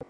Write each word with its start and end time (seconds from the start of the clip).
E 0.00 0.04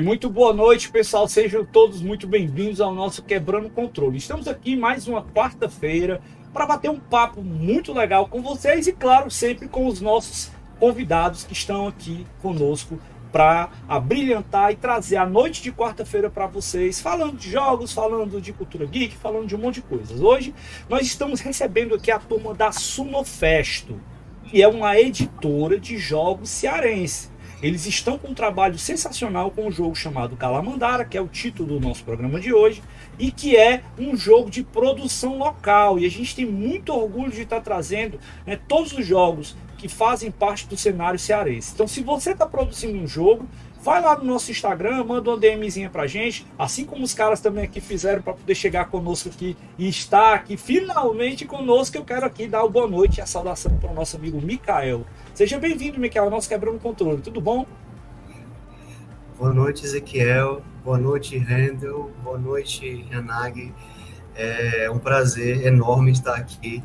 muito 0.00 0.30
boa 0.30 0.54
noite, 0.54 0.90
pessoal. 0.90 1.28
Sejam 1.28 1.66
todos 1.66 2.00
muito 2.00 2.26
bem-vindos 2.26 2.80
ao 2.80 2.94
nosso 2.94 3.22
Quebrando 3.22 3.68
Controle. 3.68 4.16
Estamos 4.16 4.48
aqui 4.48 4.74
mais 4.74 5.06
uma 5.06 5.22
quarta-feira 5.22 6.22
para 6.54 6.64
bater 6.64 6.90
um 6.90 6.98
papo 6.98 7.42
muito 7.42 7.92
legal 7.92 8.26
com 8.26 8.40
vocês 8.40 8.86
e, 8.86 8.94
claro, 8.94 9.30
sempre 9.30 9.68
com 9.68 9.86
os 9.86 10.00
nossos 10.00 10.50
convidados 10.82 11.44
que 11.44 11.52
estão 11.52 11.86
aqui 11.86 12.26
conosco 12.40 12.98
para 13.30 13.70
abrilhantar 13.88 14.72
e 14.72 14.74
trazer 14.74 15.16
a 15.16 15.24
noite 15.24 15.62
de 15.62 15.70
quarta-feira 15.70 16.28
para 16.28 16.48
vocês, 16.48 17.00
falando 17.00 17.36
de 17.36 17.52
jogos, 17.52 17.92
falando 17.92 18.40
de 18.40 18.52
cultura 18.52 18.84
geek, 18.84 19.14
falando 19.14 19.46
de 19.46 19.54
um 19.54 19.60
monte 19.60 19.76
de 19.76 19.82
coisas. 19.82 20.20
Hoje 20.20 20.52
nós 20.88 21.02
estamos 21.02 21.38
recebendo 21.38 21.94
aqui 21.94 22.10
a 22.10 22.18
turma 22.18 22.52
da 22.52 22.72
Sunofesto, 22.72 24.00
que 24.46 24.60
é 24.60 24.66
uma 24.66 24.98
editora 24.98 25.78
de 25.78 25.96
jogos 25.98 26.50
cearense. 26.50 27.30
Eles 27.62 27.86
estão 27.86 28.18
com 28.18 28.32
um 28.32 28.34
trabalho 28.34 28.76
sensacional 28.76 29.52
com 29.52 29.68
um 29.68 29.70
jogo 29.70 29.94
chamado 29.94 30.36
Calamandara, 30.36 31.04
que 31.04 31.16
é 31.16 31.20
o 31.20 31.28
título 31.28 31.78
do 31.78 31.80
nosso 31.80 32.02
programa 32.02 32.40
de 32.40 32.52
hoje, 32.52 32.82
e 33.20 33.30
que 33.30 33.56
é 33.56 33.84
um 33.96 34.16
jogo 34.16 34.50
de 34.50 34.64
produção 34.64 35.38
local. 35.38 35.96
E 35.96 36.04
a 36.04 36.10
gente 36.10 36.34
tem 36.34 36.44
muito 36.44 36.92
orgulho 36.92 37.30
de 37.30 37.42
estar 37.42 37.60
trazendo 37.60 38.18
né, 38.44 38.58
todos 38.66 38.92
os 38.92 39.06
jogos 39.06 39.56
que 39.82 39.88
fazem 39.88 40.30
parte 40.30 40.68
do 40.68 40.76
cenário 40.76 41.18
cearense. 41.18 41.72
Então, 41.74 41.88
se 41.88 42.04
você 42.04 42.30
está 42.30 42.46
produzindo 42.46 42.96
um 42.96 43.06
jogo, 43.06 43.48
Vai 43.84 44.00
lá 44.00 44.16
no 44.16 44.22
nozinho 44.22 44.52
Instagram, 44.52 45.02
manda 45.02 45.28
uma 45.28 45.36
DMzinha 45.36 45.90
pra 45.90 46.06
gente, 46.06 46.46
assim 46.56 46.84
como 46.84 47.02
os 47.02 47.12
caras 47.12 47.40
também 47.40 47.64
aqui 47.64 47.80
fizeram 47.80 48.22
para 48.22 48.34
poder 48.34 48.54
chegar 48.54 48.84
conosco 48.84 49.28
aqui 49.28 49.56
e 49.76 49.88
estar 49.88 50.34
aqui 50.34 50.56
finalmente 50.56 51.44
conosco. 51.44 51.96
Eu 51.96 52.04
quero 52.04 52.24
aqui 52.24 52.46
dar 52.46 52.62
o 52.62 52.70
boa 52.70 52.86
noite 52.86 53.18
e 53.18 53.20
a 53.20 53.26
saudação 53.26 53.76
para 53.78 53.90
o 53.90 53.94
nosso 53.94 54.16
amigo 54.16 54.40
Mikael. 54.40 55.04
Seja 55.34 55.58
bem-vindo, 55.58 55.98
Mikael, 55.98 56.30
nosso 56.30 56.48
Quebrando 56.48 56.78
Controle. 56.78 57.20
Tudo 57.22 57.40
bom? 57.40 57.66
Boa 59.36 59.52
noite, 59.52 59.84
Ezequiel. 59.84 60.62
Boa 60.84 60.98
noite, 60.98 61.36
Rendel. 61.36 62.08
Boa 62.22 62.38
noite, 62.38 63.04
Yanagi. 63.10 63.74
É 64.36 64.88
um 64.92 65.00
prazer 65.00 65.66
enorme 65.66 66.12
estar 66.12 66.36
aqui 66.36 66.80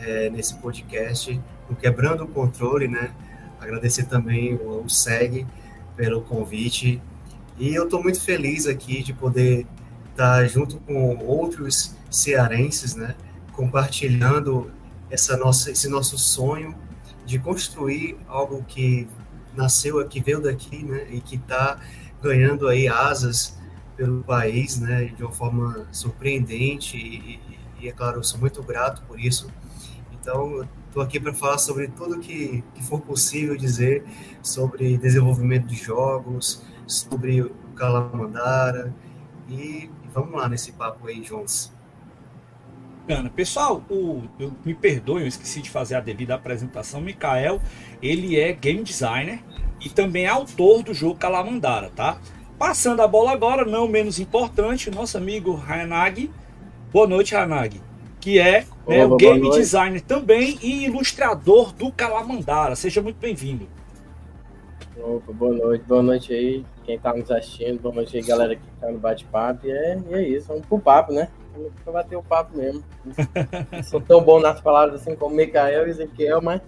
é, 0.00 0.30
nesse 0.30 0.54
podcast, 0.56 1.38
Quebrando 1.76 2.24
o 2.24 2.28
Controle, 2.28 2.88
né? 2.88 3.12
Agradecer 3.60 4.04
também 4.04 4.54
o, 4.54 4.88
SEG 4.88 5.46
pelo 5.96 6.22
convite. 6.22 7.02
E 7.58 7.74
eu 7.74 7.84
estou 7.84 8.02
muito 8.02 8.20
feliz 8.20 8.66
aqui 8.66 9.02
de 9.02 9.12
poder 9.12 9.66
estar 10.10 10.46
junto 10.46 10.78
com 10.78 11.16
outros 11.24 11.94
cearenses, 12.10 12.94
né, 12.94 13.14
compartilhando 13.52 14.70
essa 15.10 15.36
nossa, 15.36 15.70
esse 15.70 15.88
nosso 15.88 16.16
sonho 16.16 16.74
de 17.26 17.38
construir 17.38 18.16
algo 18.26 18.64
que 18.66 19.08
nasceu 19.54 19.98
aqui, 19.98 20.20
veio 20.20 20.40
daqui, 20.40 20.84
né, 20.84 21.06
e 21.10 21.20
que 21.20 21.36
está 21.36 21.80
ganhando 22.22 22.68
aí 22.68 22.88
asas 22.88 23.58
pelo 23.96 24.22
país, 24.22 24.78
né, 24.78 25.06
de 25.06 25.22
uma 25.22 25.32
forma 25.32 25.86
surpreendente 25.90 26.96
e, 26.96 27.40
e 27.80 27.88
é 27.88 27.92
claro, 27.92 28.18
eu 28.18 28.24
sou 28.24 28.40
muito 28.40 28.62
grato 28.62 29.02
por 29.02 29.20
isso. 29.20 29.48
Então, 30.12 30.68
Estou 30.98 31.06
aqui 31.06 31.20
para 31.20 31.32
falar 31.32 31.58
sobre 31.58 31.86
tudo 31.86 32.18
que, 32.18 32.64
que 32.74 32.82
for 32.82 33.00
possível 33.00 33.56
dizer 33.56 34.04
sobre 34.42 34.98
desenvolvimento 34.98 35.64
de 35.64 35.76
jogos, 35.76 36.60
sobre 36.88 37.40
o 37.40 37.50
Calamandara. 37.76 38.92
E, 39.48 39.88
vamos 40.12 40.32
lá 40.32 40.48
nesse 40.48 40.72
papo 40.72 41.06
aí, 41.06 41.20
Jones. 41.20 41.72
Bacana. 43.06 43.30
Pessoal, 43.30 43.80
o, 43.88 44.24
eu, 44.40 44.52
me 44.64 44.74
perdoe, 44.74 45.22
eu 45.22 45.28
esqueci 45.28 45.62
de 45.62 45.70
fazer 45.70 45.94
a 45.94 46.00
devida 46.00 46.34
apresentação. 46.34 47.00
Mikael, 47.00 47.62
ele 48.02 48.36
é 48.36 48.52
game 48.52 48.82
designer 48.82 49.40
e 49.80 49.88
também 49.88 50.24
é 50.24 50.28
autor 50.28 50.82
do 50.82 50.92
jogo 50.92 51.14
Calamandara, 51.14 51.90
tá? 51.90 52.18
Passando 52.58 53.02
a 53.02 53.06
bola 53.06 53.30
agora, 53.30 53.64
não 53.64 53.86
menos 53.86 54.18
importante, 54.18 54.90
o 54.90 54.92
nosso 54.92 55.16
amigo 55.16 55.62
Hanag. 55.64 56.28
Boa 56.90 57.06
noite, 57.06 57.36
Hanag 57.36 57.86
que 58.28 58.38
é 58.38 58.66
né, 58.86 59.06
o 59.06 59.16
game 59.16 59.50
designer 59.52 60.02
também 60.02 60.58
e 60.62 60.84
ilustrador 60.84 61.72
do 61.72 61.90
Calamandara. 61.90 62.76
Seja 62.76 63.00
muito 63.00 63.16
bem-vindo. 63.16 63.66
Opa, 64.98 65.32
boa 65.32 65.54
noite, 65.54 65.84
boa 65.86 66.02
noite 66.02 66.34
aí, 66.34 66.62
quem 66.84 66.96
está 66.96 67.14
nos 67.14 67.30
assistindo, 67.30 67.80
boa 67.80 67.94
noite 67.94 68.18
aí, 68.18 68.22
galera 68.22 68.54
que 68.54 68.62
está 68.74 68.92
no 68.92 68.98
bate-papo. 68.98 69.66
E 69.66 69.70
é, 69.70 69.98
e 70.10 70.14
é 70.14 70.28
isso, 70.28 70.48
vamos 70.48 70.66
pro 70.66 70.78
papo, 70.78 71.10
né? 71.10 71.30
Vamos 71.54 71.72
bater 71.90 72.16
o 72.16 72.22
papo 72.22 72.54
mesmo. 72.54 72.84
Sou 73.88 73.98
tão 73.98 74.22
bom 74.22 74.38
nas 74.38 74.60
palavras 74.60 75.00
assim 75.00 75.16
como 75.16 75.34
Mikael 75.34 75.86
e 75.86 75.90
Ezequiel, 75.90 76.42
mas. 76.42 76.60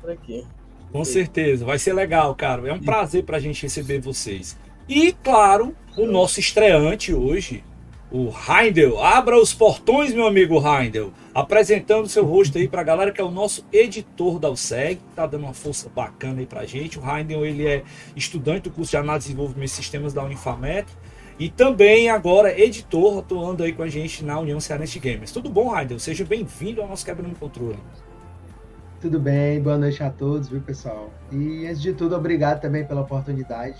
por 0.00 0.10
aqui. 0.12 0.46
Com 0.92 1.04
certeza, 1.04 1.64
vai 1.64 1.80
ser 1.80 1.94
legal, 1.94 2.32
cara. 2.36 2.68
É 2.68 2.72
um 2.72 2.80
prazer 2.80 3.24
para 3.24 3.38
a 3.38 3.40
gente 3.40 3.64
receber 3.64 3.98
vocês. 3.98 4.56
E, 4.88 5.12
claro, 5.12 5.74
o 5.96 6.06
nosso 6.06 6.38
estreante 6.38 7.12
hoje, 7.12 7.64
o 8.10 8.30
Heindel. 8.30 9.02
Abra 9.02 9.38
os 9.38 9.52
portões, 9.52 10.14
meu 10.14 10.26
amigo 10.26 10.56
Heindel. 10.58 11.12
Apresentando 11.34 12.08
seu 12.08 12.24
rosto 12.24 12.58
aí 12.58 12.66
pra 12.66 12.82
galera, 12.82 13.12
que 13.12 13.20
é 13.20 13.24
o 13.24 13.30
nosso 13.30 13.64
editor 13.72 14.38
da 14.38 14.50
USEG. 14.50 15.00
Tá 15.14 15.26
dando 15.26 15.44
uma 15.44 15.54
força 15.54 15.90
bacana 15.94 16.40
aí 16.40 16.46
pra 16.46 16.64
gente. 16.64 16.98
O 16.98 17.02
Heindel, 17.02 17.44
ele 17.44 17.66
é 17.66 17.82
estudante 18.16 18.62
do 18.62 18.70
curso 18.70 18.90
de 18.90 18.96
Análise 18.96 19.26
e 19.26 19.28
Desenvolvimento 19.30 19.68
de 19.68 19.74
Sistemas 19.74 20.12
da 20.12 20.24
Unifamet. 20.24 20.86
E 21.38 21.48
também 21.48 22.10
agora 22.10 22.58
editor, 22.58 23.18
atuando 23.18 23.62
aí 23.62 23.72
com 23.72 23.82
a 23.82 23.88
gente 23.88 24.24
na 24.24 24.40
União 24.40 24.58
Cearense 24.58 24.98
Gamers. 24.98 25.30
Tudo 25.30 25.48
bom, 25.48 25.76
Heindel? 25.76 25.98
Seja 25.98 26.24
bem-vindo 26.24 26.82
ao 26.82 26.88
nosso 26.88 27.04
Quebrando 27.04 27.36
Controle. 27.38 27.78
Tudo 29.00 29.20
bem, 29.20 29.62
boa 29.62 29.78
noite 29.78 30.02
a 30.02 30.10
todos, 30.10 30.48
viu, 30.48 30.60
pessoal? 30.60 31.12
E 31.30 31.64
antes 31.66 31.80
de 31.80 31.92
tudo, 31.92 32.16
obrigado 32.16 32.60
também 32.60 32.84
pela 32.84 33.02
oportunidade 33.02 33.78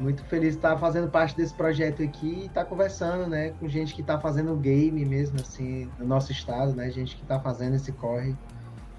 muito 0.00 0.24
feliz 0.24 0.52
de 0.52 0.56
estar 0.56 0.78
fazendo 0.78 1.10
parte 1.10 1.36
desse 1.36 1.52
projeto 1.52 2.02
aqui 2.02 2.40
e 2.42 2.46
estar 2.46 2.64
conversando, 2.64 3.28
né, 3.28 3.50
com 3.60 3.68
gente 3.68 3.94
que 3.94 4.00
está 4.00 4.18
fazendo 4.18 4.56
game 4.56 5.04
mesmo, 5.04 5.38
assim, 5.40 5.88
no 5.98 6.06
nosso 6.06 6.32
estado, 6.32 6.74
né, 6.74 6.90
gente 6.90 7.14
que 7.14 7.22
está 7.22 7.38
fazendo 7.38 7.76
esse 7.76 7.92
corre. 7.92 8.34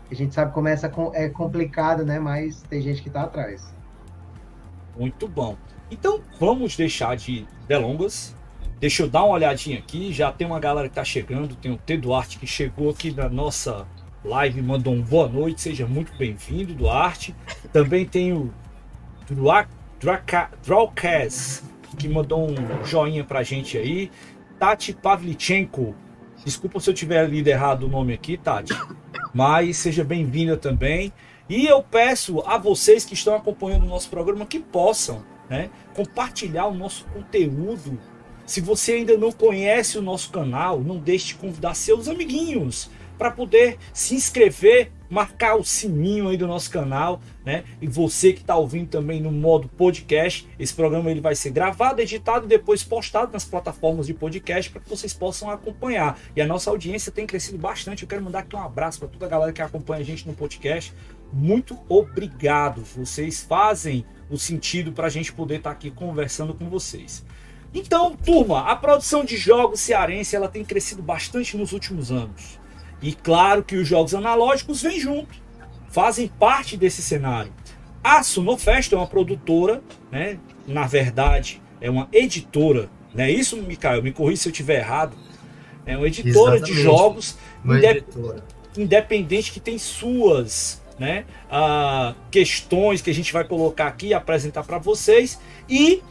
A 0.09 0.13
gente 0.13 0.33
sabe 0.33 0.53
como 0.53 0.67
essa 0.67 0.91
é 1.13 1.27
complicado, 1.29 2.05
né, 2.05 2.19
mas 2.19 2.61
tem 2.63 2.81
gente 2.81 3.01
que 3.01 3.07
está 3.07 3.23
atrás. 3.23 3.73
Muito 4.97 5.27
bom. 5.27 5.57
Então, 5.89 6.21
vamos 6.39 6.75
deixar 6.75 7.15
de 7.15 7.47
delongas. 7.67 8.35
Deixa 8.79 9.03
eu 9.03 9.09
dar 9.09 9.23
uma 9.23 9.33
olhadinha 9.33 9.79
aqui. 9.79 10.11
Já 10.11 10.31
tem 10.31 10.45
uma 10.45 10.59
galera 10.59 10.87
que 10.87 10.91
está 10.91 11.03
chegando. 11.03 11.55
Tem 11.55 11.71
o 11.71 11.77
T 11.77 11.97
Duarte 11.97 12.37
que 12.37 12.47
chegou 12.47 12.89
aqui 12.89 13.11
na 13.11 13.29
nossa 13.29 13.87
live, 14.23 14.61
mandou 14.61 14.93
um 14.93 15.01
boa 15.01 15.27
noite. 15.27 15.61
Seja 15.61 15.87
muito 15.87 16.15
bem-vindo, 16.17 16.73
Duarte. 16.73 17.35
Também 17.71 18.05
tem 18.05 18.33
o 18.33 18.53
Duarte 19.29 19.71
Drawcast, 20.01 21.63
que 21.95 22.09
mandou 22.09 22.49
um 22.49 22.83
joinha 22.83 23.23
pra 23.23 23.43
gente 23.43 23.77
aí. 23.77 24.09
Tati 24.59 24.93
Pavlichenko, 24.93 25.95
desculpa 26.43 26.79
se 26.79 26.89
eu 26.89 26.93
tiver 26.93 27.29
lido 27.29 27.47
errado 27.47 27.83
o 27.83 27.87
nome 27.87 28.11
aqui, 28.11 28.35
Tati, 28.35 28.73
mas 29.31 29.77
seja 29.77 30.03
bem-vinda 30.03 30.57
também. 30.57 31.13
E 31.47 31.67
eu 31.67 31.83
peço 31.83 32.41
a 32.47 32.57
vocês 32.57 33.05
que 33.05 33.13
estão 33.13 33.35
acompanhando 33.35 33.83
o 33.83 33.89
nosso 33.89 34.09
programa 34.09 34.43
que 34.45 34.59
possam 34.59 35.23
né, 35.47 35.69
compartilhar 35.93 36.65
o 36.65 36.73
nosso 36.73 37.05
conteúdo. 37.13 37.99
Se 38.43 38.59
você 38.59 38.93
ainda 38.93 39.15
não 39.17 39.31
conhece 39.31 39.99
o 39.99 40.01
nosso 40.01 40.31
canal, 40.31 40.79
não 40.79 40.97
deixe 40.97 41.27
de 41.27 41.35
convidar 41.35 41.75
seus 41.75 42.07
amiguinhos 42.07 42.89
para 43.21 43.29
poder 43.29 43.77
se 43.93 44.15
inscrever 44.15 44.91
marcar 45.07 45.55
o 45.55 45.63
sininho 45.63 46.27
aí 46.27 46.37
do 46.37 46.47
nosso 46.47 46.71
canal, 46.71 47.21
né? 47.45 47.65
E 47.79 47.85
você 47.85 48.33
que 48.33 48.41
está 48.41 48.55
ouvindo 48.55 48.89
também 48.89 49.21
no 49.21 49.31
modo 49.31 49.67
podcast, 49.67 50.49
esse 50.57 50.73
programa 50.73 51.11
ele 51.11 51.21
vai 51.21 51.35
ser 51.35 51.51
gravado, 51.51 52.01
editado 52.01 52.45
e 52.45 52.49
depois 52.49 52.81
postado 52.81 53.31
nas 53.31 53.45
plataformas 53.45 54.07
de 54.07 54.15
podcast 54.15 54.71
para 54.71 54.81
que 54.81 54.89
vocês 54.89 55.13
possam 55.13 55.51
acompanhar. 55.51 56.17
E 56.35 56.41
a 56.41 56.47
nossa 56.47 56.71
audiência 56.71 57.11
tem 57.11 57.27
crescido 57.27 57.59
bastante. 57.59 58.01
Eu 58.01 58.09
quero 58.09 58.23
mandar 58.23 58.39
aqui 58.39 58.55
um 58.55 58.63
abraço 58.63 58.97
para 58.97 59.09
toda 59.09 59.27
a 59.27 59.29
galera 59.29 59.53
que 59.53 59.61
acompanha 59.61 60.01
a 60.01 60.05
gente 60.05 60.25
no 60.25 60.33
podcast. 60.33 60.91
Muito 61.31 61.77
obrigado. 61.87 62.81
Vocês 62.95 63.43
fazem 63.43 64.03
o 64.31 64.37
sentido 64.37 64.91
para 64.91 65.05
a 65.05 65.11
gente 65.11 65.31
poder 65.31 65.57
estar 65.57 65.69
tá 65.69 65.75
aqui 65.75 65.91
conversando 65.91 66.55
com 66.55 66.67
vocês. 66.69 67.23
Então, 67.71 68.15
turma, 68.15 68.61
a 68.61 68.75
produção 68.75 69.23
de 69.23 69.37
jogos 69.37 69.79
cearense 69.79 70.35
ela 70.35 70.47
tem 70.47 70.65
crescido 70.65 71.03
bastante 71.03 71.55
nos 71.55 71.71
últimos 71.71 72.11
anos. 72.11 72.60
E 73.01 73.13
claro 73.13 73.63
que 73.63 73.75
os 73.75 73.87
jogos 73.87 74.13
analógicos 74.13 74.81
vêm 74.81 74.99
junto, 74.99 75.33
fazem 75.89 76.27
parte 76.27 76.77
desse 76.77 77.01
cenário. 77.01 77.51
A 78.03 78.23
Sunofest 78.23 78.93
é 78.93 78.97
uma 78.97 79.07
produtora, 79.07 79.81
né? 80.11 80.39
na 80.67 80.87
verdade, 80.87 81.61
é 81.79 81.89
uma 81.89 82.07
editora, 82.11 82.89
não 83.13 83.23
é 83.23 83.31
isso, 83.31 83.57
Mikael? 83.57 84.01
Me 84.01 84.11
corri 84.11 84.37
se 84.37 84.47
eu 84.47 84.51
estiver 84.51 84.79
errado. 84.79 85.15
É 85.85 85.97
uma 85.97 86.07
editora 86.07 86.57
Exatamente. 86.57 86.65
de 86.65 86.81
jogos 86.81 87.37
indep 87.65 87.97
editora. 87.97 88.43
independente 88.77 89.51
que 89.51 89.59
tem 89.59 89.77
suas 89.77 90.81
né? 91.01 91.25
Uh, 91.49 92.15
questões 92.29 93.01
que 93.01 93.09
a 93.09 93.13
gente 93.13 93.33
vai 93.33 93.43
colocar 93.43 93.87
aqui 93.87 94.09
e 94.09 94.13
apresentar 94.13 94.63
para 94.63 94.77
vocês. 94.77 95.39
E 95.67 96.03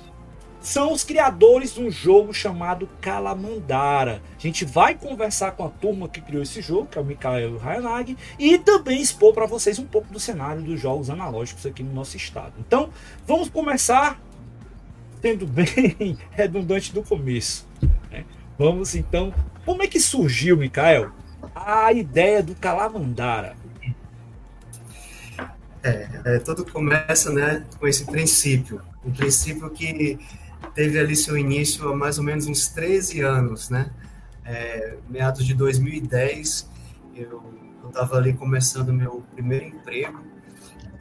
são 0.60 0.92
os 0.92 1.02
criadores 1.02 1.74
de 1.74 1.80
um 1.80 1.90
jogo 1.90 2.34
chamado 2.34 2.88
Calamandara. 3.00 4.22
A 4.36 4.40
gente 4.40 4.64
vai 4.64 4.94
conversar 4.94 5.52
com 5.52 5.64
a 5.64 5.70
turma 5.70 6.08
que 6.08 6.20
criou 6.20 6.42
esse 6.42 6.60
jogo, 6.60 6.86
que 6.86 6.98
é 6.98 7.00
o 7.00 7.04
Mikael 7.04 7.60
Hayanagi, 7.62 8.16
e 8.38 8.58
também 8.58 9.00
expor 9.00 9.32
para 9.32 9.46
vocês 9.46 9.78
um 9.78 9.86
pouco 9.86 10.12
do 10.12 10.20
cenário 10.20 10.62
dos 10.62 10.80
jogos 10.80 11.08
analógicos 11.08 11.64
aqui 11.64 11.82
no 11.82 11.92
nosso 11.92 12.16
estado. 12.16 12.52
Então, 12.58 12.90
vamos 13.26 13.48
começar 13.48 14.20
sendo 15.22 15.46
bem 15.46 16.18
redundante 16.30 16.92
do 16.92 17.02
começo. 17.02 17.66
Né? 18.10 18.24
Vamos 18.58 18.94
então, 18.94 19.32
como 19.64 19.82
é 19.82 19.86
que 19.86 20.00
surgiu, 20.00 20.56
Mikael, 20.56 21.10
a 21.54 21.92
ideia 21.92 22.42
do 22.42 22.54
Calamandara? 22.54 23.56
É, 25.82 26.08
é, 26.26 26.38
tudo 26.38 26.70
começa 26.70 27.32
né, 27.32 27.64
com 27.78 27.86
esse 27.86 28.04
princípio. 28.04 28.82
Um 29.04 29.10
princípio 29.10 29.68
que 29.70 30.18
teve 30.74 30.98
ali 30.98 31.16
seu 31.16 31.36
início 31.36 31.88
há 31.88 31.96
mais 31.96 32.18
ou 32.18 32.24
menos 32.24 32.46
uns 32.46 32.68
13 32.68 33.20
anos, 33.20 33.70
né? 33.70 33.90
É, 34.44 34.96
meados 35.08 35.44
de 35.46 35.54
2010, 35.54 36.68
eu 37.14 37.42
estava 37.86 38.16
ali 38.16 38.32
começando 38.32 38.92
meu 38.92 39.22
primeiro 39.34 39.66
emprego 39.66 40.24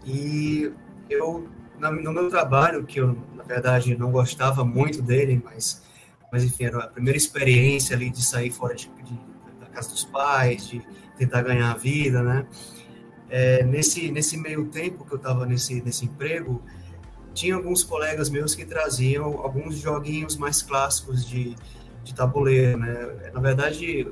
e 0.05 0.71
eu, 1.09 1.47
no 1.79 2.13
meu 2.13 2.29
trabalho, 2.29 2.83
que 2.83 2.99
eu, 2.99 3.17
na 3.35 3.43
verdade, 3.43 3.97
não 3.97 4.11
gostava 4.11 4.63
muito 4.63 5.01
dele, 5.01 5.41
mas, 5.43 5.83
mas 6.31 6.43
enfim, 6.43 6.65
era 6.65 6.79
a 6.79 6.87
primeira 6.87 7.17
experiência 7.17 7.95
ali 7.95 8.09
de 8.09 8.23
sair 8.23 8.51
fora 8.51 8.75
de, 8.75 8.89
de 9.03 9.19
da 9.59 9.67
casa 9.67 9.89
dos 9.89 10.03
pais, 10.05 10.67
de 10.67 10.81
tentar 11.17 11.41
ganhar 11.41 11.71
a 11.71 11.77
vida, 11.77 12.21
né? 12.23 12.45
É, 13.29 13.63
nesse, 13.63 14.11
nesse 14.11 14.37
meio 14.37 14.65
tempo 14.65 15.05
que 15.05 15.13
eu 15.13 15.17
estava 15.17 15.45
nesse, 15.45 15.81
nesse 15.81 16.05
emprego, 16.05 16.63
tinha 17.33 17.55
alguns 17.55 17.83
colegas 17.83 18.29
meus 18.29 18.55
que 18.55 18.65
traziam 18.65 19.39
alguns 19.39 19.77
joguinhos 19.77 20.35
mais 20.35 20.61
clássicos 20.61 21.25
de, 21.25 21.55
de 22.03 22.13
tabuleiro, 22.13 22.77
né? 22.77 23.31
Na 23.33 23.39
verdade, 23.39 24.07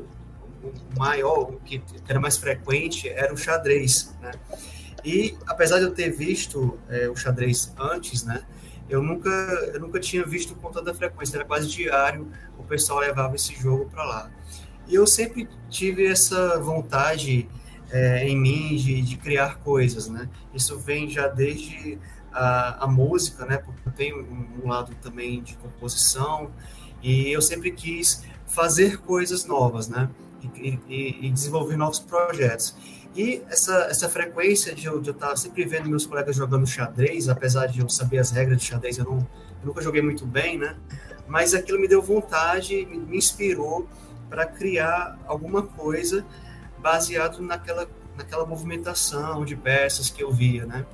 o 0.64 1.00
maior, 1.00 1.52
o 1.52 1.60
que 1.60 1.82
era 2.08 2.20
mais 2.20 2.38
frequente, 2.38 3.10
era 3.10 3.34
o 3.34 3.38
xadrez, 3.38 4.16
né? 4.22 4.32
E 5.04 5.38
apesar 5.46 5.80
de 5.80 5.86
eu 5.86 5.92
ter 5.92 6.10
visto 6.10 6.78
é, 6.90 7.10
o 7.10 7.16
xadrez 7.16 7.74
antes, 7.78 8.24
né? 8.24 8.44
Eu 8.90 9.02
nunca, 9.02 9.30
eu 9.74 9.80
nunca 9.80 10.00
tinha 10.00 10.26
visto 10.26 10.56
com 10.56 10.72
tanta 10.72 10.94
frequência, 10.94 11.38
era 11.38 11.46
quase 11.46 11.68
diário 11.68 12.32
o 12.58 12.64
pessoal 12.64 13.00
levava 13.00 13.36
esse 13.36 13.54
jogo 13.56 13.90
para 13.90 14.04
lá. 14.04 14.32
E 14.88 14.96
eu 14.96 15.06
sempre 15.06 15.48
tive 15.70 16.06
essa 16.06 16.60
vontade 16.60 17.48
é, 17.92 18.28
em 18.28 18.38
mim 18.38 18.76
de, 18.76 19.02
de 19.02 19.18
criar 19.18 19.58
coisas, 19.60 20.08
né? 20.08 20.30
Isso 20.54 20.78
vem 20.80 21.10
já 21.10 21.28
desde 21.28 21.98
a, 22.38 22.84
a 22.84 22.88
música, 22.88 23.46
né? 23.46 23.58
Porque 23.58 23.82
eu 23.88 23.92
tenho 23.92 24.28
um, 24.64 24.68
lado 24.68 24.94
também 25.02 25.42
de 25.42 25.56
composição 25.56 26.52
e 27.02 27.32
eu 27.32 27.42
sempre 27.42 27.72
quis 27.72 28.24
fazer 28.46 28.98
coisas 29.00 29.46
novas, 29.46 29.88
né? 29.88 30.10
E, 30.56 30.80
e, 30.88 31.28
e 31.28 31.32
desenvolver 31.32 31.76
novos 31.76 32.00
projetos. 32.00 32.76
E 33.16 33.42
essa, 33.50 33.88
essa 33.90 34.08
frequência 34.08 34.76
de 34.76 34.86
eu, 34.86 35.02
de 35.02 35.10
eu 35.10 35.14
estar 35.14 35.36
sempre 35.36 35.66
vendo 35.66 35.90
meus 35.90 36.06
colegas 36.06 36.36
jogando 36.36 36.68
xadrez, 36.68 37.28
apesar 37.28 37.66
de 37.66 37.80
eu 37.80 37.90
saber 37.90 38.20
as 38.20 38.30
regras 38.30 38.60
de 38.60 38.66
xadrez, 38.66 39.00
eu, 39.00 39.06
não, 39.06 39.18
eu 39.18 39.66
nunca 39.66 39.82
joguei 39.82 40.04
muito 40.04 40.26
bem, 40.26 40.60
né? 40.60 40.78
Mas 41.28 41.56
aquilo 41.56 41.80
me 41.80 41.88
deu 41.88 42.02
vontade, 42.02 42.86
me, 42.86 43.00
me 43.00 43.18
inspirou 43.18 43.88
para 44.30 44.46
criar 44.46 45.18
alguma 45.26 45.64
coisa 45.64 46.24
baseado 46.78 47.42
naquela, 47.42 47.90
naquela 48.16 48.46
movimentação 48.46 49.44
de 49.44 49.56
peças 49.56 50.12
que 50.12 50.22
eu 50.24 50.32
via, 50.32 50.66
né? 50.68 50.86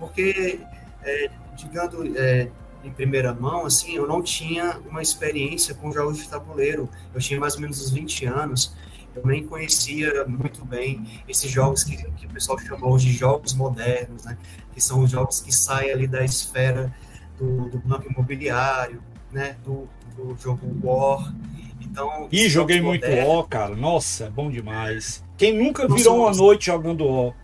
Porque 0.00 0.60
é, 1.04 1.30
digamos, 1.56 2.16
é, 2.16 2.50
em 2.82 2.90
primeira 2.90 3.34
mão, 3.34 3.66
assim, 3.66 3.94
eu 3.94 4.06
não 4.06 4.22
tinha 4.22 4.78
uma 4.88 5.02
experiência 5.02 5.74
com 5.74 5.92
jogos 5.92 6.18
de 6.18 6.28
tabuleiro. 6.28 6.88
Eu 7.14 7.20
tinha 7.20 7.38
mais 7.38 7.54
ou 7.54 7.60
menos 7.60 7.80
uns 7.80 7.90
20 7.90 8.26
anos. 8.26 8.74
Eu 9.14 9.26
nem 9.26 9.44
conhecia 9.44 10.24
muito 10.26 10.64
bem 10.64 11.04
esses 11.28 11.50
jogos 11.50 11.82
que, 11.82 11.96
que 11.96 12.26
o 12.26 12.30
pessoal 12.30 12.58
chamou 12.58 12.96
de 12.96 13.12
jogos 13.12 13.54
modernos, 13.54 14.24
né? 14.24 14.38
Que 14.72 14.80
são 14.80 15.02
os 15.02 15.10
jogos 15.10 15.40
que 15.40 15.52
saem 15.52 15.90
ali 15.90 16.06
da 16.06 16.24
esfera 16.24 16.94
do, 17.36 17.68
do 17.68 17.78
banco 17.78 18.10
imobiliário, 18.10 19.02
né? 19.32 19.56
Do, 19.64 19.88
do 20.16 20.36
jogo 20.38 20.60
War. 20.82 21.34
Então, 21.80 22.28
Ih, 22.30 22.48
joguei 22.48 22.80
muito 22.80 23.04
War, 23.10 23.44
cara. 23.48 23.74
Nossa, 23.74 24.30
bom 24.30 24.48
demais. 24.48 25.24
Quem 25.36 25.52
nunca 25.52 25.88
virou 25.88 26.18
Nossa, 26.18 26.38
uma 26.40 26.46
noite 26.46 26.66
jogando 26.66 27.04
War? 27.04 27.34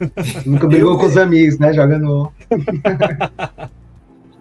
Nunca 0.46 0.66
brigou 0.66 0.92
eu, 0.92 0.98
com 0.98 1.06
os 1.06 1.16
amigos, 1.16 1.58
né? 1.58 1.72
Jogando 1.72 2.32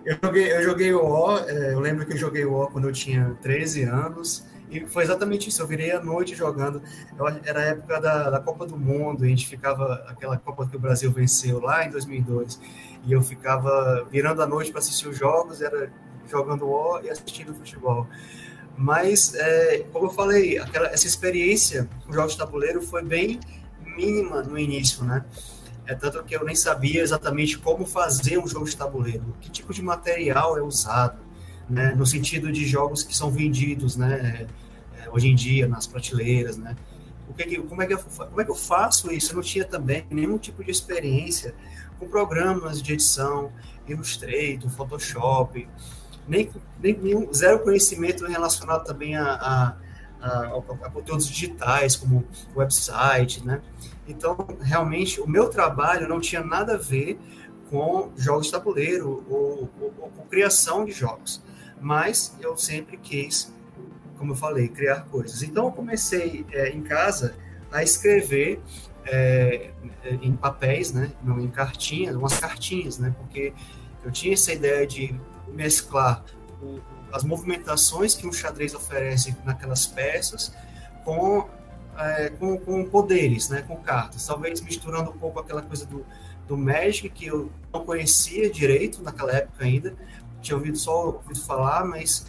eu 0.06 0.18
joguei, 0.24 0.52
eu 0.54 0.64
joguei 0.64 0.94
o 0.94 1.04
O, 1.04 1.38
é, 1.40 1.74
eu 1.74 1.80
lembro 1.80 2.06
que 2.06 2.14
eu 2.14 2.18
joguei 2.18 2.46
o 2.46 2.54
O 2.54 2.68
quando 2.68 2.88
eu 2.88 2.94
tinha 2.94 3.36
13 3.42 3.84
anos, 3.84 4.46
e 4.70 4.82
foi 4.82 5.04
exatamente 5.04 5.50
isso, 5.50 5.62
eu 5.62 5.68
virei 5.68 5.92
a 5.92 6.02
noite 6.02 6.36
jogando, 6.36 6.82
eu, 7.18 7.28
era 7.44 7.60
a 7.60 7.64
época 7.64 8.00
da, 8.00 8.30
da 8.30 8.40
Copa 8.40 8.66
do 8.66 8.78
Mundo, 8.78 9.24
a 9.24 9.28
gente 9.28 9.48
ficava, 9.48 10.06
aquela 10.08 10.38
Copa 10.38 10.68
que 10.68 10.76
o 10.76 10.80
Brasil 10.80 11.12
venceu 11.12 11.60
lá 11.60 11.86
em 11.86 11.90
2002, 11.90 12.60
e 13.06 13.14
eu 13.14 13.22
ficava 13.22 14.06
virando 14.12 14.42
a 14.42 14.48
noite 14.48 14.72
para 14.72 14.80
assistir 14.80 15.08
os 15.08 15.18
jogos, 15.18 15.62
era 15.62 15.92
jogando 16.28 16.68
O 16.68 17.00
e 17.02 17.10
assistindo 17.10 17.54
futebol. 17.54 18.08
Mas, 18.78 19.34
é, 19.36 19.86
como 19.92 20.08
eu 20.08 20.10
falei, 20.10 20.58
aquela, 20.58 20.88
essa 20.88 21.08
experiência 21.08 21.88
com 22.06 22.12
jogos 22.12 22.34
de 22.34 22.40
tabuleiro 22.40 22.82
foi 22.82 23.04
bem 23.04 23.40
mínima 23.96 24.42
no 24.44 24.58
início, 24.58 25.04
né? 25.04 25.24
É 25.86 25.94
tanto 25.94 26.24
que 26.24 26.36
eu 26.36 26.44
nem 26.44 26.56
sabia 26.56 27.02
exatamente 27.02 27.58
como 27.58 27.86
fazer 27.86 28.40
um 28.40 28.48
jogo 28.48 28.66
de 28.66 28.76
tabuleiro, 28.76 29.36
que 29.40 29.50
tipo 29.50 29.74
de 29.74 29.82
material 29.82 30.58
é 30.58 30.62
usado, 30.62 31.20
né? 31.70 31.94
No 31.96 32.06
sentido 32.06 32.52
de 32.52 32.66
jogos 32.66 33.04
que 33.04 33.16
são 33.16 33.30
vendidos, 33.30 33.96
né? 33.96 34.48
É, 35.00 35.10
hoje 35.10 35.28
em 35.28 35.36
dia 35.36 35.68
nas 35.68 35.86
prateleiras, 35.86 36.58
né? 36.58 36.76
O 37.28 37.34
que, 37.34 37.58
como, 37.58 37.82
é 37.82 37.88
que 37.88 37.94
eu, 37.94 38.00
como 38.00 38.42
é 38.42 38.46
que 38.46 38.52
eu 38.52 38.56
faço 38.56 39.12
isso? 39.12 39.32
Eu 39.32 39.36
não 39.38 39.44
tinha 39.44 39.66
também 39.66 40.06
nenhum 40.10 40.38
tipo 40.38 40.64
de 40.64 40.72
experiência 40.72 41.54
com 42.00 42.08
programas 42.08 42.82
de 42.82 42.94
edição, 42.94 43.52
Illustrator, 43.88 44.70
Photoshop, 44.70 45.68
nem, 46.28 46.50
nem 46.82 46.98
nenhum, 46.98 47.32
zero 47.34 47.60
conhecimento 47.60 48.26
relacionado 48.26 48.86
também 48.86 49.16
a, 49.16 49.34
a 49.34 49.76
a, 50.26 50.58
a, 50.86 50.90
conteúdos 50.90 51.28
digitais, 51.28 51.96
como 51.96 52.26
website, 52.56 53.46
né? 53.46 53.62
Então, 54.08 54.36
realmente, 54.62 55.22
o 55.22 55.28
meu 55.28 55.50
trabalho 55.50 56.08
não 56.08 56.20
tinha 56.20 56.44
nada 56.44 56.76
a 56.76 56.78
ver 56.78 57.20
com 57.70 58.12
jogos 58.16 58.48
de 58.48 58.52
tabuleiro 58.52 59.26
ou, 59.30 59.70
ou, 59.80 59.94
ou 60.00 60.10
com 60.10 60.24
criação 60.28 60.86
de 60.86 60.92
jogos, 60.92 61.44
mas 61.80 62.36
eu 62.40 62.58
sempre 62.58 62.98
quis, 62.98 63.54
como 64.18 64.32
eu 64.32 64.36
falei, 64.36 64.68
criar 64.68 65.02
coisas. 65.06 65.44
Então, 65.44 65.66
eu 65.66 65.72
comecei 65.72 66.46
é, 66.52 66.70
em 66.70 66.82
casa 66.82 67.36
a 67.72 67.84
escrever 67.84 68.62
é, 69.06 69.72
em 70.22 70.36
papéis, 70.36 70.92
né? 70.92 71.12
Não 71.24 71.40
em 71.40 71.50
cartinhas, 71.50 72.16
umas 72.16 72.40
cartinhas, 72.40 72.98
né? 72.98 73.14
Porque 73.20 73.54
eu 74.04 74.12
tinha 74.12 74.34
essa 74.34 74.54
ideia 74.54 74.86
de 74.86 75.16
mesclar 75.48 76.24
o, 76.62 76.80
as 77.16 77.24
movimentações 77.24 78.14
que 78.14 78.28
um 78.28 78.34
xadrez 78.34 78.76
oferece 78.76 79.36
naquelas 79.46 79.88
peças 79.88 80.54
com, 81.06 81.48
é, 81.98 82.30
com, 82.30 82.58
com, 82.58 82.84
poderes, 82.86 83.48
né, 83.48 83.62
com 83.62 83.78
cartas. 83.78 84.28
Talvez 84.28 84.60
misturando 84.60 85.12
um 85.12 85.18
pouco 85.18 85.40
aquela 85.40 85.62
coisa 85.62 85.86
do, 85.86 86.06
do 86.46 86.58
Magic, 86.58 87.10
que 87.10 87.28
eu 87.28 87.50
não 87.74 87.86
conhecia 87.86 88.50
direito 88.50 89.02
naquela 89.02 89.32
época 89.32 89.64
ainda, 89.64 89.96
tinha 90.42 90.58
ouvido 90.58 90.78
só 90.78 91.08
ouvido 91.08 91.40
falar, 91.40 91.86
mas 91.86 92.26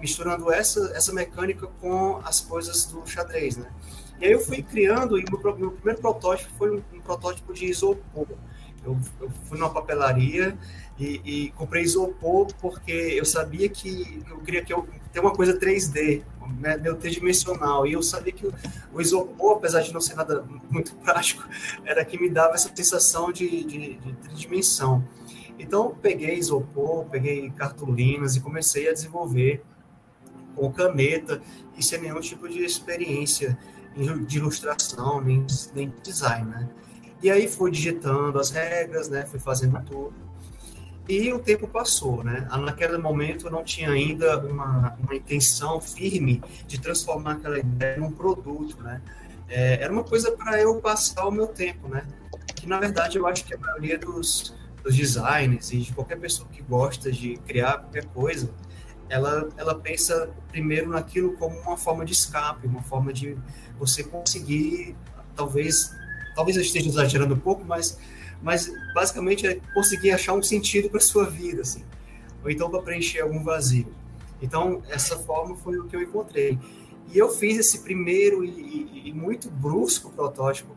misturando 0.00 0.52
essa, 0.52 0.92
essa 0.94 1.12
mecânica 1.12 1.66
com 1.80 2.20
as 2.24 2.40
coisas 2.40 2.86
do 2.86 3.04
xadrez, 3.06 3.56
né? 3.56 3.70
E 4.20 4.26
aí 4.26 4.32
eu 4.32 4.40
fui 4.40 4.62
criando, 4.62 5.18
e 5.18 5.24
meu, 5.24 5.56
meu 5.56 5.72
primeiro 5.72 6.00
protótipo 6.00 6.50
foi 6.56 6.70
um, 6.70 6.82
um 6.92 7.00
protótipo 7.00 7.52
de 7.52 7.66
isopor. 7.66 8.28
Eu, 8.84 8.98
eu, 9.20 9.30
fui 9.44 9.58
numa 9.58 9.70
papelaria 9.70 10.56
e, 11.00 11.22
e, 11.24 11.50
comprei 11.52 11.82
isopor 11.82 12.46
porque 12.60 12.92
eu 12.92 13.24
sabia 13.24 13.70
que 13.70 14.22
eu 14.28 14.38
queria 14.40 14.62
que 14.62 14.70
eu 14.70 14.86
ter 15.10 15.20
uma 15.20 15.32
coisa 15.32 15.58
3D, 15.58 16.22
né, 16.58 16.76
tridimensional. 17.00 17.86
E 17.86 17.94
eu 17.94 18.02
sabia 18.02 18.32
que 18.32 18.46
o, 18.46 18.52
o, 18.92 19.00
isopor, 19.00 19.56
apesar 19.56 19.80
de 19.80 19.94
não 19.94 20.00
ser 20.00 20.14
nada 20.14 20.44
muito 20.70 20.94
prático, 21.02 21.48
era 21.86 22.04
que 22.04 22.20
me 22.20 22.28
dava 22.28 22.54
essa 22.54 22.70
sensação 22.74 23.32
de, 23.32 23.64
de, 23.64 23.94
de 23.94 24.12
tridimensão. 24.16 25.02
Então, 25.58 25.96
peguei 26.00 26.36
isopor, 26.36 27.06
peguei 27.06 27.50
cartolinas 27.50 28.36
e 28.36 28.40
comecei 28.40 28.88
a 28.88 28.92
desenvolver 28.92 29.62
com 30.54 30.70
caneta 30.70 31.40
e 31.76 31.82
sem 31.82 32.00
nenhum 32.00 32.20
tipo 32.20 32.46
de 32.48 32.62
experiência 32.62 33.58
de 34.26 34.38
ilustração, 34.38 35.20
nem, 35.20 35.46
nem 35.74 35.92
design, 36.02 36.48
né? 36.48 36.68
E 37.22 37.30
aí 37.30 37.48
fui 37.48 37.70
digitando 37.70 38.38
as 38.38 38.50
regras, 38.50 39.08
né? 39.08 39.26
Fui 39.26 39.38
fazendo 39.38 39.82
tudo. 39.84 40.29
E 41.08 41.32
o 41.32 41.38
tempo 41.38 41.66
passou, 41.66 42.22
né? 42.22 42.46
Naquele 42.60 42.98
momento 42.98 43.46
eu 43.46 43.50
não 43.50 43.64
tinha 43.64 43.90
ainda 43.90 44.38
uma, 44.38 44.96
uma 45.02 45.14
intenção 45.14 45.80
firme 45.80 46.42
de 46.66 46.80
transformar 46.80 47.32
aquela 47.32 47.58
ideia 47.58 47.96
num 47.96 48.12
produto, 48.12 48.80
né? 48.82 49.02
É, 49.48 49.82
era 49.82 49.92
uma 49.92 50.04
coisa 50.04 50.30
para 50.32 50.60
eu 50.60 50.80
passar 50.80 51.26
o 51.26 51.30
meu 51.32 51.48
tempo, 51.48 51.88
né? 51.88 52.06
que 52.60 52.68
na 52.68 52.78
verdade 52.78 53.16
eu 53.16 53.26
acho 53.26 53.44
que 53.44 53.54
a 53.54 53.58
maioria 53.58 53.98
dos, 53.98 54.54
dos 54.84 54.94
designers 54.94 55.72
e 55.72 55.78
de 55.78 55.92
qualquer 55.92 56.18
pessoa 56.18 56.48
que 56.50 56.62
gosta 56.62 57.10
de 57.10 57.36
criar 57.38 57.78
qualquer 57.78 58.04
coisa, 58.06 58.50
ela, 59.08 59.48
ela 59.56 59.74
pensa 59.74 60.30
primeiro 60.48 60.90
naquilo 60.90 61.32
como 61.36 61.58
uma 61.60 61.76
forma 61.76 62.04
de 62.04 62.12
escape, 62.12 62.66
uma 62.66 62.82
forma 62.82 63.12
de 63.12 63.36
você 63.78 64.04
conseguir, 64.04 64.94
talvez, 65.34 65.90
talvez 66.34 66.56
eu 66.56 66.62
esteja 66.62 66.88
exagerando 66.88 67.34
um 67.34 67.40
pouco, 67.40 67.64
mas, 67.64 67.98
mas 68.42 68.70
basicamente 68.94 69.46
é 69.46 69.60
conseguir 69.74 70.12
achar 70.12 70.34
um 70.34 70.42
sentido 70.42 70.88
para 70.88 71.00
sua 71.00 71.28
vida, 71.28 71.62
assim, 71.62 71.84
ou 72.42 72.50
então 72.50 72.70
para 72.70 72.82
preencher 72.82 73.20
algum 73.20 73.42
vazio. 73.42 73.92
Então, 74.40 74.82
essa 74.88 75.18
forma 75.18 75.56
foi 75.56 75.78
o 75.78 75.84
que 75.84 75.94
eu 75.94 76.02
encontrei. 76.02 76.58
E 77.12 77.18
eu 77.18 77.28
fiz 77.28 77.58
esse 77.58 77.80
primeiro 77.80 78.44
e, 78.44 79.08
e, 79.08 79.12
muito 79.12 79.50
brusco 79.50 80.10
protótipo 80.12 80.74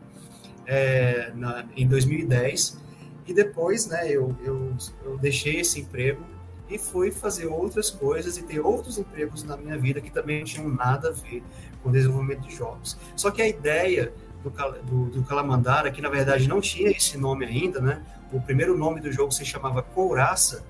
é, 0.66 1.32
na, 1.34 1.64
em 1.76 1.86
2010, 1.86 2.78
e 3.26 3.32
depois 3.32 3.86
né, 3.86 4.10
eu, 4.10 4.36
eu, 4.44 4.76
eu 5.04 5.16
deixei 5.16 5.60
esse 5.60 5.80
emprego 5.80 6.22
e 6.68 6.78
fui 6.78 7.10
fazer 7.10 7.46
outras 7.46 7.90
coisas 7.90 8.36
e 8.36 8.42
ter 8.42 8.60
outros 8.60 8.98
empregos 8.98 9.44
na 9.44 9.56
minha 9.56 9.78
vida 9.78 10.00
que 10.00 10.10
também 10.10 10.38
não 10.38 10.44
tinham 10.44 10.68
nada 10.68 11.08
a 11.08 11.12
ver 11.12 11.42
com 11.82 11.90
desenvolvimento 11.90 12.40
de 12.48 12.54
jogos. 12.54 12.98
Só 13.14 13.30
que 13.30 13.40
a 13.40 13.48
ideia 13.48 14.12
do, 14.44 14.82
do, 14.82 15.10
do 15.10 15.22
Calamandara, 15.24 15.90
que 15.90 16.02
na 16.02 16.08
verdade 16.08 16.48
não 16.48 16.60
tinha 16.60 16.90
esse 16.90 17.16
nome 17.16 17.46
ainda, 17.46 17.80
né? 17.80 18.02
O 18.32 18.40
primeiro 18.40 18.76
nome 18.76 19.00
do 19.00 19.10
jogo 19.10 19.32
se 19.32 19.44
chamava 19.44 19.82
Couraça, 19.82 20.64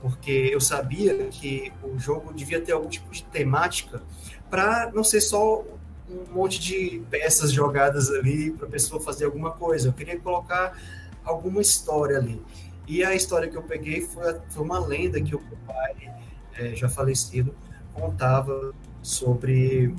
porque 0.00 0.50
eu 0.52 0.60
sabia 0.60 1.26
que 1.28 1.72
o 1.82 1.98
jogo 1.98 2.32
devia 2.32 2.60
ter 2.60 2.72
algum 2.72 2.88
tipo 2.88 3.10
de 3.10 3.24
temática 3.24 4.02
para 4.50 4.90
não 4.92 5.02
ser 5.02 5.20
só 5.20 5.64
um 6.08 6.32
monte 6.32 6.60
de 6.60 7.02
peças 7.10 7.50
jogadas 7.50 8.10
ali 8.10 8.52
para 8.52 8.66
a 8.66 8.70
pessoa 8.70 9.00
fazer 9.00 9.24
alguma 9.24 9.50
coisa. 9.50 9.88
Eu 9.88 9.92
queria 9.92 10.18
colocar 10.20 10.78
alguma 11.24 11.60
história 11.60 12.18
ali. 12.18 12.40
E 12.86 13.02
a 13.02 13.14
história 13.14 13.48
que 13.48 13.56
eu 13.56 13.62
peguei 13.62 14.02
foi, 14.02 14.36
foi 14.48 14.64
uma 14.64 14.78
lenda 14.78 15.20
que 15.20 15.34
o 15.34 15.40
meu 15.40 15.58
pai, 15.66 16.14
é, 16.54 16.74
já 16.76 16.88
falecido, 16.88 17.54
contava 17.92 18.72
sobre 19.02 19.92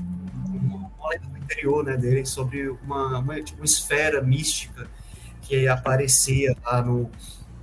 lenda 1.10 1.28
do 1.28 1.38
interior 1.38 1.84
né, 1.84 1.98
dele, 1.98 2.26
sobre 2.26 2.70
uma, 2.70 3.20
uma, 3.20 3.42
tipo, 3.42 3.60
uma 3.60 3.66
esfera 3.66 4.22
mística 4.22 4.88
que 5.42 5.68
aparecia 5.68 6.56
lá 6.66 6.82
no, 6.82 7.10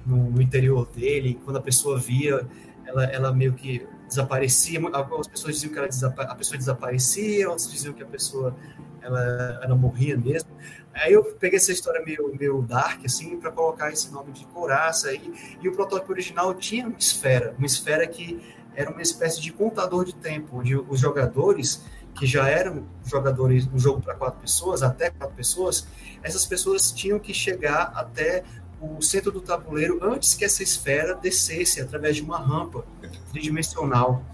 no, 0.07 0.31
no, 0.31 0.43
interior 0.43 0.87
dele. 0.95 1.39
Quando 1.45 1.57
a 1.57 1.63
pessoa 1.63 1.99
via, 1.99 2.47
ela, 2.87 3.05
ela 3.05 3.33
meio 3.33 3.53
que 3.53 3.87
desaparecia. 4.09 4.81
Algumas 4.93 5.27
pessoas 5.27 5.55
diziam 5.55 5.73
que 5.73 5.79
ela 5.79 6.15
a 6.19 6.35
pessoa 6.35 6.59
desaparecia, 6.59 7.49
outras 7.49 7.71
diziam 7.71 7.93
que 7.93 8.03
a 8.03 8.07
pessoa 8.07 8.57
ela, 9.03 9.61
ela 9.63 9.77
morria 9.77 10.17
mesmo. 10.17 10.51
Aí 10.95 11.13
eu 11.13 11.25
peguei 11.25 11.59
essa 11.59 11.73
história 11.73 12.03
meio, 12.05 12.35
meio 12.39 12.63
dark, 12.63 13.05
assim, 13.05 13.37
para 13.39 13.51
colocar 13.51 13.93
esse 13.93 14.11
nome 14.11 14.33
de 14.33 14.47
couraça. 14.47 15.13
E, 15.13 15.59
e 15.63 15.69
o 15.69 15.73
protótipo 15.73 16.13
original 16.13 16.55
tinha 16.55 16.87
uma 16.87 16.99
esfera, 16.99 17.55
uma 17.59 17.67
esfera 17.67 18.07
que 18.07 18.41
era 18.75 18.91
uma 18.91 19.03
espécie 19.03 19.41
de 19.41 19.53
contador 19.53 20.05
de 20.05 20.15
tempo, 20.15 20.59
onde 20.59 20.77
os 20.77 21.01
jogadores, 21.01 21.85
que 22.15 22.27
já 22.27 22.49
eram 22.49 22.87
jogadores, 23.05 23.69
um 23.73 23.79
jogo 23.79 24.01
para 24.01 24.15
quatro 24.15 24.41
pessoas, 24.41 24.83
até 24.83 25.11
quatro 25.11 25.35
pessoas, 25.35 25.87
essas 26.23 26.47
pessoas 26.47 26.93
tinham 26.93 27.19
que 27.19 27.35
chegar 27.35 27.93
até 27.95 28.45
o 28.81 29.01
centro 29.01 29.33
do 29.33 29.41
tabuleiro 29.41 29.99
antes 30.03 30.35
que 30.35 30.45
essa 30.45 30.63
esfera 30.63 31.15
descesse 31.15 31.81
através 31.81 32.17
de 32.17 32.23
uma 32.23 32.39
rampa 32.39 32.85
tridimensional. 33.33 34.25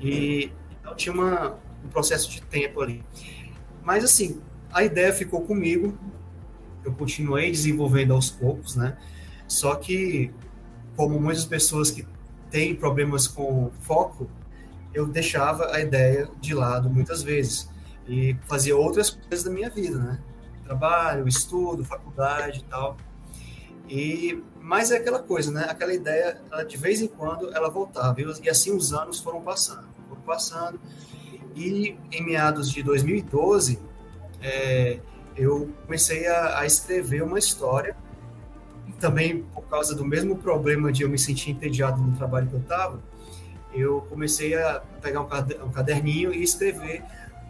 E 0.00 0.52
então 0.80 0.94
tinha 0.94 1.12
uma, 1.12 1.58
um 1.84 1.88
processo 1.88 2.30
de 2.30 2.40
tempo 2.42 2.80
ali. 2.80 3.04
Mas 3.82 4.04
assim, 4.04 4.40
a 4.72 4.84
ideia 4.84 5.12
ficou 5.12 5.42
comigo, 5.42 5.98
eu 6.84 6.92
continuei 6.92 7.50
desenvolvendo 7.50 8.12
aos 8.12 8.30
poucos, 8.30 8.76
né? 8.76 8.96
Só 9.48 9.74
que, 9.76 10.32
como 10.96 11.20
muitas 11.20 11.44
pessoas 11.44 11.90
que 11.90 12.06
têm 12.50 12.74
problemas 12.74 13.26
com 13.26 13.70
foco, 13.80 14.28
eu 14.96 15.06
deixava 15.06 15.72
a 15.72 15.80
ideia 15.80 16.26
de 16.40 16.54
lado 16.54 16.88
muitas 16.88 17.22
vezes 17.22 17.68
e 18.08 18.34
fazia 18.46 18.74
outras 18.74 19.10
coisas 19.10 19.44
da 19.44 19.50
minha 19.50 19.68
vida, 19.68 19.98
né? 19.98 20.18
Trabalho, 20.64 21.28
estudo, 21.28 21.84
faculdade 21.84 22.60
e 22.60 22.64
tal. 22.64 22.96
E 23.88 24.42
mas 24.58 24.90
é 24.90 24.96
aquela 24.96 25.18
coisa, 25.18 25.52
né? 25.52 25.66
Aquela 25.68 25.92
ideia, 25.92 26.40
ela, 26.50 26.64
de 26.64 26.76
vez 26.78 27.02
em 27.02 27.06
quando, 27.06 27.54
ela 27.54 27.68
voltava. 27.68 28.16
E, 28.20 28.48
assim 28.48 28.74
os 28.74 28.92
anos 28.94 29.20
foram 29.20 29.42
passando, 29.42 29.86
foram 30.08 30.22
passando. 30.22 30.80
E 31.54 31.96
em 32.10 32.24
meados 32.24 32.70
de 32.70 32.82
2012, 32.82 33.78
é, 34.40 34.98
eu 35.36 35.70
comecei 35.84 36.26
a, 36.26 36.60
a, 36.60 36.66
escrever 36.66 37.22
uma 37.22 37.38
história, 37.38 37.94
também 38.98 39.42
por 39.42 39.62
causa 39.64 39.94
do 39.94 40.04
mesmo 40.04 40.36
problema 40.36 40.90
de 40.90 41.02
eu 41.02 41.08
me 41.08 41.18
sentir 41.18 41.50
entediado 41.50 42.00
no 42.00 42.16
trabalho 42.16 42.48
que 42.48 42.54
eu 42.54 42.60
estava, 42.60 42.98
eu 43.80 44.02
comecei 44.08 44.54
a 44.54 44.82
pegar 45.00 45.20
um 45.20 45.70
caderninho 45.70 46.32
e 46.32 46.42
escrever 46.42 47.02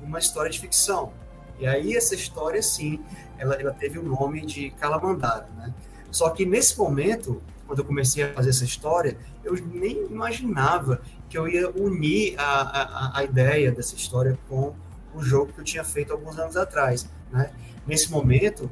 uma 0.03 0.19
história 0.19 0.51
de 0.51 0.61
ficção. 0.61 1.13
E 1.59 1.67
aí 1.67 1.97
essa 1.97 2.15
história, 2.15 2.63
sim, 2.63 3.01
ela, 3.39 3.55
ela 3.55 3.73
teve 3.73 3.99
o 3.99 4.03
nome 4.03 4.45
de 4.45 4.71
Calamandara, 4.73 5.49
né? 5.57 5.73
Só 6.11 6.31
que 6.31 6.47
nesse 6.47 6.79
momento, 6.79 7.43
quando 7.67 7.81
eu 7.81 7.85
comecei 7.85 8.25
a 8.25 8.33
fazer 8.33 8.51
essa 8.51 8.65
história, 8.65 9.17
eu 9.45 9.55
nem 9.55 10.05
imaginava 10.07 11.01
que 11.29 11.37
eu 11.37 11.49
ia 11.49 11.71
unir 11.71 12.35
a, 12.39 12.45
a, 12.45 13.19
a 13.19 13.25
ideia 13.25 13.73
dessa 13.73 13.95
história 13.95 14.39
com 14.49 14.75
o 15.15 15.23
jogo 15.23 15.53
que 15.53 15.61
eu 15.61 15.65
tinha 15.65 15.85
feito 15.85 16.13
alguns 16.13 16.39
anos 16.39 16.57
atrás. 16.57 17.09
Né? 17.31 17.51
Nesse 17.87 18.11
momento, 18.11 18.71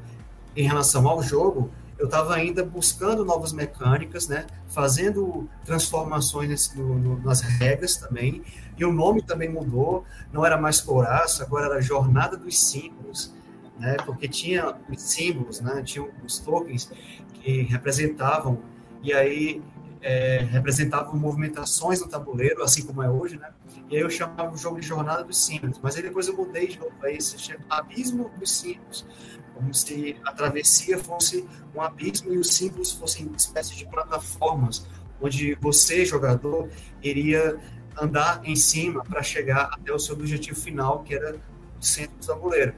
em 0.56 0.66
relação 0.66 1.06
ao 1.08 1.22
jogo, 1.22 1.70
eu 2.04 2.06
estava 2.06 2.34
ainda 2.34 2.62
buscando 2.62 3.24
novas 3.24 3.50
mecânicas, 3.50 4.28
né? 4.28 4.46
fazendo 4.68 5.48
transformações 5.64 6.74
no, 6.74 6.98
no, 6.98 7.18
nas 7.22 7.40
regras 7.40 7.96
também, 7.96 8.42
e 8.76 8.84
o 8.84 8.92
nome 8.92 9.22
também 9.22 9.48
mudou, 9.48 10.04
não 10.30 10.44
era 10.44 10.60
mais 10.60 10.82
Coraça, 10.82 11.42
agora 11.42 11.64
era 11.64 11.80
Jornada 11.80 12.36
dos 12.36 12.62
Símbolos, 12.62 13.34
né? 13.78 13.96
porque 14.04 14.28
tinha 14.28 14.76
os 14.92 15.00
símbolos, 15.00 15.62
né? 15.62 15.82
tinha 15.82 16.06
os 16.22 16.38
tokens 16.38 16.90
que 17.32 17.62
representavam, 17.62 18.58
e 19.02 19.10
aí 19.14 19.62
é, 20.04 20.46
representavam 20.50 21.16
movimentações 21.16 21.98
no 21.98 22.06
tabuleiro, 22.06 22.62
assim 22.62 22.84
como 22.84 23.02
é 23.02 23.08
hoje, 23.08 23.38
né? 23.38 23.50
E 23.88 23.96
aí 23.96 24.02
eu 24.02 24.10
chamava 24.10 24.54
o 24.54 24.56
jogo 24.56 24.78
de 24.78 24.86
Jornada 24.86 25.24
dos 25.24 25.46
Símbolos, 25.46 25.80
mas 25.82 25.96
aí 25.96 26.02
depois 26.02 26.28
eu 26.28 26.36
mudei 26.36 26.68
de 26.68 26.78
novo 26.78 26.92
para 27.00 27.10
esse 27.10 27.56
Abismo 27.70 28.30
dos 28.38 28.52
Símbolos, 28.52 29.06
como 29.54 29.72
se 29.72 30.14
a 30.26 30.32
travessia 30.32 30.98
fosse 30.98 31.48
um 31.74 31.80
abismo 31.80 32.34
e 32.34 32.38
os 32.38 32.52
símbolos 32.52 32.92
fossem 32.92 33.26
uma 33.26 33.36
espécie 33.36 33.74
de 33.76 33.86
plataformas, 33.86 34.86
onde 35.22 35.54
você, 35.54 36.04
jogador, 36.04 36.68
iria 37.02 37.58
andar 37.98 38.42
em 38.44 38.56
cima 38.56 39.02
para 39.04 39.22
chegar 39.22 39.70
até 39.72 39.90
o 39.90 39.98
seu 39.98 40.16
objetivo 40.16 40.60
final, 40.60 41.02
que 41.02 41.14
era 41.14 41.36
o 41.80 41.82
centro 41.82 42.16
do 42.18 42.26
tabuleiro. 42.26 42.74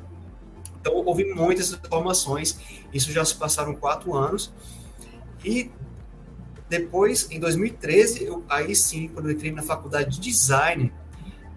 Então, 0.80 0.95
houve 0.95 1.25
muitas 1.35 1.71
transformações, 1.71 2.59
isso 2.92 3.11
já 3.11 3.25
se 3.25 3.35
passaram 3.35 3.75
quatro 3.75 4.14
anos, 4.14 4.52
e 5.45 5.73
depois, 6.68 7.30
em 7.30 7.38
2013, 7.38 8.25
eu, 8.25 8.44
aí 8.49 8.75
sim, 8.75 9.08
quando 9.08 9.26
eu 9.26 9.32
entrei 9.32 9.52
na 9.52 9.62
faculdade 9.62 10.18
de 10.18 10.20
design, 10.20 10.92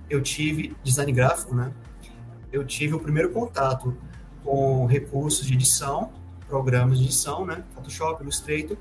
eu 0.10 0.22
tive 0.22 0.76
design 0.84 1.12
gráfico, 1.12 1.56
né? 1.56 1.74
Eu 2.52 2.66
tive 2.66 2.96
o 2.96 3.00
primeiro 3.00 3.32
contato 3.32 3.96
com 4.44 4.86
recursos 4.86 5.46
de 5.46 5.54
edição, 5.54 6.12
programas 6.48 7.00
de 7.00 7.06
edição, 7.06 7.46
né? 7.46 7.64
Photoshop, 7.74 8.22
Illustrator. 8.22 8.78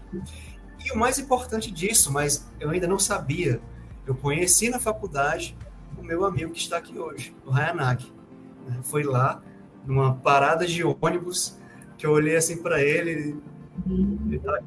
E 0.85 0.93
o 0.93 0.97
mais 0.97 1.19
importante 1.19 1.71
disso, 1.71 2.13
mas 2.13 2.47
eu 2.61 2.71
ainda 2.71 2.87
não 2.87 2.99
sabia, 2.99 3.61
eu 4.07 4.15
conheci 4.15 4.71
na 4.71 4.79
faculdade 4.79 5.57
o 5.99 6.03
meu 6.03 6.25
amigo 6.25 6.53
que 6.53 6.61
está 6.61 6.79
aqui 6.79 6.99
hoje, 6.99 7.35
o 7.45 7.53
Hayanak. 7.53 8.11
Foi 8.83 9.03
lá, 9.03 9.43
numa 9.85 10.15
parada 10.15 10.67
de 10.67 10.85
ônibus, 10.85 11.59
que 11.97 12.07
eu 12.07 12.13
olhei 12.13 12.37
assim 12.37 12.59
para 12.63 12.83
ele, 12.83 13.37
ele 13.87 14.39
tá 14.39 14.59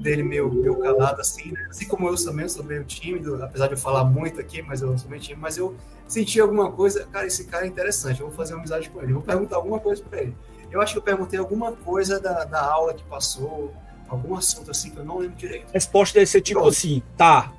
dele 0.00 0.22
meio, 0.22 0.52
meio 0.52 0.76
calado 0.76 1.20
assim, 1.20 1.52
né? 1.52 1.66
Assim 1.70 1.86
como 1.86 2.08
eu 2.08 2.16
também, 2.22 2.44
eu 2.44 2.48
sou 2.48 2.64
meio 2.64 2.84
tímido, 2.84 3.42
apesar 3.42 3.66
de 3.66 3.74
eu 3.74 3.78
falar 3.78 4.04
muito 4.04 4.40
aqui, 4.40 4.62
mas 4.62 4.82
eu 4.82 4.96
sou 4.98 5.10
meio 5.10 5.22
tímido, 5.22 5.40
mas 5.40 5.56
eu 5.56 5.74
senti 6.06 6.40
alguma 6.40 6.70
coisa, 6.70 7.06
cara, 7.06 7.26
esse 7.26 7.44
cara 7.44 7.64
é 7.64 7.68
interessante, 7.68 8.20
eu 8.20 8.28
vou 8.28 8.36
fazer 8.36 8.54
uma 8.54 8.60
amizade 8.60 8.90
com 8.90 9.00
ele, 9.00 9.12
eu 9.12 9.16
vou 9.16 9.22
perguntar 9.22 9.56
alguma 9.56 9.78
coisa 9.78 10.02
para 10.02 10.22
ele. 10.22 10.34
Eu 10.70 10.80
acho 10.80 10.92
que 10.94 10.98
eu 10.98 11.02
perguntei 11.02 11.38
alguma 11.38 11.72
coisa 11.72 12.18
da, 12.18 12.44
da 12.44 12.64
aula 12.64 12.94
que 12.94 13.04
passou, 13.04 13.72
algum 14.08 14.34
assunto 14.34 14.70
assim 14.70 14.90
que 14.90 14.98
eu 14.98 15.04
não 15.04 15.18
lembro 15.18 15.36
direito. 15.36 15.68
A 15.68 15.72
resposta 15.72 16.14
deve 16.14 16.26
ser 16.26 16.40
tipo 16.40 16.60
Pronto. 16.60 16.72
assim, 16.72 17.02
tá. 17.16 17.52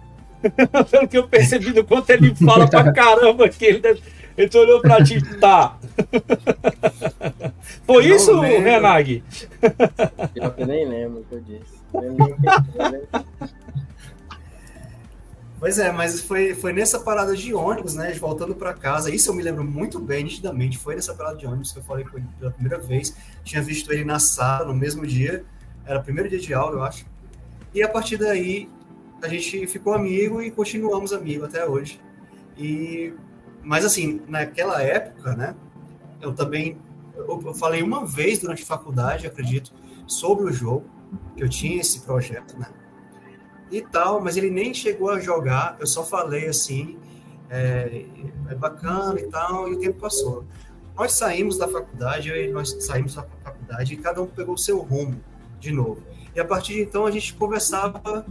Pelo 0.89 1.07
que 1.09 1.17
eu 1.17 1.27
percebi 1.27 1.71
do 1.71 1.83
quanto 1.83 2.09
ele 2.09 2.33
fala 2.35 2.67
pra 2.67 2.91
caramba 2.91 3.47
que 3.49 3.65
ele 3.65 3.79
deve... 3.79 4.01
Ele 4.35 4.57
olhou 4.57 4.81
pra 4.81 5.03
ti, 5.03 5.21
tá. 5.39 5.77
Foi 7.85 8.07
não 8.07 8.15
isso, 8.15 8.39
lembro. 8.39 8.63
Renag? 8.63 9.23
Eu 10.35 10.67
nem 10.67 10.87
lembro 10.87 11.21
o 11.21 11.23
que 11.23 11.35
eu 11.35 11.41
disse. 11.41 11.83
Pois 15.63 15.79
é, 15.79 15.93
mas 15.93 16.19
foi, 16.19 16.53
foi 16.53 16.73
nessa 16.73 16.99
parada 16.99 17.37
de 17.37 17.53
ônibus, 17.53 17.95
né? 17.95 18.11
Voltando 18.15 18.53
para 18.53 18.73
casa. 18.73 19.09
Isso 19.09 19.29
eu 19.29 19.33
me 19.33 19.41
lembro 19.41 19.63
muito 19.63 19.97
bem, 19.97 20.25
nitidamente. 20.25 20.77
Foi 20.77 20.93
nessa 20.93 21.13
parada 21.13 21.37
de 21.37 21.47
ônibus 21.47 21.71
que 21.71 21.79
eu 21.79 21.83
falei 21.83 22.03
com 22.03 22.17
ele 22.17 22.27
pela 22.37 22.51
primeira 22.51 22.77
vez. 22.77 23.15
Tinha 23.45 23.61
visto 23.61 23.89
ele 23.93 24.03
na 24.03 24.19
sala 24.19 24.65
no 24.65 24.73
mesmo 24.73 25.07
dia, 25.07 25.45
Era 25.85 25.99
o 25.99 26.03
primeiro 26.03 26.29
dia 26.29 26.39
de 26.39 26.53
aula, 26.53 26.75
eu 26.75 26.83
acho. 26.83 27.05
E 27.73 27.81
a 27.81 27.87
partir 27.87 28.17
daí, 28.17 28.69
a 29.21 29.27
gente 29.29 29.65
ficou 29.67 29.93
amigo 29.93 30.41
e 30.41 30.51
continuamos 30.51 31.13
amigo 31.13 31.45
até 31.45 31.65
hoje. 31.65 31.97
E, 32.57 33.13
mas 33.63 33.85
assim, 33.85 34.21
naquela 34.27 34.81
época, 34.81 35.33
né, 35.33 35.55
eu 36.23 36.33
também 36.33 36.77
eu 37.15 37.53
falei 37.53 37.83
uma 37.83 38.05
vez 38.05 38.39
durante 38.39 38.63
a 38.63 38.65
faculdade, 38.65 39.27
acredito, 39.27 39.71
sobre 40.07 40.45
o 40.45 40.51
jogo, 40.51 40.85
que 41.35 41.43
eu 41.43 41.49
tinha 41.49 41.79
esse 41.79 42.01
projeto, 42.01 42.57
né? 42.57 42.67
E 43.71 43.81
tal, 43.81 44.21
mas 44.21 44.35
ele 44.35 44.49
nem 44.49 44.73
chegou 44.73 45.11
a 45.11 45.19
jogar, 45.19 45.77
eu 45.79 45.87
só 45.87 46.03
falei 46.03 46.47
assim, 46.47 46.97
é, 47.49 48.05
é 48.49 48.55
bacana 48.55 49.19
e 49.19 49.27
tal, 49.27 49.67
e 49.67 49.73
o 49.73 49.79
tempo 49.79 49.99
passou. 49.99 50.45
Nós 50.95 51.13
saímos 51.13 51.57
da 51.57 51.67
faculdade, 51.67 52.29
eu 52.29 52.35
e 52.35 52.51
nós 52.51 52.75
saímos 52.83 53.15
da 53.15 53.23
faculdade 53.43 53.93
e 53.93 53.97
cada 53.97 54.21
um 54.21 54.27
pegou 54.27 54.55
o 54.55 54.57
seu 54.57 54.79
rumo 54.79 55.19
de 55.59 55.71
novo. 55.71 56.03
E 56.35 56.39
a 56.39 56.45
partir 56.45 56.73
de 56.73 56.81
então 56.81 57.05
a 57.05 57.11
gente 57.11 57.33
conversava 57.33 58.25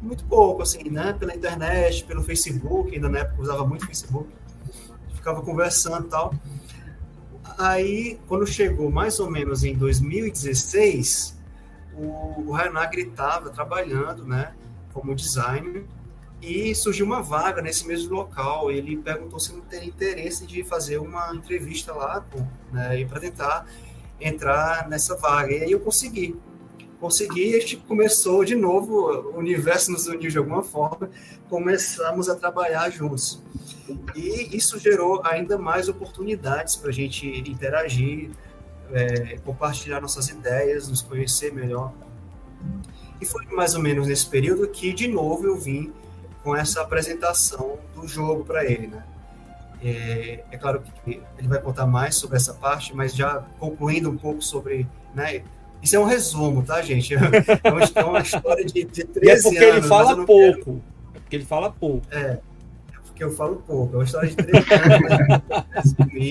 muito 0.00 0.24
pouco, 0.24 0.62
assim, 0.62 0.90
né? 0.90 1.14
Pela 1.18 1.34
internet, 1.34 2.04
pelo 2.04 2.22
Facebook, 2.22 2.94
ainda 2.94 3.08
na 3.08 3.18
época 3.20 3.42
usava 3.42 3.66
muito 3.66 3.86
Facebook, 3.86 4.28
ficava 5.14 5.42
conversando 5.42 6.06
e 6.06 6.08
tal. 6.08 6.34
Aí, 7.58 8.18
quando 8.26 8.46
chegou 8.46 8.90
mais 8.90 9.20
ou 9.20 9.30
menos 9.30 9.62
em 9.64 9.74
2016, 9.74 11.36
o, 11.94 12.50
o 12.50 12.56
estava 12.96 13.50
trabalhando, 13.50 14.24
né, 14.26 14.54
como 14.92 15.14
designer, 15.14 15.84
e 16.42 16.74
surgiu 16.74 17.06
uma 17.06 17.22
vaga 17.22 17.62
nesse 17.62 17.86
mesmo 17.86 18.14
local. 18.14 18.70
Ele 18.70 18.96
perguntou 18.96 19.38
se 19.38 19.52
não 19.52 19.60
teria 19.62 19.88
interesse 19.88 20.46
de 20.46 20.64
fazer 20.64 20.98
uma 20.98 21.34
entrevista 21.34 21.92
lá, 21.92 22.24
né, 22.72 23.04
para 23.04 23.20
tentar 23.20 23.66
entrar 24.20 24.88
nessa 24.88 25.16
vaga. 25.16 25.52
E 25.52 25.62
aí 25.62 25.72
eu 25.72 25.80
consegui 25.80 26.36
consegui 27.04 27.50
e 27.50 27.56
a 27.56 27.60
gente 27.60 27.76
começou 27.76 28.46
de 28.46 28.54
novo, 28.54 28.94
o 28.94 29.36
universo 29.36 29.92
nos 29.92 30.06
uniu 30.06 30.30
de 30.30 30.38
alguma 30.38 30.62
forma, 30.62 31.10
começamos 31.50 32.30
a 32.30 32.34
trabalhar 32.34 32.88
juntos. 32.88 33.42
E 34.14 34.56
isso 34.56 34.78
gerou 34.78 35.20
ainda 35.24 35.58
mais 35.58 35.88
oportunidades 35.88 36.76
para 36.76 36.90
a 36.90 36.92
gente 36.92 37.26
interagir, 37.48 38.30
é, 38.92 39.38
compartilhar 39.44 40.00
nossas 40.00 40.28
ideias, 40.28 40.88
nos 40.88 41.02
conhecer 41.02 41.52
melhor. 41.52 41.92
E 43.20 43.26
foi 43.26 43.44
mais 43.46 43.74
ou 43.74 43.82
menos 43.82 44.06
nesse 44.06 44.26
período 44.26 44.66
que, 44.68 44.92
de 44.92 45.08
novo, 45.08 45.46
eu 45.46 45.56
vim 45.56 45.92
com 46.42 46.56
essa 46.56 46.82
apresentação 46.82 47.78
do 47.94 48.06
jogo 48.06 48.44
para 48.44 48.64
ele, 48.64 48.86
né? 48.86 49.04
É, 49.82 50.44
é, 50.50 50.56
claro 50.56 50.82
que 51.04 51.22
ele 51.38 51.48
vai 51.48 51.60
contar 51.60 51.86
mais 51.86 52.14
sobre 52.14 52.38
essa 52.38 52.54
parte, 52.54 52.94
mas 52.96 53.14
já 53.14 53.44
concluindo 53.58 54.08
um 54.08 54.16
pouco 54.16 54.40
sobre 54.40 54.86
né, 55.14 55.42
isso 55.82 55.94
é 55.94 55.98
um 55.98 56.04
resumo, 56.04 56.62
tá, 56.62 56.80
gente? 56.80 57.14
É 57.62 57.70
uma, 57.70 57.82
é 57.82 58.04
uma 58.04 58.20
história 58.20 58.64
de, 58.64 58.84
de 58.84 59.04
13 59.04 59.26
e 59.26 59.28
é 59.28 59.42
porque 59.42 59.58
anos. 59.58 59.76
ele 59.76 59.86
fala 59.86 60.16
pouco. 60.24 60.26
Quero... 60.26 60.82
É 61.14 61.18
porque 61.18 61.36
ele 61.36 61.44
fala 61.44 61.70
pouco. 61.70 62.06
É 62.10 62.38
porque 63.14 63.22
eu 63.22 63.30
falo 63.30 63.62
pouco. 63.64 63.94
É 63.94 63.98
uma 63.98 64.04
história 64.04 64.28
de 64.28 64.36
13 64.36 64.66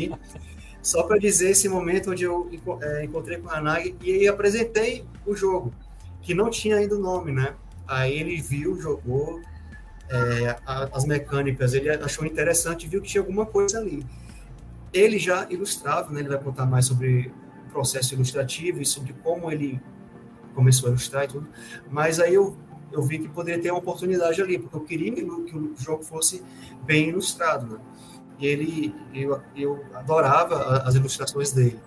anos, 0.03 0.19
Só 0.81 1.03
para 1.03 1.17
dizer 1.17 1.51
esse 1.51 1.69
momento 1.69 2.11
onde 2.11 2.25
eu 2.25 2.49
é, 2.81 3.05
encontrei 3.05 3.37
com 3.37 3.47
o 3.47 3.49
Hanag 3.49 3.95
e 4.01 4.27
apresentei 4.27 5.05
o 5.25 5.33
jogo, 5.33 5.73
que 6.21 6.33
não 6.33 6.49
tinha 6.49 6.75
ainda 6.75 6.95
o 6.95 6.99
nome, 6.99 7.31
né? 7.31 7.55
Aí 7.87 8.19
ele 8.19 8.41
viu, 8.41 8.79
jogou 8.81 9.41
é, 10.09 10.57
as 10.65 11.05
mecânicas, 11.05 11.73
ele 11.73 11.89
achou 11.89 12.25
interessante, 12.25 12.85
viu 12.85 13.01
que 13.01 13.07
tinha 13.07 13.21
alguma 13.21 13.45
coisa 13.45 13.79
ali. 13.79 14.05
Ele 14.91 15.17
já 15.17 15.47
ilustrava, 15.49 16.11
né? 16.11 16.19
Ele 16.19 16.29
vai 16.29 16.39
contar 16.39 16.65
mais 16.65 16.85
sobre 16.85 17.31
processo 17.71 18.13
ilustrativo 18.13 18.81
e 18.81 18.85
sobre 18.85 19.13
como 19.23 19.49
ele 19.49 19.81
começou 20.53 20.87
a 20.87 20.91
ilustrar 20.91 21.23
e 21.23 21.27
tudo. 21.29 21.47
Mas 21.89 22.19
aí 22.19 22.33
eu, 22.33 22.57
eu 22.93 23.01
vi 23.01 23.19
que 23.19 23.27
poderia 23.27 23.61
ter 23.61 23.71
uma 23.71 23.79
oportunidade 23.79 24.41
ali, 24.41 24.57
porque 24.57 24.75
eu 24.75 24.81
queria 24.81 25.11
que 25.11 25.23
o 25.23 25.73
jogo 25.77 26.03
fosse 26.03 26.43
bem 26.85 27.09
ilustrado, 27.09 27.73
né? 27.73 27.79
E 28.39 28.47
ele, 28.47 28.95
eu, 29.13 29.39
eu 29.55 29.83
adorava 29.93 30.77
as 30.85 30.95
ilustrações 30.95 31.51
dele. 31.51 31.79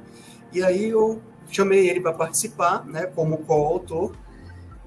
E 0.53 0.62
aí 0.62 0.88
eu 0.88 1.21
chamei 1.49 1.88
ele 1.88 2.01
para 2.01 2.12
participar, 2.12 2.85
né, 2.87 3.07
como 3.07 3.38
coautor 3.38 4.12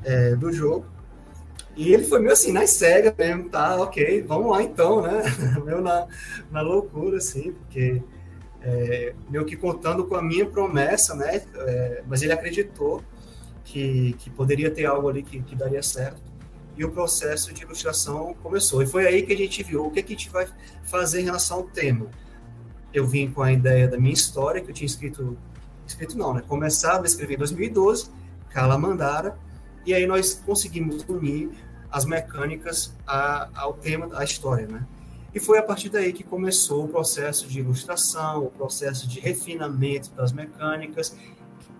é, 0.04 0.36
do 0.36 0.52
jogo. 0.52 0.86
E 1.76 1.94
ele 1.94 2.04
foi 2.04 2.20
meio 2.20 2.34
assim, 2.34 2.52
na 2.52 2.68
cega 2.68 3.14
mesmo, 3.18 3.50
tá, 3.50 3.78
ok, 3.78 4.22
vamos 4.24 4.52
lá 4.52 4.62
então, 4.62 5.02
né? 5.02 5.24
meio 5.64 5.82
na, 5.82 6.08
na 6.52 6.62
loucura, 6.62 7.18
assim, 7.18 7.54
porque 7.54 8.02
é, 8.62 9.14
meio 9.30 9.46
que 9.46 9.56
contando 9.56 10.06
com 10.06 10.16
a 10.16 10.22
minha 10.22 10.46
promessa, 10.46 11.16
né? 11.16 11.42
É, 11.56 12.04
mas 12.08 12.22
ele 12.22 12.34
acreditou 12.34 13.02
que, 13.70 14.14
que 14.18 14.30
poderia 14.32 14.72
ter 14.72 14.86
algo 14.86 15.08
ali 15.08 15.22
que, 15.22 15.42
que 15.42 15.56
daria 15.56 15.84
certo. 15.84 16.22
E 16.76 16.84
o 16.84 16.92
processo 16.92 17.54
de 17.54 17.64
ilustração 17.64 18.34
começou. 18.42 18.82
E 18.82 18.88
foi 18.88 19.06
aí 19.06 19.22
que 19.22 19.34
a 19.34 19.38
gente 19.38 19.62
viu 19.62 19.86
o 19.86 19.92
que, 19.92 20.02
que 20.02 20.14
a 20.14 20.18
gente 20.18 20.30
vai 20.30 20.48
fazer 20.84 21.22
em 21.22 21.26
relação 21.26 21.58
ao 21.58 21.64
tema. 21.64 22.08
Eu 22.92 23.06
vim 23.06 23.30
com 23.30 23.44
a 23.44 23.52
ideia 23.52 23.88
da 23.88 23.98
minha 23.98 24.14
história, 24.14 24.62
que 24.62 24.72
eu 24.72 24.74
tinha 24.74 24.88
escrito, 24.88 25.38
escrito 25.86 26.18
não, 26.18 26.34
né? 26.34 26.42
Começado 26.48 27.04
a 27.04 27.06
escrever 27.06 27.36
em 27.36 27.38
2012, 27.38 28.10
Mandara 28.80 29.38
e 29.86 29.94
aí 29.94 30.08
nós 30.08 30.42
conseguimos 30.46 31.06
unir 31.08 31.52
as 31.92 32.06
mecânicas 32.06 32.96
a, 33.06 33.50
ao 33.54 33.74
tema 33.74 34.08
da 34.08 34.24
história, 34.24 34.68
né? 34.68 34.86
E 35.34 35.40
foi 35.40 35.60
a 35.60 35.64
partir 35.64 35.90
daí 35.90 36.12
que 36.12 36.24
começou 36.24 36.86
o 36.86 36.88
processo 36.88 37.48
de 37.48 37.60
ilustração, 37.60 38.46
o 38.46 38.50
processo 38.50 39.08
de 39.08 39.20
refinamento 39.20 40.12
das 40.16 40.32
mecânicas. 40.32 41.16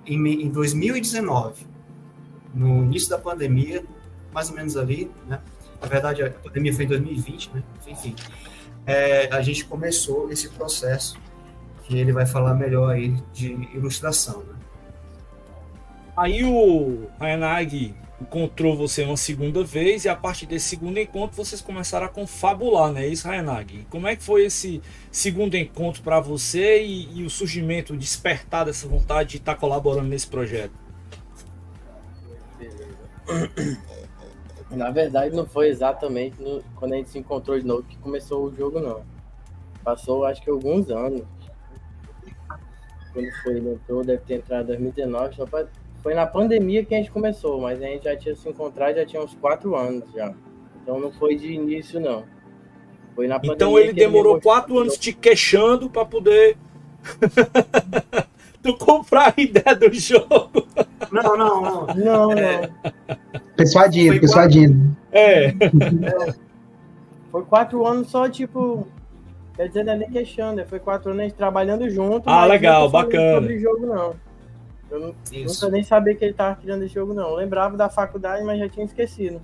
Em, 0.06 0.44
em 0.44 0.50
2019, 0.50 1.66
no 2.54 2.84
início 2.84 3.10
da 3.10 3.18
pandemia, 3.18 3.84
mais 4.34 4.50
ou 4.50 4.56
menos 4.56 4.78
ali, 4.78 5.12
né? 5.28 5.40
Na 5.82 5.88
verdade, 5.88 6.24
a 6.24 6.30
pandemia 6.30 6.74
foi 6.74 6.86
em 6.86 6.88
2020, 6.88 7.52
né? 7.54 7.64
Enfim, 7.88 8.16
é, 8.86 9.30
a 9.32 9.42
gente 9.42 9.66
começou 9.66 10.32
esse 10.32 10.50
processo 10.50 11.18
que 11.84 11.98
ele 11.98 12.12
vai 12.12 12.26
falar 12.26 12.54
melhor 12.54 12.92
aí 12.92 13.16
de 13.34 13.52
ilustração, 13.74 14.40
né? 14.40 14.56
Aí 16.16 16.44
o 16.44 17.08
Hayanagi 17.20 17.96
encontrou 18.22 18.76
você 18.76 19.04
uma 19.04 19.16
segunda 19.16 19.64
vez 19.64 20.04
e 20.04 20.10
a 20.10 20.16
partir 20.16 20.46
desse 20.46 20.68
segundo 20.68 21.00
encontro 21.00 21.38
vocês 21.38 21.62
começaram 21.62 22.06
a 22.06 22.10
confabular, 22.10 22.92
né? 22.92 23.08
Isso, 23.08 23.28
Hayanagi. 23.28 23.88
Como 23.90 24.06
é 24.06 24.16
que 24.16 24.24
foi 24.24 24.46
esse 24.46 24.82
segundo 25.12 25.56
encontro 25.56 26.02
para 26.04 26.20
você 26.20 26.84
e, 26.84 27.20
e, 27.20 27.24
o 27.24 27.30
surgimento, 27.30 27.94
o 27.94 27.98
despertar 27.98 28.66
dessa 28.66 28.88
vontade 28.88 29.30
de 29.30 29.38
estar 29.38 29.54
tá 29.54 29.60
colaborando 29.60 30.10
nesse 30.10 30.28
projeto? 30.28 30.74
Na 34.72 34.92
verdade, 34.92 35.36
não 35.36 35.46
foi 35.46 35.68
exatamente 35.70 36.42
no, 36.42 36.64
quando 36.76 36.94
a 36.94 36.98
gente 36.98 37.10
se 37.10 37.18
encontrou 37.18 37.60
de 37.60 37.66
novo 37.66 37.84
que 37.84 37.98
começou 37.98 38.46
o 38.46 38.56
jogo, 38.56 38.80
não. 38.80 39.04
Passou, 39.84 40.26
acho 40.26 40.42
que 40.42 40.50
alguns 40.50 40.90
anos. 40.90 41.24
Quando 43.12 43.32
foi, 43.42 43.58
ele 43.58 43.74
entrou, 43.74 44.04
deve 44.04 44.22
ter 44.24 44.36
entrado 44.36 44.66
em 44.66 44.78
2019, 44.78 45.36
só 45.36 45.46
para 45.46 45.68
foi 46.02 46.14
na 46.14 46.26
pandemia 46.26 46.84
que 46.86 46.94
a 46.96 46.98
gente 46.98 47.12
começou, 47.12 47.60
mas 47.60 47.82
a 47.82 47.86
gente 47.86 48.06
já 48.06 48.16
tinha 48.16 48.36
se 48.36 48.48
encontrado 48.48 48.96
já 48.96 49.06
tinha 49.06 49.22
uns 49.22 49.34
quatro 49.36 49.76
anos 49.76 50.10
já. 50.14 50.34
Então 50.82 51.00
não 51.00 51.12
foi 51.12 51.36
de 51.36 51.52
início, 51.52 52.00
não. 52.00 52.24
Foi 53.16 53.28
na 53.28 53.36
pandemia. 53.36 53.56
Então 53.56 53.78
ele 53.78 53.94
demorou 53.94 54.36
ele 54.36 54.42
quatro 54.42 54.78
anos 54.78 54.98
te 54.98 55.12
queixando 55.12 55.90
para 55.90 56.06
poder. 56.06 56.58
tu 58.62 58.78
comprar 58.78 59.34
a 59.36 59.42
ideia 59.42 59.76
do 59.76 59.94
jogo. 59.94 60.68
Não, 61.12 61.38
não, 61.38 61.62
não. 61.62 61.88
Não, 61.96 62.32
é... 62.34 62.62
não. 62.62 63.40
Persuadido, 63.56 64.20
persuadido. 64.20 64.96
É. 65.12 65.48
é. 65.48 65.54
Foi 67.32 67.44
quatro 67.46 67.86
anos 67.86 68.10
só, 68.10 68.30
tipo. 68.30 68.88
Quer 69.56 69.68
dizer, 69.68 69.84
não 69.84 69.94
é 69.94 69.98
nem 69.98 70.10
queixando, 70.10 70.66
foi 70.66 70.80
quatro 70.80 71.12
anos 71.12 71.34
trabalhando 71.34 71.90
junto. 71.90 72.30
Ah, 72.30 72.46
legal, 72.46 72.90
bacana. 72.90 73.42
Sobre 73.42 73.60
jogo, 73.60 73.86
não. 73.86 74.16
Eu 74.90 75.00
não, 75.00 75.16
nunca 75.46 75.70
nem 75.70 75.84
sabia 75.84 76.16
que 76.16 76.24
ele 76.24 76.32
estava 76.32 76.56
criando 76.56 76.84
esse 76.84 76.94
jogo, 76.94 77.14
não. 77.14 77.30
Eu 77.30 77.36
lembrava 77.36 77.78
da 77.78 77.90
faculdade, 77.90 78.44
mas 78.44 78.58
já 78.58 78.70
tinha 78.70 78.86
esquecido. 78.86 79.42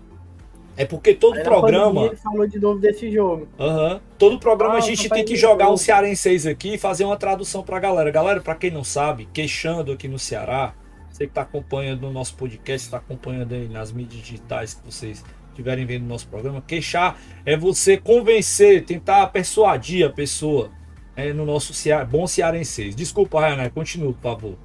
É 0.78 0.86
porque 0.86 1.14
todo 1.14 1.38
Aí 1.38 1.44
programa. 1.44 2.06
Ele 2.06 2.16
falou 2.16 2.46
de 2.46 2.60
novo 2.60 2.80
desse 2.80 3.10
jogo. 3.10 3.48
Uhum. 3.58 4.00
Todo 4.18 4.40
programa 4.40 4.76
ah, 4.76 4.78
a 4.78 4.82
gente 4.82 5.08
tem 5.10 5.24
que 5.24 5.36
jogar 5.36 5.72
um 5.72 5.78
cearense 5.78 6.50
aqui 6.50 6.74
e 6.76 6.78
fazer 6.78 7.06
uma 7.06 7.16
tradução 7.16 7.64
pra 7.64 7.80
galera. 7.80 8.12
Galera, 8.12 8.42
para 8.42 8.56
quem 8.56 8.72
não 8.72 8.84
sabe, 8.84 9.28
queixando 9.34 9.92
aqui 9.94 10.08
no 10.08 10.20
Ceará, 10.20 10.74
você 11.10 11.28
que 11.28 11.34
tá 11.34 11.42
acompanhando 11.42 12.08
o 12.08 12.12
nosso 12.12 12.36
podcast, 12.36 12.88
está 12.88 12.98
acompanhando 12.98 13.54
aí 13.54 13.70
nas 13.70 13.92
mídias 13.92 14.22
digitais 14.22 14.74
que 14.74 14.86
vocês 14.86 15.24
estiverem 15.50 15.86
vendo 15.86 16.04
o 16.04 16.08
nosso 16.08 16.28
programa, 16.28 16.62
queixar 16.62 17.18
é 17.46 17.56
você 17.56 17.96
convencer, 17.96 18.84
tentar 18.84 19.28
persuadir 19.28 20.06
a 20.06 20.10
pessoa 20.10 20.70
é, 21.16 21.32
no 21.32 21.46
nosso 21.46 21.74
cea... 21.74 22.04
bom 22.04 22.28
cearense. 22.28 22.90
Desculpa, 22.90 23.40
Ryan, 23.40 23.70
continua, 23.70 24.12
por 24.12 24.22
favor. 24.22 24.56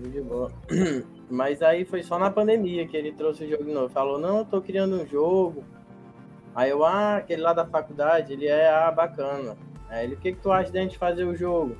De 0.00 0.20
boa. 0.20 0.52
Mas 1.28 1.62
aí 1.62 1.84
foi 1.84 2.02
só 2.02 2.18
na 2.18 2.30
pandemia 2.30 2.86
que 2.86 2.96
ele 2.96 3.12
trouxe 3.12 3.44
o 3.44 3.50
jogo 3.50 3.64
de 3.64 3.72
novo. 3.72 3.88
Falou, 3.88 4.18
não, 4.18 4.44
tô 4.44 4.60
criando 4.60 5.00
um 5.00 5.06
jogo. 5.06 5.64
Aí 6.54 6.70
eu, 6.70 6.84
ah, 6.84 7.16
aquele 7.16 7.42
lá 7.42 7.52
da 7.52 7.66
faculdade, 7.66 8.32
ele 8.32 8.46
é, 8.46 8.68
ah, 8.68 8.90
bacana. 8.90 9.56
Aí 9.88 10.04
ele, 10.04 10.14
o 10.14 10.18
que, 10.18 10.32
que 10.32 10.40
tu 10.40 10.50
acha 10.50 10.72
da 10.72 10.80
gente 10.80 10.98
fazer 10.98 11.24
o 11.24 11.36
jogo? 11.36 11.76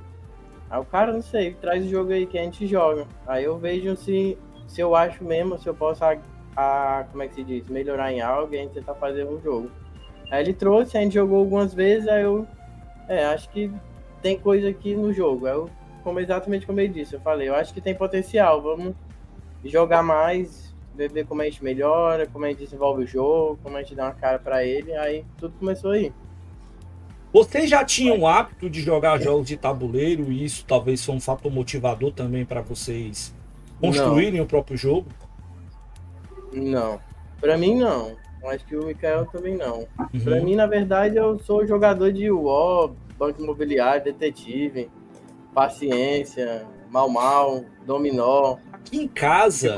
Aí 0.68 0.80
o 0.80 0.84
cara, 0.84 1.12
não 1.12 1.22
sei, 1.22 1.54
traz 1.54 1.84
o 1.84 1.88
jogo 1.88 2.12
aí 2.12 2.26
que 2.26 2.38
a 2.38 2.42
gente 2.42 2.66
joga. 2.66 3.06
Aí 3.26 3.44
eu 3.44 3.56
vejo 3.56 3.96
se 3.96 4.36
se 4.66 4.80
eu 4.80 4.94
acho 4.94 5.24
mesmo, 5.24 5.58
se 5.58 5.68
eu 5.68 5.74
posso, 5.74 6.04
a, 6.04 6.16
a, 6.56 7.04
como 7.10 7.22
é 7.22 7.28
que 7.28 7.34
se 7.34 7.44
diz, 7.44 7.68
melhorar 7.68 8.12
em 8.12 8.20
algo 8.20 8.54
e 8.54 8.58
a 8.58 8.62
gente 8.62 8.72
tentar 8.72 8.94
fazer 8.94 9.26
um 9.26 9.40
jogo. 9.40 9.70
Aí 10.30 10.42
ele 10.42 10.52
trouxe, 10.52 10.98
a 10.98 11.00
gente 11.00 11.14
jogou 11.14 11.38
algumas 11.38 11.72
vezes, 11.72 12.08
aí 12.08 12.22
eu, 12.22 12.46
é, 13.08 13.24
acho 13.26 13.48
que 13.50 13.70
tem 14.20 14.38
coisa 14.38 14.68
aqui 14.68 14.94
no 14.94 15.12
jogo. 15.12 15.46
Aí 15.46 15.54
eu, 15.54 15.70
como 16.02 16.20
exatamente 16.20 16.66
como 16.66 16.80
ele 16.80 16.92
disse, 16.92 17.14
eu 17.14 17.20
falei, 17.20 17.48
eu 17.48 17.54
acho 17.54 17.72
que 17.72 17.80
tem 17.80 17.94
potencial, 17.94 18.60
vamos 18.60 18.94
jogar 19.68 20.02
mais, 20.02 20.74
ver, 20.94 21.26
como 21.26 21.42
a 21.42 21.44
gente 21.44 21.62
melhora, 21.62 22.26
como 22.26 22.44
a 22.44 22.48
gente 22.48 22.64
desenvolve 22.64 23.04
o 23.04 23.06
jogo, 23.06 23.58
como 23.62 23.76
a 23.76 23.82
gente 23.82 23.94
dá 23.94 24.04
uma 24.04 24.14
cara 24.14 24.38
para 24.38 24.64
ele, 24.64 24.94
aí 24.94 25.24
tudo 25.38 25.54
começou 25.58 25.90
aí. 25.90 26.12
Vocês 27.32 27.68
já 27.68 27.84
tinham 27.84 28.20
o 28.20 28.26
hábito 28.26 28.70
de 28.70 28.80
jogar 28.80 29.20
jogos 29.20 29.46
de 29.46 29.56
tabuleiro 29.56 30.32
e 30.32 30.44
isso 30.44 30.64
talvez 30.66 31.04
foi 31.04 31.14
um 31.14 31.20
fator 31.20 31.52
motivador 31.52 32.12
também 32.12 32.46
para 32.46 32.62
vocês 32.62 33.34
construírem 33.80 34.38
não. 34.38 34.44
o 34.44 34.46
próprio 34.46 34.76
jogo? 34.76 35.06
Não. 36.52 36.98
Para 37.40 37.58
mim, 37.58 37.74
não. 37.74 38.16
Acho 38.46 38.64
que 38.64 38.76
o 38.76 38.86
Mikael 38.86 39.26
também 39.26 39.56
não. 39.56 39.80
Uhum. 40.14 40.20
Para 40.22 40.40
mim, 40.40 40.54
na 40.54 40.66
verdade, 40.66 41.16
eu 41.16 41.38
sou 41.40 41.66
jogador 41.66 42.12
de 42.12 42.30
UO, 42.30 42.94
Banco 43.18 43.42
Imobiliário, 43.42 44.04
Detetive, 44.04 44.88
Paciência, 45.52 46.64
Mal 46.90 47.08
Mal, 47.10 47.64
Dominó. 47.84 48.56
Aqui 48.86 48.98
em 48.98 49.08
casa, 49.08 49.76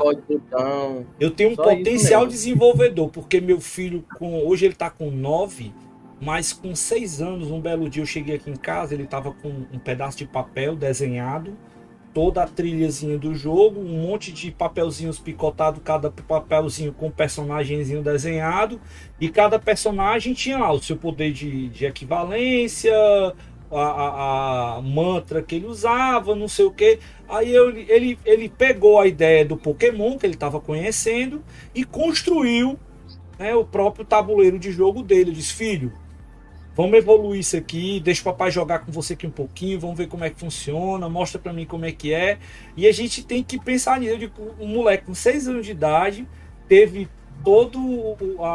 eu 1.19 1.31
tenho 1.31 1.51
um 1.51 1.55
potencial 1.55 2.27
desenvolvedor, 2.27 3.09
porque 3.09 3.41
meu 3.41 3.59
filho, 3.59 4.05
com 4.17 4.45
hoje 4.45 4.65
ele 4.65 4.73
está 4.73 4.89
com 4.89 5.09
9 5.09 5.73
mas 6.21 6.51
com 6.51 6.75
seis 6.75 7.21
anos, 7.21 7.49
um 7.49 7.61
belo 7.61 7.89
dia 7.89 8.01
eu 8.01 8.05
cheguei 8.05 8.35
aqui 8.35 8.49
em 8.49 8.55
casa, 8.55 8.93
ele 8.93 9.03
estava 9.03 9.31
com 9.31 9.47
um 9.71 9.79
pedaço 9.79 10.17
de 10.17 10.25
papel 10.25 10.75
desenhado, 10.75 11.55
toda 12.13 12.43
a 12.43 12.47
trilhazinha 12.47 13.17
do 13.17 13.33
jogo, 13.33 13.79
um 13.79 14.01
monte 14.01 14.31
de 14.33 14.51
papelzinhos 14.51 15.17
picotados, 15.17 15.81
cada 15.83 16.11
papelzinho 16.11 16.91
com 16.91 17.07
um 17.07 17.11
personagemzinho 17.11 18.03
desenhado, 18.03 18.81
e 19.19 19.29
cada 19.29 19.57
personagem 19.57 20.33
tinha 20.33 20.57
lá 20.57 20.71
o 20.71 20.81
seu 20.81 20.97
poder 20.97 21.31
de, 21.31 21.69
de 21.69 21.85
equivalência, 21.85 22.93
a, 23.71 23.81
a, 23.81 24.77
a, 24.77 24.81
mantra 24.81 25.41
que 25.41 25.55
ele 25.55 25.65
usava, 25.65 26.35
não 26.35 26.47
sei 26.47 26.65
o 26.65 26.71
que. 26.71 26.99
Aí 27.27 27.53
eu, 27.53 27.69
ele, 27.69 28.17
ele 28.25 28.49
pegou 28.49 28.99
a 28.99 29.07
ideia 29.07 29.45
do 29.45 29.57
Pokémon 29.57 30.17
que 30.17 30.25
ele 30.25 30.33
estava 30.33 30.59
conhecendo 30.59 31.43
e 31.73 31.83
construiu 31.83 32.79
né, 33.37 33.55
o 33.55 33.63
próprio 33.63 34.05
tabuleiro 34.05 34.57
de 34.57 34.71
jogo 34.71 35.03
dele. 35.03 35.31
Eu 35.31 35.35
disse, 35.35 35.53
filho, 35.53 35.93
Vamos 36.79 36.97
evoluir 36.97 37.41
isso 37.41 37.57
aqui, 37.57 37.99
deixa 37.99 38.21
o 38.21 38.23
papai 38.23 38.49
jogar 38.49 38.79
com 38.79 38.89
você 38.89 39.11
aqui 39.11 39.27
um 39.27 39.31
pouquinho, 39.31 39.77
vamos 39.81 39.97
ver 39.97 40.07
como 40.07 40.23
é 40.23 40.29
que 40.29 40.39
funciona, 40.39 41.09
mostra 41.09 41.37
para 41.37 41.51
mim 41.51 41.65
como 41.65 41.83
é 41.83 41.91
que 41.91 42.13
é. 42.13 42.37
E 42.77 42.87
a 42.87 42.91
gente 42.93 43.25
tem 43.25 43.43
que 43.43 43.59
pensar 43.59 43.99
nisso. 43.99 44.17
Digo, 44.17 44.55
um 44.57 44.67
moleque 44.67 45.03
com 45.05 45.13
6 45.13 45.49
anos 45.49 45.65
de 45.65 45.73
idade 45.73 46.25
teve 46.69 47.09
toda 47.43 47.77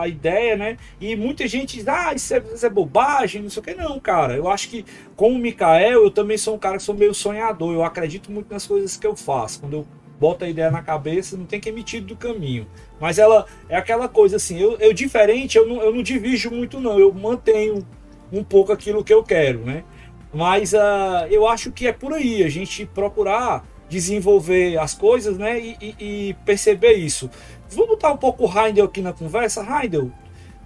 a 0.00 0.08
ideia, 0.08 0.56
né? 0.56 0.76
E 1.00 1.16
muita 1.16 1.46
gente 1.46 1.76
diz, 1.76 1.88
ah, 1.88 2.12
isso 2.14 2.34
é, 2.34 2.42
isso 2.54 2.64
é, 2.64 2.70
bobagem, 2.70 3.42
não 3.42 3.50
sei 3.50 3.60
o 3.60 3.64
que. 3.64 3.74
Não, 3.74 3.98
cara, 4.00 4.34
eu 4.34 4.48
acho 4.48 4.68
que, 4.68 4.84
como 5.16 5.36
o 5.36 5.38
Mikael, 5.38 6.04
eu 6.04 6.10
também 6.10 6.36
sou 6.38 6.54
um 6.54 6.58
cara 6.58 6.76
que 6.76 6.82
sou 6.82 6.94
meio 6.94 7.14
sonhador. 7.14 7.72
Eu 7.72 7.84
acredito 7.84 8.30
muito 8.30 8.52
nas 8.52 8.66
coisas 8.66 8.96
que 8.96 9.06
eu 9.06 9.16
faço. 9.16 9.60
Quando 9.60 9.72
eu 9.74 9.86
boto 10.18 10.44
a 10.44 10.48
ideia 10.48 10.70
na 10.70 10.82
cabeça, 10.82 11.36
não 11.36 11.44
tem 11.44 11.60
que 11.60 11.68
emitir 11.68 12.02
do 12.02 12.16
caminho. 12.16 12.66
Mas 13.00 13.18
ela 13.18 13.46
é 13.68 13.76
aquela 13.76 14.08
coisa 14.08 14.36
assim, 14.36 14.58
eu, 14.58 14.76
eu 14.78 14.92
diferente, 14.92 15.58
eu 15.58 15.66
não, 15.66 15.82
eu 15.82 15.94
não 15.94 16.02
divijo 16.02 16.50
muito, 16.50 16.80
não. 16.80 16.98
Eu 16.98 17.12
mantenho 17.12 17.86
um 18.32 18.42
pouco 18.42 18.72
aquilo 18.72 19.04
que 19.04 19.12
eu 19.12 19.22
quero, 19.22 19.60
né? 19.60 19.84
Mas 20.32 20.72
uh, 20.72 21.26
eu 21.30 21.46
acho 21.46 21.70
que 21.70 21.86
é 21.86 21.92
por 21.92 22.12
aí, 22.12 22.42
a 22.42 22.48
gente 22.48 22.84
procurar 22.86 23.64
desenvolver 23.88 24.78
as 24.78 24.94
coisas, 24.94 25.38
né? 25.38 25.60
E, 25.60 25.76
e, 25.80 25.94
e 26.00 26.36
perceber 26.44 26.94
isso. 26.94 27.30
Vamos 27.74 27.90
botar 27.90 28.12
um 28.12 28.16
pouco 28.16 28.46
o 28.46 28.58
Heindel 28.58 28.86
aqui 28.86 29.00
na 29.00 29.12
conversa. 29.12 29.62
Heindel, 29.62 30.10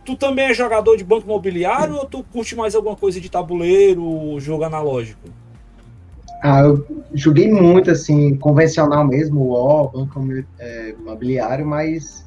tu 0.04 0.16
também 0.16 0.46
é 0.46 0.54
jogador 0.54 0.96
de 0.96 1.04
banco 1.04 1.26
imobiliário 1.26 1.96
ou 1.96 2.06
tu 2.06 2.22
curte 2.22 2.54
mais 2.56 2.74
alguma 2.74 2.96
coisa 2.96 3.20
de 3.20 3.28
tabuleiro, 3.28 4.38
jogo 4.40 4.64
analógico? 4.64 5.28
Ah, 6.42 6.60
eu 6.60 6.86
joguei 7.12 7.50
muito, 7.50 7.90
assim, 7.90 8.36
convencional 8.36 9.04
mesmo, 9.04 9.52
o 9.52 9.88
banco 9.88 10.20
é, 10.58 10.90
imobiliário, 10.90 11.66
mas 11.66 12.24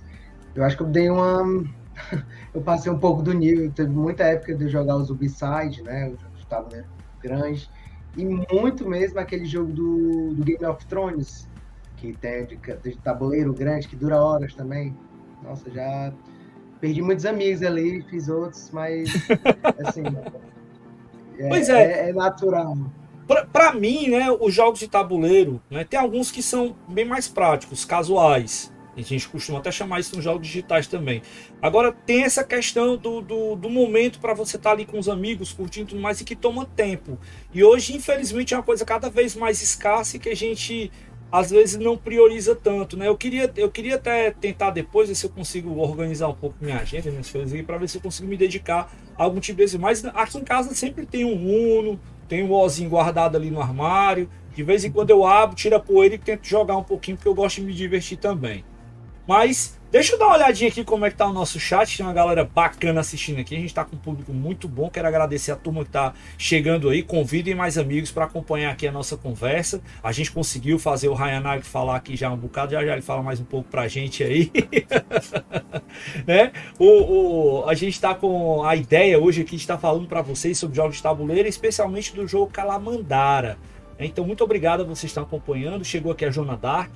eu 0.54 0.64
acho 0.64 0.76
que 0.76 0.84
eu 0.84 0.88
dei 0.88 1.10
uma 1.10 1.64
eu 2.54 2.62
passei 2.62 2.92
um 2.92 3.00
pouco 3.00 3.22
do 3.22 3.34
nível. 3.34 3.72
Teve 3.72 3.90
muita 3.90 4.24
época 4.24 4.56
de 4.56 4.68
jogar 4.68 4.98
os 4.98 5.10
Ubisoft, 5.10 5.82
né? 5.84 6.10
Os 6.10 6.20
jogos 6.20 6.40
de 6.40 6.48
tabuleiro 6.48 6.88
grande. 7.22 7.70
E 8.18 8.26
muito 8.26 8.88
mesmo 8.88 9.20
aquele 9.20 9.46
jogo 9.46 9.72
do, 9.72 10.34
do 10.34 10.44
Game 10.44 10.66
of 10.66 10.86
Thrones, 10.88 11.48
que 12.02 12.18
tem 12.18 12.46
de, 12.46 12.58
de 12.58 12.98
tabuleiro 12.98 13.54
grande, 13.54 13.88
que 13.88 13.96
dura 13.96 14.20
horas 14.20 14.56
também. 14.56 14.98
Nossa, 15.44 15.70
já 15.70 16.12
perdi 16.80 17.02
muitos 17.02 17.26
amigos 17.26 17.62
ali, 17.62 18.02
fiz 18.10 18.28
outros, 18.28 18.72
mas 18.72 19.08
assim. 19.86 20.04
é, 21.38 21.48
pois 21.48 21.70
é. 21.70 22.08
é, 22.08 22.10
é 22.10 22.14
natural. 22.14 22.76
Para 23.54 23.74
mim, 23.74 24.10
né, 24.10 24.30
os 24.32 24.54
jogos 24.54 24.80
de 24.80 24.88
tabuleiro, 24.88 25.62
né, 25.70 25.86
tem 25.86 25.98
alguns 25.98 26.32
que 26.32 26.42
são 26.42 26.76
bem 26.90 27.06
mais 27.06 27.28
práticos, 27.28 27.86
casuais. 27.86 28.74
A 28.98 29.02
gente 29.02 29.30
costuma 29.30 29.60
até 29.60 29.72
chamar 29.72 30.02
isso 30.02 30.16
nos 30.16 30.24
jogos 30.24 30.46
digitais 30.46 30.86
também. 30.86 31.22
Agora, 31.62 31.94
tem 31.94 32.24
essa 32.24 32.44
questão 32.44 32.98
do, 32.98 33.22
do, 33.22 33.56
do 33.56 33.70
momento 33.70 34.20
para 34.20 34.34
você 34.34 34.58
estar 34.58 34.72
tá 34.72 34.76
ali 34.76 34.86
com 34.86 35.00
os 35.00 35.08
amigos, 35.08 35.54
curtindo 35.54 35.90
tudo 35.90 36.02
mais, 36.02 36.20
e 36.20 36.26
que 36.26 36.36
toma 36.36 36.66
tempo. 36.66 37.18
E 37.54 37.64
hoje, 37.64 37.96
infelizmente, 37.96 38.54
é 38.54 38.58
uma 38.58 38.64
coisa 38.64 38.84
cada 38.84 39.10
vez 39.10 39.34
mais 39.34 39.62
escassa 39.62 40.18
e 40.18 40.20
que 40.20 40.28
a 40.28 40.36
gente 40.36 40.92
às 41.32 41.50
vezes 41.50 41.78
não 41.78 41.98
prioriza 41.98 42.54
tanto, 42.54 42.98
né? 42.98 43.08
Eu 43.08 43.16
queria, 43.16 43.52
eu 43.56 43.72
queria 43.72 43.96
até 43.96 44.32
tentar 44.32 44.72
depois 44.72 45.08
ver 45.08 45.16
se 45.16 45.26
eu 45.26 45.30
consigo 45.30 45.80
organizar 45.80 46.28
um 46.28 46.34
pouco 46.34 46.58
minha 46.60 46.78
agenda, 46.78 47.10
minhas 47.10 47.32
coisas 47.32 47.54
aqui, 47.54 47.64
para 47.64 47.78
ver 47.78 47.88
se 47.88 47.98
eu 47.98 48.02
consigo 48.02 48.28
me 48.28 48.36
dedicar 48.36 48.92
a 49.18 49.24
algum 49.24 49.40
tipo 49.40 49.58
desse. 49.58 49.78
Mas 49.78 50.04
aqui 50.04 50.38
em 50.38 50.44
casa 50.44 50.76
sempre 50.76 51.06
tem 51.06 51.24
um 51.24 51.80
Uno, 51.80 52.00
tem 52.28 52.44
um 52.44 52.52
Ozinho 52.52 52.90
guardado 52.90 53.38
ali 53.38 53.50
no 53.50 53.62
armário. 53.62 54.30
De 54.54 54.64
vez 54.64 54.84
em 54.84 54.92
quando 54.92 55.10
eu 55.10 55.26
abro, 55.26 55.56
tiro 55.56 55.76
a 55.78 55.80
poeira 55.80 56.16
e 56.16 56.18
tento 56.18 56.46
jogar 56.46 56.76
um 56.76 56.84
pouquinho, 56.84 57.16
porque 57.16 57.30
eu 57.30 57.34
gosto 57.34 57.62
de 57.62 57.68
me 57.68 57.74
divertir 57.74 58.18
também. 58.18 58.66
Mas 59.26 59.80
deixa 59.92 60.14
eu 60.14 60.20
dar 60.20 60.28
uma 60.28 60.36
olhadinha 60.36 60.70
aqui 60.70 60.84
como 60.84 61.06
é 61.06 61.12
que 61.12 61.18
tá 61.18 61.28
o 61.28 61.34
nosso 61.34 61.60
chat. 61.60 61.98
Tem 61.98 62.06
uma 62.06 62.14
galera 62.14 62.44
bacana 62.44 63.02
assistindo 63.02 63.40
aqui. 63.40 63.56
A 63.56 63.60
gente 63.60 63.74
tá 63.74 63.84
com 63.84 63.96
um 63.96 64.00
público 64.00 64.34
muito 64.34 64.68
bom. 64.68 64.90
Quero 64.90 65.08
agradecer 65.08 65.52
a 65.52 65.56
turma 65.56 65.84
que 65.84 65.92
tá 65.92 66.14
chegando 66.38 66.90
aí. 66.90 67.04
Convidem 67.04 67.54
mais 67.54 67.78
amigos 67.78 68.12
para 68.12 68.26
acompanhar 68.26 68.72
aqui 68.72 68.88
a 68.88 68.92
nossa 68.92 69.18
conversa. 69.18 69.82
A 70.02 70.12
gente 70.12 70.32
conseguiu 70.32 70.80
fazer 70.80 71.10
o 71.10 71.14
Ryanag 71.14 71.64
falar 71.64 71.98
aqui 71.98 72.16
já 72.16 72.32
um 72.32 72.38
bocado. 72.38 72.72
Já 72.72 72.86
já 72.86 72.94
ele 72.94 73.02
fala 73.02 73.22
mais 73.22 73.40
um 73.40 73.46
pouco 73.46 73.70
pra 73.70 73.88
gente 73.88 74.24
aí. 74.24 74.52
né? 76.26 76.52
o, 76.80 76.86
o, 76.86 77.70
a 77.70 77.74
gente 77.74 78.00
tá 78.00 78.16
com 78.16 78.64
a 78.64 78.76
ideia 78.76 79.20
hoje 79.20 79.42
aqui 79.42 79.56
de 79.56 79.64
estar 79.64 79.76
tá 79.76 79.80
falando 79.80 80.08
para 80.08 80.22
vocês 80.22 80.58
sobre 80.58 80.76
jogos 80.76 80.96
de 80.96 81.04
tabuleiro, 81.04 81.48
especialmente 81.48 82.16
do 82.16 82.28
jogo 82.28 82.52
Calamandara. 82.52 83.58
Então, 84.00 84.26
muito 84.26 84.44
obrigado 84.44 84.82
a 84.82 84.84
vocês 84.84 85.02
que 85.02 85.06
estão 85.08 85.24
acompanhando. 85.24 85.86
Chegou 85.86 86.12
aqui 86.12 86.26
a 86.26 86.32
Jona 86.32 86.58
Dark 86.58 86.92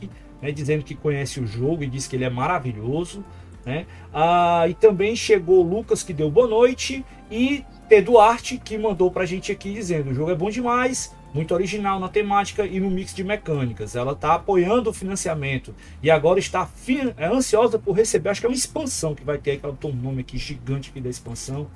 né, 0.46 0.52
dizendo 0.52 0.84
que 0.84 0.94
conhece 0.94 1.40
o 1.40 1.48
jogo 1.48 1.84
e 1.84 1.88
diz 1.88 2.08
que 2.08 2.16
ele 2.16 2.24
é 2.24 2.30
maravilhoso. 2.30 3.26
Né? 3.66 3.88
Ah, 4.14 4.66
e 4.70 4.76
também 4.76 5.16
chegou 5.16 5.64
Lucas 5.64 6.04
que 6.04 6.14
deu 6.14 6.30
boa 6.30 6.48
noite 6.48 7.04
e 7.32 7.66
Eduarte 7.90 8.60
que 8.64 8.78
mandou 8.78 9.10
pra 9.10 9.26
gente 9.26 9.52
aqui 9.52 9.74
dizendo: 9.74 10.12
o 10.12 10.14
jogo 10.14 10.30
é 10.30 10.36
bom 10.36 10.52
demais, 10.52 11.16
muito 11.34 11.52
original 11.52 12.00
na 12.00 12.08
temática 12.08 12.64
e 12.64 12.80
no 12.80 12.92
mix 12.92 13.14
de 13.16 13.24
mecânicas. 13.24 13.96
Ela 13.96 14.12
está 14.12 14.36
apoiando 14.36 14.92
o 14.92 14.94
financiamento 14.94 15.74
e 16.04 16.12
agora 16.12 16.38
está 16.38 16.70
é 17.18 17.26
ansiosa 17.26 17.80
por 17.80 17.94
receber. 17.94 18.30
Acho 18.30 18.42
que 18.42 18.46
é 18.46 18.50
uma 18.50 18.56
expansão 18.56 19.16
que 19.16 19.24
vai 19.24 19.40
ter. 19.40 19.60
Ela 19.64 19.74
tem 19.74 19.90
um 19.90 19.96
nome 19.96 20.22
aqui 20.22 20.38
gigante 20.38 20.92
aqui 20.92 21.02
da 21.02 21.10
expansão. 21.10 21.68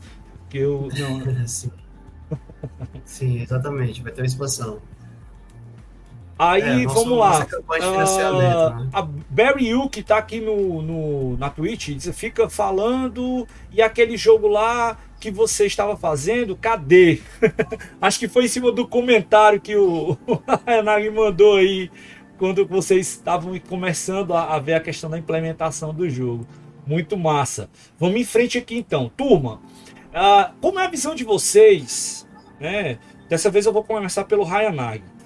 Que 0.47 0.59
eu 0.59 0.89
não. 0.95 1.47
Sim. 1.47 1.71
Sim, 3.03 3.41
exatamente. 3.41 4.03
Vai 4.03 4.11
ter 4.11 4.21
uma 4.21 4.27
expansão. 4.27 4.79
Aí 6.39 6.83
é, 6.83 6.87
vamos 6.87 7.17
lá. 7.17 7.45
Uh, 7.45 8.37
né? 8.37 8.89
A 8.93 9.01
Barry 9.01 9.67
Yu, 9.71 9.89
que 9.89 10.01
tá 10.01 10.17
aqui 10.17 10.39
no, 10.39 10.81
no, 10.81 11.37
na 11.37 11.49
Twitch, 11.49 11.99
fica 12.13 12.49
falando. 12.49 13.45
E 13.73 13.81
aquele 13.81 14.15
jogo 14.15 14.47
lá 14.47 14.97
que 15.19 15.29
você 15.29 15.65
estava 15.65 15.97
fazendo, 15.97 16.55
cadê? 16.55 17.19
Acho 18.01 18.19
que 18.19 18.29
foi 18.29 18.45
em 18.45 18.47
cima 18.47 18.71
do 18.71 18.87
comentário 18.87 19.59
que 19.59 19.75
o, 19.75 20.17
Renag 20.65 21.09
mandou 21.09 21.57
aí 21.57 21.91
quando 22.37 22.65
vocês 22.65 23.09
estavam 23.09 23.59
começando 23.59 24.33
a, 24.33 24.55
a, 24.55 24.59
ver 24.59 24.75
a 24.75 24.79
questão 24.79 25.09
da 25.09 25.17
implementação 25.17 25.93
do 25.93 26.09
jogo. 26.09 26.47
Muito 26.87 27.17
massa. 27.17 27.69
Vamos 27.99 28.15
em 28.15 28.23
frente 28.23 28.57
aqui 28.57 28.77
então. 28.77 29.11
Turma, 29.15 29.55
uh, 30.13 30.53
como 30.61 30.79
é 30.79 30.85
a 30.85 30.89
visão 30.89 31.13
de 31.13 31.25
vocês? 31.25 32.25
Né? 32.61 32.97
Dessa 33.27 33.51
vez 33.51 33.65
eu 33.65 33.73
vou 33.73 33.83
começar 33.83 34.23
pelo 34.23 34.47
Hayanagi. 34.47 35.18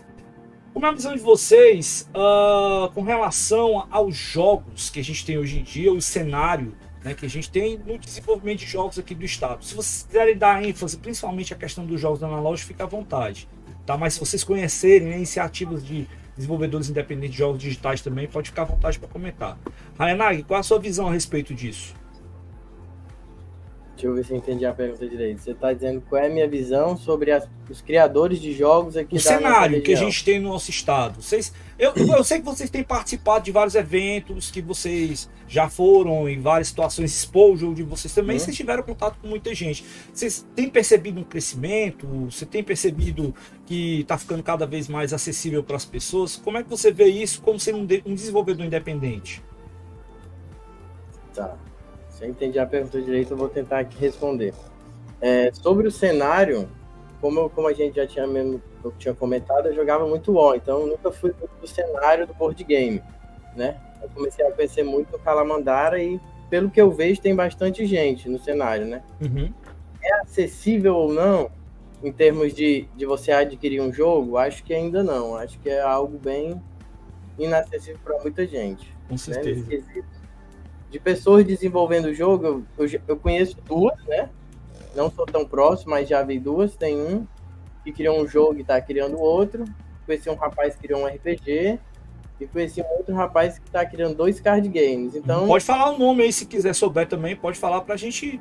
Como 0.74 0.88
é 0.88 0.90
a 0.90 0.92
visão 0.92 1.16
de 1.16 1.22
vocês 1.22 2.10
uh, 2.16 2.92
com 2.94 3.04
relação 3.04 3.88
aos 3.92 4.16
jogos 4.16 4.90
que 4.90 5.00
a 5.00 5.04
gente 5.04 5.24
tem 5.24 5.38
hoje 5.38 5.60
em 5.60 5.64
dia, 5.64 5.94
o 5.94 6.02
cenário 6.02 6.76
né, 7.04 7.14
que 7.14 7.28
a 7.28 7.30
gente 7.30 7.52
tem 7.52 7.78
no 7.78 7.96
desenvolvimento 8.00 8.62
de 8.62 8.66
jogos 8.66 8.98
aqui 8.98 9.14
do 9.14 9.24
estado? 9.24 9.64
Se 9.64 9.76
vocês 9.76 10.08
quiserem 10.08 10.36
dar 10.36 10.64
ênfase, 10.64 10.98
principalmente 10.98 11.54
a 11.54 11.56
questão 11.56 11.86
dos 11.86 12.02
jogos 12.02 12.24
analógicos, 12.24 12.70
fica 12.70 12.86
à 12.86 12.88
vontade. 12.88 13.48
Tá? 13.86 13.96
Mas 13.96 14.16
se 14.16 14.20
vocês 14.20 14.44
conhecerem 14.44 15.10
né, 15.10 15.18
iniciativas 15.18 15.86
de 15.86 16.08
desenvolvedores 16.36 16.90
independentes 16.90 17.34
de 17.34 17.38
jogos 17.38 17.62
digitais 17.62 18.02
também, 18.02 18.28
pode 18.28 18.50
ficar 18.50 18.64
à 18.64 18.66
vontade 18.66 18.98
para 18.98 19.08
comentar. 19.08 19.60
Rayanag, 20.00 20.42
qual 20.42 20.60
a 20.60 20.64
sua 20.64 20.80
visão 20.80 21.08
a 21.08 21.12
respeito 21.12 21.54
disso? 21.54 21.94
Deixa 23.96 24.08
eu 24.08 24.16
ver 24.16 24.26
se 24.26 24.34
eu 24.34 24.38
entendi 24.38 24.66
a 24.66 24.74
pergunta 24.74 25.08
direito. 25.08 25.40
Você 25.40 25.52
está 25.52 25.72
dizendo 25.72 26.02
qual 26.10 26.22
é 26.22 26.26
a 26.26 26.30
minha 26.30 26.48
visão 26.48 26.98
sobre 26.98 27.32
as, 27.32 27.48
os 27.70 27.80
criadores 27.80 28.40
de 28.42 28.52
jogos 28.52 28.98
aqui 28.98 29.16
o 29.16 29.20
cenário 29.20 29.82
que 29.84 29.94
a 29.94 29.96
gente 29.96 30.26
tem 30.26 30.40
no 30.40 30.50
nosso 30.50 30.72
estado. 30.72 31.22
Vocês, 31.22 31.54
eu, 31.78 31.94
eu 31.96 32.24
sei 32.24 32.40
que 32.40 32.46
vocês 32.46 32.72
têm 32.72 32.84
participado 32.84 33.46
de 33.46 33.52
vários 33.52 33.76
eventos, 33.76 34.50
que 34.50 34.62
vocês 34.62 35.30
já 35.48 35.70
foram 35.70 36.28
em 36.28 36.40
várias 36.42 36.70
situações, 36.70 37.16
exposure 37.16 37.76
de 37.76 37.84
vocês 37.84 38.12
também, 38.14 38.36
uhum. 38.38 38.40
vocês 38.40 38.58
tiveram 38.58 38.82
contato 38.82 39.20
com 39.22 39.28
muita 39.28 39.54
gente. 39.54 39.86
Vocês 40.12 40.44
têm 40.56 40.70
percebido 40.70 41.22
um 41.22 41.24
crescimento? 41.24 42.08
Você 42.32 42.48
tem 42.48 42.64
percebido 42.64 43.34
que 43.64 44.02
está 44.02 44.18
ficando 44.18 44.42
cada 44.42 44.66
vez 44.66 44.88
mais 44.88 45.14
acessível 45.14 45.64
para 45.64 45.76
as 45.76 45.86
pessoas? 45.86 46.36
Como 46.36 46.58
é 46.58 46.64
que 46.64 46.70
você 46.70 46.92
vê 46.92 47.06
isso 47.06 47.44
como 47.44 47.60
sendo 47.60 47.78
um 47.78 48.16
desenvolvedor 48.16 48.66
independente? 48.66 49.44
Tá. 51.32 51.56
Eu 52.24 52.30
entendi 52.30 52.58
a 52.58 52.66
pergunta 52.66 53.02
direito, 53.02 53.32
eu 53.32 53.38
vou 53.38 53.50
tentar 53.50 53.80
aqui 53.80 53.98
responder. 54.00 54.54
É, 55.22 55.52
sobre 55.54 55.88
o 55.88 55.92
cenário, 55.92 56.70
como, 57.20 57.50
como 57.50 57.68
a 57.68 57.74
gente 57.74 57.96
já 57.96 58.08
tinha 58.08 58.26
mesmo 58.26 58.62
eu 58.84 58.92
tinha 58.98 59.14
comentado, 59.14 59.68
eu 59.68 59.76
jogava 59.76 60.06
muito 60.06 60.34
WoW, 60.34 60.56
então 60.56 60.82
eu 60.82 60.88
nunca 60.88 61.12
fui 61.12 61.34
do 61.62 61.68
cenário 61.68 62.28
do 62.28 62.34
board 62.34 62.62
game, 62.64 63.02
né? 63.56 63.80
Eu 64.02 64.10
comecei 64.10 64.46
a 64.46 64.52
conhecer 64.52 64.84
muito 64.84 65.16
o 65.16 65.20
Calamandara 65.20 66.02
e, 66.04 66.20
pelo 66.50 66.70
que 66.70 66.82
eu 66.82 66.92
vejo, 66.92 67.22
tem 67.22 67.34
bastante 67.34 67.86
gente 67.86 68.28
no 68.28 68.38
cenário, 68.40 68.86
né? 68.86 69.02
Uhum. 69.22 69.54
É 70.02 70.14
acessível 70.22 70.96
ou 70.96 71.14
não, 71.14 71.50
em 72.04 72.12
termos 72.12 72.54
de, 72.54 72.88
de 72.96 73.06
você 73.06 73.32
adquirir 73.32 73.82
um 73.82 73.94
jogo? 73.94 74.38
Acho 74.38 74.64
que 74.64 74.74
ainda 74.74 75.02
não. 75.02 75.36
Acho 75.36 75.58
que 75.60 75.70
é 75.70 75.82
algo 75.82 76.18
bem 76.18 76.62
inacessível 77.40 78.00
para 78.04 78.20
muita 78.20 78.46
gente. 78.46 78.94
Com 79.08 79.14
né? 79.14 79.18
certeza. 79.18 79.66
Né? 79.70 80.04
De 80.94 81.00
pessoas 81.00 81.44
desenvolvendo 81.44 82.06
o 82.06 82.14
jogo, 82.14 82.64
eu, 82.78 83.02
eu, 83.08 83.18
conheço 83.18 83.58
duas, 83.66 83.98
né? 84.06 84.30
Não 84.96 85.10
sou 85.10 85.26
tão 85.26 85.44
próximo, 85.44 85.90
mas 85.90 86.08
já 86.08 86.22
vi 86.22 86.38
duas. 86.38 86.76
Tem 86.76 86.96
um 86.96 87.26
que 87.84 87.92
criou 87.92 88.22
um 88.22 88.28
jogo 88.28 88.60
e 88.60 88.62
está 88.62 88.80
criando 88.80 89.20
outro. 89.20 89.66
Conheci 90.06 90.30
um 90.30 90.36
rapaz 90.36 90.76
que 90.76 90.84
criou 90.84 91.02
um 91.02 91.08
RPG. 91.08 91.80
E 92.40 92.46
conheci 92.46 92.80
um 92.80 92.98
outro 92.98 93.16
rapaz 93.16 93.58
que 93.58 93.66
está 93.66 93.84
criando 93.84 94.14
dois 94.14 94.40
card 94.40 94.70
games. 94.70 95.16
Então. 95.16 95.48
Pode 95.48 95.66
falar 95.66 95.90
o 95.90 95.98
nome 95.98 96.22
aí 96.22 96.32
se 96.32 96.46
quiser 96.46 96.76
souber 96.76 97.08
também. 97.08 97.36
Pode 97.36 97.58
falar 97.58 97.82
para 97.82 97.96
a 97.96 97.98
gente 97.98 98.40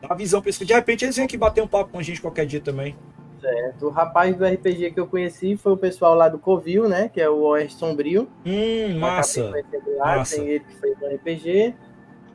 dar 0.00 0.16
visão 0.16 0.40
para 0.40 0.50
isso. 0.50 0.64
De 0.64 0.74
repente 0.74 1.04
eles 1.04 1.14
vêm 1.14 1.26
aqui 1.26 1.36
bater 1.36 1.62
um 1.62 1.68
papo 1.68 1.92
com 1.92 2.00
a 2.00 2.02
gente 2.02 2.20
qualquer 2.20 2.46
dia 2.46 2.60
também. 2.60 2.96
Certo. 3.40 3.86
O 3.86 3.90
rapaz 3.90 4.34
do 4.36 4.44
RPG 4.44 4.90
que 4.90 4.98
eu 4.98 5.06
conheci 5.06 5.56
foi 5.56 5.72
o 5.72 5.76
pessoal 5.76 6.16
lá 6.16 6.28
do 6.28 6.38
Covil, 6.38 6.88
né? 6.88 7.08
Que 7.08 7.20
é 7.20 7.30
o 7.30 7.42
Oeste 7.42 7.78
Sombrio. 7.78 8.28
Hum, 8.44 8.98
massa. 8.98 9.52
Lá, 9.98 10.16
massa. 10.16 10.36
Tem 10.36 10.48
ele 10.48 10.64
que 10.64 10.74
fez 10.74 10.96
o 11.00 11.06
RPG. 11.06 11.74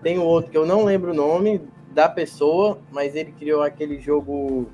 Tem 0.07 0.17
o 0.17 0.23
outro 0.23 0.49
que 0.49 0.57
eu 0.57 0.65
não 0.65 0.85
lembro 0.85 1.11
o 1.11 1.13
nome 1.13 1.61
da 1.91 2.07
pessoa, 2.07 2.79
mas 2.93 3.13
ele 3.13 3.33
criou 3.33 3.61
aquele 3.61 3.99
jogo. 3.99 4.69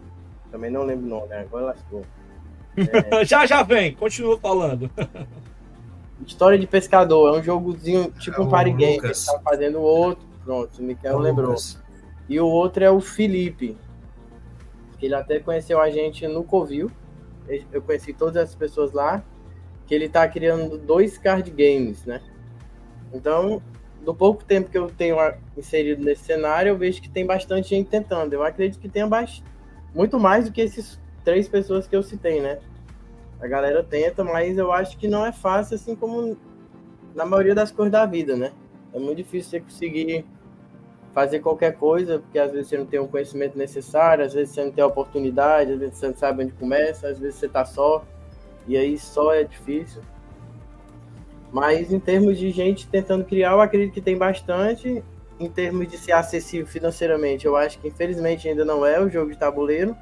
Também 0.52 0.69
não 0.69 0.84
lembro 0.84 1.08
o 1.08 1.10
nome, 1.10 1.28
né? 1.30 1.39
agora 1.39 1.65
lascou. 1.65 2.04
É... 2.78 3.26
já, 3.26 3.43
já 3.48 3.63
vem, 3.63 3.96
continua 3.96 4.38
falando. 4.38 4.91
História 6.24 6.60
de 6.60 6.67
Pescador, 6.67 7.34
é 7.34 7.39
um 7.39 7.41
jogozinho 7.41 8.12
tipo 8.12 8.43
é 8.43 8.46
um 8.46 8.48
party 8.48 8.74
game. 8.74 9.00
Ele 9.04 9.12
tá 9.12 9.39
fazendo 9.43 9.82
outro. 9.82 10.24
Pronto, 10.46 10.78
o 10.78 10.84
Miquel 10.84 11.17
lembrou. 11.17 11.48
Lucas. 11.48 11.82
E 12.30 12.39
o 12.39 12.46
outro 12.46 12.84
é 12.84 12.91
o 12.91 13.02
Felipe. 13.02 13.76
Ele 15.02 15.15
até 15.15 15.39
conheceu 15.39 15.82
a 15.82 15.89
gente 15.89 16.28
no 16.28 16.43
Covil. 16.43 16.91
Eu 17.72 17.82
conheci 17.82 18.13
todas 18.13 18.38
as 18.38 18.54
pessoas 18.54 18.93
lá. 18.93 19.24
Que 19.88 19.96
ele 19.96 20.08
tá 20.08 20.28
criando 20.28 20.78
dois 20.78 21.17
card 21.17 21.50
games, 21.50 22.06
né? 22.06 22.22
Então, 23.12 23.63
do 24.03 24.13
pouco 24.13 24.43
tempo 24.43 24.69
que 24.69 24.77
eu 24.77 24.89
tenho 24.89 25.17
inserido 25.57 26.03
nesse 26.03 26.23
cenário, 26.23 26.69
eu 26.69 26.77
vejo 26.77 27.01
que 27.01 27.09
tem 27.09 27.25
bastante 27.25 27.69
gente 27.69 27.89
tentando. 27.89 28.33
Eu 28.33 28.43
acredito 28.43 28.79
que 28.79 28.89
tenha 28.89 29.09
muito 29.93 30.19
mais 30.19 30.45
do 30.45 30.51
que 30.51 30.61
esses 30.61 30.99
três 31.23 31.47
pessoas 31.47 31.87
que 31.87 31.95
eu 31.95 32.03
citei, 32.03 32.41
né? 32.41 32.59
A 33.39 33.47
galera 33.47 33.83
tenta, 33.83 34.23
mas 34.23 34.57
eu 34.57 34.71
acho 34.71 34.97
que 34.97 35.07
não 35.07 35.25
é 35.25 35.31
fácil, 35.31 35.75
assim 35.75 35.95
como 35.95 36.37
na 37.15 37.25
maioria 37.25 37.55
das 37.55 37.71
coisas 37.71 37.91
da 37.91 38.05
vida, 38.05 38.35
né? 38.35 38.51
É 38.93 38.99
muito 38.99 39.17
difícil 39.17 39.51
você 39.51 39.59
conseguir 39.61 40.25
fazer 41.13 41.39
qualquer 41.39 41.77
coisa, 41.77 42.19
porque 42.19 42.39
às 42.39 42.51
vezes 42.51 42.67
você 42.67 42.77
não 42.77 42.85
tem 42.85 42.99
o 42.99 43.07
conhecimento 43.07 43.57
necessário, 43.57 44.25
às 44.25 44.33
vezes 44.33 44.53
você 44.53 44.63
não 44.65 44.71
tem 44.71 44.83
a 44.83 44.87
oportunidade, 44.87 45.73
às 45.73 45.79
vezes 45.79 45.97
você 45.97 46.07
não 46.07 46.15
sabe 46.15 46.43
onde 46.43 46.53
começa, 46.53 47.07
às 47.07 47.19
vezes 47.19 47.35
você 47.35 47.47
tá 47.47 47.63
só, 47.63 48.03
e 48.67 48.75
aí 48.75 48.97
só 48.97 49.33
é 49.33 49.43
difícil. 49.43 50.01
Mas 51.53 51.93
em 51.93 51.99
termos 51.99 52.39
de 52.39 52.49
gente 52.49 52.87
tentando 52.87 53.23
criar, 53.23 53.51
eu 53.51 53.61
acredito 53.61 53.93
que 53.93 54.01
tem 54.01 54.17
bastante. 54.17 55.03
Em 55.39 55.49
termos 55.49 55.87
de 55.87 55.97
ser 55.97 56.13
acessível 56.13 56.65
financeiramente, 56.65 57.45
eu 57.45 57.55
acho 57.55 57.77
que 57.79 57.87
infelizmente 57.87 58.49
ainda 58.49 58.65
não 58.65 58.83
é 58.83 58.99
o 58.99 59.07
jogo 59.07 59.31
de 59.31 59.37
tabuleiro. 59.37 59.95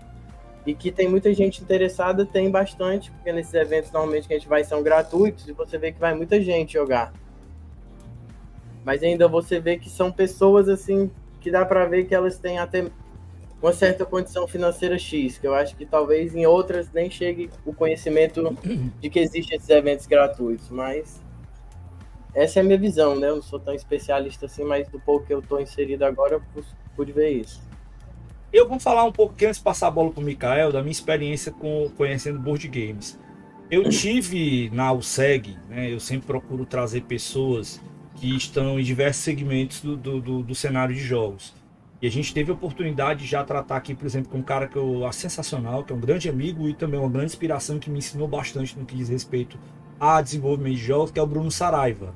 E 0.66 0.74
que 0.74 0.92
tem 0.92 1.10
muita 1.10 1.34
gente 1.34 1.62
interessada, 1.62 2.26
tem 2.26 2.50
bastante, 2.50 3.12
porque 3.12 3.34
nesses 3.34 3.54
eventos 3.54 3.92
normalmente 3.92 4.28
que 4.28 4.34
a 4.34 4.38
gente 4.38 4.48
vai 4.48 4.64
são 4.64 4.82
gratuitos 4.82 5.48
e 5.48 5.52
você 5.52 5.78
vê 5.78 5.92
que 5.92 6.00
vai 6.00 6.14
muita 6.14 6.40
gente 6.40 6.74
jogar. 6.74 7.12
Mas 8.86 9.04
ainda 9.04 9.28
você 9.28 9.60
vê 9.60 9.78
que 9.78 9.90
são 9.90 10.12
pessoas 10.12 10.70
assim 10.70 11.12
que 11.42 11.52
dá 11.52 11.66
para 11.66 11.86
ver 11.86 12.06
que 12.06 12.16
elas 12.16 12.38
têm 12.38 12.60
até 12.60 12.90
uma 13.62 13.74
certa 13.74 14.06
condição 14.06 14.48
financeira 14.48 14.98
X, 14.98 15.38
que 15.38 15.48
eu 15.48 15.54
acho 15.54 15.76
que 15.76 15.86
talvez 15.86 16.36
em 16.36 16.46
outras 16.46 16.92
nem 16.92 17.10
chegue 17.10 17.50
o 17.66 17.74
conhecimento 17.74 18.56
de 19.00 19.10
que 19.10 19.20
existem 19.20 19.58
esses 19.58 19.70
eventos 19.70 20.06
gratuitos, 20.06 20.70
mas 20.70 21.22
essa 22.34 22.60
é 22.60 22.62
a 22.62 22.64
minha 22.64 22.78
visão, 22.78 23.20
né? 23.20 23.30
Eu 23.30 23.36
não 23.36 23.42
sou 23.42 23.60
tão 23.60 23.74
especialista 23.74 24.46
assim, 24.46 24.64
mas 24.64 24.88
do 24.88 25.00
pouco 25.00 25.26
que 25.26 25.34
eu 25.34 25.42
tô 25.42 25.60
inserido 25.60 26.04
agora, 26.04 26.36
eu 26.36 26.64
pude 26.96 27.12
ver 27.12 27.30
isso. 27.30 27.62
Eu 28.54 28.68
vou 28.68 28.80
falar 28.80 29.04
um 29.06 29.12
pouco, 29.12 29.34
antes 29.34 29.58
de 29.58 29.64
passar 29.64 29.88
a 29.88 29.92
bola 29.92 30.12
para 30.12 30.22
o 30.22 30.24
Mikael, 30.24 30.72
da 30.72 30.82
minha 30.82 30.92
experiência 30.92 31.52
com 31.52 31.90
conhecendo 31.96 32.40
board 32.40 32.68
games. 32.68 33.18
Eu 33.70 33.90
tive 33.90 34.70
na 34.74 34.92
USEG, 34.92 35.58
né, 35.70 35.90
eu 35.90 36.00
sempre 36.00 36.28
procuro 36.28 36.66
trazer 36.66 37.04
pessoas 37.04 37.80
que 38.16 38.36
estão 38.36 38.78
em 38.78 38.84
diversos 38.84 39.24
segmentos 39.24 39.80
do, 39.80 39.96
do, 39.96 40.20
do, 40.20 40.44
do 40.44 40.54
cenário 40.56 40.94
de 40.94 41.00
jogos. 41.00 41.54
E 42.02 42.08
a 42.08 42.12
gente 42.12 42.34
teve 42.34 42.52
a 42.52 42.54
oportunidade 42.54 43.22
de 43.22 43.28
já 43.28 43.44
tratar 43.44 43.78
aqui, 43.78 43.96
por 43.96 44.06
exemplo, 44.06 44.32
com 44.32 44.40
um 44.40 44.44
cara 44.44 44.68
que 44.68 44.76
eu 44.76 45.06
acho 45.06 45.20
sensacional, 45.20 45.84
que 45.84 45.94
é 45.94 45.96
um 45.96 46.00
grande 46.00 46.28
amigo 46.28 46.68
e 46.68 46.74
também 46.74 47.00
uma 47.00 47.10
grande 47.10 47.28
inspiração 47.28 47.80
que 47.80 47.90
me 47.90 48.00
ensinou 48.00 48.28
bastante 48.28 48.78
no 48.78 48.86
que 48.86 48.96
diz 48.96 49.08
respeito 49.08 49.58
a 50.00 50.20
desenvolvimento 50.20 50.76
de 50.76 50.84
jogos, 50.84 51.12
que 51.12 51.20
é 51.20 51.24
o 51.24 51.28
Bruno 51.28 51.52
Saraiva. 51.52 52.12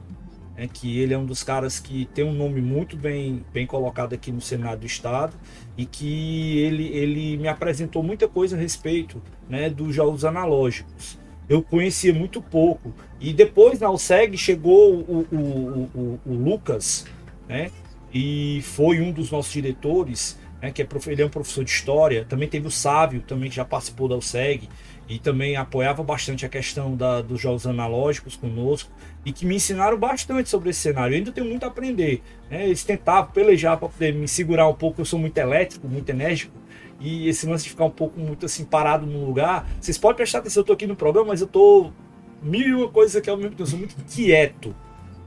É, 0.58 0.68
que 0.68 1.00
ele 1.00 1.14
é 1.14 1.18
um 1.18 1.26
dos 1.26 1.44
caras 1.44 1.80
que 1.80 2.06
tem 2.14 2.24
um 2.24 2.34
nome 2.34 2.62
muito 2.62 2.96
bem, 2.96 3.44
bem 3.52 3.68
colocado 3.68 4.14
aqui 4.14 4.32
no 4.32 4.40
Senado 4.40 4.80
do 4.80 4.86
Estado 4.86 5.34
e 5.78 5.86
que 5.86 6.60
ele, 6.60 6.88
ele 6.88 7.36
me 7.36 7.50
apresentou 7.50 8.02
muita 8.02 8.26
coisa 8.26 8.56
a 8.56 8.60
respeito 8.60 9.22
né, 9.50 9.70
dos 9.70 9.94
jogos 9.94 10.24
analógicos. 10.24 11.20
Eu 11.50 11.62
conhecia 11.62 12.14
muito 12.14 12.42
pouco. 12.42 12.94
E 13.20 13.34
depois 13.34 13.80
na 13.80 13.92
USEG 13.92 14.38
chegou 14.38 14.94
o, 14.94 15.28
o, 15.32 15.90
o, 15.94 16.20
o 16.26 16.34
Lucas, 16.34 17.06
né, 17.50 17.70
e 18.14 18.62
foi 18.64 19.02
um 19.02 19.12
dos 19.12 19.30
nossos 19.30 19.52
diretores, 19.52 20.40
né, 20.62 20.72
que 20.72 20.82
é, 20.82 20.88
ele 21.08 21.22
é 21.22 21.26
um 21.26 21.30
professor 21.30 21.66
de 21.66 21.72
história. 21.72 22.24
Também 22.24 22.48
teve 22.48 22.66
o 22.66 22.72
Sávio, 22.72 23.22
também 23.22 23.50
que 23.50 23.58
já 23.58 23.66
participou 23.66 24.08
da 24.08 24.16
USEG 24.16 24.70
e 25.08 25.20
também 25.20 25.56
apoiava 25.56 26.04
bastante 26.04 26.46
a 26.46 26.50
questão 26.50 26.96
da, 26.96 27.22
dos 27.22 27.40
jogos 27.40 27.68
analógicos 27.68 28.36
conosco 28.36 28.90
e 29.24 29.32
que 29.32 29.46
me 29.46 29.56
ensinaram 29.56 29.98
bastante 29.98 30.50
sobre 30.50 30.72
esse 30.72 30.80
cenário. 30.80 31.14
Eu 31.14 31.18
ainda 31.20 31.32
tenho 31.32 31.48
muito 31.48 31.64
a 31.64 31.68
aprender. 31.68 32.24
Né? 32.50 32.66
Eles 32.66 32.84
tentavam 32.84 33.32
pelejar 33.32 33.78
para 33.78 33.90
poder 33.90 34.14
me 34.14 34.28
segurar 34.28 34.68
um 34.68 34.74
pouco. 34.74 35.02
Eu 35.02 35.06
sou 35.06 35.20
muito 35.20 35.38
elétrico, 35.38 35.88
muito 35.88 36.10
enérgico 36.10 36.58
e 37.00 37.28
esse 37.28 37.46
lance 37.46 37.66
de 37.66 37.70
ficar 37.72 37.86
um 37.86 37.92
pouco 37.92 38.20
muito 38.20 38.46
assim 38.46 38.66
parado 38.66 39.06
no 39.06 39.26
lugar. 39.26 39.68
Vocês 39.80 39.98
podem 39.98 40.18
prestar 40.18 40.40
atenção, 40.40 40.62
eu 40.62 40.64
estou 40.64 40.74
aqui 40.74 40.88
no 40.88 40.96
programa, 40.96 41.30
mas 41.30 41.42
eu 41.42 41.48
estou 41.48 41.94
mil 42.42 42.68
e 42.68 42.74
uma 42.74 42.90
coisas 42.90 43.16
aqui 43.16 43.30
ao 43.30 43.38
mesmo 43.38 43.52
tempo. 43.52 43.64
Eu 43.64 43.68
sou 43.68 43.80
muito 43.80 43.96
quieto. 44.06 44.76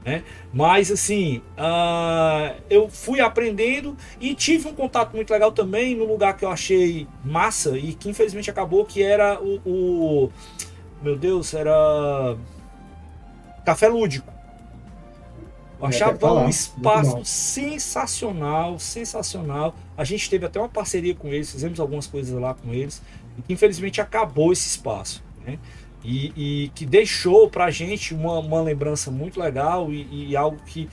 Né? 0.03 0.23
Mas 0.53 0.91
assim, 0.91 1.41
uh, 1.57 2.55
eu 2.69 2.89
fui 2.89 3.19
aprendendo 3.19 3.97
e 4.19 4.33
tive 4.33 4.67
um 4.67 4.73
contato 4.73 5.13
muito 5.15 5.31
legal 5.31 5.51
também 5.51 5.95
no 5.95 6.05
lugar 6.05 6.37
que 6.37 6.45
eu 6.45 6.49
achei 6.49 7.07
massa 7.23 7.77
e 7.77 7.93
que 7.93 8.09
infelizmente 8.09 8.49
acabou, 8.49 8.85
que 8.85 9.03
era 9.03 9.39
o, 9.41 9.59
o 9.65 10.31
meu 11.01 11.17
Deus, 11.17 11.53
era 11.53 12.37
Café 13.65 13.87
Lúdico. 13.87 14.39
Eu 15.79 15.85
achava 15.85 16.33
um 16.33 16.49
espaço 16.49 17.23
sensacional, 17.23 18.77
sensacional. 18.79 19.73
A 19.97 20.03
gente 20.03 20.29
teve 20.29 20.45
até 20.45 20.59
uma 20.59 20.67
parceria 20.67 21.15
com 21.15 21.29
eles, 21.29 21.51
fizemos 21.51 21.79
algumas 21.79 22.05
coisas 22.05 22.37
lá 22.39 22.53
com 22.53 22.73
eles, 22.73 23.01
infelizmente 23.47 24.01
acabou 24.01 24.51
esse 24.51 24.67
espaço. 24.67 25.23
Né? 25.45 25.57
E, 26.03 26.31
e, 26.35 26.69
que 26.69 26.85
deixou 26.85 27.49
pra 27.49 27.69
gente 27.69 28.13
uma, 28.13 28.39
uma 28.39 28.61
lembrança 28.61 29.11
muito 29.11 29.39
legal 29.39 29.91
e, 29.91 30.29
e, 30.29 30.35
algo 30.37 30.57
que 30.65 30.89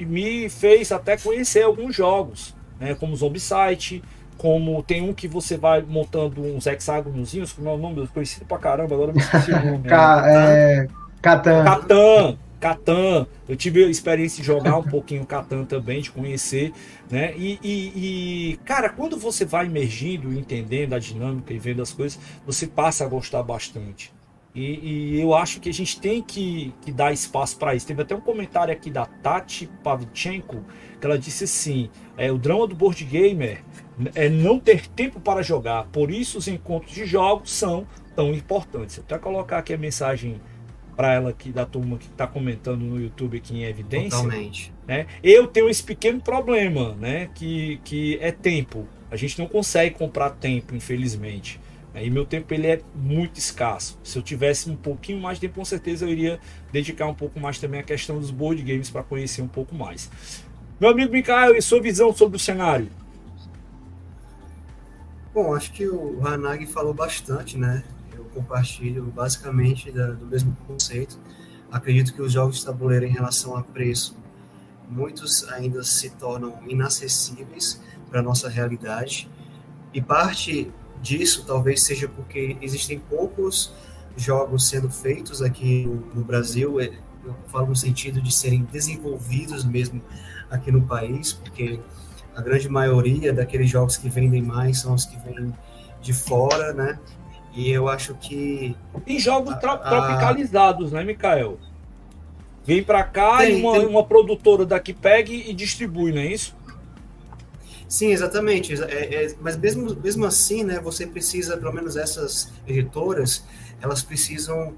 me 0.00 0.48
fez 0.48 0.90
até 0.90 1.16
conhecer 1.16 1.62
alguns 1.62 1.94
jogos, 1.94 2.56
né? 2.80 2.94
Como 2.96 3.14
Zombicide, 3.14 4.02
como 4.36 4.82
tem 4.82 5.02
um 5.02 5.14
que 5.14 5.28
você 5.28 5.56
vai 5.56 5.82
montando 5.82 6.42
uns 6.42 6.66
hexágonozinhos, 6.66 7.52
como 7.52 7.68
é 7.68 7.72
o 7.72 7.78
nome? 7.78 8.06
Conhecido 8.08 8.46
pra 8.46 8.58
caramba, 8.58 8.94
agora 8.94 9.12
me 9.12 9.20
esqueci 9.20 9.52
o 9.52 9.54
nome. 9.64 9.88
Né? 9.88 9.90
é... 10.26 10.86
Catan. 11.22 11.64
Catan. 11.64 12.38
Catan, 12.60 13.26
eu 13.48 13.56
tive 13.56 13.84
a 13.84 13.88
experiência 13.88 14.40
de 14.40 14.46
jogar 14.46 14.76
um 14.76 14.82
pouquinho 14.82 15.24
Catan 15.24 15.64
também, 15.64 16.00
de 16.00 16.10
conhecer, 16.10 16.72
né? 17.08 17.32
E, 17.36 17.58
e, 17.62 17.92
e, 18.52 18.56
cara, 18.64 18.88
quando 18.88 19.16
você 19.16 19.44
vai 19.44 19.66
emergindo, 19.66 20.32
entendendo 20.32 20.94
a 20.94 20.98
dinâmica 20.98 21.54
e 21.54 21.58
vendo 21.58 21.80
as 21.80 21.92
coisas, 21.92 22.18
você 22.44 22.66
passa 22.66 23.04
a 23.04 23.08
gostar 23.08 23.44
bastante. 23.44 24.12
E, 24.58 25.14
e 25.14 25.20
eu 25.20 25.34
acho 25.34 25.60
que 25.60 25.68
a 25.68 25.72
gente 25.72 26.00
tem 26.00 26.20
que, 26.20 26.74
que 26.82 26.90
dar 26.90 27.12
espaço 27.12 27.56
para 27.56 27.74
isso. 27.74 27.86
Teve 27.86 28.02
até 28.02 28.14
um 28.14 28.20
comentário 28.20 28.72
aqui 28.72 28.90
da 28.90 29.06
Tati 29.06 29.70
Pavchenko, 29.84 30.64
que 31.00 31.06
ela 31.06 31.18
disse 31.18 31.44
assim: 31.44 31.88
é, 32.16 32.32
o 32.32 32.38
drama 32.38 32.66
do 32.66 32.74
board 32.74 33.04
gamer 33.04 33.62
é 34.14 34.28
não 34.28 34.58
ter 34.58 34.88
tempo 34.88 35.20
para 35.20 35.42
jogar, 35.42 35.84
por 35.86 36.10
isso 36.10 36.38
os 36.38 36.48
encontros 36.48 36.92
de 36.92 37.06
jogos 37.06 37.52
são 37.52 37.86
tão 38.16 38.34
importantes. 38.34 38.96
Eu 38.96 39.04
até 39.04 39.18
colocar 39.18 39.58
aqui 39.58 39.72
a 39.72 39.78
mensagem 39.78 40.40
para 40.96 41.14
ela 41.14 41.30
aqui 41.30 41.52
da 41.52 41.64
turma 41.64 41.96
que 41.96 42.06
está 42.06 42.26
comentando 42.26 42.82
no 42.82 43.00
YouTube 43.00 43.36
aqui 43.36 43.56
em 43.56 43.62
evidência. 43.62 44.10
Totalmente. 44.10 44.72
Né? 44.84 45.06
Eu 45.22 45.46
tenho 45.46 45.68
esse 45.68 45.84
pequeno 45.84 46.20
problema, 46.20 46.96
né? 46.96 47.30
Que, 47.36 47.80
que 47.84 48.18
é 48.20 48.32
tempo. 48.32 48.84
A 49.08 49.14
gente 49.14 49.38
não 49.38 49.46
consegue 49.46 49.94
comprar 49.94 50.30
tempo, 50.30 50.74
infelizmente. 50.74 51.60
E 52.04 52.10
meu 52.10 52.24
tempo 52.24 52.52
ele 52.52 52.66
é 52.66 52.80
muito 52.94 53.38
escasso. 53.38 53.98
Se 54.02 54.18
eu 54.18 54.22
tivesse 54.22 54.70
um 54.70 54.76
pouquinho 54.76 55.20
mais 55.20 55.38
de 55.38 55.42
tempo, 55.42 55.54
com 55.54 55.64
certeza 55.64 56.04
eu 56.04 56.10
iria 56.10 56.40
dedicar 56.72 57.06
um 57.06 57.14
pouco 57.14 57.38
mais 57.40 57.58
também 57.58 57.80
à 57.80 57.82
questão 57.82 58.18
dos 58.18 58.30
board 58.30 58.62
games 58.62 58.90
para 58.90 59.02
conhecer 59.02 59.42
um 59.42 59.48
pouco 59.48 59.74
mais. 59.74 60.10
Meu 60.80 60.90
amigo 60.90 61.12
Mikael, 61.12 61.56
e 61.56 61.62
sua 61.62 61.80
visão 61.80 62.14
sobre 62.14 62.36
o 62.36 62.40
cenário? 62.40 62.88
Bom, 65.34 65.54
acho 65.54 65.72
que 65.72 65.86
o 65.86 66.24
Hanag 66.26 66.66
falou 66.66 66.94
bastante, 66.94 67.58
né? 67.58 67.82
compartilho 68.38 69.04
basicamente 69.04 69.90
da, 69.90 70.08
do 70.12 70.26
mesmo 70.26 70.56
conceito. 70.66 71.18
Acredito 71.70 72.14
que 72.14 72.22
os 72.22 72.32
jogos 72.32 72.58
de 72.58 72.64
tabuleiro 72.64 73.04
em 73.04 73.10
relação 73.10 73.56
a 73.56 73.62
preço, 73.62 74.16
muitos 74.88 75.46
ainda 75.48 75.82
se 75.82 76.10
tornam 76.10 76.58
inacessíveis 76.66 77.80
para 78.08 78.20
a 78.20 78.22
nossa 78.22 78.48
realidade. 78.48 79.28
E 79.92 80.00
parte 80.00 80.70
disso 81.02 81.44
talvez 81.46 81.82
seja 81.82 82.08
porque 82.08 82.56
existem 82.60 82.98
poucos 82.98 83.72
jogos 84.16 84.68
sendo 84.68 84.90
feitos 84.90 85.40
aqui 85.42 85.86
no, 86.14 86.24
Brasil, 86.24 86.80
é, 86.80 86.90
eu 87.24 87.34
falo 87.46 87.68
no 87.68 87.76
sentido 87.76 88.20
de 88.20 88.32
serem 88.32 88.64
desenvolvidos 88.64 89.64
mesmo 89.64 90.02
aqui 90.50 90.72
no 90.72 90.82
país, 90.82 91.32
porque 91.32 91.80
a 92.34 92.42
grande 92.42 92.68
maioria 92.68 93.32
daqueles 93.32 93.70
jogos 93.70 93.96
que 93.96 94.08
vendem 94.08 94.42
mais 94.42 94.80
são 94.80 94.94
os 94.94 95.04
que 95.04 95.16
vêm 95.18 95.54
de 96.00 96.12
fora, 96.12 96.72
né? 96.72 96.98
E 97.54 97.70
eu 97.70 97.88
acho 97.88 98.14
que. 98.14 98.76
Tem 99.04 99.18
jogos 99.18 99.52
a, 99.52 99.56
tropicalizados, 99.56 100.92
né, 100.92 101.02
Mikael? 101.02 101.58
Vem 102.64 102.82
para 102.82 103.02
cá 103.02 103.38
tem, 103.38 103.58
e 103.58 103.62
uma, 103.62 103.72
tem... 103.72 103.86
uma 103.86 104.04
produtora 104.04 104.66
daqui 104.66 104.92
pega 104.92 105.32
e 105.32 105.52
distribui, 105.54 106.12
não 106.12 106.20
é 106.20 106.26
isso? 106.26 106.54
Sim, 107.88 108.12
exatamente. 108.12 108.74
É, 108.84 109.24
é, 109.24 109.34
mas 109.40 109.56
mesmo, 109.56 109.96
mesmo 109.96 110.26
assim, 110.26 110.62
né, 110.62 110.78
você 110.78 111.06
precisa, 111.06 111.56
pelo 111.56 111.72
menos 111.72 111.96
essas 111.96 112.52
editoras, 112.66 113.44
elas 113.80 114.02
precisam, 114.02 114.76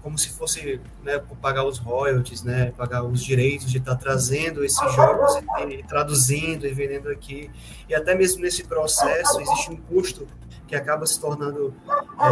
como 0.00 0.16
se 0.16 0.30
fosse 0.30 0.80
né, 1.02 1.20
pagar 1.40 1.64
os 1.64 1.78
royalties, 1.78 2.44
né, 2.44 2.72
pagar 2.76 3.02
os 3.02 3.22
direitos 3.22 3.68
de 3.70 3.78
estar 3.78 3.96
tá 3.96 4.00
trazendo 4.00 4.64
esses 4.64 4.94
jogos 4.94 5.42
e, 5.66 5.74
e, 5.74 5.82
traduzindo 5.82 6.64
e 6.64 6.72
vendendo 6.72 7.08
aqui. 7.08 7.50
E 7.88 7.94
até 7.94 8.14
mesmo 8.14 8.40
nesse 8.40 8.62
processo 8.62 9.40
existe 9.40 9.72
um 9.72 9.76
custo 9.76 10.28
que 10.68 10.76
acaba 10.76 11.04
se 11.04 11.20
tornando 11.20 11.74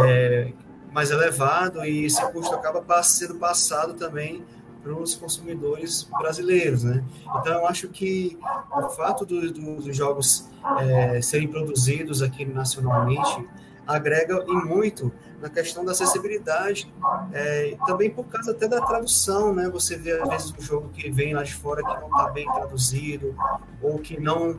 é, 0.05 0.53
mais 0.93 1.11
elevado 1.11 1.83
e 1.85 2.05
esse 2.05 2.25
custo 2.31 2.55
acaba 2.55 3.03
sendo 3.03 3.35
passado 3.35 3.93
também 3.95 4.43
para 4.81 4.93
os 4.93 5.15
consumidores 5.15 6.07
brasileiros, 6.19 6.83
né? 6.83 7.03
Então 7.39 7.53
eu 7.53 7.67
acho 7.67 7.87
que 7.89 8.37
o 8.71 8.89
fato 8.89 9.25
do, 9.25 9.51
do, 9.51 9.75
dos 9.75 9.95
jogos 9.95 10.49
é, 10.79 11.21
serem 11.21 11.47
produzidos 11.47 12.21
aqui 12.21 12.45
nacionalmente 12.45 13.47
agrega 13.85 14.43
e 14.47 14.53
muito 14.53 15.11
na 15.41 15.49
questão 15.49 15.83
da 15.83 15.91
acessibilidade, 15.91 16.93
é, 17.33 17.75
também 17.87 18.11
por 18.11 18.25
causa 18.25 18.51
até 18.51 18.67
da 18.67 18.79
tradução, 18.79 19.53
né? 19.53 19.69
Você 19.69 19.97
vê 19.97 20.19
às 20.19 20.29
vezes 20.29 20.53
um 20.57 20.61
jogo 20.61 20.89
que 20.89 21.09
vem 21.09 21.33
lá 21.33 21.43
de 21.43 21.53
fora 21.53 21.83
que 21.83 21.93
não 21.99 22.07
está 22.07 22.29
bem 22.29 22.45
traduzido 22.51 23.35
ou 23.81 23.97
que 23.97 24.19
não 24.19 24.57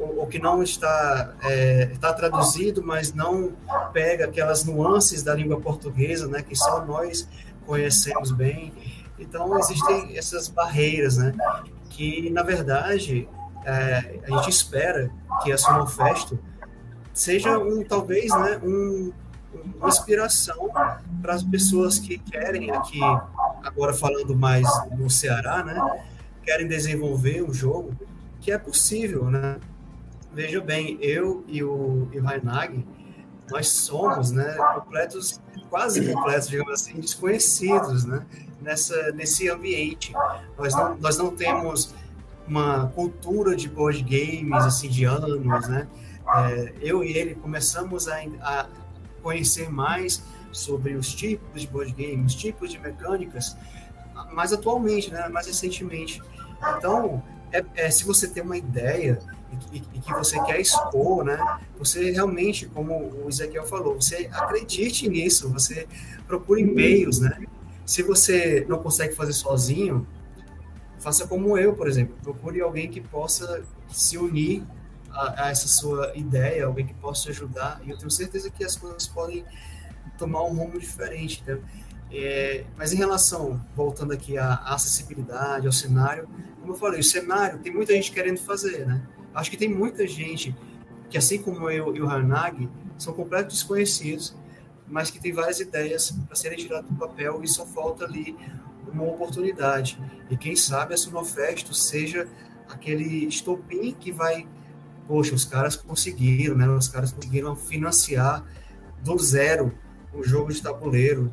o, 0.00 0.26
que 0.26 0.38
não 0.38 0.62
está, 0.62 1.34
é, 1.42 1.90
está 1.92 2.12
traduzido, 2.12 2.82
mas 2.82 3.12
não 3.12 3.52
pega 3.92 4.24
aquelas 4.24 4.64
nuances 4.64 5.22
da 5.22 5.34
língua 5.34 5.60
portuguesa, 5.60 6.26
né, 6.26 6.42
que 6.42 6.56
só 6.56 6.84
nós 6.84 7.28
conhecemos 7.66 8.32
bem. 8.32 8.72
Então, 9.20 9.58
existem 9.58 10.16
essas 10.16 10.48
barreiras, 10.48 11.16
né, 11.16 11.32
que, 11.90 12.30
na 12.30 12.42
verdade, 12.42 13.28
é, 13.64 14.20
a 14.26 14.36
gente 14.36 14.50
espera 14.50 15.10
que 15.42 15.52
a 15.52 15.58
Sonofesto 15.58 16.38
seja, 17.12 17.58
um, 17.58 17.84
talvez, 17.84 18.30
né, 18.32 18.58
um, 18.62 19.12
uma 19.76 19.88
inspiração 19.88 20.70
para 21.20 21.34
as 21.34 21.42
pessoas 21.42 21.98
que 21.98 22.18
querem 22.18 22.70
aqui, 22.70 23.00
agora 23.62 23.92
falando 23.92 24.34
mais 24.34 24.66
no 24.96 25.10
Ceará, 25.10 25.62
né, 25.62 26.02
querem 26.42 26.66
desenvolver 26.66 27.42
um 27.42 27.52
jogo 27.52 27.94
que 28.40 28.50
é 28.50 28.56
possível, 28.56 29.30
né? 29.30 29.60
veja 30.32 30.60
bem, 30.60 30.96
eu 31.00 31.44
e 31.48 31.62
o, 31.62 32.08
e 32.12 32.18
o 32.18 32.22
nós 33.50 33.68
somos, 33.68 34.30
né, 34.30 34.56
completos, 34.74 35.40
quase 35.68 36.12
completos, 36.12 36.48
digamos 36.48 36.72
assim, 36.72 37.00
desconhecidos, 37.00 38.04
né, 38.04 38.24
nessa, 38.60 39.12
nesse 39.12 39.48
ambiente. 39.48 40.12
Nós 40.56 40.74
não, 40.74 40.96
nós 40.96 41.18
não 41.18 41.34
temos 41.34 41.94
uma 42.46 42.88
cultura 42.88 43.54
de 43.54 43.68
board 43.68 44.02
games, 44.02 44.64
assim, 44.64 44.88
de 44.88 45.04
anos, 45.04 45.68
né, 45.68 45.86
é, 46.34 46.74
eu 46.80 47.02
e 47.02 47.12
ele 47.12 47.34
começamos 47.34 48.08
a, 48.08 48.20
a 48.40 48.66
conhecer 49.22 49.70
mais 49.70 50.22
sobre 50.52 50.94
os 50.94 51.12
tipos 51.14 51.60
de 51.60 51.66
board 51.66 51.92
games, 51.92 52.32
os 52.32 52.34
tipos 52.34 52.70
de 52.70 52.78
mecânicas, 52.78 53.56
mais 54.32 54.52
atualmente, 54.52 55.10
né, 55.10 55.28
mais 55.28 55.46
recentemente. 55.46 56.22
Então, 56.76 57.22
é, 57.52 57.64
é, 57.74 57.90
se 57.90 58.04
você 58.04 58.28
tem 58.28 58.42
uma 58.42 58.56
ideia 58.56 59.18
e, 59.72 59.78
e, 59.78 60.00
que 60.00 60.12
você 60.12 60.40
quer 60.44 60.60
expor, 60.60 61.24
né? 61.24 61.38
Você 61.78 62.10
realmente, 62.10 62.66
como 62.66 62.94
o 62.94 63.28
Ezequiel 63.28 63.66
falou, 63.66 63.94
você 63.94 64.28
acredite 64.32 65.08
nisso, 65.08 65.48
você 65.50 65.86
procure 66.26 66.64
meios, 66.64 67.20
né? 67.20 67.38
Se 67.84 68.02
você 68.02 68.64
não 68.68 68.78
consegue 68.78 69.14
fazer 69.14 69.32
sozinho, 69.32 70.06
faça 70.98 71.26
como 71.26 71.58
eu, 71.58 71.74
por 71.74 71.88
exemplo, 71.88 72.14
procure 72.22 72.60
alguém 72.60 72.88
que 72.88 73.00
possa 73.00 73.62
se 73.88 74.16
unir 74.16 74.62
a, 75.10 75.46
a 75.46 75.50
essa 75.50 75.66
sua 75.66 76.12
ideia, 76.14 76.66
alguém 76.66 76.86
que 76.86 76.94
possa 76.94 77.24
te 77.24 77.30
ajudar, 77.30 77.80
e 77.84 77.90
eu 77.90 77.98
tenho 77.98 78.10
certeza 78.10 78.50
que 78.50 78.64
as 78.64 78.76
coisas 78.76 79.06
podem 79.06 79.44
tomar 80.18 80.44
um 80.44 80.54
rumo 80.54 80.78
diferente, 80.78 81.42
né? 81.46 81.58
É, 82.12 82.64
mas 82.76 82.92
em 82.92 82.96
relação, 82.96 83.64
voltando 83.74 84.12
aqui 84.12 84.36
à 84.36 84.54
acessibilidade, 84.54 85.66
ao 85.66 85.72
cenário, 85.72 86.28
como 86.60 86.72
eu 86.72 86.76
falei, 86.76 87.00
o 87.00 87.04
cenário 87.04 87.58
tem 87.60 87.72
muita 87.72 87.92
gente 87.92 88.10
querendo 88.10 88.38
fazer, 88.38 88.86
né? 88.86 89.00
Acho 89.34 89.50
que 89.50 89.56
tem 89.56 89.68
muita 89.68 90.06
gente 90.06 90.54
que, 91.08 91.18
assim 91.18 91.38
como 91.42 91.70
eu 91.70 91.94
e 91.94 92.00
o 92.00 92.08
Hanag, 92.08 92.68
são 92.98 93.12
completos 93.12 93.54
desconhecidos, 93.54 94.34
mas 94.86 95.10
que 95.10 95.20
tem 95.20 95.32
várias 95.32 95.60
ideias 95.60 96.10
para 96.10 96.36
serem 96.36 96.58
tiradas 96.58 96.90
do 96.90 96.96
papel 96.96 97.40
e 97.42 97.48
só 97.48 97.64
falta 97.64 98.04
ali 98.04 98.36
uma 98.92 99.04
oportunidade. 99.04 99.98
E 100.28 100.36
quem 100.36 100.56
sabe 100.56 100.94
a 100.94 100.96
Sunofesto 100.96 101.72
seja 101.72 102.28
aquele 102.68 103.26
estopim 103.26 103.92
que 103.92 104.10
vai, 104.10 104.46
poxa, 105.06 105.34
os 105.34 105.44
caras 105.44 105.76
conseguiram, 105.76 106.56
né? 106.56 106.68
Os 106.68 106.88
caras 106.88 107.12
conseguiram 107.12 107.54
financiar 107.54 108.44
do 109.02 109.18
zero 109.18 109.72
o 110.12 110.22
jogo 110.22 110.52
de 110.52 110.60
tabuleiro. 110.60 111.32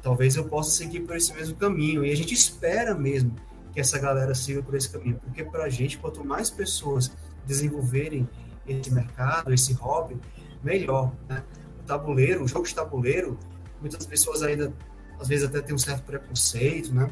Talvez 0.00 0.36
eu 0.36 0.44
possa 0.44 0.70
seguir 0.70 1.00
por 1.00 1.16
esse 1.16 1.34
mesmo 1.34 1.56
caminho. 1.56 2.04
E 2.04 2.12
a 2.12 2.16
gente 2.16 2.32
espera 2.34 2.94
mesmo 2.94 3.34
que 3.76 3.80
essa 3.80 3.98
galera 3.98 4.34
siga 4.34 4.62
por 4.62 4.74
esse 4.74 4.88
caminho, 4.88 5.20
porque 5.22 5.44
para 5.44 5.64
a 5.64 5.68
gente, 5.68 5.98
quanto 5.98 6.24
mais 6.24 6.48
pessoas 6.48 7.14
desenvolverem 7.44 8.26
esse 8.66 8.90
mercado, 8.90 9.52
esse 9.52 9.74
hobby, 9.74 10.18
melhor. 10.64 11.12
Né? 11.28 11.44
O 11.80 11.82
tabuleiro, 11.82 12.42
o 12.42 12.48
jogo 12.48 12.66
de 12.66 12.74
tabuleiro, 12.74 13.38
muitas 13.78 14.06
pessoas 14.06 14.42
ainda, 14.42 14.72
às 15.20 15.28
vezes 15.28 15.46
até 15.46 15.60
tem 15.60 15.74
um 15.74 15.78
certo 15.78 16.04
preconceito, 16.04 16.94
né? 16.94 17.10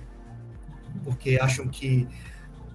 Porque 1.05 1.39
acham 1.39 1.69
que 1.69 2.09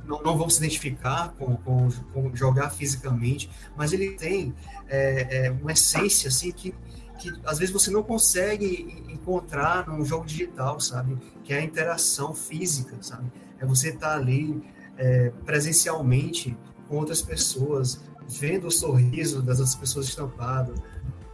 não, 0.06 0.22
não 0.22 0.38
vão 0.38 0.52
se 0.52 0.60
identificar 0.60 1.30
com, 1.30 1.56
com, 1.58 1.90
com, 2.14 2.36
jogar 2.36 2.70
fisicamente, 2.70 3.50
mas 3.76 3.92
ele 3.92 4.12
tem 4.12 4.54
é, 4.88 5.48
é, 5.48 5.50
uma 5.50 5.72
essência 5.72 6.28
assim 6.28 6.52
que, 6.52 6.76
que 7.18 7.34
às 7.44 7.58
vezes 7.58 7.74
você 7.74 7.90
não 7.90 8.04
consegue 8.04 9.04
encontrar 9.10 9.88
num 9.88 10.06
jogo 10.06 10.28
digital, 10.28 10.80
sabe? 10.80 11.18
Que 11.44 11.54
é 11.54 11.58
a 11.58 11.64
interação 11.64 12.36
física, 12.36 12.96
sabe? 13.02 13.32
É 13.60 13.66
você 13.66 13.90
estar 13.90 14.10
tá 14.10 14.16
ali 14.16 14.62
é, 14.98 15.32
presencialmente 15.46 16.58
com 16.88 16.98
outras 16.98 17.22
pessoas, 17.22 18.02
vendo 18.28 18.68
o 18.68 18.72
sorriso 18.72 19.42
das 19.42 19.60
outras 19.60 19.76
pessoas 19.76 20.08
estampado, 20.08 20.74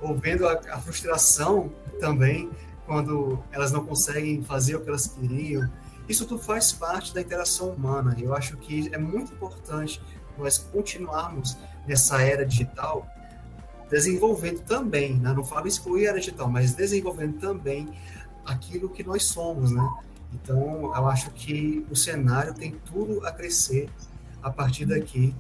ou 0.02 0.16
vendo 0.16 0.48
a, 0.48 0.54
a 0.72 0.80
frustração 0.80 1.72
também 2.00 2.50
quando 2.86 3.44
elas 3.52 3.72
não 3.72 3.86
conseguem 3.86 4.44
fazer 4.44 4.76
o 4.76 4.82
que 4.82 4.90
elas 4.90 5.08
queriam. 5.08 5.70
Isso 6.08 6.26
tudo 6.26 6.42
faz 6.42 6.72
parte 6.72 7.14
da 7.14 7.22
interação 7.22 7.70
humana. 7.70 8.16
Eu 8.20 8.36
acho 8.36 8.58
que 8.58 8.90
é 8.94 8.98
muito 8.98 9.34
importante 9.34 10.02
nós 10.38 10.58
continuarmos 10.58 11.58
nessa 11.88 12.22
era 12.22 12.46
digital, 12.46 13.08
desenvolvendo 13.90 14.60
também, 14.62 15.16
né? 15.16 15.34
não 15.34 15.44
falo 15.44 15.68
excluir 15.68 16.08
a 16.08 16.10
era 16.12 16.20
digital, 16.20 16.50
mas 16.50 16.74
desenvolvendo 16.74 17.40
também 17.40 17.90
aquilo 18.46 18.90
que 18.90 19.04
nós 19.04 19.24
somos, 19.24 19.72
né? 19.72 19.90
Então, 20.36 20.94
eu 20.96 21.08
acho 21.08 21.32
que 21.32 21.86
o 21.90 21.96
cenário 21.96 22.54
tem 22.54 22.72
tudo 22.86 23.26
a 23.26 23.32
crescer 23.32 23.90
a 24.44 24.50
partir 24.50 24.86
daqui, 24.86 25.34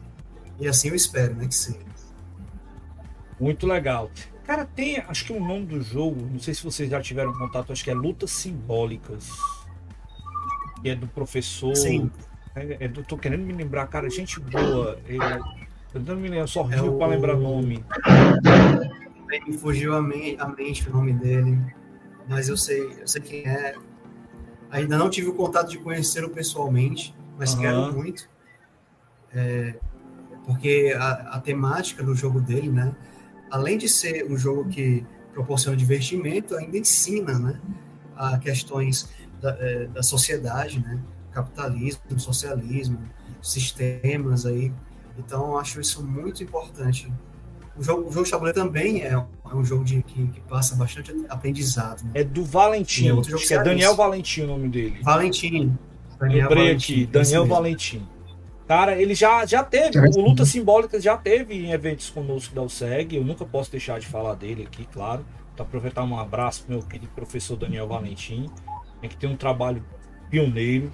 e 0.60 0.68
assim 0.68 0.90
eu 0.90 0.96
espero, 0.96 1.36
né, 1.36 1.48
que 1.48 1.56
seja. 1.56 1.80
Muito 3.40 3.68
legal. 3.68 4.10
Cara, 4.46 4.66
tem, 4.66 4.98
acho 4.98 5.26
que 5.26 5.34
o 5.34 5.40
nome 5.40 5.66
do 5.66 5.82
jogo, 5.82 6.22
não 6.32 6.40
sei 6.40 6.54
se 6.54 6.64
vocês 6.64 6.90
já 6.90 7.02
tiveram 7.02 7.34
contato, 7.34 7.72
acho 7.72 7.84
que 7.84 7.92
é 7.92 7.94
Lutas 7.94 8.32
Simbólicas. 8.32 9.30
Que 10.82 10.90
é 10.90 10.96
do 10.96 11.08
professor. 11.08 11.76
Sim. 11.76 12.10
É, 12.56 12.86
é 12.86 12.88
do, 12.88 13.04
tô 13.04 13.18
querendo 13.18 13.44
me 13.44 13.54
lembrar, 13.54 13.88
cara, 13.88 14.10
gente 14.10 14.40
boa. 14.40 15.00
Eu, 15.08 15.20
tentando 15.92 16.20
me 16.22 16.30
lembrar, 16.30 16.48
só 16.48 16.70
é 16.72 16.82
o... 16.82 16.98
para 16.98 17.08
lembrar 17.08 17.36
nome. 17.36 17.84
Me 19.48 19.58
fugiu 19.58 19.96
a, 19.96 20.02
me, 20.02 20.38
a 20.40 20.48
mente 20.48 20.88
o 20.88 20.94
nome 20.94 21.12
dele, 21.14 21.60
mas 22.30 22.48
eu 22.48 22.56
sei, 22.56 23.02
eu 23.02 23.08
sei 23.08 23.22
quem 23.22 23.48
é. 23.48 23.76
Ainda 24.76 24.98
não 24.98 25.10
tive 25.10 25.30
o 25.30 25.34
contato 25.34 25.70
de 25.70 25.78
conhecê-lo 25.78 26.30
pessoalmente, 26.30 27.16
mas 27.38 27.54
uhum. 27.54 27.62
quero 27.62 27.94
muito. 27.94 28.30
É, 29.34 29.76
porque 30.46 30.94
a, 30.98 31.12
a, 31.38 31.40
temática 31.40 32.04
do 32.04 32.14
jogo 32.14 32.42
dele, 32.42 32.70
né? 32.70 32.94
Além 33.50 33.78
de 33.78 33.88
ser 33.88 34.30
um 34.30 34.38
jogo 34.38 34.68
que 34.68 35.06
proporciona 35.32 35.78
divertimento, 35.78 36.56
ainda 36.58 36.78
ensina, 36.78 37.40
né? 37.40 37.62
A 38.18 38.38
questões 38.38 39.10
da, 39.42 39.52
é, 39.60 39.86
da 39.88 40.04
sociedade, 40.04 40.80
né? 40.82 41.02
Capitalismo, 41.32 42.20
socialismo, 42.20 43.00
sistemas 43.42 44.46
aí. 44.46 44.74
Então, 45.18 45.58
acho 45.58 45.80
isso 45.80 46.06
muito 46.06 46.44
importante. 46.44 47.12
O 47.78 47.84
jogo, 47.84 48.08
o 48.08 48.12
jogo 48.12 48.26
de 48.26 48.32
tabuleiro 48.32 48.60
também 48.60 49.02
é, 49.02 49.12
é 49.12 49.56
um 49.56 49.64
jogo 49.64 49.84
de, 49.84 50.02
que, 50.02 50.28
que, 50.28 50.42
passa 50.42 50.76
bastante 50.76 51.14
aprendizado. 51.28 52.04
Né? 52.04 52.12
É 52.16 52.24
do 52.24 52.44
Valentim, 52.44 53.10
é, 53.10 53.20
acho 53.20 53.48
que 53.48 53.54
é 53.54 53.62
Daniel 53.62 53.96
Valentim 53.96 54.42
o 54.42 54.48
nome 54.48 54.70
dele. 54.70 55.00
Valentim. 55.02 55.78
Daniel 56.18 56.50
Lembrei 56.50 56.66
Valentim, 56.66 56.94
aqui, 56.94 57.06
Daniel 57.08 57.46
Valentim. 57.46 58.08
Cara, 58.68 59.00
ele 59.00 59.14
já, 59.14 59.46
já 59.46 59.64
teve, 59.64 60.00
o 60.00 60.22
Luta 60.22 60.46
Simbólica 60.46 61.00
já 61.00 61.16
teve 61.18 61.54
em 61.54 61.72
eventos 61.72 62.10
conosco 62.10 62.56
da 62.56 62.64
USEG, 62.64 63.16
eu 63.16 63.24
nunca 63.24 63.46
posso 63.46 63.70
deixar 63.70 64.00
de 64.00 64.08
falar 64.08 64.34
dele 64.36 64.64
aqui, 64.64 64.88
claro. 64.92 65.26
Para 65.56 65.64
aproveitar 65.64 66.04
um 66.04 66.18
abraço 66.18 66.64
pro 66.64 66.76
meu 66.76 66.84
querido 66.84 67.12
professor 67.14 67.56
Daniel 67.56 67.88
Valentim, 67.88 68.50
que 69.08 69.16
tem 69.16 69.30
um 69.30 69.36
trabalho 69.36 69.84
pioneiro, 70.30 70.92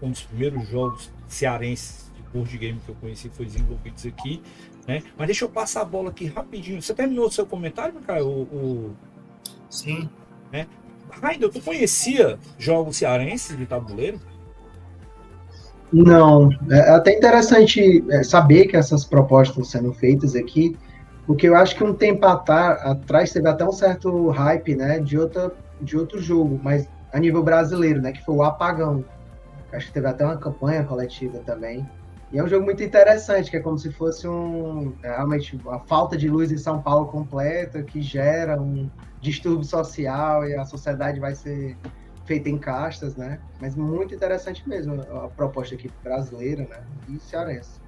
um 0.00 0.10
dos 0.10 0.22
primeiros 0.22 0.66
jogos 0.68 1.10
cearenses 1.28 2.10
de 2.16 2.22
board 2.32 2.56
game 2.56 2.80
que 2.84 2.88
eu 2.88 2.94
conheci 2.94 3.28
foi 3.28 3.46
desenvolvidos 3.46 4.06
aqui, 4.06 4.42
né? 4.86 5.02
Mas 5.16 5.26
deixa 5.26 5.44
eu 5.44 5.48
passar 5.48 5.82
a 5.82 5.84
bola 5.84 6.10
aqui 6.10 6.26
rapidinho. 6.26 6.80
Você 6.80 6.94
terminou 6.94 7.26
o 7.26 7.30
seu 7.30 7.46
comentário, 7.46 7.94
cara? 8.06 8.24
O, 8.24 8.42
o... 8.42 8.96
Sim. 9.68 10.08
Né? 10.52 10.66
Raidel, 11.10 11.50
tu 11.50 11.60
conhecia 11.60 12.38
jogos 12.58 12.96
cearenses 12.96 13.56
de 13.56 13.66
tabuleiro? 13.66 14.20
Não, 15.92 16.50
é 16.70 16.90
até 16.90 17.16
interessante 17.16 18.04
é, 18.10 18.22
saber 18.22 18.66
que 18.66 18.76
essas 18.76 19.04
propostas 19.04 19.50
estão 19.50 19.64
sendo 19.64 19.92
feitas 19.92 20.36
aqui, 20.36 20.76
porque 21.26 21.48
eu 21.48 21.56
acho 21.56 21.74
que 21.74 21.82
um 21.82 21.92
tempo 21.92 22.24
atrás 22.26 23.32
teve 23.32 23.48
até 23.48 23.64
um 23.64 23.72
certo 23.72 24.28
hype, 24.28 24.76
né, 24.76 25.00
de, 25.00 25.18
outra, 25.18 25.52
de 25.80 25.96
outro 25.96 26.20
jogo, 26.20 26.60
mas 26.62 26.88
a 27.12 27.18
nível 27.18 27.42
brasileiro, 27.42 28.00
né, 28.00 28.12
que 28.12 28.24
foi 28.24 28.36
o 28.36 28.42
Apagão. 28.42 29.04
Acho 29.72 29.88
que 29.88 29.92
teve 29.92 30.06
até 30.06 30.24
uma 30.24 30.36
campanha 30.36 30.84
coletiva 30.84 31.38
também. 31.38 31.88
E 32.32 32.38
é 32.38 32.44
um 32.44 32.48
jogo 32.48 32.64
muito 32.64 32.82
interessante, 32.82 33.50
que 33.50 33.56
é 33.56 33.60
como 33.60 33.76
se 33.76 33.90
fosse 33.92 34.28
um 34.28 34.96
é, 35.02 35.08
realmente 35.08 35.60
a 35.68 35.80
falta 35.80 36.16
de 36.16 36.28
luz 36.28 36.52
em 36.52 36.58
São 36.58 36.80
Paulo 36.80 37.08
completa, 37.08 37.82
que 37.82 38.00
gera 38.00 38.60
um 38.60 38.88
distúrbio 39.20 39.64
social 39.64 40.46
e 40.46 40.54
a 40.54 40.64
sociedade 40.64 41.18
vai 41.18 41.34
ser 41.34 41.76
feita 42.24 42.48
em 42.48 42.58
castas, 42.58 43.16
né? 43.16 43.42
Mas 43.60 43.74
muito 43.74 44.14
interessante 44.14 44.68
mesmo 44.68 45.00
a 45.02 45.28
proposta 45.28 45.74
aqui 45.74 45.90
brasileira, 46.04 46.62
né? 46.68 46.86
E 47.08 47.18
cearense. 47.18 47.80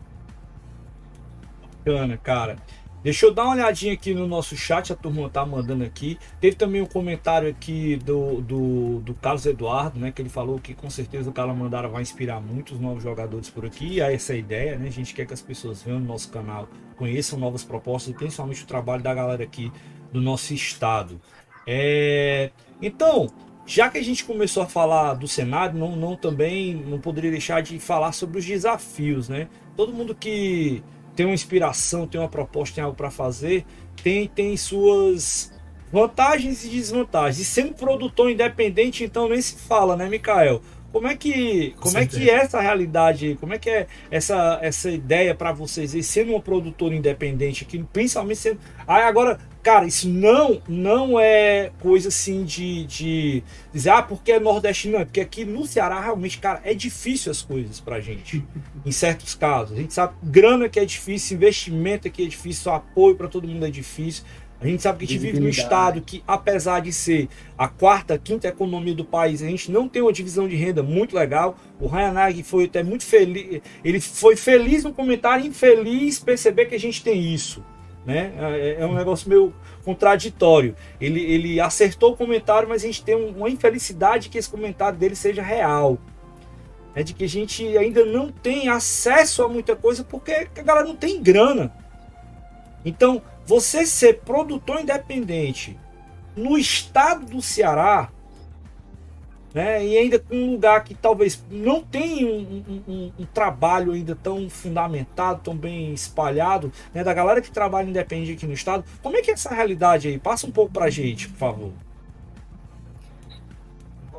Bacana, 1.85 2.19
cara. 2.19 2.59
Deixa 3.03 3.27
eu 3.27 3.35
dar 3.35 3.45
uma 3.45 3.55
olhadinha 3.55 3.93
aqui 3.93 4.15
no 4.15 4.29
nosso 4.29 4.57
chat, 4.57 4.93
a 4.93 4.97
turma 4.97 5.29
tá 5.29 5.45
mandando 5.45 5.83
aqui. 5.83 6.17
Teve 6.41 6.55
também 6.55 6.81
um 6.81 6.87
comentário 6.87 7.49
aqui 7.49 7.97
do, 7.97 8.41
do, 8.41 9.01
do 9.01 9.15
Carlos 9.15 9.45
Eduardo, 9.45 9.99
né? 9.99 10.13
Que 10.13 10.23
ele 10.23 10.29
falou 10.29 10.61
que 10.61 10.73
com 10.73 10.89
certeza 10.89 11.29
o 11.29 11.33
Calamandara 11.33 11.89
vai 11.89 12.03
inspirar 12.03 12.41
muitos 12.41 12.79
novos 12.79 13.03
jogadores 13.03 13.51
por 13.51 13.67
aqui. 13.67 13.95
E 13.95 14.01
é 14.01 14.15
essa 14.15 14.37
ideia, 14.37 14.79
né? 14.79 14.87
A 14.87 14.93
gente 14.93 15.15
quer 15.15 15.27
que 15.27 15.35
as 15.35 15.43
pessoas 15.43 15.83
venham 15.83 15.99
no 15.99 16.07
nosso 16.07 16.31
canal, 16.31 16.69
conheçam 16.97 17.37
novas 17.41 17.65
propostas, 17.65 18.15
principalmente 18.15 18.63
o 18.63 18.67
trabalho 18.67 19.03
da 19.03 19.13
galera 19.13 19.43
aqui 19.43 19.73
do 20.13 20.21
nosso 20.21 20.55
estado. 20.55 21.21
É... 21.67 22.51
Então, 22.81 23.27
já 23.67 23.89
que 23.89 23.99
a 23.99 24.03
gente 24.03 24.25
começou 24.25 24.63
a 24.63 24.67
falar 24.67 25.15
do 25.15 25.27
cenário, 25.27 25.77
não, 25.77 25.97
não 25.97 26.15
também 26.15 26.75
não 26.75 27.01
poderia 27.01 27.33
deixar 27.33 27.63
de 27.63 27.81
falar 27.81 28.13
sobre 28.13 28.39
os 28.39 28.45
desafios, 28.45 29.29
né? 29.29 29.49
Todo 29.77 29.93
mundo 29.93 30.15
que 30.15 30.85
tem 31.15 31.27
uma 31.27 31.35
inspiração, 31.35 32.07
tem 32.07 32.21
uma 32.21 32.29
proposta, 32.29 32.77
tem 32.77 32.85
algo 32.85 32.97
para 32.97 33.11
fazer, 33.11 33.65
tem, 34.03 34.27
tem 34.29 34.57
suas 34.57 35.53
vantagens 35.93 36.65
e 36.65 36.69
desvantagens. 36.69 37.39
E 37.39 37.45
sendo 37.45 37.75
produtor 37.75 38.31
independente, 38.31 39.05
então 39.05 39.29
nem 39.29 39.41
se 39.41 39.57
fala, 39.57 39.97
né, 39.97 40.09
Mikael? 40.09 40.63
Como 40.93 41.07
é 41.07 41.17
que, 41.17 41.75
como 41.81 41.97
é 41.97 42.07
que 42.07 42.29
é 42.29 42.35
essa 42.35 42.61
realidade, 42.61 43.37
como 43.41 43.55
é 43.55 43.59
que 43.59 43.71
é 43.71 43.87
essa, 44.11 44.59
essa 44.61 44.91
ideia 44.91 45.35
para 45.35 45.51
vocês 45.51 45.95
aí, 45.95 46.03
sendo 46.03 46.33
uma 46.33 46.41
produtora 46.41 46.95
independente 46.95 47.65
aqui, 47.65 47.83
principalmente 47.91 48.39
sendo. 48.39 48.61
Aí 48.87 49.03
agora, 49.03 49.39
cara, 49.63 49.87
isso 49.87 50.09
não 50.09 50.61
não 50.69 51.19
é 51.19 51.71
coisa 51.81 52.09
assim 52.09 52.45
de, 52.45 52.85
de 52.85 53.43
dizer, 53.73 53.91
ah, 53.91 54.03
porque 54.03 54.33
é 54.33 54.41
nordeste, 54.41 54.89
não, 54.89 55.01
é 55.01 55.05
porque 55.05 55.21
aqui 55.21 55.45
no 55.45 55.65
Ceará 55.67 56.01
realmente, 56.01 56.39
cara, 56.39 56.61
é 56.65 56.75
difícil 56.75 57.31
as 57.31 57.43
coisas 57.43 57.81
pra 57.81 58.01
gente, 58.01 58.45
em 58.85 58.93
certos 58.93 59.35
casos. 59.35 59.77
A 59.77 59.81
gente 59.81 59.95
sabe, 59.95 60.15
grana 60.23 60.69
que 60.69 60.81
é 60.81 60.85
difícil, 60.85 61.37
investimento 61.37 62.09
aqui 62.09 62.25
é 62.25 62.27
difícil, 62.27 62.73
apoio 62.73 63.15
para 63.15 63.29
todo 63.29 63.47
mundo 63.47 63.65
é 63.65 63.71
difícil. 63.71 64.25
A 64.61 64.67
gente 64.67 64.81
sabe 64.81 64.99
que 64.99 65.05
a 65.05 65.09
gente 65.09 65.21
vive 65.21 65.41
num 65.41 65.49
estado 65.49 66.01
que, 66.01 66.23
apesar 66.25 66.81
de 66.81 66.93
ser 66.93 67.29
a 67.59 67.67
quarta, 67.67 68.17
quinta 68.17 68.47
economia 68.47 68.95
do 68.95 69.05
país, 69.05 69.43
a 69.43 69.47
gente 69.47 69.73
não 69.73 69.89
tem 69.89 70.01
uma 70.01 70.13
divisão 70.13 70.47
de 70.47 70.55
renda 70.55 70.85
muito 70.85 71.17
legal. 71.17 71.57
O 71.81 71.89
Ryanag 71.89 72.45
foi 72.45 72.67
até 72.67 72.81
muito 72.81 73.05
feliz, 73.05 73.61
ele 73.83 73.99
foi 73.99 74.37
feliz 74.37 74.85
no 74.85 74.93
comentário, 74.93 75.45
infeliz 75.45 76.21
perceber 76.21 76.67
que 76.67 76.77
a 76.77 76.81
gente 76.81 77.03
tem 77.03 77.35
isso. 77.35 77.61
Né? 78.05 78.33
É, 78.39 78.77
é 78.81 78.87
um 78.87 78.95
negócio 78.95 79.29
meio 79.29 79.55
contraditório. 79.85 80.75
Ele, 81.01 81.21
ele 81.21 81.61
acertou 81.61 82.13
o 82.13 82.17
comentário, 82.17 82.69
mas 82.69 82.83
a 82.83 82.87
gente 82.87 83.03
tem 83.05 83.15
uma 83.15 83.49
infelicidade 83.49 84.29
que 84.29 84.39
esse 84.39 84.49
comentário 84.51 84.99
dele 84.99 85.15
seja 85.15 85.43
real. 85.43 85.99
É 86.95 87.03
de 87.03 87.15
que 87.15 87.25
a 87.25 87.29
gente 87.29 87.77
ainda 87.79 88.05
não 88.05 88.31
tem 88.31 88.69
acesso 88.69 89.43
a 89.43 89.49
muita 89.49 89.75
coisa 89.75 90.05
porque 90.05 90.49
a 90.57 90.63
galera 90.63 90.87
não 90.87 90.97
tem 90.97 91.23
grana. 91.23 91.73
Então, 92.85 93.23
você 93.47 93.87
ser 93.87 94.21
produtor 94.21 94.81
independente 94.81 95.79
no 96.37 96.59
estado 96.59 97.27
do 97.27 97.41
Ceará, 97.41 98.11
né, 99.55 99.85
e 99.85 99.97
ainda 99.99 100.19
com 100.19 100.35
um 100.35 100.53
lugar 100.53 100.83
que 100.85 100.95
talvez 100.95 101.45
não 101.51 101.83
tenha 101.83 102.27
um, 102.27 102.83
um, 102.89 103.13
um, 103.19 103.27
trabalho 103.27 103.93
ainda 103.93 104.15
tão 104.15 104.49
fundamentado, 104.49 105.41
tão 105.43 105.57
bem 105.57 105.93
espalhado, 105.93 106.73
né, 106.95 107.05
da 107.05 107.13
galera 107.13 107.41
que 107.41 107.51
trabalha 107.51 107.89
independente 107.89 108.33
aqui 108.33 108.47
no 108.47 108.53
estado, 108.53 108.85
como 109.03 109.17
é 109.17 109.23
que 109.23 109.31
é 109.31 109.35
essa 109.35 109.55
realidade 109.55 110.09
aí? 110.09 110.19
Passa 110.19 110.47
um 110.47 110.51
pouco 110.51 110.73
pra 110.73 110.89
gente, 110.89 111.29
por 111.29 111.39
favor. 111.39 111.73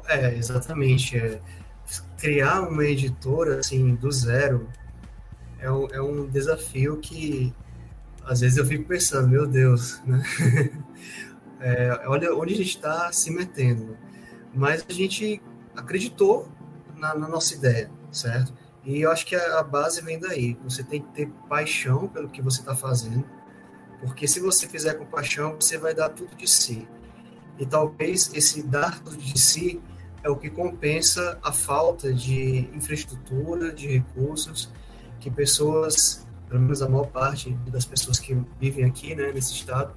É, 0.08 0.36
exatamente. 0.36 1.18
É, 1.18 1.40
criar 2.18 2.62
uma 2.62 2.86
editora 2.86 3.60
assim 3.60 3.96
do 3.96 4.12
zero 4.12 4.70
é 5.60 5.72
um, 5.72 5.88
é 5.92 6.02
um 6.02 6.28
desafio 6.28 6.98
que 6.98 7.54
às 8.26 8.40
vezes 8.42 8.58
eu 8.58 8.66
fico 8.66 8.86
pensando, 8.86 9.28
meu 9.28 9.46
Deus, 9.46 10.02
né? 10.06 10.24
É, 11.66 11.98
olha 12.08 12.36
onde 12.36 12.56
a 12.56 12.58
gente 12.58 12.76
está 12.76 13.10
se 13.14 13.32
metendo. 13.32 13.98
Mas 14.54 14.86
a 14.88 14.94
gente 14.94 15.42
acreditou 15.76 16.48
na, 16.96 17.16
na, 17.16 17.28
nossa 17.28 17.56
ideia, 17.56 17.90
certo? 18.12 18.54
E 18.84 19.02
eu 19.02 19.12
acho 19.12 19.26
que 19.26 19.36
a, 19.36 19.60
a 19.60 19.64
base 19.64 20.02
vem 20.02 20.20
daí. 20.20 20.58
Você 20.64 20.84
tem 20.84 21.02
que 21.02 21.10
ter 21.10 21.30
paixão 21.50 22.08
pelo 22.08 22.30
que 22.30 22.42
você 22.42 22.60
está 22.60 22.76
fazendo, 22.76 23.26
porque 24.00 24.28
se 24.28 24.40
você 24.40 24.68
fizer 24.68 24.94
com 24.96 25.06
paixão, 25.06 25.56
você 25.56 25.78
vai 25.78 25.94
dar 25.94 26.10
tudo 26.10 26.36
de 26.36 26.48
si. 26.48 26.88
E 27.58 27.66
talvez 27.66 28.32
esse 28.34 28.64
dar 28.64 29.00
tudo 29.02 29.18
de 29.18 29.40
si 29.40 29.82
é 30.24 30.30
o 30.30 30.36
que 30.36 30.50
compensa 30.50 31.40
a 31.44 31.52
falta 31.52 32.14
de 32.14 32.70
infraestrutura, 32.74 33.74
de 33.74 33.88
recursos 33.88 34.72
que 35.20 35.30
pessoas 35.30 36.24
pelo 36.54 36.62
menos 36.62 36.84
a 36.84 36.88
maior 36.88 37.08
parte 37.08 37.52
das 37.68 37.84
pessoas 37.84 38.20
que 38.20 38.38
vivem 38.60 38.86
aqui, 38.86 39.16
né, 39.16 39.32
nesse 39.32 39.54
estado, 39.54 39.92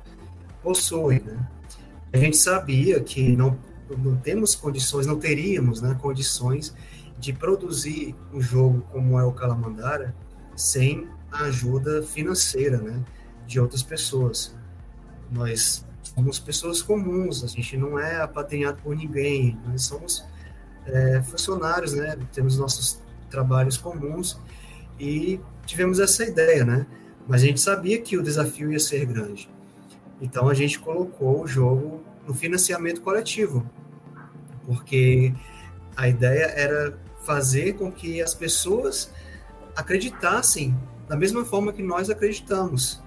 possuem, 0.62 1.20
né? 1.20 1.46
A 2.14 2.16
gente 2.16 2.38
sabia 2.38 2.98
que 2.98 3.36
não 3.36 3.58
não 3.90 4.16
temos 4.16 4.54
condições, 4.54 5.06
não 5.06 5.18
teríamos 5.18 5.80
né, 5.80 5.96
condições 6.00 6.74
de 7.18 7.32
produzir 7.32 8.14
um 8.32 8.40
jogo 8.40 8.82
como 8.92 9.18
é 9.18 9.24
o 9.24 9.32
Calamandara 9.32 10.14
sem 10.54 11.08
a 11.30 11.44
ajuda 11.44 12.02
financeira 12.02 12.78
né, 12.78 13.02
de 13.46 13.60
outras 13.60 13.82
pessoas. 13.82 14.56
Nós 15.30 15.84
somos 16.02 16.38
pessoas 16.38 16.82
comuns, 16.82 17.44
a 17.44 17.46
gente 17.46 17.76
não 17.76 17.98
é 17.98 18.20
apadrinhado 18.20 18.80
por 18.82 18.96
ninguém, 18.96 19.58
nós 19.66 19.82
somos 19.82 20.24
é, 20.86 21.22
funcionários, 21.22 21.92
né, 21.92 22.16
temos 22.32 22.58
nossos 22.58 23.00
trabalhos 23.30 23.76
comuns 23.76 24.38
e 24.98 25.40
tivemos 25.66 25.98
essa 25.98 26.24
ideia, 26.24 26.64
né? 26.64 26.86
Mas 27.26 27.42
a 27.42 27.46
gente 27.46 27.60
sabia 27.60 28.00
que 28.00 28.16
o 28.16 28.22
desafio 28.22 28.72
ia 28.72 28.78
ser 28.78 29.04
grande. 29.04 29.50
Então 30.20 30.48
a 30.48 30.54
gente 30.54 30.78
colocou 30.78 31.42
o 31.42 31.46
jogo 31.46 32.02
no 32.26 32.34
financiamento 32.34 33.00
coletivo, 33.00 33.68
porque 34.64 35.32
a 35.96 36.08
ideia 36.08 36.44
era 36.44 36.98
fazer 37.24 37.74
com 37.74 37.90
que 37.90 38.20
as 38.20 38.34
pessoas 38.34 39.12
acreditassem 39.74 40.76
da 41.08 41.16
mesma 41.16 41.44
forma 41.44 41.72
que 41.72 41.82
nós 41.82 42.10
acreditamos 42.10 43.02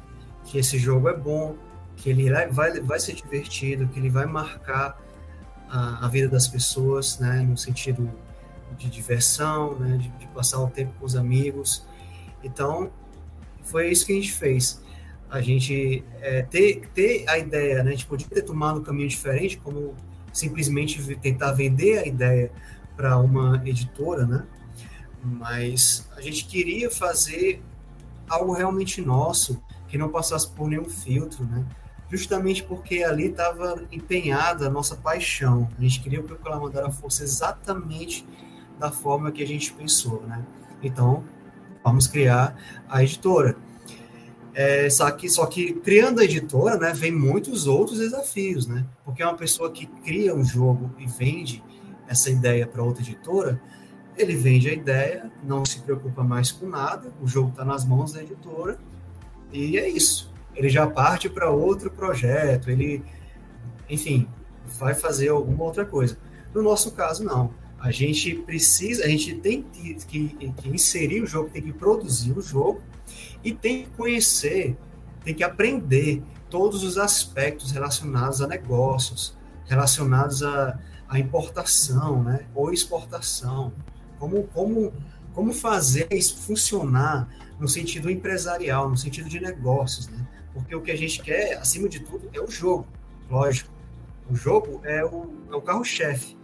que 0.45 0.57
esse 0.57 0.78
jogo 0.78 1.09
é 1.09 1.15
bom, 1.15 1.55
que 1.95 2.09
ele 2.09 2.32
vai, 2.49 2.80
vai 2.80 2.99
ser 2.99 3.13
divertido, 3.13 3.88
que 3.88 3.99
ele 3.99 4.09
vai 4.09 4.26
marcar 4.26 4.99
a, 5.70 6.05
a 6.05 6.07
vida 6.07 6.28
das 6.28 6.47
pessoas, 6.47 7.20
né, 7.20 7.41
no 7.41 7.57
sentido 7.57 8.09
de 8.78 8.89
diversão, 8.89 9.78
né, 9.78 9.97
de, 9.97 10.09
de 10.09 10.28
passar 10.28 10.59
o 10.59 10.70
tempo 10.70 10.93
com 10.99 11.05
os 11.05 11.15
amigos. 11.15 11.86
Então, 12.43 12.89
foi 13.63 13.89
isso 13.89 14.05
que 14.05 14.13
a 14.13 14.15
gente 14.15 14.32
fez. 14.32 14.82
A 15.30 15.41
gente 15.41 16.03
é, 16.21 16.41
ter, 16.41 16.88
ter 16.93 17.30
a 17.30 17.38
ideia, 17.38 17.84
né, 17.84 17.89
a 17.89 17.93
gente 17.93 18.07
podia 18.07 18.27
ter 18.27 18.41
tomado 18.41 18.80
um 18.80 18.84
caminho 18.84 19.07
diferente, 19.07 19.57
como 19.57 19.95
simplesmente 20.34 21.15
tentar 21.17 21.51
vender 21.51 21.99
a 21.99 22.07
ideia 22.07 22.51
para 22.95 23.17
uma 23.17 23.61
editora, 23.65 24.25
né? 24.25 24.45
Mas 25.23 26.09
a 26.15 26.21
gente 26.21 26.45
queria 26.45 26.89
fazer 26.89 27.61
algo 28.27 28.53
realmente 28.53 29.01
nosso, 29.01 29.61
que 29.88 29.97
não 29.97 30.09
passasse 30.09 30.49
por 30.51 30.67
nenhum 30.67 30.86
filtro, 30.86 31.43
né? 31.45 31.65
Justamente 32.09 32.63
porque 32.63 33.03
ali 33.03 33.27
estava 33.27 33.84
empenhada 33.91 34.67
a 34.67 34.69
nossa 34.69 34.95
paixão. 34.95 35.69
A 35.77 35.82
gente 35.82 35.99
queria 36.01 36.23
que 36.23 36.34
o 36.34 36.38
Calamandara 36.38 36.89
fosse 36.89 37.23
exatamente 37.23 38.25
da 38.80 38.91
forma 38.91 39.32
que 39.32 39.43
a 39.43 39.47
gente 39.47 39.71
pensou, 39.73 40.23
né? 40.25 40.43
Então, 40.82 41.23
vamos 41.84 42.07
criar 42.07 42.55
a 42.88 43.03
editora. 43.03 43.55
É, 44.54 44.89
só, 44.89 45.10
que, 45.12 45.30
só 45.30 45.45
que 45.45 45.74
criando 45.74 46.20
a 46.20 46.24
editora, 46.24 46.78
né, 46.78 46.91
vem 46.93 47.12
muitos 47.12 47.68
outros 47.68 48.00
desafios, 48.00 48.68
né? 48.68 48.86
Porque 49.06 49.24
uma 49.24 49.36
pessoa 49.36 49.72
que 49.72 49.86
cria 49.86 50.36
um 50.36 50.43
jogo 50.43 50.91
e 50.97 51.06
vende 51.06 51.64
essa 52.08 52.30
ideia 52.30 52.66
para 52.66 52.84
outra 52.84 53.04
editora, 53.04 53.62
ele 54.18 54.36
vende 54.36 54.70
a 54.70 54.74
ideia, 54.74 55.32
não 55.43 55.64
se 55.64 55.80
preocupa 55.80 56.24
mais 56.24 56.52
com 56.52 56.68
nada, 56.68 57.14
o 57.22 57.28
jogo 57.28 57.50
está 57.50 57.64
nas 57.64 57.86
mãos 57.86 58.12
da 58.12 58.22
editora, 58.22 58.78
e 59.52 59.78
é 59.78 59.88
isso. 59.88 60.34
Ele 60.56 60.68
já 60.68 60.86
parte 60.88 61.30
para 61.30 61.50
outro 61.50 61.89
projeto, 61.89 62.70
ele, 62.70 63.04
enfim, 63.89 64.28
vai 64.78 64.93
fazer 64.93 65.30
alguma 65.30 65.64
outra 65.64 65.86
coisa. 65.86 66.18
No 66.54 66.62
nosso 66.62 66.91
caso, 66.91 67.24
não. 67.24 67.54
A 67.80 67.91
gente 67.91 68.36
precisa, 68.36 69.06
a 69.06 69.08
gente 69.08 69.36
tem 69.36 69.62
que, 69.62 69.93
que, 70.06 70.52
que 70.52 70.70
inserir 70.70 71.22
o 71.22 71.28
jogo, 71.28 71.50
tem 71.50 71.62
que 71.62 71.72
produzir 71.72 72.38
o 72.38 72.41
jogo 72.41 72.82
e 73.44 73.54
tem 73.54 73.84
que 73.84 73.90
conhecer, 73.92 74.78
tem 75.24 75.34
que 75.34 75.44
aprender 75.44 76.24
todos 76.50 76.84
os 76.84 76.98
aspectos 76.98 77.72
relacionados 77.72 78.42
a 78.42 78.48
negócios, 78.48 79.38
relacionados 79.66 80.44
a, 80.44 80.80
a 81.08 81.20
importação, 81.20 82.24
né, 82.24 82.46
ou 82.56 82.74
exportação, 82.74 83.72
como, 84.18 84.44
como, 84.48 84.94
como 85.34 85.54
fazer 85.54 86.08
isso 86.12 86.38
funcionar 86.38 87.30
no 87.60 87.68
sentido 87.68 88.10
empresarial, 88.10 88.90
no 88.90 88.98
sentido 88.98 89.30
de 89.30 89.40
negócios, 89.40 90.08
né? 90.08 90.28
Porque 90.54 90.74
o 90.76 90.82
que 90.82 90.92
a 90.92 90.98
gente 90.98 91.22
quer, 91.22 91.58
acima 91.58 91.88
de 91.88 92.00
tudo, 92.00 92.30
é 92.34 92.40
o 92.40 92.50
jogo, 92.50 92.88
lógico. 93.30 93.72
O 94.30 94.36
jogo 94.36 94.82
é 94.84 95.04
o, 95.04 95.30
é 95.52 95.56
o 95.56 95.62
carro-chefe, 95.62 96.38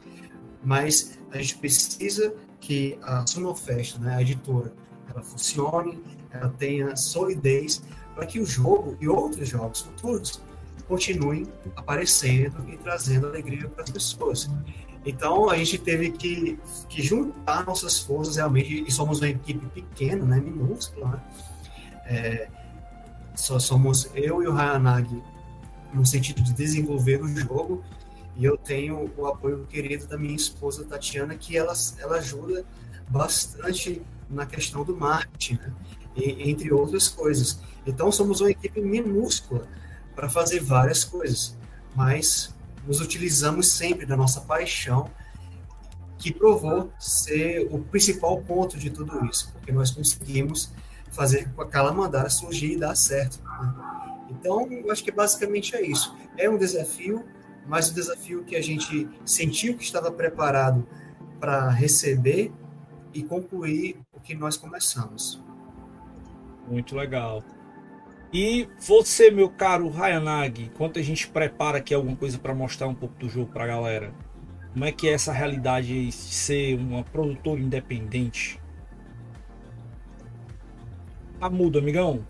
mas 0.63 1.17
a 1.31 1.37
gente 1.37 1.57
precisa 1.57 2.33
que 2.59 2.97
a 3.01 3.25
Sonofest, 3.25 3.99
né, 3.99 4.15
a 4.15 4.21
editora, 4.21 4.73
ela 5.09 5.21
funcione, 5.21 6.01
ela 6.35 6.49
tenha 6.49 6.95
solidez 6.95 7.81
para 8.13 8.25
que 8.25 8.39
o 8.39 8.45
jogo 8.45 8.97
e 9.01 9.07
outros 9.07 9.49
jogos 9.49 9.81
futuros 9.81 10.41
continuem 10.87 11.47
aparecendo 11.75 12.63
e 12.69 12.77
trazendo 12.77 13.27
alegria 13.27 13.67
para 13.67 13.83
as 13.83 13.89
pessoas. 13.89 14.49
Então 15.05 15.49
a 15.49 15.57
gente 15.57 15.77
teve 15.77 16.11
que, 16.11 16.59
que 16.89 17.01
juntar 17.03 17.65
nossas 17.65 17.99
forças 17.99 18.37
realmente, 18.37 18.83
e 18.87 18.91
somos 18.91 19.19
uma 19.19 19.29
equipe 19.29 19.65
pequena, 19.67 20.25
né, 20.25 20.39
minúscula, 20.39 21.07
né? 21.07 21.21
É, 22.07 22.47
só 23.35 23.59
somos 23.59 24.09
eu 24.13 24.41
e 24.41 24.47
o 24.47 24.55
Hayanagi 24.55 25.21
no 25.93 26.05
sentido 26.05 26.41
de 26.41 26.53
desenvolver 26.53 27.21
o 27.21 27.27
jogo, 27.27 27.83
e 28.35 28.43
eu 28.43 28.57
tenho 28.57 29.09
o 29.17 29.27
apoio 29.27 29.65
querido 29.65 30.07
da 30.07 30.17
minha 30.17 30.35
esposa 30.35 30.83
Tatiana, 30.83 31.35
que 31.35 31.57
ela, 31.57 31.73
ela 31.99 32.17
ajuda 32.17 32.65
bastante 33.07 34.01
na 34.29 34.45
questão 34.45 34.83
do 34.83 34.95
marketing, 34.95 35.55
né? 35.55 35.73
Entre 36.15 36.71
outras 36.73 37.07
coisas. 37.07 37.59
Então 37.85 38.11
somos 38.11 38.41
uma 38.41 38.51
equipe 38.51 38.81
minúscula 38.81 39.67
para 40.15 40.29
fazer 40.29 40.59
várias 40.61 41.03
coisas, 41.03 41.57
mas 41.95 42.53
nos 42.87 43.01
utilizamos 43.01 43.71
sempre 43.71 44.05
da 44.05 44.15
nossa 44.15 44.41
paixão, 44.41 45.09
que 46.17 46.33
provou 46.33 46.91
ser 46.97 47.67
o 47.69 47.79
principal 47.79 48.41
ponto 48.41 48.77
de 48.77 48.89
tudo 48.89 49.25
isso, 49.25 49.51
porque 49.51 49.71
nós 49.71 49.91
conseguimos 49.91 50.71
fazer 51.11 51.49
com 51.53 51.61
aquela 51.61 51.93
mandara 51.93 52.29
surgir 52.29 52.73
e 52.73 52.77
dar 52.77 52.95
certo. 52.95 53.41
Né? 53.43 54.25
Então, 54.29 54.67
eu 54.71 54.91
acho 54.91 55.03
que 55.03 55.11
basicamente 55.11 55.75
é 55.75 55.85
isso. 55.85 56.15
É 56.37 56.49
um 56.49 56.57
desafio, 56.57 57.23
mas 57.67 57.89
um 57.89 57.93
desafio 57.93 58.43
que 58.43 58.55
a 58.55 58.61
gente 58.61 59.07
sentiu 59.25 59.77
que 59.77 59.83
estava 59.83 60.11
preparado 60.11 60.87
para 61.39 61.69
receber 61.69 62.51
e 63.13 63.23
concluir 63.23 63.99
o 64.13 64.19
que 64.19 64.35
nós 64.35 64.57
começamos. 64.57 65.41
Muito 66.67 66.95
legal. 66.95 67.43
E 68.33 68.67
você, 68.79 69.31
meu 69.31 69.49
caro 69.49 69.91
Hayanagi, 69.95 70.63
enquanto 70.63 70.99
a 70.99 71.01
gente 71.01 71.27
prepara 71.27 71.77
aqui 71.77 71.93
alguma 71.93 72.15
coisa 72.15 72.37
para 72.37 72.53
mostrar 72.53 72.87
um 72.87 72.95
pouco 72.95 73.15
do 73.15 73.29
jogo 73.29 73.51
para 73.51 73.63
a 73.63 73.67
galera, 73.67 74.13
como 74.73 74.83
é 74.83 74.91
que 74.91 75.07
é 75.07 75.13
essa 75.13 75.31
realidade 75.31 76.07
de 76.07 76.11
ser 76.11 76.77
uma 76.77 77.03
produtora 77.03 77.61
independente? 77.61 78.59
Tá 81.39 81.49
mudo, 81.49 81.79
amigão? 81.79 82.25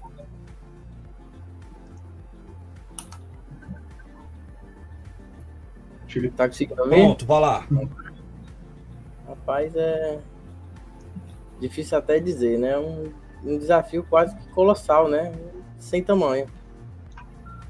Tá 6.36 6.48
conseguindo 6.48 6.82
ouvir? 6.82 6.96
Pronto, 6.96 7.26
vai 7.26 7.42
lá. 7.42 7.68
Rapaz, 9.28 9.76
é 9.76 10.20
difícil 11.60 11.98
até 11.98 12.20
dizer, 12.20 12.58
né? 12.60 12.78
Um, 12.78 13.12
um 13.46 13.58
desafio 13.58 14.06
quase 14.10 14.36
que 14.36 14.48
colossal, 14.50 15.08
né? 15.08 15.32
sem 15.86 16.04
tamanho. 16.04 16.48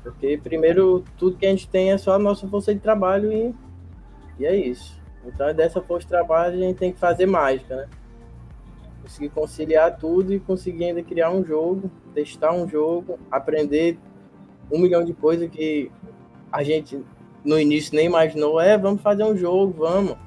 Porque, 0.04 0.38
primeiro, 0.38 1.04
tudo 1.18 1.38
que 1.38 1.46
a 1.46 1.50
gente 1.50 1.68
tem 1.68 1.92
é 1.92 1.98
só 1.98 2.14
a 2.14 2.20
nossa 2.20 2.48
força 2.48 2.74
de 2.74 2.80
trabalho 2.80 3.32
e, 3.32 3.54
e 4.40 4.46
é 4.46 4.56
isso. 4.56 5.02
Então, 5.26 5.52
dessa 5.54 5.82
força 5.82 6.06
de 6.06 6.10
trabalho, 6.10 6.56
a 6.56 6.62
gente 6.62 6.78
tem 6.78 6.94
que 6.94 7.00
fazer 7.00 7.26
mágica, 7.26 7.76
né? 7.76 7.88
Conseguir 9.02 9.30
conciliar 9.30 9.98
tudo 9.98 10.34
e 10.34 10.40
conseguir 10.40 10.86
ainda 10.86 11.04
criar 11.04 11.32
um 11.32 11.44
jogo, 11.44 11.90
testar 12.14 12.54
um 12.54 12.68
jogo, 12.68 13.20
aprender 13.32 13.98
um 14.72 14.80
milhão 14.80 15.04
de 15.04 15.14
coisas 15.14 15.50
que 15.50 15.92
a 16.52 16.64
gente 16.64 17.04
no 17.44 17.60
início 17.60 17.96
nem 17.96 18.06
imaginou. 18.06 18.60
É, 18.60 18.78
vamos 18.78 19.02
fazer 19.02 19.24
um 19.24 19.36
jogo, 19.36 19.74
vamos. 19.78 20.18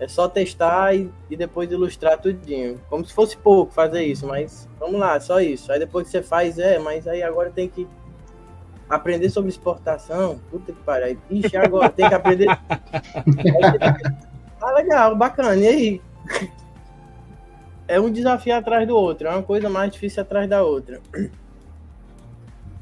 É 0.00 0.06
só 0.06 0.28
testar 0.28 0.94
e, 0.94 1.10
e 1.28 1.36
depois 1.36 1.70
ilustrar 1.70 2.18
tudinho. 2.18 2.80
Como 2.88 3.04
se 3.04 3.12
fosse 3.12 3.36
pouco 3.36 3.72
fazer 3.72 4.04
isso, 4.04 4.26
mas 4.26 4.68
vamos 4.78 5.00
lá, 5.00 5.18
só 5.18 5.40
isso. 5.40 5.72
Aí 5.72 5.78
depois 5.78 6.06
que 6.06 6.12
você 6.12 6.22
faz, 6.22 6.58
é, 6.58 6.78
mas 6.78 7.08
aí 7.08 7.22
agora 7.22 7.50
tem 7.50 7.68
que 7.68 7.86
aprender 8.88 9.28
sobre 9.28 9.50
exportação. 9.50 10.40
Puta 10.50 10.72
que 10.72 10.82
pariu. 10.82 11.18
Ixi, 11.28 11.56
agora 11.56 11.90
tem 11.90 12.08
que 12.08 12.14
aprender. 12.14 12.48
ah, 14.60 14.72
legal, 14.72 15.16
bacana. 15.16 15.56
E 15.56 15.66
aí? 15.66 16.02
É 17.88 17.98
um 17.98 18.10
desafio 18.10 18.54
atrás 18.54 18.86
do 18.86 18.94
outro, 18.94 19.26
é 19.26 19.30
uma 19.30 19.42
coisa 19.42 19.68
mais 19.70 19.90
difícil 19.90 20.22
atrás 20.22 20.48
da 20.48 20.62
outra. 20.62 21.00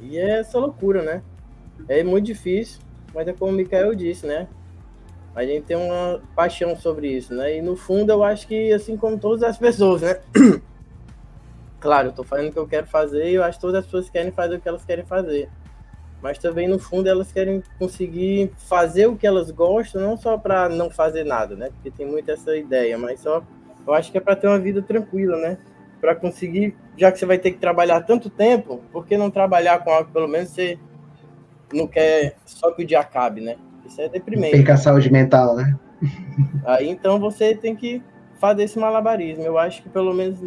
E 0.00 0.18
é 0.18 0.40
essa 0.40 0.58
loucura, 0.58 1.02
né? 1.02 1.22
É 1.88 2.02
muito 2.02 2.26
difícil, 2.26 2.80
mas 3.14 3.26
é 3.28 3.32
como 3.32 3.52
o 3.52 3.54
Mikael 3.54 3.94
disse, 3.94 4.26
né? 4.26 4.48
A 5.37 5.45
gente 5.45 5.66
tem 5.66 5.76
uma 5.76 6.22
paixão 6.34 6.74
sobre 6.74 7.09
isso, 7.09 7.34
né? 7.34 7.59
E 7.59 7.62
no 7.62 7.76
fundo 7.76 8.11
eu 8.11 8.24
acho 8.24 8.49
que 8.49 8.72
assim 8.72 8.97
como 8.97 9.18
todas 9.18 9.43
as 9.43 9.59
pessoas, 9.59 10.01
né? 10.01 10.18
claro, 11.78 12.09
eu 12.09 12.12
tô 12.12 12.24
fazendo 12.24 12.49
o 12.49 12.53
que 12.53 12.59
eu 12.59 12.66
quero 12.66 12.87
fazer 12.87 13.30
e 13.30 13.34
eu 13.34 13.45
acho 13.45 13.59
que 13.59 13.61
todas 13.61 13.80
as 13.80 13.84
pessoas 13.84 14.09
querem 14.09 14.32
fazer 14.32 14.57
o 14.57 14.61
que 14.62 14.66
elas 14.66 14.87
querem 14.87 15.05
fazer. 15.05 15.51
mas 16.22 16.39
também 16.39 16.66
no 16.66 16.78
fundo 16.78 17.07
elas 17.07 17.30
querem 17.30 17.62
conseguir 17.78 18.51
fazer 18.57 19.09
o 19.09 19.16
que 19.16 19.26
elas 19.26 19.51
gostam, 19.51 20.01
não 20.01 20.16
só 20.16 20.39
para 20.39 20.70
não 20.70 20.89
fazer 20.89 21.24
nada, 21.24 21.55
né? 21.55 21.68
Porque 21.68 21.91
tem 21.91 22.07
muito 22.07 22.30
essa 22.30 22.57
ideia, 22.57 22.97
mas 22.97 23.20
só 23.20 23.45
eu 23.87 23.93
acho 23.93 24.11
que 24.11 24.16
é 24.16 24.22
para 24.22 24.37
ter 24.37 24.47
uma 24.47 24.59
vida 24.59 24.80
tranquila, 24.80 25.37
né? 25.37 25.59
Para 26.01 26.14
conseguir, 26.14 26.74
já 26.97 27.12
que 27.12 27.18
você 27.18 27.26
vai 27.26 27.37
ter 27.37 27.51
que 27.51 27.59
trabalhar 27.59 28.01
tanto 28.01 28.30
tempo, 28.30 28.80
por 28.91 29.05
que 29.07 29.18
não 29.18 29.30
trabalhar 29.30 29.84
com 29.84 29.91
algo 29.91 30.11
pelo 30.11 30.28
menos 30.28 30.49
você 30.49 30.78
não 31.74 31.87
quer 31.87 32.37
só 32.47 32.70
que 32.72 32.84
o 32.84 32.87
dia 32.87 33.01
acabe, 33.01 33.43
né? 33.43 33.59
Isso 33.87 34.01
é 34.01 34.09
deprimente. 34.09 34.53
Perca 34.53 34.74
a 34.74 34.76
saúde 34.76 35.11
mental, 35.11 35.57
né? 35.57 35.78
Aí 36.64 36.89
então 36.89 37.18
você 37.18 37.55
tem 37.55 37.74
que 37.74 38.03
fazer 38.39 38.64
esse 38.64 38.78
malabarismo. 38.78 39.45
Eu 39.45 39.59
acho 39.59 39.82
que 39.82 39.89
pelo 39.89 40.12
menos 40.12 40.41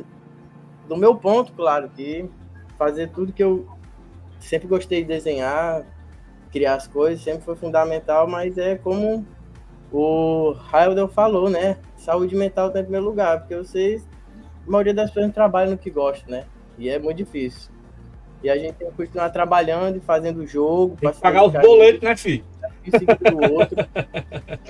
do 0.87 0.97
meu 0.97 1.15
ponto, 1.15 1.53
claro, 1.53 1.89
que 1.95 2.29
fazer 2.77 3.09
tudo 3.09 3.33
que 3.33 3.43
eu 3.43 3.67
sempre 4.39 4.67
gostei 4.67 5.01
de 5.01 5.07
desenhar, 5.07 5.83
criar 6.51 6.75
as 6.75 6.87
coisas, 6.87 7.23
sempre 7.23 7.43
foi 7.43 7.55
fundamental, 7.55 8.27
mas 8.27 8.57
é 8.57 8.75
como 8.75 9.25
o 9.91 10.51
Raildel 10.51 11.07
falou, 11.07 11.49
né? 11.49 11.77
Saúde 11.97 12.35
mental 12.35 12.67
está 12.67 12.79
em 12.79 12.83
primeiro 12.83 13.05
lugar, 13.05 13.39
porque 13.39 13.55
vocês, 13.55 14.07
a 14.67 14.71
maioria 14.71 14.93
das 14.93 15.11
pessoas 15.11 15.33
trabalham 15.33 15.71
no 15.71 15.77
que 15.77 15.89
gosta, 15.89 16.29
né? 16.29 16.45
E 16.77 16.89
é 16.89 16.97
muito 16.97 17.17
difícil. 17.17 17.71
E 18.41 18.49
a 18.49 18.57
gente 18.57 18.75
tem 18.75 18.89
que 18.89 18.95
continuar 18.95 19.29
trabalhando 19.29 19.97
e 19.97 19.99
fazendo 19.99 20.47
jogo. 20.47 20.95
Tem 20.99 21.11
que 21.11 21.19
pagar 21.19 21.43
os 21.43 21.51
boletos, 21.51 22.01
né, 22.01 22.15
filho? 22.15 22.45
Outro. 23.51 23.77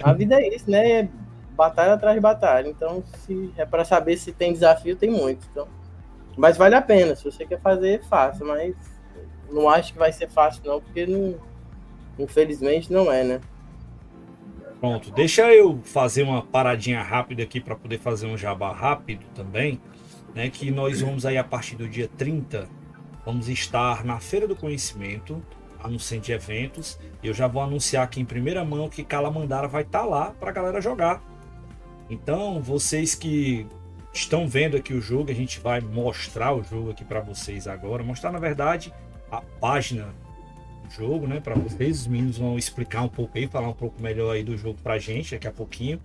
a 0.01 0.14
vida 0.14 0.36
é 0.36 0.55
isso, 0.55 0.70
né? 0.70 1.01
É 1.01 1.10
batalha 1.55 1.93
atrás 1.93 2.16
de 2.16 2.22
batalha. 2.22 2.68
Então, 2.68 3.03
se 3.26 3.53
é 3.57 3.66
para 3.66 3.84
saber 3.84 4.18
se 4.18 4.32
tem 4.32 4.53
desafio, 4.53 4.95
tem 4.95 5.10
muito. 5.10 5.45
Então, 5.51 5.68
mas 6.38 6.57
vale 6.57 6.76
a 6.76 6.82
pena. 6.82 7.16
Se 7.16 7.24
você 7.24 7.45
quer 7.45 7.60
fazer, 7.60 8.03
faça. 8.05 8.43
Mas 8.45 8.76
não 9.51 9.70
acho 9.70 9.93
que 9.93 9.99
vai 9.99 10.12
ser 10.12 10.30
fácil, 10.30 10.62
não, 10.66 10.80
porque 10.80 11.05
não, 11.05 11.36
infelizmente 12.18 12.91
não 12.91 13.12
é, 13.12 13.24
né? 13.24 13.41
Pronto, 14.80 15.12
deixa 15.12 15.53
eu 15.53 15.82
fazer 15.84 16.24
uma 16.24 16.41
paradinha 16.41 17.01
rápida 17.01 17.43
aqui 17.43 17.60
para 17.60 17.76
poder 17.76 17.99
fazer 17.99 18.28
um 18.28 18.38
jabá 18.38 18.72
rápido 18.72 19.26
também, 19.36 19.82
né? 20.34 20.49
Que 20.49 20.72
nós 20.72 21.01
vamos 21.01 21.26
aí 21.26 21.38
a 21.38 21.43
partir 21.43 21.76
do 21.76 21.88
dia 21.88 22.10
30, 22.18 22.70
vamos 23.26 23.49
estar 23.49 24.05
na 24.05 24.20
Feira 24.20 24.47
do 24.47 24.55
Conhecimento, 24.55 25.43
centro 25.99 26.25
de 26.25 26.32
eventos. 26.34 26.99
Eu 27.23 27.34
já 27.34 27.47
vou 27.47 27.61
anunciar 27.61 28.03
aqui 28.03 28.19
em 28.19 28.25
primeira 28.25 28.63
mão 28.63 28.89
que 28.89 29.03
Calamandara 29.03 29.67
vai 29.67 29.84
estar 29.84 29.99
tá 29.99 30.05
lá 30.05 30.32
para 30.32 30.49
a 30.49 30.53
galera 30.53 30.82
jogar. 30.82 31.21
Então, 32.09 32.61
vocês 32.61 33.13
que 33.15 33.67
estão 34.13 34.47
vendo 34.47 34.75
aqui 34.75 34.93
o 34.93 35.01
jogo, 35.01 35.32
a 35.32 35.34
gente 35.34 35.59
vai 35.59 35.80
mostrar 35.80 36.53
o 36.53 36.63
jogo 36.63 36.91
aqui 36.91 37.05
para 37.05 37.19
vocês 37.19 37.67
agora, 37.67 38.03
mostrar 38.03 38.32
na 38.32 38.39
verdade 38.39 38.93
a 39.32 39.41
página 39.41 40.09
do 40.84 40.91
jogo, 40.91 41.27
né, 41.27 41.39
para 41.39 41.55
vocês. 41.55 42.01
Os 42.01 42.07
meninos 42.07 42.38
vão 42.38 42.57
explicar 42.57 43.03
um 43.03 43.09
pouco 43.09 43.38
aí, 43.38 43.47
falar 43.47 43.69
um 43.69 43.73
pouco 43.73 44.01
melhor 44.01 44.32
aí 44.32 44.43
do 44.43 44.57
jogo 44.57 44.80
pra 44.82 44.97
gente 44.97 45.32
daqui 45.32 45.47
a 45.47 45.51
pouquinho. 45.51 46.01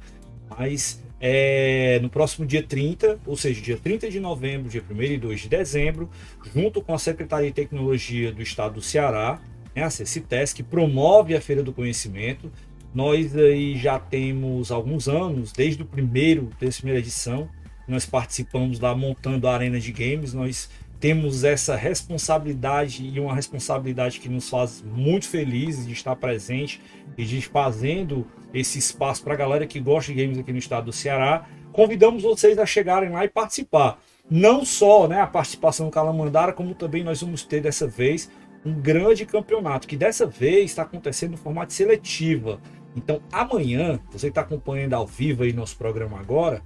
Mas 0.49 1.03
é, 1.21 1.99
no 2.01 2.11
próximo 2.11 2.47
dia 2.47 2.63
30, 2.63 3.19
ou 3.27 3.37
seja, 3.37 3.61
dia 3.61 3.79
30 3.79 4.11
de 4.11 4.21
novembro, 4.21 4.69
dia 4.69 4.85
1 4.89 5.03
e 5.03 5.19
2 5.19 5.41
de 5.41 5.49
dezembro, 5.49 6.11
junto 6.53 6.83
com 6.83 6.93
a 6.93 6.99
Secretaria 6.99 7.49
de 7.49 7.55
Tecnologia 7.55 8.31
do 8.31 8.43
Estado 8.43 8.75
do 8.75 8.83
Ceará, 8.83 9.41
né, 9.75 9.83
a 9.83 9.91
CECITES, 9.91 10.53
que 10.53 10.63
promove 10.63 11.35
a 11.35 11.41
Feira 11.41 11.63
do 11.63 11.73
Conhecimento. 11.73 12.51
Nós 12.95 13.37
aí 13.37 13.77
já 13.77 13.99
temos 13.99 14.71
alguns 14.71 15.09
anos, 15.09 15.53
desde 15.53 15.83
o 15.83 15.87
primeiro, 15.87 16.51
desde 16.61 16.79
a 16.79 16.81
primeira 16.81 17.01
edição, 17.01 17.49
nós 17.87 18.07
participamos 18.07 18.81
lá 18.81 18.95
montando 18.95 19.47
a 19.47 19.55
arena 19.55 19.79
de 19.79 19.93
games, 19.93 20.33
nós 20.33 20.71
temos 21.01 21.45
essa 21.45 21.77
responsabilidade 21.77 23.05
e 23.07 23.21
uma 23.21 23.35
responsabilidade 23.35 24.21
que 24.21 24.29
nos 24.29 24.49
faz 24.49 24.83
muito 24.83 25.29
felizes 25.29 25.87
de 25.87 25.93
estar 25.93 26.17
presente 26.17 26.81
e 27.19 27.25
de 27.25 27.43
fazendo 27.43 28.27
esse 28.55 28.79
espaço 28.79 29.23
para 29.23 29.35
a 29.35 29.37
galera 29.37 29.67
que 29.67 29.79
gosta 29.81 30.13
de 30.13 30.23
games 30.23 30.39
aqui 30.39 30.51
no 30.51 30.59
estado 30.59 30.87
do 30.87 30.93
Ceará. 30.93 31.47
Convidamos 31.73 32.23
vocês 32.23 32.59
a 32.59 32.65
chegarem 32.65 33.11
lá 33.11 33.25
e 33.25 33.29
participar. 33.29 34.01
Não 34.31 34.65
só 34.65 35.07
né, 35.07 35.21
a 35.21 35.27
participação 35.27 35.87
do 35.87 35.93
Calamandara, 35.93 36.55
como 36.55 36.75
também 36.75 37.05
nós 37.05 37.21
vamos 37.21 37.43
ter 37.43 37.61
dessa 37.61 37.87
vez 37.87 38.31
um 38.65 38.73
grande 38.73 39.27
campeonato, 39.27 39.87
que 39.87 39.97
dessa 39.97 40.27
vez 40.27 40.71
está 40.71 40.83
acontecendo 40.83 41.33
no 41.33 41.37
formato 41.37 41.73
seletiva. 41.73 42.61
Então 42.97 43.21
amanhã, 43.31 44.01
você 44.11 44.29
está 44.29 44.41
acompanhando 44.41 44.95
ao 44.95 45.07
vivo 45.07 45.43
aí 45.43 45.53
nosso 45.53 45.77
programa 45.77 46.19
agora, 46.19 46.63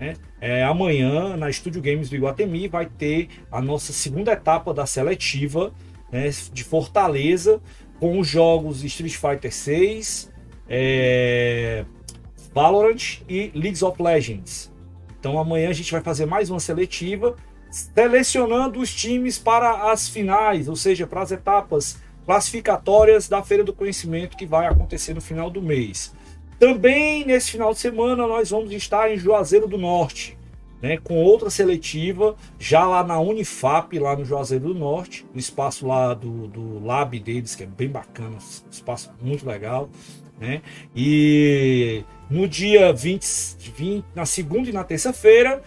né? 0.00 0.14
É, 0.40 0.64
amanhã, 0.64 1.36
na 1.36 1.50
Estúdio 1.50 1.82
Games 1.82 2.08
do 2.08 2.16
Iguatemi, 2.16 2.68
vai 2.68 2.86
ter 2.86 3.28
a 3.52 3.60
nossa 3.60 3.92
segunda 3.92 4.32
etapa 4.32 4.72
da 4.72 4.86
seletiva 4.86 5.72
né, 6.10 6.30
de 6.52 6.64
Fortaleza, 6.64 7.60
com 7.98 8.18
os 8.18 8.26
jogos 8.26 8.82
Street 8.82 9.14
Fighter 9.14 9.52
6, 9.52 10.32
é, 10.68 11.84
Valorant 12.54 13.20
e 13.28 13.52
League 13.54 13.84
of 13.84 14.02
Legends. 14.02 14.72
Então 15.18 15.38
amanhã 15.38 15.68
a 15.68 15.74
gente 15.74 15.92
vai 15.92 16.00
fazer 16.00 16.24
mais 16.24 16.48
uma 16.48 16.58
seletiva, 16.58 17.36
selecionando 17.70 18.80
os 18.80 18.92
times 18.92 19.38
para 19.38 19.92
as 19.92 20.08
finais, 20.08 20.68
ou 20.68 20.76
seja, 20.76 21.06
para 21.06 21.22
as 21.22 21.30
etapas 21.30 21.98
classificatórias 22.26 23.28
da 23.28 23.42
Feira 23.42 23.64
do 23.64 23.72
Conhecimento 23.72 24.36
que 24.36 24.46
vai 24.46 24.66
acontecer 24.66 25.14
no 25.14 25.20
final 25.20 25.50
do 25.50 25.62
mês. 25.62 26.12
Também 26.58 27.24
nesse 27.24 27.52
final 27.52 27.72
de 27.72 27.78
semana 27.78 28.26
nós 28.26 28.50
vamos 28.50 28.70
estar 28.72 29.10
em 29.10 29.16
Juazeiro 29.16 29.66
do 29.66 29.78
Norte, 29.78 30.38
né, 30.82 30.98
com 30.98 31.16
outra 31.16 31.50
seletiva, 31.50 32.36
já 32.58 32.84
lá 32.86 33.02
na 33.04 33.18
Unifap, 33.18 33.98
lá 33.98 34.16
no 34.16 34.24
Juazeiro 34.24 34.68
do 34.68 34.74
Norte, 34.74 35.26
no 35.32 35.38
espaço 35.38 35.86
lá 35.86 36.14
do, 36.14 36.48
do 36.48 36.84
Lab 36.84 37.18
deles, 37.18 37.54
que 37.54 37.62
é 37.62 37.66
bem 37.66 37.88
bacana, 37.88 38.36
espaço 38.70 39.10
muito 39.20 39.46
legal. 39.46 39.88
Né? 40.38 40.62
E 40.96 42.02
no 42.30 42.48
dia 42.48 42.92
20, 42.94 43.24
20 43.76 44.04
na 44.14 44.24
segunda 44.24 44.70
e 44.70 44.72
na 44.72 44.82
terça-feira, 44.82 45.62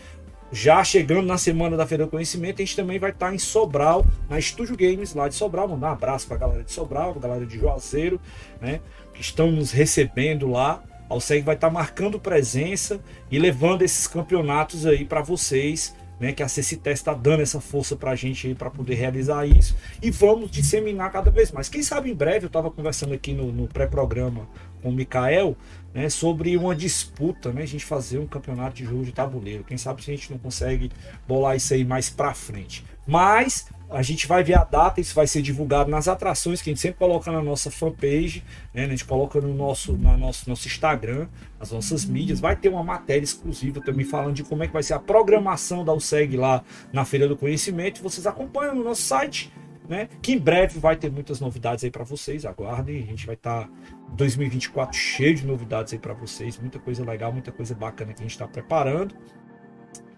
já 0.54 0.84
chegando 0.84 1.26
na 1.26 1.38
semana 1.38 1.76
da 1.76 1.88
Feira 1.88 2.06
do 2.06 2.12
Conhecimento, 2.12 2.62
a 2.62 2.66
gente 2.66 2.76
também 2.76 3.00
vai 3.00 3.10
estar 3.10 3.34
em 3.34 3.40
Sobral, 3.40 4.06
na 4.30 4.38
Estúdio 4.38 4.78
Games, 4.78 5.16
lá 5.16 5.28
de 5.28 5.34
Sobral. 5.34 5.68
Mandar 5.68 5.90
um 5.90 5.94
abraço 5.94 6.28
para 6.28 6.36
a 6.36 6.40
galera 6.40 6.64
de 6.64 6.72
Sobral, 6.72 7.16
galera 7.16 7.44
de 7.44 7.58
Juazeiro, 7.58 8.22
né? 8.62 8.80
que 9.16 9.22
estão 9.22 9.52
nos 9.52 9.72
recebendo 9.72 10.48
lá. 10.48 10.84
A 11.10 11.16
USEG 11.16 11.44
vai 11.44 11.56
estar 11.56 11.72
marcando 11.72 12.20
presença 12.20 13.02
e 13.32 13.40
levando 13.40 13.82
esses 13.82 14.06
campeonatos 14.06 14.86
aí 14.86 15.04
para 15.04 15.22
vocês, 15.24 15.96
né? 16.20 16.32
Que 16.34 16.44
a 16.44 16.48
CCTES 16.48 17.00
está 17.00 17.14
dando 17.14 17.42
essa 17.42 17.60
força 17.60 17.96
para 17.96 18.12
a 18.12 18.16
gente 18.16 18.54
para 18.56 18.70
poder 18.70 18.96
realizar 18.96 19.46
isso 19.46 19.76
e 20.02 20.12
vamos 20.12 20.50
disseminar 20.50 21.12
cada 21.12 21.32
vez 21.32 21.52
mais. 21.52 21.70
Quem 21.70 21.84
sabe 21.84 22.12
em 22.12 22.16
breve 22.16 22.46
eu 22.46 22.48
estava 22.48 22.70
conversando 22.70 23.14
aqui 23.14 23.34
no, 23.34 23.52
no 23.52 23.68
pré-programa 23.68 24.48
com 24.82 24.90
o 24.90 24.92
Mikael, 24.92 25.56
né? 25.94 26.10
Sobre 26.10 26.56
uma 26.58 26.76
disputa, 26.76 27.52
né? 27.52 27.64
A 27.64 27.68
gente 27.68 27.86
fazer 27.86 28.20
um 28.20 28.28
campeonato 28.28 28.76
de 28.76 28.86
jogo 28.86 29.04
de 29.04 29.12
tabuleiro. 29.12 29.64
Quem 29.64 29.78
sabe 29.78 30.04
se 30.04 30.12
a 30.12 30.16
gente 30.16 30.32
não 30.32 30.38
consegue 30.38 30.92
bolar 31.28 31.56
isso 31.56 31.74
aí 31.74 31.86
mais 31.86 32.10
para 32.10 32.34
frente. 32.34 32.84
Mas 33.06 33.68
a 33.94 34.02
gente 34.02 34.28
vai 34.28 34.44
ver 34.44 34.56
a 34.56 34.64
data, 34.64 35.00
isso 35.00 35.14
vai 35.14 35.28
ser 35.28 35.42
divulgado 35.42 35.90
nas 35.90 36.08
atrações 36.08 36.62
que 36.62 36.70
a 36.70 36.74
gente 36.74 36.82
sempre 36.82 36.98
coloca 36.98 37.32
na 37.32 37.42
nossa 37.44 37.70
fanpage, 37.70 38.44
né? 38.74 38.86
A 38.86 38.90
gente 38.90 39.06
coloca 39.06 39.40
no 39.40 39.54
nosso, 39.54 39.94
no 39.94 40.18
nosso, 40.18 40.50
nosso 40.50 40.68
Instagram, 40.68 41.28
nas 41.60 41.72
nossas 41.72 42.04
mídias. 42.04 42.40
Vai 42.40 42.56
ter 42.56 42.70
uma 42.70 42.84
matéria 42.84 43.24
exclusiva 43.24 43.80
também 43.82 44.04
falando 44.04 44.34
de 44.34 44.44
como 44.44 44.64
é 44.64 44.68
que 44.68 44.74
vai 44.74 44.82
ser 44.82 44.96
a 44.96 45.00
programação 45.00 45.86
da 45.86 45.94
USEG 45.94 46.36
lá 46.36 46.64
na 46.92 47.06
Feira 47.06 47.28
do 47.28 47.38
Conhecimento. 47.38 48.02
Vocês 48.02 48.26
acompanham 48.26 48.74
no 48.74 48.84
nosso 48.84 49.04
site, 49.04 49.54
né? 49.88 50.10
Que 50.22 50.34
em 50.34 50.40
breve 50.40 50.80
vai 50.80 50.96
ter 50.96 51.12
muitas 51.12 51.40
novidades 51.40 51.84
aí 51.84 51.92
para 51.92 52.04
vocês. 52.04 52.46
Aguardem, 52.46 53.04
a 53.04 53.06
gente 53.06 53.28
vai 53.28 53.36
estar 53.36 53.68
tá 53.68 53.70
2024 54.16 54.98
cheio 54.98 55.36
de 55.36 55.46
novidades 55.46 55.94
aí 55.94 56.00
para 56.00 56.14
vocês, 56.14 56.58
muita 56.58 56.80
coisa 56.80 57.06
legal, 57.06 57.32
muita 57.32 57.52
coisa 57.52 57.76
bacana 57.76 58.12
que 58.12 58.22
a 58.22 58.24
gente 58.24 58.32
está 58.32 58.48
preparando. 58.48 59.16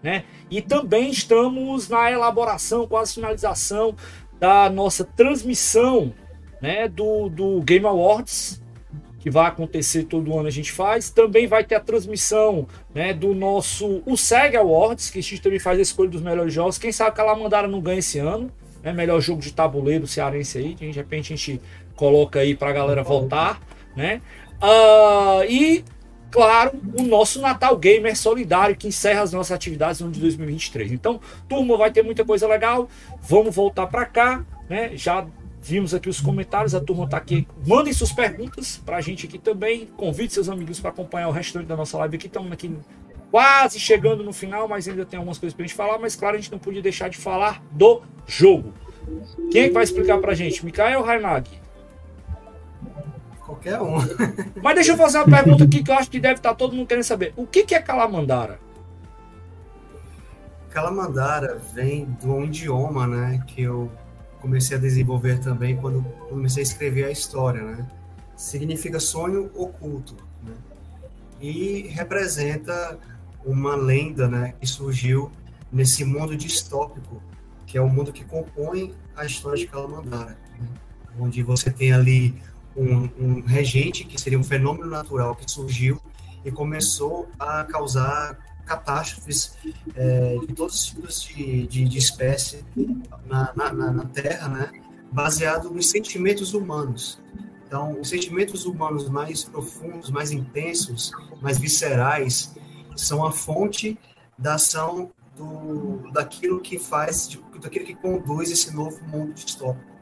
Né? 0.02 0.24
E 0.50 0.62
também 0.62 1.10
estamos 1.10 1.88
na 1.88 2.10
elaboração, 2.10 2.86
quase 2.86 3.14
finalização 3.14 3.94
da 4.38 4.68
nossa 4.70 5.04
transmissão 5.04 6.12
né, 6.60 6.88
do, 6.88 7.28
do 7.28 7.60
Game 7.62 7.86
Awards, 7.86 8.62
que 9.18 9.30
vai 9.30 9.46
acontecer 9.46 10.04
todo 10.04 10.38
ano 10.38 10.46
a 10.46 10.52
gente 10.52 10.70
faz. 10.70 11.10
Também 11.10 11.46
vai 11.46 11.64
ter 11.64 11.74
a 11.74 11.80
transmissão 11.80 12.66
né, 12.94 13.12
do 13.12 13.34
nosso 13.34 14.02
o 14.06 14.16
SEG 14.16 14.56
Awards, 14.56 15.10
que 15.10 15.18
a 15.18 15.22
gente 15.22 15.42
também 15.42 15.58
faz 15.58 15.78
a 15.78 15.82
escolha 15.82 16.10
dos 16.10 16.22
melhores 16.22 16.52
jogos. 16.52 16.78
Quem 16.78 16.92
sabe 16.92 17.14
que 17.14 17.20
a 17.20 17.24
Lamandara 17.24 17.66
não 17.66 17.80
ganha 17.80 17.98
esse 17.98 18.18
ano. 18.18 18.50
Né, 18.82 18.92
melhor 18.92 19.20
jogo 19.20 19.40
de 19.40 19.52
tabuleiro 19.52 20.06
cearense 20.06 20.58
aí. 20.58 20.74
De 20.74 20.92
repente 20.92 21.32
a 21.32 21.36
gente 21.36 21.60
coloca 21.96 22.38
aí 22.38 22.54
para 22.54 22.70
a 22.70 22.72
galera 22.72 23.02
votar. 23.02 23.60
Né? 23.96 24.20
Uh, 24.62 25.42
e 25.48 25.84
claro, 26.36 26.72
o 26.98 27.02
nosso 27.02 27.40
Natal 27.40 27.74
Gamer 27.78 28.14
Solidário, 28.14 28.76
que 28.76 28.86
encerra 28.86 29.22
as 29.22 29.32
nossas 29.32 29.52
atividades 29.52 30.00
no 30.00 30.08
ano 30.08 30.14
de 30.14 30.20
2023. 30.20 30.92
Então, 30.92 31.18
turma, 31.48 31.78
vai 31.78 31.90
ter 31.90 32.02
muita 32.02 32.26
coisa 32.26 32.46
legal. 32.46 32.90
Vamos 33.22 33.54
voltar 33.54 33.86
para 33.86 34.04
cá, 34.04 34.44
né? 34.68 34.90
Já 34.94 35.26
vimos 35.62 35.94
aqui 35.94 36.10
os 36.10 36.20
comentários, 36.20 36.74
a 36.74 36.80
turma 36.80 37.04
está 37.04 37.16
aqui. 37.16 37.48
Mandem 37.66 37.90
suas 37.90 38.12
perguntas 38.12 38.82
para 38.84 38.98
a 38.98 39.00
gente 39.00 39.24
aqui 39.24 39.38
também. 39.38 39.86
Convide 39.96 40.34
seus 40.34 40.50
amigos 40.50 40.78
para 40.78 40.90
acompanhar 40.90 41.28
o 41.28 41.32
restante 41.32 41.64
da 41.64 41.74
nossa 41.74 41.96
live 41.96 42.16
aqui. 42.16 42.26
Estamos 42.26 42.52
aqui 42.52 42.76
quase 43.30 43.80
chegando 43.80 44.22
no 44.22 44.32
final, 44.32 44.68
mas 44.68 44.86
ainda 44.86 45.06
tem 45.06 45.16
algumas 45.16 45.38
coisas 45.38 45.56
para 45.56 45.64
a 45.64 45.66
gente 45.66 45.76
falar. 45.76 45.98
Mas, 45.98 46.14
claro, 46.14 46.36
a 46.36 46.38
gente 46.38 46.52
não 46.52 46.58
podia 46.58 46.82
deixar 46.82 47.08
de 47.08 47.16
falar 47.16 47.62
do 47.72 48.02
jogo. 48.26 48.74
Quem 49.50 49.62
é 49.62 49.68
que 49.68 49.74
vai 49.74 49.84
explicar 49.84 50.18
para 50.18 50.32
a 50.32 50.34
gente? 50.34 50.62
Mikael 50.66 51.02
Rainag? 51.02 51.48
Qualquer 53.46 53.80
um. 53.80 53.96
Mas 54.60 54.74
deixa 54.74 54.92
eu 54.92 54.96
fazer 54.96 55.18
uma 55.18 55.36
pergunta 55.36 55.62
aqui 55.62 55.82
que 55.82 55.90
eu 55.90 55.94
acho 55.94 56.10
que 56.10 56.18
deve 56.18 56.34
estar 56.34 56.54
todo 56.54 56.74
mundo 56.74 56.88
querendo 56.88 57.04
saber. 57.04 57.32
O 57.36 57.46
que, 57.46 57.62
que 57.62 57.76
é 57.76 57.80
Calamandara? 57.80 58.58
Calamandara 60.70 61.62
vem 61.72 62.04
de 62.20 62.26
um 62.26 62.44
idioma, 62.44 63.06
né, 63.06 63.42
que 63.46 63.62
eu 63.62 63.90
comecei 64.40 64.76
a 64.76 64.80
desenvolver 64.80 65.38
também 65.38 65.76
quando 65.76 66.02
comecei 66.28 66.62
a 66.62 66.66
escrever 66.66 67.04
a 67.04 67.10
história, 67.10 67.62
né? 67.62 67.86
Significa 68.36 69.00
sonho 69.00 69.50
oculto, 69.54 70.16
né? 70.42 70.52
E 71.40 71.86
representa 71.88 72.98
uma 73.44 73.76
lenda, 73.76 74.28
né, 74.28 74.54
que 74.60 74.66
surgiu 74.66 75.30
nesse 75.72 76.04
mundo 76.04 76.36
distópico, 76.36 77.22
que 77.64 77.78
é 77.78 77.80
o 77.80 77.88
mundo 77.88 78.12
que 78.12 78.24
compõe 78.24 78.92
a 79.16 79.24
história 79.24 79.56
de 79.56 79.66
Calamandara, 79.66 80.36
né? 80.58 80.68
onde 81.18 81.42
você 81.42 81.70
tem 81.70 81.92
ali 81.92 82.34
um, 82.76 83.08
um 83.18 83.40
regente 83.40 84.04
que 84.04 84.20
seria 84.20 84.38
um 84.38 84.44
fenômeno 84.44 84.88
natural 84.88 85.34
que 85.34 85.50
surgiu 85.50 86.00
e 86.44 86.50
começou 86.50 87.28
a 87.38 87.64
causar 87.64 88.38
catástrofes 88.66 89.56
é, 89.94 90.36
de 90.46 90.52
todos 90.54 90.74
os 90.74 90.84
tipos 90.86 91.22
de, 91.22 91.66
de, 91.66 91.84
de 91.84 91.98
espécie 91.98 92.64
na, 93.26 93.52
na, 93.54 93.72
na, 93.72 94.04
Terra, 94.06 94.48
né? 94.48 94.72
baseado 95.10 95.70
nos 95.70 95.88
sentimentos 95.88 96.52
humanos. 96.52 97.20
Então, 97.66 98.00
os 98.00 98.08
sentimentos 98.08 98.64
humanos 98.64 99.08
mais 99.08 99.44
profundos, 99.44 100.10
mais 100.10 100.30
intensos, 100.30 101.10
mais 101.40 101.58
viscerais, 101.58 102.54
são 102.96 103.24
a 103.24 103.32
fonte 103.32 103.98
da 104.38 104.54
ação 104.54 105.10
do, 105.36 106.10
daquilo 106.12 106.60
que 106.60 106.78
faz, 106.78 107.28
de, 107.28 107.40
daquilo 107.60 107.84
que 107.84 107.94
conduz 107.94 108.50
esse 108.50 108.74
novo 108.74 109.02
mundo 109.04 109.32
distópico. 109.32 109.95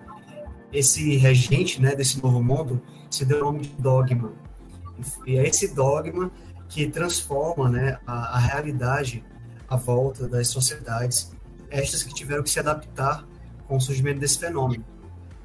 Esse 0.74 1.16
regente 1.16 1.80
né, 1.80 1.94
desse 1.94 2.20
novo 2.20 2.42
mundo 2.42 2.82
se 3.08 3.24
deu 3.24 3.38
o 3.38 3.44
nome 3.44 3.60
de 3.60 3.68
dogma. 3.78 4.32
E 5.24 5.36
é 5.36 5.46
esse 5.46 5.72
dogma 5.72 6.32
que 6.68 6.88
transforma 6.88 7.68
né, 7.68 7.98
a, 8.04 8.36
a 8.36 8.38
realidade 8.38 9.24
à 9.68 9.76
volta 9.76 10.26
das 10.26 10.48
sociedades, 10.48 11.32
estas 11.70 12.02
que 12.02 12.12
tiveram 12.12 12.42
que 12.42 12.50
se 12.50 12.58
adaptar 12.58 13.24
com 13.68 13.76
o 13.76 13.80
surgimento 13.80 14.18
desse 14.18 14.38
fenômeno. 14.38 14.84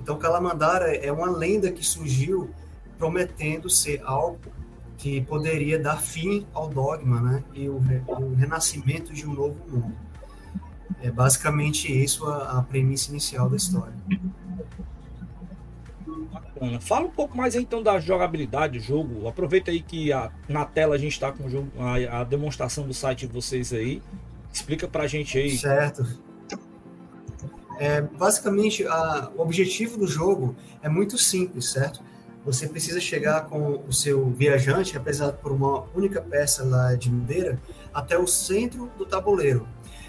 Então, 0.01 0.17
Kalamandara 0.17 0.95
é 0.95 1.11
uma 1.11 1.29
lenda 1.29 1.71
que 1.71 1.85
surgiu 1.85 2.49
prometendo 2.97 3.69
ser 3.69 4.01
algo 4.03 4.39
que 4.97 5.21
poderia 5.21 5.77
dar 5.77 6.01
fim 6.01 6.45
ao 6.53 6.67
dogma 6.67 7.21
né, 7.21 7.43
e 7.53 7.69
o, 7.69 7.77
o 8.07 8.33
renascimento 8.33 9.13
de 9.13 9.27
um 9.27 9.33
novo 9.33 9.57
mundo. 9.69 9.95
É 11.01 11.11
basicamente 11.11 11.91
isso 11.91 12.25
a, 12.25 12.57
a 12.57 12.63
premissa 12.63 13.11
inicial 13.11 13.47
da 13.47 13.55
história. 13.55 13.93
Bacana. 16.25 16.79
Fala 16.79 17.05
um 17.05 17.11
pouco 17.11 17.37
mais 17.37 17.55
então 17.55 17.81
da 17.81 17.99
jogabilidade 17.99 18.79
do 18.79 18.83
jogo. 18.83 19.27
Aproveita 19.27 19.71
aí 19.71 19.81
que 19.81 20.11
a, 20.11 20.31
na 20.47 20.65
tela 20.65 20.95
a 20.95 20.97
gente 20.97 21.13
está 21.13 21.31
com 21.31 21.49
jogo, 21.49 21.71
a, 21.77 22.21
a, 22.21 22.23
demonstração 22.23 22.87
do 22.87 22.93
site 22.93 23.27
de 23.27 23.33
vocês 23.33 23.73
aí. 23.73 24.01
Explica 24.51 24.87
pra 24.87 25.07
gente 25.07 25.37
aí. 25.37 25.57
Certo. 25.57 26.05
É, 27.79 28.01
basicamente, 28.01 28.85
a, 28.85 29.31
o 29.35 29.41
objetivo 29.41 29.97
do 29.97 30.07
jogo 30.07 30.55
é 30.81 30.89
muito 30.89 31.17
simples, 31.17 31.71
certo? 31.71 32.01
Você 32.45 32.67
precisa 32.67 32.99
chegar 32.99 33.45
com 33.45 33.83
o 33.87 33.93
seu 33.93 34.29
viajante, 34.29 34.97
apesar 34.97 35.33
por 35.33 35.51
uma 35.51 35.85
única 35.95 36.21
peça 36.21 36.63
lá 36.63 36.95
de 36.95 37.11
madeira, 37.11 37.61
até 37.93 38.17
o 38.17 38.25
centro 38.25 38.89
do 38.97 39.05
tabuleiro. 39.05 39.67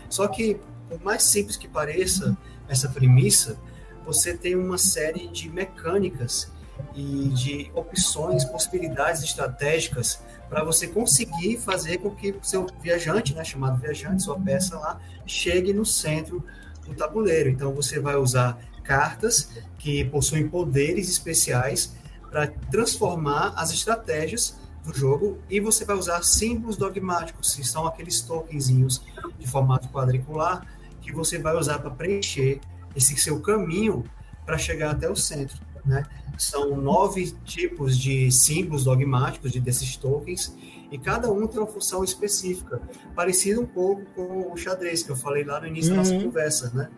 Só 0.09 0.27
que, 0.27 0.59
por 0.89 1.01
mais 1.03 1.23
simples 1.23 1.57
que 1.57 1.69
pareça 1.69 2.37
essa 2.69 2.89
premissa, 2.89 3.59
você 4.05 4.37
tem 4.37 4.55
uma 4.57 4.79
série 4.79 5.29
de 5.29 5.49
mecânicas 5.49 6.51
e 6.95 7.29
de 7.29 7.71
opções, 7.75 8.45
possibilidades 8.45 9.23
estratégicas 9.23 10.21
para 10.49 10.65
você 10.65 10.87
conseguir 10.87 11.59
fazer 11.59 11.99
com 11.99 12.11
que 12.11 12.33
o 12.33 12.43
seu 12.43 12.67
viajante, 12.81 13.35
né, 13.35 13.45
chamado 13.45 13.81
viajante, 13.81 14.23
sua 14.23 14.39
peça 14.39 14.79
lá, 14.79 15.01
chegue 15.27 15.73
no 15.73 15.85
centro 15.85 16.45
do 16.87 16.95
tabuleiro. 16.95 17.49
Então 17.49 17.73
você 17.73 18.01
vai 18.01 18.17
usar 18.17 18.59
cartas 18.83 19.51
que 19.79 20.05
possuem 20.07 20.49
poderes 20.49 21.09
especiais 21.09 21.95
para 22.31 22.49
transformar 22.71 23.53
as 23.57 23.73
estratégias 23.73 24.59
do 24.85 24.97
jogo 24.97 25.39
e 25.49 25.61
você 25.61 25.85
vai 25.85 25.97
usar 25.97 26.23
símbolos 26.23 26.77
dogmáticos, 26.77 27.55
que 27.55 27.65
são 27.65 27.87
aqueles 27.87 28.21
tokenzinhos 28.23 29.03
de 29.39 29.47
formato 29.47 29.89
quadricular 29.89 30.67
que 31.01 31.13
você 31.13 31.39
vai 31.39 31.57
usar 31.57 31.79
para 31.79 31.91
preencher 31.91 32.61
esse 32.95 33.17
seu 33.17 33.41
caminho 33.41 34.05
para 34.45 34.59
chegar 34.59 34.91
até 34.91 35.09
o 35.11 35.17
centro. 35.17 35.59
Né? 35.85 36.05
São 36.37 36.77
nove 36.77 37.33
tipos 37.45 37.99
de 37.99 38.31
símbolos 38.31 38.85
dogmáticos 38.85 39.53
de, 39.53 39.61
desses 39.61 39.97
tokens 39.97 40.55
e 40.91 40.99
cada 40.99 41.31
um 41.31 41.47
tem 41.47 41.61
uma 41.61 41.67
função 41.67 42.03
específica, 42.03 42.81
parecido 43.15 43.61
um 43.61 43.67
pouco 43.67 44.03
com 44.15 44.53
o 44.53 44.57
xadrez 44.57 45.03
que 45.03 45.11
eu 45.11 45.17
falei 45.17 45.45
lá 45.45 45.61
no 45.61 45.67
início 45.67 45.91
uhum. 45.91 45.97
da 45.97 46.03
nossa 46.03 46.15
uhum. 46.15 46.25
conversa, 46.25 46.71
né? 46.75 46.91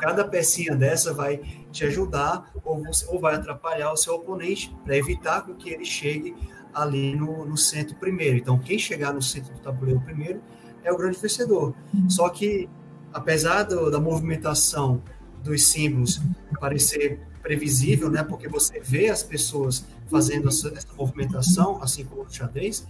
Cada 0.00 0.24
pecinha 0.24 0.74
dessa 0.74 1.12
vai 1.14 1.38
te 1.70 1.84
ajudar 1.84 2.50
ou, 2.64 2.82
você, 2.82 3.06
ou 3.06 3.20
vai 3.20 3.36
atrapalhar 3.36 3.92
o 3.92 3.96
seu 3.96 4.14
oponente 4.14 4.74
para 4.84 4.96
evitar 4.96 5.46
que 5.56 5.70
ele 5.70 5.84
chegue 5.84 6.34
ali 6.74 7.14
no, 7.14 7.46
no 7.46 7.56
centro 7.56 7.94
primeiro. 7.96 8.36
Então, 8.36 8.58
quem 8.58 8.78
chegar 8.78 9.12
no 9.12 9.22
centro 9.22 9.54
do 9.54 9.60
tabuleiro 9.60 10.00
primeiro 10.00 10.42
é 10.82 10.92
o 10.92 10.96
grande 10.96 11.18
vencedor. 11.18 11.72
Só 12.08 12.28
que, 12.28 12.68
apesar 13.12 13.62
do, 13.62 13.90
da 13.90 14.00
movimentação 14.00 15.02
dos 15.46 15.66
símbolos 15.66 16.20
parecer 16.60 17.20
previsível, 17.42 18.10
né? 18.10 18.22
Porque 18.22 18.48
você 18.48 18.80
vê 18.80 19.08
as 19.08 19.22
pessoas 19.22 19.84
fazendo 20.10 20.48
essa, 20.48 20.68
essa 20.68 20.88
movimentação, 20.96 21.82
assim 21.82 22.04
como 22.04 22.24
no 22.24 22.32
xadrez, 22.32 22.86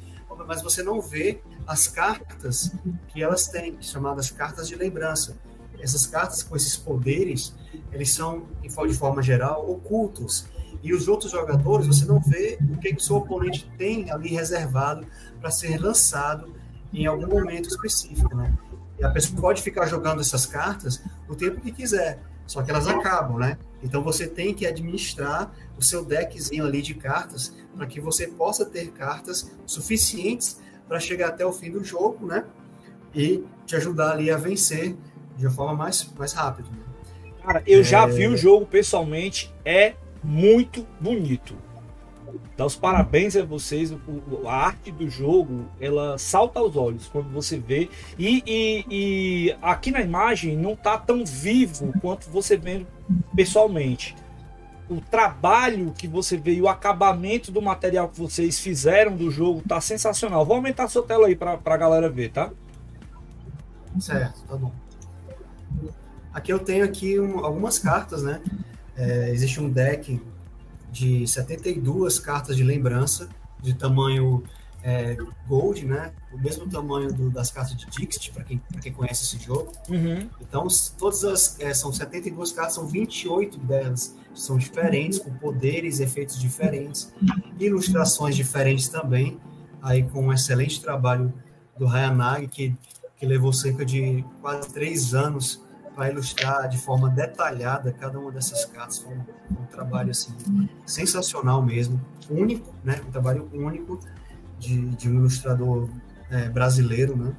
mas 0.47 0.63
você 0.63 0.83
não 0.83 1.01
vê 1.01 1.41
as 1.67 1.89
cartas 1.89 2.73
que 3.09 3.23
elas 3.23 3.49
têm, 3.49 3.77
chamadas 3.81 4.31
cartas 4.31 4.69
de 4.69 4.75
lembrança. 4.75 5.37
Essas 5.79 6.07
cartas 6.07 6.43
com 6.43 6.57
esses 6.57 6.77
poderes, 6.77 7.55
eles 7.93 8.13
são, 8.13 8.47
de 8.63 8.95
forma 8.95 9.23
geral, 9.23 9.71
ocultos. 9.71 10.47
E 10.83 10.93
os 10.95 11.09
outros 11.09 11.33
jogadores, 11.33 11.87
você 11.87 12.05
não 12.05 12.21
vê 12.21 12.59
o 12.73 12.79
que 12.79 12.95
o 12.95 13.01
seu 13.01 13.17
oponente 13.17 13.71
tem 13.77 14.11
ali 14.11 14.31
reservado 14.31 15.07
para 15.41 15.51
ser 15.51 15.79
lançado 15.79 16.55
em 16.93 17.07
algum 17.07 17.27
momento 17.27 17.69
específico, 17.69 18.35
né? 18.35 18.57
E 18.99 19.05
a 19.05 19.11
pessoa 19.11 19.39
pode 19.41 19.63
ficar 19.63 19.87
jogando 19.87 20.21
essas 20.21 20.47
cartas 20.47 21.03
o 21.29 21.35
tempo 21.35 21.61
que 21.61 21.71
quiser. 21.71 22.21
Só 22.47 22.63
que 22.63 22.71
elas 22.71 22.87
acabam, 22.87 23.39
né? 23.39 23.59
Então 23.83 24.03
você 24.03 24.27
tem 24.27 24.55
que 24.55 24.67
administrar 24.67 25.53
o 25.77 25.83
seu 25.83 26.05
deckzinho 26.05 26.65
ali 26.65 26.81
de 26.81 26.95
cartas 26.95 27.55
para 27.77 27.87
que 27.87 28.01
você 28.01 28.27
possa 28.27 28.65
ter 28.65 28.91
cartas 28.93 29.51
suficientes 29.67 30.61
para 30.89 31.01
chegar 31.01 31.29
até 31.29 31.45
o 31.45 31.53
fim 31.53 31.71
do 31.71 31.85
jogo, 31.85 32.27
né? 32.27 32.45
E 33.15 33.45
te 33.67 33.77
ajudar 33.77 34.13
ali 34.13 34.31
a 34.31 34.37
vencer 34.37 34.97
de 35.37 35.47
uma 35.47 35.55
forma 35.55 35.75
mais, 35.75 36.09
mais 36.17 36.33
rápida. 36.33 36.69
Né? 36.71 37.33
Cara, 37.43 37.63
eu 37.67 37.81
é... 37.81 37.85
já 37.85 38.07
vi 38.07 38.27
o 38.27 38.37
jogo 38.37 38.67
pessoalmente, 38.67 39.53
é 39.65 39.95
muito 40.23 40.87
bonito. 41.01 41.57
Dá 42.57 42.65
os 42.65 42.75
parabéns 42.75 43.37
a 43.37 43.45
vocês. 43.45 43.93
A 44.47 44.53
arte 44.53 44.91
do 44.91 45.09
jogo, 45.09 45.67
ela 45.81 46.17
salta 46.17 46.59
aos 46.59 46.77
olhos 46.77 47.07
quando 47.09 47.29
você 47.31 47.59
vê. 47.59 47.89
E, 48.19 48.43
e, 48.47 48.87
e 48.91 49.57
aqui 49.61 49.91
na 49.91 50.01
imagem 50.01 50.57
não 50.57 50.75
tá 50.75 50.97
tão 50.97 51.25
vivo 51.25 51.93
quanto 52.01 52.31
você 52.31 52.57
vê 52.57 52.87
pessoalmente. 53.35 54.17
O 54.89 55.01
trabalho 55.01 55.93
que 55.93 56.07
você 56.07 56.37
vê 56.37 56.55
e 56.55 56.63
o 56.63 56.69
acabamento 56.69 57.51
do 57.51 57.61
material 57.61 58.09
que 58.09 58.19
vocês 58.19 58.59
fizeram 58.59 59.17
do 59.17 59.31
jogo 59.31 59.63
tá 59.67 59.81
sensacional. 59.81 60.47
Vou 60.47 60.57
aumentar 60.57 60.85
a 60.85 60.89
sua 60.89 61.03
tela 61.03 61.27
aí 61.27 61.37
pra, 61.37 61.59
pra 61.59 61.77
galera 61.77 62.09
ver, 62.09 62.31
tá? 62.31 62.51
Certo, 63.99 64.43
tá 64.47 64.57
bom. 64.57 64.73
Aqui 66.33 66.53
eu 66.53 66.59
tenho 66.59 66.85
aqui 66.85 67.19
um, 67.19 67.45
algumas 67.45 67.79
cartas, 67.79 68.23
né? 68.23 68.41
É, 68.97 69.31
existe 69.31 69.61
um 69.61 69.69
deck 69.69 70.21
de 70.97 71.27
72 71.27 72.19
cartas 72.19 72.57
de 72.57 72.65
lembrança, 72.65 73.29
de 73.63 73.75
tamanho 73.75 74.43
é, 74.83 75.17
Gold, 75.47 75.85
né? 75.85 76.13
O 76.33 76.39
mesmo 76.39 76.69
tamanho 76.69 77.13
do, 77.13 77.31
das 77.31 77.51
cartas 77.51 77.77
de 77.77 77.87
Dixit, 77.87 78.33
para 78.33 78.45
quem, 78.45 78.63
quem 78.81 78.93
conhece 78.93 79.25
esse 79.25 79.45
jogo. 79.45 79.73
Uhum. 79.89 80.29
Então, 80.41 80.67
todas 80.99 81.25
as. 81.25 81.61
É, 81.61 81.75
são 81.75 81.93
72 81.93 82.53
cartas, 82.53 82.75
são 82.75 82.87
28 82.87 83.59
delas 83.59 84.17
são 84.35 84.59
diferentes, 84.59 85.19
com 85.19 85.33
poderes, 85.33 85.99
efeitos 85.99 86.39
diferentes, 86.39 87.13
ilustrações 87.59 88.37
diferentes 88.37 88.89
também, 88.89 89.41
aí 89.81 90.03
com 90.03 90.27
um 90.27 90.33
excelente 90.33 90.81
trabalho 90.81 91.33
do 91.79 91.87
Hayanagi, 91.87 92.47
que, 92.47 92.77
que 93.17 93.25
levou 93.25 93.53
cerca 93.53 93.85
de 93.85 94.25
quase 94.43 94.69
três 94.73 95.15
anos 95.15 95.65
para 95.97 96.11
ilustrar 96.11 96.69
de 96.69 96.77
forma 96.77 97.09
detalhada 97.09 97.91
cada 97.91 98.19
uma 98.19 98.31
dessas 98.31 98.67
cartas. 98.67 98.99
Foi 98.99 99.15
um, 99.15 99.25
um 99.63 99.65
trabalho 99.65 100.11
assim, 100.11 100.33
sensacional 100.85 101.63
mesmo, 101.63 102.01
único, 102.31 102.73
né? 102.85 103.01
um 103.09 103.11
trabalho 103.11 103.49
único 103.53 103.99
de, 104.59 104.91
de 104.91 105.09
um 105.09 105.15
ilustrador 105.15 105.89
é, 106.31 106.49
brasileiro, 106.51 107.17
né? 107.17 107.35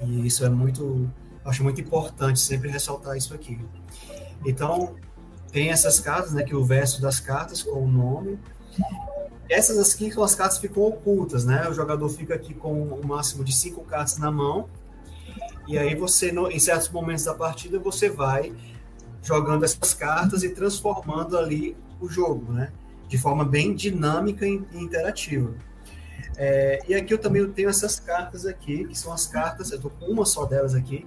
E 0.00 0.26
isso 0.26 0.44
é 0.44 0.48
muito, 0.48 1.10
acho 1.44 1.62
muito 1.62 1.80
importante 1.80 2.40
sempre 2.40 2.70
ressaltar 2.70 3.16
isso 3.16 3.34
aqui. 3.34 3.60
Então, 4.46 4.94
tem 5.52 5.70
essas 5.70 6.00
cartas, 6.00 6.32
né, 6.32 6.44
que 6.44 6.54
o 6.54 6.64
verso 6.64 7.02
das 7.02 7.18
cartas 7.18 7.62
com 7.62 7.84
o 7.84 7.88
nome, 7.88 8.38
Essas 9.48 9.94
aqui 9.94 10.12
são 10.12 10.22
as 10.22 10.34
cartas 10.34 10.58
que 10.58 10.68
ficam 10.68 10.82
ocultas, 10.82 11.44
né? 11.44 11.66
O 11.68 11.72
jogador 11.72 12.08
fica 12.10 12.34
aqui 12.34 12.52
com 12.52 12.82
o 12.82 13.06
máximo 13.06 13.42
de 13.42 13.52
cinco 13.52 13.82
cartas 13.82 14.18
na 14.18 14.30
mão. 14.30 14.68
E 15.68 15.76
aí 15.76 15.94
você, 15.94 16.30
em 16.30 16.58
certos 16.58 16.88
momentos 16.88 17.24
da 17.24 17.34
partida, 17.34 17.78
você 17.78 18.08
vai 18.08 18.54
jogando 19.22 19.64
essas 19.64 19.92
cartas 19.92 20.42
e 20.42 20.48
transformando 20.48 21.36
ali 21.36 21.76
o 22.00 22.08
jogo, 22.08 22.50
né? 22.50 22.72
De 23.06 23.18
forma 23.18 23.44
bem 23.44 23.74
dinâmica 23.74 24.46
e 24.46 24.64
interativa. 24.72 25.54
É, 26.38 26.80
e 26.88 26.94
aqui 26.94 27.12
eu 27.12 27.18
também 27.18 27.46
tenho 27.52 27.68
essas 27.68 28.00
cartas 28.00 28.46
aqui, 28.46 28.86
que 28.86 28.98
são 28.98 29.12
as 29.12 29.26
cartas, 29.26 29.70
eu 29.70 29.78
tô 29.78 29.90
com 29.90 30.06
uma 30.06 30.24
só 30.24 30.46
delas 30.46 30.74
aqui, 30.74 31.06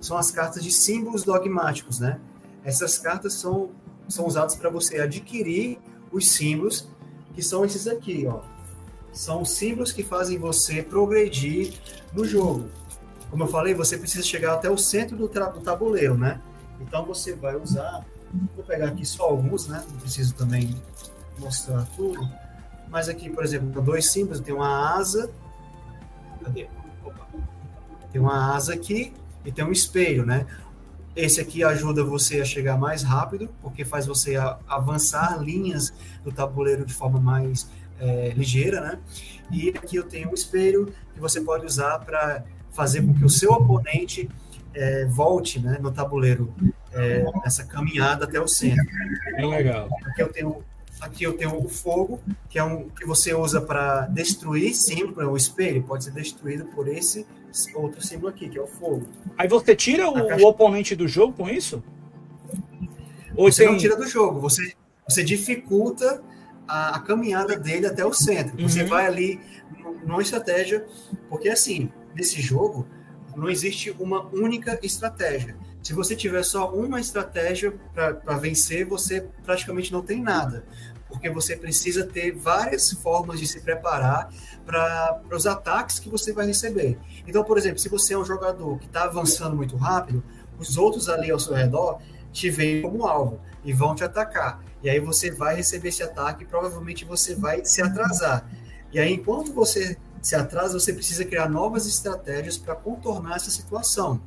são 0.00 0.16
as 0.16 0.32
cartas 0.32 0.64
de 0.64 0.72
símbolos 0.72 1.22
dogmáticos, 1.22 2.00
né? 2.00 2.18
Essas 2.64 2.98
cartas 2.98 3.34
são, 3.34 3.70
são 4.08 4.26
usadas 4.26 4.56
para 4.56 4.70
você 4.70 4.98
adquirir 4.98 5.78
os 6.10 6.32
símbolos 6.32 6.88
que 7.32 7.42
são 7.42 7.64
esses 7.64 7.86
aqui, 7.86 8.26
ó. 8.26 8.40
São 9.12 9.44
símbolos 9.44 9.92
que 9.92 10.02
fazem 10.02 10.36
você 10.36 10.82
progredir 10.82 11.74
no 12.12 12.24
jogo. 12.24 12.79
Como 13.30 13.44
eu 13.44 13.48
falei, 13.48 13.74
você 13.74 13.96
precisa 13.96 14.24
chegar 14.24 14.54
até 14.54 14.68
o 14.68 14.76
centro 14.76 15.16
do, 15.16 15.28
do 15.28 15.60
tabuleiro, 15.60 16.18
né? 16.18 16.40
Então 16.80 17.04
você 17.04 17.34
vai 17.34 17.56
usar, 17.56 18.04
vou 18.56 18.64
pegar 18.64 18.88
aqui 18.88 19.04
só 19.04 19.24
alguns, 19.24 19.68
né? 19.68 19.84
Não 19.88 20.00
preciso 20.00 20.34
também 20.34 20.76
mostrar 21.38 21.86
tudo. 21.96 22.28
Mas 22.88 23.08
aqui, 23.08 23.30
por 23.30 23.44
exemplo, 23.44 23.80
dois 23.80 24.10
símbolos, 24.10 24.40
tem 24.40 24.52
uma 24.52 24.96
asa. 24.96 25.30
Cadê? 26.42 26.66
Opa. 27.04 27.26
Tem 28.10 28.20
uma 28.20 28.54
asa 28.54 28.74
aqui 28.74 29.12
e 29.44 29.52
tem 29.52 29.64
um 29.64 29.70
espelho, 29.70 30.26
né? 30.26 30.46
Esse 31.14 31.40
aqui 31.40 31.62
ajuda 31.62 32.02
você 32.02 32.40
a 32.40 32.44
chegar 32.44 32.76
mais 32.76 33.02
rápido, 33.02 33.48
porque 33.60 33.84
faz 33.84 34.06
você 34.06 34.36
avançar 34.66 35.40
linhas 35.40 35.92
do 36.24 36.32
tabuleiro 36.32 36.84
de 36.84 36.94
forma 36.94 37.20
mais 37.20 37.68
é, 38.00 38.30
ligeira, 38.30 38.80
né? 38.80 38.98
E 39.50 39.68
aqui 39.70 39.96
eu 39.96 40.04
tenho 40.04 40.30
um 40.30 40.34
espelho 40.34 40.92
que 41.12 41.20
você 41.20 41.40
pode 41.40 41.66
usar 41.66 41.98
para 42.00 42.44
fazer 42.72 43.02
com 43.02 43.14
que 43.14 43.24
o 43.24 43.30
seu 43.30 43.52
oponente 43.52 44.28
é, 44.74 45.04
volte 45.06 45.58
né, 45.58 45.78
no 45.80 45.90
tabuleiro, 45.90 46.52
é, 46.92 47.24
nessa 47.42 47.64
caminhada 47.64 48.24
até 48.24 48.40
o 48.40 48.48
centro. 48.48 48.86
É 49.36 49.44
legal. 49.44 49.88
Aqui 50.06 50.22
eu 50.22 50.32
tenho 50.32 50.64
Aqui 51.00 51.24
eu 51.24 51.32
tenho 51.32 51.56
o 51.56 51.66
fogo, 51.66 52.20
que 52.48 52.58
é 52.58 52.62
um 52.62 52.90
que 52.90 53.06
você 53.06 53.32
usa 53.32 53.58
para 53.58 54.02
destruir 54.08 54.74
símbolo, 54.74 55.30
o 55.30 55.36
espelho 55.36 55.82
pode 55.82 56.04
ser 56.04 56.10
destruído 56.10 56.66
por 56.66 56.86
esse 56.86 57.26
outro 57.74 58.06
símbolo 58.06 58.28
aqui, 58.28 58.50
que 58.50 58.58
é 58.58 58.60
o 58.60 58.66
fogo. 58.66 59.08
Aí 59.38 59.48
você 59.48 59.74
tira 59.74 60.08
o, 60.08 60.12
caixa... 60.12 60.44
o 60.44 60.46
oponente 60.46 60.94
do 60.94 61.08
jogo 61.08 61.32
com 61.32 61.48
isso? 61.48 61.82
Ou 63.34 63.50
você 63.50 63.62
tem... 63.62 63.72
não 63.72 63.78
tira 63.78 63.96
do 63.96 64.06
jogo, 64.06 64.40
você, 64.40 64.74
você 65.08 65.24
dificulta 65.24 66.22
a, 66.68 66.96
a 66.96 67.00
caminhada 67.00 67.56
dele 67.56 67.86
até 67.86 68.04
o 68.04 68.12
centro. 68.12 68.60
Uhum. 68.60 68.68
Você 68.68 68.84
vai 68.84 69.06
ali 69.06 69.40
numa 70.04 70.20
estratégia, 70.20 70.86
porque 71.30 71.48
assim, 71.48 71.90
nesse 72.14 72.40
jogo 72.40 72.86
não 73.36 73.48
existe 73.48 73.90
uma 73.98 74.26
única 74.34 74.78
estratégia. 74.82 75.56
Se 75.82 75.92
você 75.92 76.14
tiver 76.14 76.42
só 76.42 76.70
uma 76.70 77.00
estratégia 77.00 77.72
para 77.94 78.36
vencer, 78.36 78.84
você 78.84 79.26
praticamente 79.44 79.92
não 79.92 80.02
tem 80.02 80.20
nada 80.20 80.64
porque 81.10 81.28
você 81.28 81.56
precisa 81.56 82.06
ter 82.06 82.30
várias 82.30 82.92
formas 82.92 83.40
de 83.40 83.46
se 83.46 83.60
preparar 83.60 84.32
para 84.64 85.20
os 85.32 85.46
ataques 85.46 85.98
que 85.98 86.08
você 86.08 86.32
vai 86.32 86.46
receber. 86.46 86.96
Então, 87.26 87.42
por 87.42 87.58
exemplo, 87.58 87.80
se 87.80 87.88
você 87.88 88.14
é 88.14 88.18
um 88.18 88.24
jogador 88.24 88.78
que 88.78 88.86
está 88.86 89.04
avançando 89.04 89.56
muito 89.56 89.76
rápido, 89.76 90.22
os 90.56 90.78
outros 90.78 91.08
ali 91.08 91.30
ao 91.30 91.40
seu 91.40 91.54
redor 91.54 92.00
te 92.32 92.48
veem 92.48 92.80
como 92.80 93.06
alvo 93.06 93.40
e 93.64 93.72
vão 93.72 93.94
te 93.94 94.04
atacar. 94.04 94.62
E 94.82 94.88
aí 94.88 95.00
você 95.00 95.32
vai 95.32 95.56
receber 95.56 95.88
esse 95.88 96.02
ataque 96.02 96.44
e 96.44 96.46
provavelmente 96.46 97.04
você 97.04 97.34
vai 97.34 97.64
se 97.64 97.82
atrasar. 97.82 98.48
E 98.92 98.98
aí, 98.98 99.12
enquanto 99.12 99.52
você 99.52 99.98
se 100.20 100.34
atrasa, 100.34 100.78
você 100.78 100.92
precisa 100.92 101.24
criar 101.24 101.48
novas 101.48 101.86
estratégias 101.86 102.58
para 102.58 102.74
contornar 102.74 103.36
essa 103.36 103.50
situação. 103.50 104.20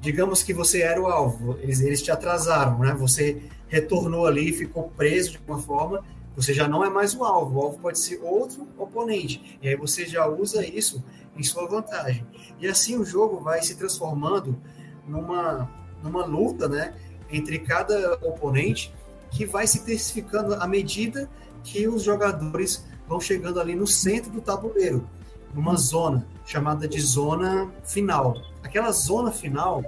Digamos 0.00 0.42
que 0.42 0.52
você 0.52 0.82
era 0.82 1.00
o 1.00 1.06
alvo, 1.06 1.56
eles, 1.60 1.80
eles 1.80 2.02
te 2.02 2.10
atrasaram, 2.10 2.78
né? 2.80 2.94
Você 2.98 3.42
retornou 3.68 4.26
ali, 4.26 4.52
ficou 4.52 4.90
preso 4.90 5.30
de 5.30 5.36
alguma 5.38 5.58
forma, 5.60 6.04
você 6.34 6.52
já 6.52 6.66
não 6.66 6.84
é 6.84 6.90
mais 6.90 7.14
o 7.14 7.24
alvo, 7.24 7.58
o 7.58 7.62
alvo 7.62 7.78
pode 7.78 7.98
ser 7.98 8.20
outro 8.22 8.66
oponente, 8.76 9.58
e 9.62 9.68
aí 9.68 9.76
você 9.76 10.06
já 10.06 10.26
usa 10.26 10.66
isso 10.66 11.02
em 11.36 11.42
sua 11.42 11.66
vantagem. 11.66 12.26
E 12.58 12.66
assim 12.66 12.96
o 12.96 13.04
jogo 13.04 13.40
vai 13.40 13.62
se 13.62 13.74
transformando 13.76 14.58
numa, 15.06 15.70
numa 16.02 16.24
luta 16.24 16.68
né, 16.68 16.94
entre 17.30 17.58
cada 17.58 18.14
oponente 18.22 18.92
que 19.30 19.46
vai 19.46 19.66
se 19.66 19.78
intensificando 19.78 20.54
à 20.54 20.66
medida 20.66 21.28
que 21.64 21.86
os 21.88 22.02
jogadores 22.02 22.84
vão 23.06 23.20
chegando 23.20 23.60
ali 23.60 23.74
no 23.74 23.86
centro 23.86 24.30
do 24.30 24.40
tabuleiro, 24.40 25.08
numa 25.54 25.76
zona 25.76 26.26
chamada 26.44 26.88
de 26.88 27.00
zona 27.00 27.70
final. 27.84 28.36
Aquela 28.62 28.90
zona 28.92 29.30
final 29.30 29.84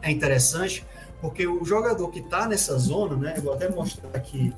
é 0.00 0.10
interessante 0.10 0.84
porque 1.20 1.46
o 1.46 1.64
jogador 1.64 2.08
que 2.08 2.18
está 2.18 2.48
nessa 2.48 2.76
zona, 2.78 3.16
né, 3.16 3.34
eu 3.36 3.42
vou 3.42 3.54
até 3.54 3.68
mostrar 3.68 4.10
aqui 4.12 4.52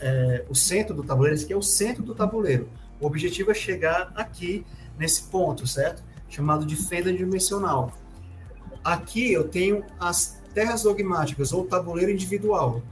é, 0.00 0.44
o 0.48 0.54
centro 0.54 0.94
do 0.94 1.02
tabuleiro, 1.02 1.34
esse 1.34 1.44
aqui 1.44 1.54
é 1.54 1.56
o 1.56 1.62
centro 1.62 2.02
do 2.02 2.14
tabuleiro. 2.14 2.68
O 3.00 3.06
objetivo 3.06 3.50
é 3.50 3.54
chegar 3.54 4.12
aqui 4.14 4.64
nesse 4.98 5.24
ponto, 5.24 5.66
certo? 5.66 6.02
Chamado 6.28 6.66
de 6.66 6.76
fenda 6.76 7.12
dimensional. 7.12 7.92
Aqui 8.84 9.32
eu 9.32 9.48
tenho 9.48 9.84
as 9.98 10.42
terras 10.54 10.82
dogmáticas 10.82 11.52
ou 11.52 11.64
tabuleiro 11.66 12.10
individual. 12.10 12.82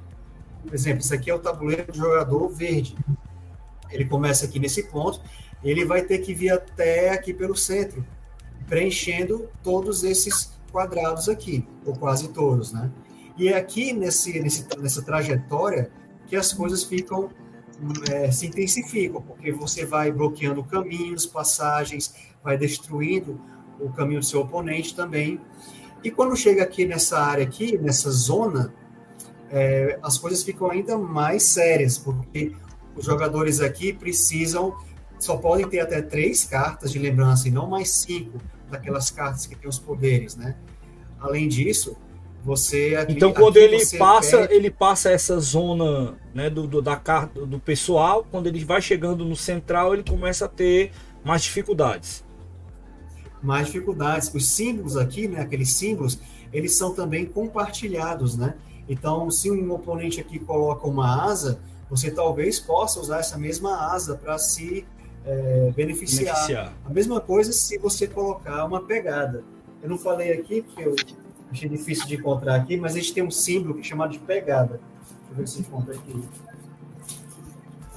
Por 0.62 0.74
exemplo, 0.74 1.00
isso 1.00 1.14
aqui 1.14 1.30
é 1.30 1.34
o 1.34 1.38
tabuleiro 1.38 1.92
do 1.92 1.98
jogador 1.98 2.48
verde. 2.48 2.96
Ele 3.90 4.04
começa 4.04 4.46
aqui 4.46 4.58
nesse 4.58 4.84
ponto, 4.84 5.20
ele 5.64 5.84
vai 5.84 6.02
ter 6.02 6.18
que 6.18 6.34
vir 6.34 6.50
até 6.50 7.10
aqui 7.10 7.32
pelo 7.32 7.56
centro, 7.56 8.04
preenchendo 8.68 9.48
todos 9.62 10.04
esses 10.04 10.52
quadrados 10.70 11.28
aqui, 11.28 11.66
ou 11.84 11.94
quase 11.94 12.28
todos, 12.28 12.72
né? 12.72 12.90
E 13.36 13.48
é 13.48 13.56
aqui 13.56 13.92
nesse, 13.92 14.38
nesse, 14.40 14.66
nessa 14.78 15.02
trajetória 15.02 15.90
que 16.26 16.36
as 16.36 16.52
coisas 16.52 16.84
ficam 16.84 17.30
é, 18.10 18.30
se 18.30 18.46
intensificam, 18.46 19.20
porque 19.22 19.50
você 19.52 19.84
vai 19.84 20.10
bloqueando 20.12 20.62
caminhos, 20.62 21.26
passagens, 21.26 22.14
vai 22.42 22.56
destruindo 22.56 23.40
o 23.80 23.90
caminho 23.90 24.20
do 24.20 24.26
seu 24.26 24.40
oponente 24.40 24.94
também. 24.94 25.40
E 26.02 26.10
quando 26.10 26.36
chega 26.36 26.62
aqui 26.62 26.86
nessa 26.86 27.18
área 27.18 27.44
aqui, 27.44 27.76
nessa 27.78 28.10
zona, 28.10 28.72
é, 29.50 29.98
as 30.02 30.18
coisas 30.18 30.42
ficam 30.42 30.70
ainda 30.70 30.96
mais 30.96 31.42
sérias, 31.42 31.98
porque 31.98 32.52
os 32.94 33.06
jogadores 33.06 33.60
aqui 33.60 33.92
precisam, 33.92 34.76
só 35.18 35.36
podem 35.36 35.68
ter 35.68 35.80
até 35.80 36.02
três 36.02 36.44
cartas 36.44 36.92
de 36.92 36.98
lembrança 36.98 37.48
e 37.48 37.50
não 37.50 37.68
mais 37.68 37.90
cinco, 37.90 38.38
daquelas 38.70 39.10
cartas 39.10 39.46
que 39.46 39.54
têm 39.54 39.68
os 39.68 39.78
poderes, 39.78 40.36
né? 40.36 40.56
Além 41.18 41.48
disso, 41.48 41.96
você 42.44 42.94
aqui, 42.94 43.14
então 43.14 43.32
quando 43.32 43.56
ele 43.56 43.84
passa 43.96 44.38
perde... 44.38 44.54
ele 44.54 44.70
passa 44.70 45.10
essa 45.10 45.40
zona 45.40 46.14
né 46.34 46.50
do, 46.50 46.66
do 46.66 46.82
da 46.82 46.94
carta 46.94 47.46
do 47.46 47.58
pessoal 47.58 48.26
quando 48.30 48.46
ele 48.46 48.62
vai 48.62 48.82
chegando 48.82 49.24
no 49.24 49.34
central 49.34 49.94
ele 49.94 50.04
começa 50.04 50.44
a 50.44 50.48
ter 50.48 50.92
mais 51.24 51.42
dificuldades. 51.42 52.22
Mais 53.42 53.66
dificuldades. 53.66 54.32
Os 54.34 54.46
símbolos 54.46 54.96
aqui 54.96 55.26
né 55.26 55.40
aqueles 55.40 55.72
símbolos 55.72 56.20
eles 56.52 56.76
são 56.76 56.94
também 56.94 57.24
compartilhados 57.24 58.36
né? 58.36 58.54
Então 58.86 59.30
se 59.30 59.50
um 59.50 59.72
oponente 59.72 60.20
aqui 60.20 60.38
coloca 60.38 60.86
uma 60.86 61.24
asa 61.24 61.60
você 61.88 62.10
talvez 62.10 62.60
possa 62.60 63.00
usar 63.00 63.20
essa 63.20 63.38
mesma 63.38 63.90
asa 63.90 64.16
para 64.16 64.36
se 64.36 64.84
é, 65.24 65.72
beneficiar. 65.74 66.34
beneficiar 66.34 66.72
a 66.84 66.90
mesma 66.90 67.20
coisa 67.20 67.52
se 67.52 67.78
você 67.78 68.06
colocar 68.06 68.64
uma 68.64 68.82
pegada 68.82 69.42
eu 69.84 69.90
não 69.90 69.98
falei 69.98 70.32
aqui, 70.32 70.62
porque 70.62 70.82
eu 70.82 70.96
achei 71.52 71.68
difícil 71.68 72.06
de 72.06 72.14
encontrar 72.14 72.54
aqui, 72.54 72.74
mas 72.74 72.92
a 72.92 72.94
gente 72.94 73.12
tem 73.12 73.22
um 73.22 73.30
símbolo 73.30 73.78
é 73.78 73.82
chamado 73.82 74.12
de 74.12 74.18
pegada. 74.18 74.80
Deixa 75.10 75.30
eu 75.30 75.36
ver 75.36 75.46
se 75.46 75.60
encontra 75.60 75.94
aqui. 75.94 76.24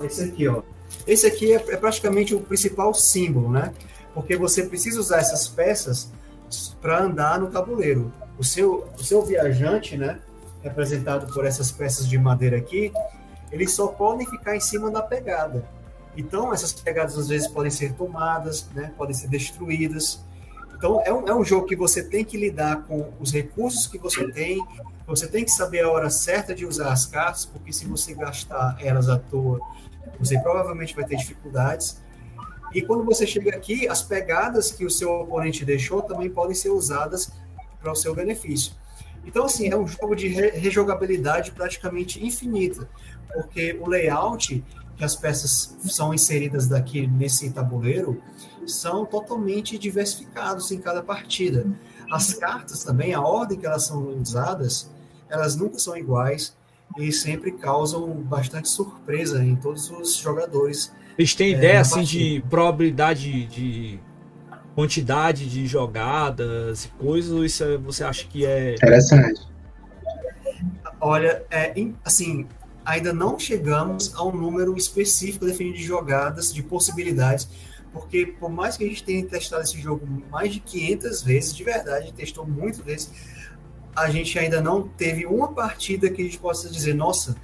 Esse 0.02 0.24
aqui, 0.26 0.48
ó. 0.50 0.64
Esse 1.08 1.26
aqui 1.26 1.54
é, 1.54 1.56
é 1.56 1.78
praticamente 1.78 2.36
o 2.36 2.42
principal 2.42 2.94
símbolo, 2.94 3.50
né? 3.50 3.74
Porque 4.14 4.36
você 4.36 4.64
precisa 4.64 5.00
usar 5.00 5.20
essas 5.20 5.48
peças 5.48 6.12
para 6.82 7.04
andar 7.04 7.40
no 7.40 7.50
tabuleiro. 7.50 8.12
O 8.38 8.44
seu, 8.44 8.86
o 9.00 9.02
seu 9.02 9.22
viajante, 9.22 9.96
né, 9.96 10.20
representado 10.62 11.34
por 11.34 11.46
essas 11.46 11.72
peças 11.72 12.06
de 12.06 12.18
madeira 12.18 12.58
aqui, 12.58 12.92
eles 13.50 13.72
só 13.72 13.88
podem 13.88 14.28
ficar 14.28 14.58
em 14.58 14.60
cima 14.60 14.92
da 14.92 15.02
pegada. 15.02 15.64
Então, 16.18 16.52
essas 16.52 16.74
pegadas 16.74 17.16
às 17.16 17.28
vezes 17.28 17.48
podem 17.48 17.70
ser 17.70 17.94
tomadas, 17.94 18.68
né, 18.74 18.92
podem 18.98 19.14
ser 19.14 19.28
destruídas. 19.28 20.20
Então, 20.76 21.00
é 21.06 21.14
um, 21.14 21.28
é 21.28 21.36
um 21.36 21.46
jogo 21.46 21.68
que 21.68 21.76
você 21.76 22.04
tem 22.04 22.26
que 22.26 22.36
lidar 22.36 22.84
com 22.88 23.12
os 23.20 23.32
recursos 23.32 23.86
que 23.86 24.00
você 24.00 24.30
tem, 24.32 24.66
você 25.06 25.28
tem 25.28 25.46
que 25.46 25.52
saber 25.52 25.82
a 25.82 25.92
hora 25.92 26.10
certa 26.10 26.56
de 26.56 26.66
usar 26.66 26.92
as 26.92 27.06
cartas, 27.06 27.46
porque 27.46 27.72
se 27.72 27.86
você 27.86 28.16
gastar 28.16 28.78
elas 28.80 29.08
à 29.08 29.20
toa, 29.20 29.60
você 30.20 30.40
provavelmente 30.40 30.96
vai 30.96 31.06
ter 31.06 31.18
dificuldades. 31.18 32.02
E 32.74 32.82
quando 32.82 33.04
você 33.06 33.26
chega 33.26 33.56
aqui, 33.56 33.88
as 33.88 34.02
pegadas 34.02 34.72
que 34.72 34.86
o 34.86 34.90
seu 34.90 35.12
oponente 35.22 35.64
deixou 35.64 36.02
também 36.02 36.30
podem 36.30 36.56
ser 36.56 36.70
usadas 36.70 37.32
para 37.80 37.92
o 37.92 37.96
seu 37.96 38.14
benefício. 38.16 38.74
Então, 39.24 39.46
assim, 39.46 39.70
é 39.70 39.78
um 39.78 39.86
jogo 39.86 40.16
de 40.16 40.28
rejogabilidade 40.28 41.52
praticamente 41.52 42.26
infinita, 42.26 42.90
porque 43.34 43.78
o 43.80 43.88
layout 43.88 44.64
que 44.98 45.04
as 45.04 45.16
peças 45.16 45.78
são 45.86 46.14
inseridas 46.14 46.68
daqui 46.68 47.06
nesse 47.06 47.50
tabuleiro 47.52 48.22
são 48.66 49.06
totalmente 49.06 49.78
diversificados 49.78 50.72
em 50.72 50.80
cada 50.80 51.02
partida. 51.02 51.66
As 52.12 52.34
cartas 52.34 52.84
também, 52.84 53.14
a 53.14 53.22
ordem 53.22 53.60
que 53.60 53.66
elas 53.66 53.84
são 53.84 54.02
usadas, 54.10 54.90
elas 55.30 55.56
nunca 55.56 55.78
são 55.78 55.96
iguais 55.96 56.56
e 56.98 57.12
sempre 57.12 57.52
causam 57.52 58.10
bastante 58.10 58.70
surpresa 58.70 59.44
em 59.44 59.56
todos 59.56 59.90
os 59.92 60.16
jogadores. 60.16 60.92
Eles 61.18 61.36
têm 61.36 61.54
é, 61.54 61.58
ideia 61.58 61.82
assim 61.82 62.04
de 62.04 62.44
probabilidade 62.50 63.46
de 63.46 64.00
quantidade 64.74 65.50
de 65.50 65.66
jogadas 65.66 66.86
e 66.86 66.88
coisas, 66.90 67.32
ou 67.32 67.44
isso 67.44 67.64
é, 67.64 67.78
você 67.78 68.04
acha 68.04 68.26
que 68.28 68.46
é 68.46 68.76
interessante? 68.76 69.42
Olha, 71.00 71.44
é, 71.52 71.74
assim, 72.04 72.48
ainda 72.88 73.12
não 73.12 73.38
chegamos 73.38 74.16
a 74.16 74.24
um 74.24 74.32
número 74.32 74.78
específico 74.78 75.46
definido 75.46 75.76
de 75.76 75.84
jogadas, 75.84 76.54
de 76.54 76.64
possibilidades, 76.64 77.50
porque 77.92 78.26
por 78.26 78.50
mais 78.50 78.78
que 78.78 78.86
a 78.86 78.88
gente 78.88 79.04
tenha 79.04 79.26
testado 79.26 79.64
esse 79.64 79.80
jogo 79.82 80.08
mais 80.32 80.54
de 80.54 80.62
500 80.62 81.22
vezes, 81.22 81.54
de 81.54 81.66
verdade, 81.66 82.14
testou 82.14 82.48
muitas 82.48 82.80
vezes, 82.80 83.12
a 83.94 84.10
gente 84.10 84.40
ainda 84.40 84.62
não 84.62 84.88
teve 84.88 85.26
uma 85.26 85.52
partida 85.52 86.10
que 86.10 86.22
a 86.22 86.26
gente 86.26 86.40
possa 86.40 86.70
dizer, 86.70 86.94
nossa, 86.94 87.36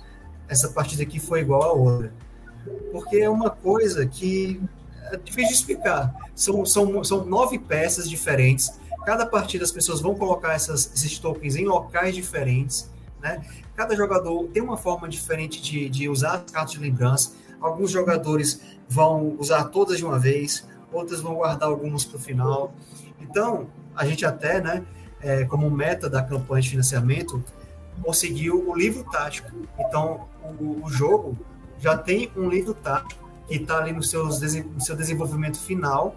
essa 0.48 0.70
partida 0.70 1.04
aqui 1.04 1.20
foi 1.20 1.42
igual 1.42 1.64
a 1.64 1.74
outra. 1.74 2.14
Porque 2.94 3.18
é 3.18 3.30
uma 3.30 3.50
coisa 3.50 4.06
que 4.06 4.62
é 5.12 5.18
difícil 5.18 5.50
de 5.50 5.56
explicar. 5.56 6.16
São, 6.34 6.66
são, 6.66 7.04
são 7.04 7.26
nove 7.26 7.60
peças 7.60 8.10
diferentes. 8.10 8.80
Cada 9.06 9.26
partida 9.26 9.66
as 9.66 9.72
pessoas 9.72 10.00
vão 10.00 10.16
colocar 10.16 10.54
essas, 10.54 10.90
esses 10.94 11.20
tokens 11.20 11.58
em 11.58 11.66
locais 11.66 12.16
diferentes. 12.16 12.90
Né? 13.22 13.42
Cada 13.76 13.96
jogador 13.96 14.48
tem 14.48 14.62
uma 14.62 14.78
forma 14.78 15.08
diferente 15.10 15.62
de, 15.62 15.90
de 15.90 16.08
usar 16.08 16.36
as 16.36 16.52
cartas 16.52 16.74
de 16.74 16.80
lembrança. 16.80 17.34
Alguns 17.60 17.92
jogadores 17.92 18.62
vão 18.88 19.36
usar 19.40 19.66
todas 19.66 19.98
de 19.98 20.06
uma 20.06 20.20
vez, 20.20 20.68
outros 20.92 21.22
vão 21.22 21.36
guardar 21.36 21.70
algumas 21.70 22.06
para 22.06 22.18
o 22.18 22.20
final. 22.20 22.74
Então, 23.20 23.68
a 23.96 24.06
gente 24.06 24.26
até, 24.26 24.62
né, 24.62 24.84
é, 25.22 25.46
como 25.46 25.70
meta 25.72 26.10
da 26.10 26.22
campanha 26.22 26.62
de 26.62 26.70
financiamento, 26.70 27.44
conseguiu 28.02 28.70
o 28.70 28.76
livro 28.76 29.04
tático. 29.12 29.50
Então, 29.80 30.28
o, 30.60 30.86
o 30.86 30.90
jogo 30.90 31.38
já 31.80 31.98
tem 31.98 32.32
um 32.36 32.50
livro 32.50 32.74
tático 32.74 33.24
que 33.48 33.56
está 33.56 33.78
ali 33.78 33.92
no, 33.92 34.04
seus, 34.04 34.40
no 34.42 34.82
seu 34.82 34.96
desenvolvimento 34.96 35.60
final, 35.60 36.16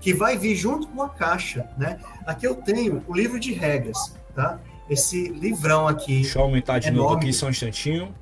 que 0.00 0.12
vai 0.12 0.36
vir 0.36 0.56
junto 0.56 0.88
com 0.88 1.02
a 1.02 1.08
caixa, 1.08 1.68
né? 1.78 2.00
Aqui 2.26 2.46
eu 2.46 2.56
tenho 2.56 3.02
o 3.06 3.14
livro 3.14 3.38
de 3.38 3.52
regras, 3.52 4.14
tá? 4.34 4.58
Esse 4.88 5.28
livrão 5.28 5.88
aqui. 5.88 6.22
Deixa 6.22 6.38
eu 6.38 6.42
aumentar 6.42 6.78
de 6.78 6.88
enorme. 6.88 7.02
novo 7.02 7.16
aqui 7.16 7.32
só 7.32 7.46
um 7.46 7.50
instantinho. 7.50 8.14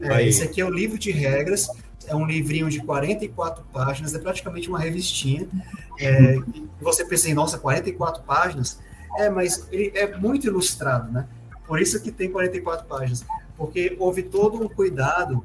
É, 0.00 0.26
esse 0.26 0.42
aqui 0.42 0.60
é 0.60 0.64
o 0.64 0.70
livro 0.70 0.98
de 0.98 1.10
regras 1.10 1.68
é 2.10 2.14
um 2.14 2.26
livrinho 2.26 2.68
de 2.68 2.80
44 2.80 3.64
páginas, 3.72 4.14
é 4.14 4.18
praticamente 4.18 4.68
uma 4.68 4.78
revistinha. 4.78 5.46
É, 5.98 6.36
você 6.80 7.04
pensa 7.04 7.30
em, 7.30 7.34
nossa, 7.34 7.56
44 7.58 8.22
páginas? 8.24 8.80
É, 9.16 9.30
mas 9.30 9.68
ele 9.70 9.92
é 9.94 10.16
muito 10.16 10.46
ilustrado, 10.46 11.10
né? 11.12 11.26
Por 11.66 11.80
isso 11.80 12.02
que 12.02 12.10
tem 12.10 12.30
44 12.30 12.86
páginas, 12.86 13.24
porque 13.56 13.96
houve 13.98 14.24
todo 14.24 14.60
um 14.60 14.68
cuidado 14.68 15.44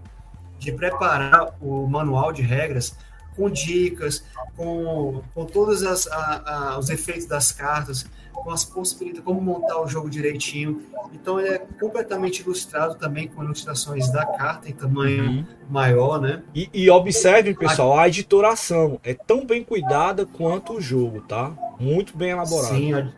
de 0.58 0.72
preparar 0.72 1.56
o 1.62 1.86
manual 1.86 2.32
de 2.32 2.42
regras 2.42 2.96
com 3.36 3.50
dicas, 3.50 4.24
com, 4.56 5.22
com 5.34 5.46
todos 5.46 5.84
as, 5.84 6.08
a, 6.08 6.74
a, 6.74 6.80
os 6.80 6.90
efeitos 6.90 7.26
das 7.26 7.52
cartas, 7.52 8.06
com 8.34 8.52
as 8.52 8.66
possibilidades, 8.66 9.24
como 9.24 9.42
montar 9.42 9.82
o 9.82 9.88
jogo 9.88 10.10
direitinho. 10.10 10.82
Então 11.14 11.40
ele 11.40 11.50
é 11.50 11.60
completamente 11.80 12.42
ilustrado 12.42 12.96
também 12.96 13.28
com 13.28 13.44
ilustrações 13.44 14.12
da 14.12 14.26
carta 14.26 14.70
em 14.70 14.74
tamanho 14.74 15.24
uhum. 15.24 15.46
maior, 15.70 16.20
né? 16.20 16.44
E, 16.54 16.70
e 16.74 16.90
observem, 16.90 17.56
pessoal, 17.56 17.98
a 17.98 18.08
editoração 18.08 19.00
é 19.04 19.14
tão 19.14 19.46
bem 19.46 19.64
cuidada 19.64 20.26
quanto 20.26 20.74
o 20.74 20.82
jogo, 20.82 21.22
tá? 21.22 21.56
Muito 21.80 22.16
bem 22.18 22.32
elaborado. 22.32 22.76
Sim, 22.76 22.94
a, 22.94 23.12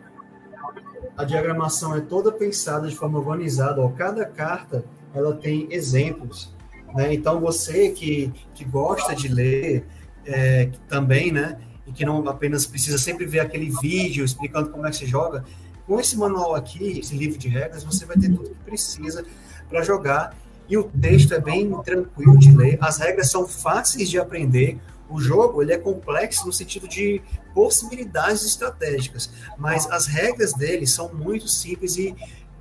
a 1.16 1.24
diagramação 1.24 1.94
é 1.96 2.00
toda 2.00 2.30
pensada 2.32 2.88
de 2.88 2.94
forma 2.94 3.18
organizada. 3.18 3.80
Ó, 3.80 3.88
cada 3.90 4.24
carta 4.24 4.84
ela 5.14 5.34
tem 5.34 5.66
exemplos. 5.70 6.54
Né? 6.94 7.12
Então 7.12 7.40
você 7.40 7.90
que, 7.90 8.32
que 8.54 8.64
gosta 8.64 9.14
de 9.14 9.28
ler 9.28 9.84
é, 10.28 10.70
também, 10.88 11.32
né? 11.32 11.58
e 11.88 11.92
que 11.92 12.04
não 12.04 12.28
apenas 12.28 12.66
precisa 12.66 12.98
sempre 12.98 13.24
ver 13.24 13.40
aquele 13.40 13.70
vídeo 13.80 14.24
explicando 14.24 14.68
como 14.68 14.86
é 14.86 14.90
que 14.90 14.96
se 14.96 15.06
joga, 15.06 15.42
com 15.86 15.98
esse 15.98 16.16
manual 16.18 16.54
aqui, 16.54 16.98
esse 16.98 17.16
livro 17.16 17.38
de 17.38 17.48
regras, 17.48 17.82
você 17.82 18.04
vai 18.04 18.16
ter 18.18 18.28
tudo 18.28 18.50
que 18.50 18.64
precisa 18.64 19.24
para 19.70 19.82
jogar. 19.82 20.36
E 20.68 20.76
o 20.76 20.84
texto 20.84 21.32
é 21.32 21.40
bem 21.40 21.72
tranquilo 21.82 22.38
de 22.38 22.54
ler, 22.54 22.76
as 22.82 22.98
regras 22.98 23.30
são 23.30 23.48
fáceis 23.48 24.10
de 24.10 24.18
aprender. 24.18 24.78
O 25.08 25.18
jogo 25.18 25.62
ele 25.62 25.72
é 25.72 25.78
complexo 25.78 26.46
no 26.46 26.52
sentido 26.52 26.86
de 26.86 27.22
possibilidades 27.54 28.44
estratégicas, 28.44 29.30
mas 29.56 29.90
as 29.90 30.06
regras 30.06 30.52
dele 30.52 30.86
são 30.86 31.10
muito 31.14 31.48
simples 31.48 31.96
e 31.96 32.14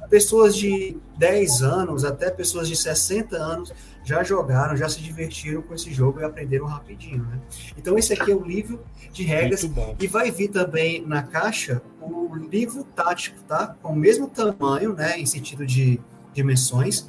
pessoas 0.09 0.55
de 0.55 0.97
10 1.17 1.61
anos 1.61 2.05
até 2.05 2.29
pessoas 2.29 2.67
de 2.67 2.75
60 2.75 3.35
anos 3.35 3.73
já 4.03 4.23
jogaram, 4.23 4.75
já 4.77 4.87
se 4.87 5.01
divertiram 5.01 5.61
com 5.61 5.73
esse 5.73 5.93
jogo 5.93 6.21
e 6.21 6.23
aprenderam 6.23 6.65
rapidinho, 6.65 7.23
né? 7.23 7.39
Então 7.77 7.97
esse 7.97 8.13
aqui 8.13 8.31
é 8.31 8.35
o 8.35 8.43
livro 8.43 8.79
de 9.11 9.23
regras 9.23 9.67
e 9.99 10.07
vai 10.07 10.31
vir 10.31 10.47
também 10.47 11.05
na 11.05 11.23
caixa 11.23 11.81
o 11.99 12.33
livro 12.35 12.83
tático, 12.83 13.41
tá? 13.43 13.75
Com 13.81 13.93
o 13.93 13.95
mesmo 13.95 14.29
tamanho, 14.29 14.93
né, 14.93 15.19
em 15.19 15.25
sentido 15.25 15.65
de 15.65 15.99
dimensões, 16.33 17.07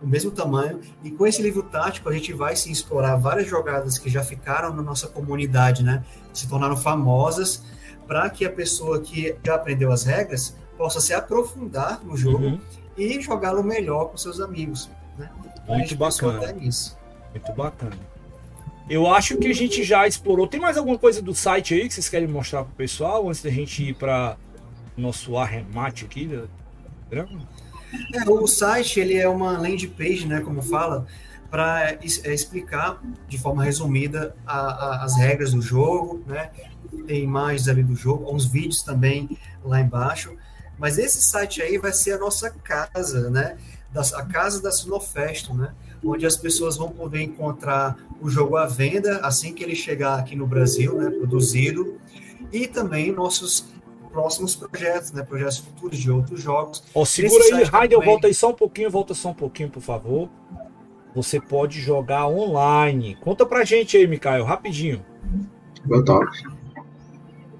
o 0.00 0.06
mesmo 0.06 0.30
tamanho. 0.30 0.80
E 1.02 1.10
com 1.10 1.26
esse 1.26 1.42
livro 1.42 1.62
tático 1.64 2.08
a 2.08 2.12
gente 2.12 2.32
vai 2.32 2.54
se 2.54 2.70
explorar 2.70 3.16
várias 3.16 3.48
jogadas 3.48 3.98
que 3.98 4.08
já 4.08 4.22
ficaram 4.22 4.72
na 4.72 4.82
nossa 4.82 5.08
comunidade, 5.08 5.82
né? 5.82 6.04
Se 6.32 6.48
tornaram 6.48 6.76
famosas 6.76 7.64
para 8.06 8.30
que 8.30 8.44
a 8.44 8.50
pessoa 8.50 9.00
que 9.00 9.36
já 9.44 9.56
aprendeu 9.56 9.90
as 9.90 10.04
regras 10.04 10.56
possa 10.78 11.00
se 11.00 11.12
aprofundar 11.12 12.00
no 12.04 12.16
jogo 12.16 12.44
uhum. 12.44 12.60
e 12.96 13.20
jogá-lo 13.20 13.62
melhor 13.64 14.06
com 14.06 14.16
seus 14.16 14.40
amigos. 14.40 14.88
Né? 15.18 15.28
Muito 15.66 15.96
bacana. 15.96 16.52
Muito 16.52 17.52
bacana. 17.54 17.98
Eu 18.88 19.06
acho 19.06 19.36
que 19.36 19.48
a 19.48 19.54
gente 19.54 19.82
já 19.84 20.06
explorou. 20.06 20.46
Tem 20.46 20.58
mais 20.58 20.78
alguma 20.78 20.96
coisa 20.96 21.20
do 21.20 21.34
site 21.34 21.74
aí 21.74 21.88
que 21.88 21.92
vocês 21.92 22.08
querem 22.08 22.26
mostrar 22.26 22.64
para 22.64 22.72
o 22.72 22.76
pessoal 22.76 23.28
antes 23.28 23.42
da 23.42 23.50
gente 23.50 23.90
ir 23.90 23.94
para 23.94 24.36
nosso 24.96 25.36
arremate 25.36 26.06
aqui 26.06 26.26
do 26.26 26.48
programa? 27.08 27.46
É, 28.14 28.30
o 28.30 28.46
site 28.46 29.00
ele 29.00 29.16
é 29.18 29.28
uma 29.28 29.58
landing 29.58 29.88
page, 29.88 30.26
né, 30.26 30.40
como 30.40 30.62
fala, 30.62 31.06
para 31.50 31.92
é, 31.92 31.98
explicar 32.04 33.02
de 33.28 33.38
forma 33.38 33.64
resumida 33.64 34.34
a, 34.46 34.58
a, 34.58 35.04
as 35.04 35.16
regras 35.16 35.52
do 35.52 35.60
jogo, 35.60 36.22
né? 36.26 36.50
Tem 37.06 37.22
imagens 37.22 37.68
ali 37.68 37.82
do 37.82 37.94
jogo, 37.94 38.34
uns 38.34 38.46
vídeos 38.46 38.82
também 38.82 39.36
lá 39.62 39.80
embaixo. 39.80 40.34
Mas 40.78 40.98
esse 40.98 41.22
site 41.22 41.60
aí 41.60 41.76
vai 41.78 41.92
ser 41.92 42.12
a 42.12 42.18
nossa 42.18 42.50
casa, 42.50 43.30
né? 43.30 43.56
a 44.14 44.22
casa 44.22 44.60
da 44.62 44.70
Sinofesto, 44.70 45.54
né? 45.54 45.72
Onde 46.04 46.26
as 46.26 46.36
pessoas 46.36 46.76
vão 46.76 46.90
poder 46.90 47.22
encontrar 47.22 47.96
o 48.20 48.28
jogo 48.28 48.56
à 48.56 48.66
venda 48.66 49.18
assim 49.18 49.52
que 49.52 49.64
ele 49.64 49.74
chegar 49.74 50.18
aqui 50.18 50.36
no 50.36 50.46
Brasil, 50.46 50.96
né? 50.96 51.10
Produzido. 51.10 51.98
E 52.52 52.66
também 52.66 53.10
nossos 53.10 53.66
próximos 54.12 54.54
projetos, 54.54 55.12
né? 55.12 55.22
Projetos 55.22 55.58
futuros 55.58 55.98
de 55.98 56.10
outros 56.10 56.40
jogos. 56.40 56.84
Ó, 56.94 57.04
segura 57.04 57.44
aí, 57.44 57.64
Raidel, 57.64 57.98
também... 57.98 58.12
volta 58.12 58.26
aí 58.26 58.34
só 58.34 58.50
um 58.50 58.54
pouquinho, 58.54 58.90
volta 58.90 59.14
só 59.14 59.30
um 59.30 59.34
pouquinho, 59.34 59.70
por 59.70 59.82
favor. 59.82 60.28
Você 61.14 61.40
pode 61.40 61.80
jogar 61.80 62.28
online. 62.28 63.16
Conta 63.16 63.44
pra 63.44 63.64
gente 63.64 63.96
aí, 63.96 64.06
Mikael, 64.06 64.44
rapidinho. 64.44 65.04
Boa 65.84 66.04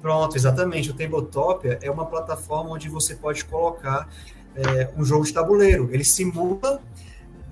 Pronto, 0.00 0.36
exatamente. 0.36 0.90
O 0.90 0.94
Tabletopia 0.94 1.78
é 1.82 1.90
uma 1.90 2.06
plataforma 2.06 2.70
onde 2.70 2.88
você 2.88 3.14
pode 3.14 3.44
colocar 3.44 4.08
é, 4.54 4.90
um 4.96 5.04
jogo 5.04 5.24
de 5.24 5.32
tabuleiro. 5.32 5.88
Ele 5.92 6.04
simula 6.04 6.80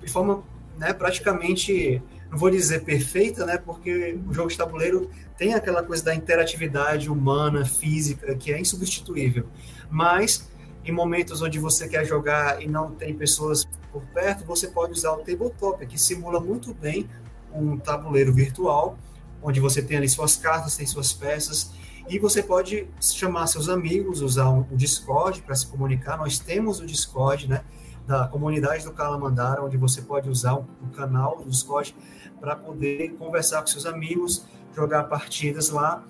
de 0.00 0.10
forma 0.10 0.42
né, 0.78 0.92
praticamente, 0.92 2.02
não 2.30 2.38
vou 2.38 2.50
dizer 2.50 2.84
perfeita, 2.84 3.44
né, 3.44 3.58
porque 3.58 4.18
o 4.28 4.32
jogo 4.32 4.48
de 4.48 4.56
tabuleiro 4.56 5.10
tem 5.36 5.54
aquela 5.54 5.82
coisa 5.82 6.04
da 6.04 6.14
interatividade 6.14 7.10
humana, 7.10 7.64
física, 7.64 8.34
que 8.36 8.52
é 8.52 8.60
insubstituível. 8.60 9.46
Mas 9.90 10.48
em 10.84 10.92
momentos 10.92 11.42
onde 11.42 11.58
você 11.58 11.88
quer 11.88 12.04
jogar 12.04 12.62
e 12.62 12.68
não 12.68 12.92
tem 12.92 13.12
pessoas 13.14 13.64
por 13.92 14.02
perto, 14.14 14.44
você 14.44 14.68
pode 14.68 14.92
usar 14.92 15.12
o 15.12 15.18
Tabletop, 15.18 15.84
que 15.86 15.98
simula 15.98 16.38
muito 16.38 16.72
bem 16.72 17.08
um 17.52 17.76
tabuleiro 17.76 18.32
virtual, 18.32 18.96
onde 19.42 19.58
você 19.58 19.82
tem 19.82 19.96
ali 19.96 20.08
suas 20.08 20.36
cartas, 20.36 20.76
tem 20.76 20.86
suas 20.86 21.12
peças, 21.12 21.72
e 22.08 22.18
você 22.18 22.42
pode 22.42 22.88
chamar 23.00 23.46
seus 23.48 23.68
amigos, 23.68 24.20
usar 24.20 24.48
o 24.48 24.64
Discord 24.72 25.42
para 25.42 25.54
se 25.54 25.66
comunicar. 25.66 26.16
Nós 26.16 26.38
temos 26.38 26.80
o 26.80 26.86
Discord, 26.86 27.48
né? 27.48 27.64
Da 28.06 28.28
comunidade 28.28 28.84
do 28.84 28.92
Calamandara, 28.92 29.62
onde 29.62 29.76
você 29.76 30.00
pode 30.00 30.30
usar 30.30 30.54
o 30.54 30.64
canal 30.94 31.38
do 31.38 31.50
Discord 31.50 31.96
para 32.40 32.54
poder 32.54 33.14
conversar 33.18 33.60
com 33.60 33.66
seus 33.66 33.84
amigos, 33.84 34.44
jogar 34.74 35.04
partidas 35.04 35.70
lá. 35.70 36.04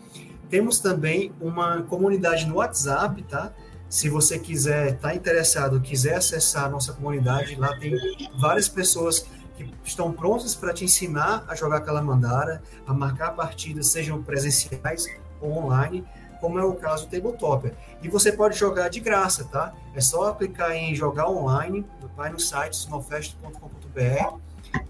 Temos 0.51 0.79
também 0.79 1.33
uma 1.41 1.83
comunidade 1.85 2.47
no 2.47 2.57
WhatsApp, 2.57 3.23
tá? 3.23 3.53
Se 3.89 4.11
você 4.11 4.39
quiser, 4.39 4.95
está 4.95 5.15
interessado, 5.15 5.81
quiser 5.81 6.17
acessar 6.17 6.65
a 6.65 6.69
nossa 6.69 6.93
comunidade, 6.93 7.55
lá 7.55 7.75
tem 7.79 7.97
várias 8.39 8.69
pessoas 8.69 9.27
que 9.57 9.73
estão 9.83 10.13
prontas 10.13 10.55
para 10.55 10.75
te 10.75 10.85
ensinar 10.85 11.45
a 11.49 11.55
jogar 11.55 11.81
Calamandara, 11.81 12.63
a 12.87 12.93
marcar 12.93 13.31
partidas, 13.31 13.87
sejam 13.87 14.23
presenciais 14.23 15.07
online, 15.43 16.05
como 16.41 16.59
é 16.59 16.65
o 16.65 16.75
caso 16.75 17.07
do 17.07 17.11
Tabletopia. 17.11 17.75
E 18.03 18.09
você 18.09 18.33
pode 18.33 18.59
jogar 18.59 18.89
de 18.89 19.01
graça, 19.01 19.45
tá? 19.45 19.73
É 19.95 20.01
só 20.01 20.33
clicar 20.33 20.73
em 20.73 20.95
jogar 20.95 21.29
online, 21.29 21.85
vai 22.17 22.31
no 22.31 22.39
site 22.39 22.75
snowfest.com.br, 22.75 24.39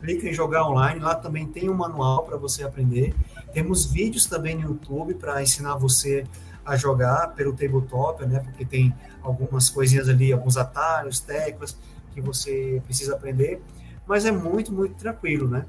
clica 0.01 0.29
em 0.29 0.33
jogar 0.33 0.69
online, 0.69 1.01
lá 1.01 1.15
também 1.15 1.47
tem 1.47 1.69
um 1.69 1.75
manual 1.75 2.25
para 2.25 2.37
você 2.37 2.65
aprender. 2.65 3.15
Temos 3.53 3.87
vídeos 3.87 4.27
também 4.27 4.57
no 4.57 4.63
YouTube 4.63 5.15
para 5.15 5.43
ensinar 5.43 5.77
você 5.77 6.27
a 6.65 6.77
jogar 6.77 7.29
pelo 7.35 7.53
tabletop, 7.53 8.27
né? 8.27 8.41
Porque 8.41 8.65
tem 8.65 8.95
algumas 9.23 9.71
coisinhas 9.71 10.09
ali, 10.09 10.33
alguns 10.33 10.57
atalhos, 10.57 11.21
teclas 11.21 11.79
que 12.13 12.21
você 12.21 12.83
precisa 12.85 13.15
aprender, 13.15 13.63
mas 14.07 14.25
é 14.25 14.33
muito, 14.33 14.73
muito 14.73 14.95
tranquilo, 14.95 15.49
né? 15.49 15.65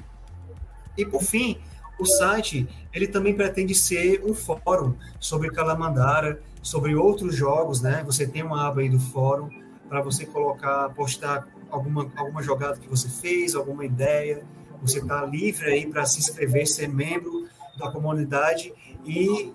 E 0.97 1.05
por 1.05 1.21
fim, 1.21 1.59
o 1.99 2.05
site 2.05 2.67
ele 2.93 3.07
também 3.07 3.35
pretende 3.35 3.73
ser 3.75 4.23
um 4.23 4.33
fórum 4.33 4.95
sobre 5.19 5.49
Calamandara, 5.49 6.41
sobre 6.61 6.95
outros 6.95 7.35
jogos, 7.35 7.81
né? 7.81 8.03
Você 8.05 8.27
tem 8.27 8.43
uma 8.43 8.67
aba 8.67 8.81
aí 8.81 8.89
do 8.89 8.99
fórum 8.99 9.49
para 9.87 10.01
você 10.01 10.25
colocar, 10.25 10.89
postar 10.89 11.47
alguma, 11.69 12.11
alguma 12.15 12.43
jogada 12.43 12.77
que 12.77 12.87
você 12.89 13.07
fez, 13.07 13.55
alguma 13.55 13.85
ideia. 13.85 14.43
Você 14.81 14.99
está 14.99 15.25
livre 15.25 15.67
aí 15.67 15.87
para 15.87 16.05
se 16.05 16.19
inscrever, 16.19 16.67
ser 16.67 16.87
membro 16.87 17.47
da 17.77 17.91
comunidade 17.91 18.73
e 19.05 19.51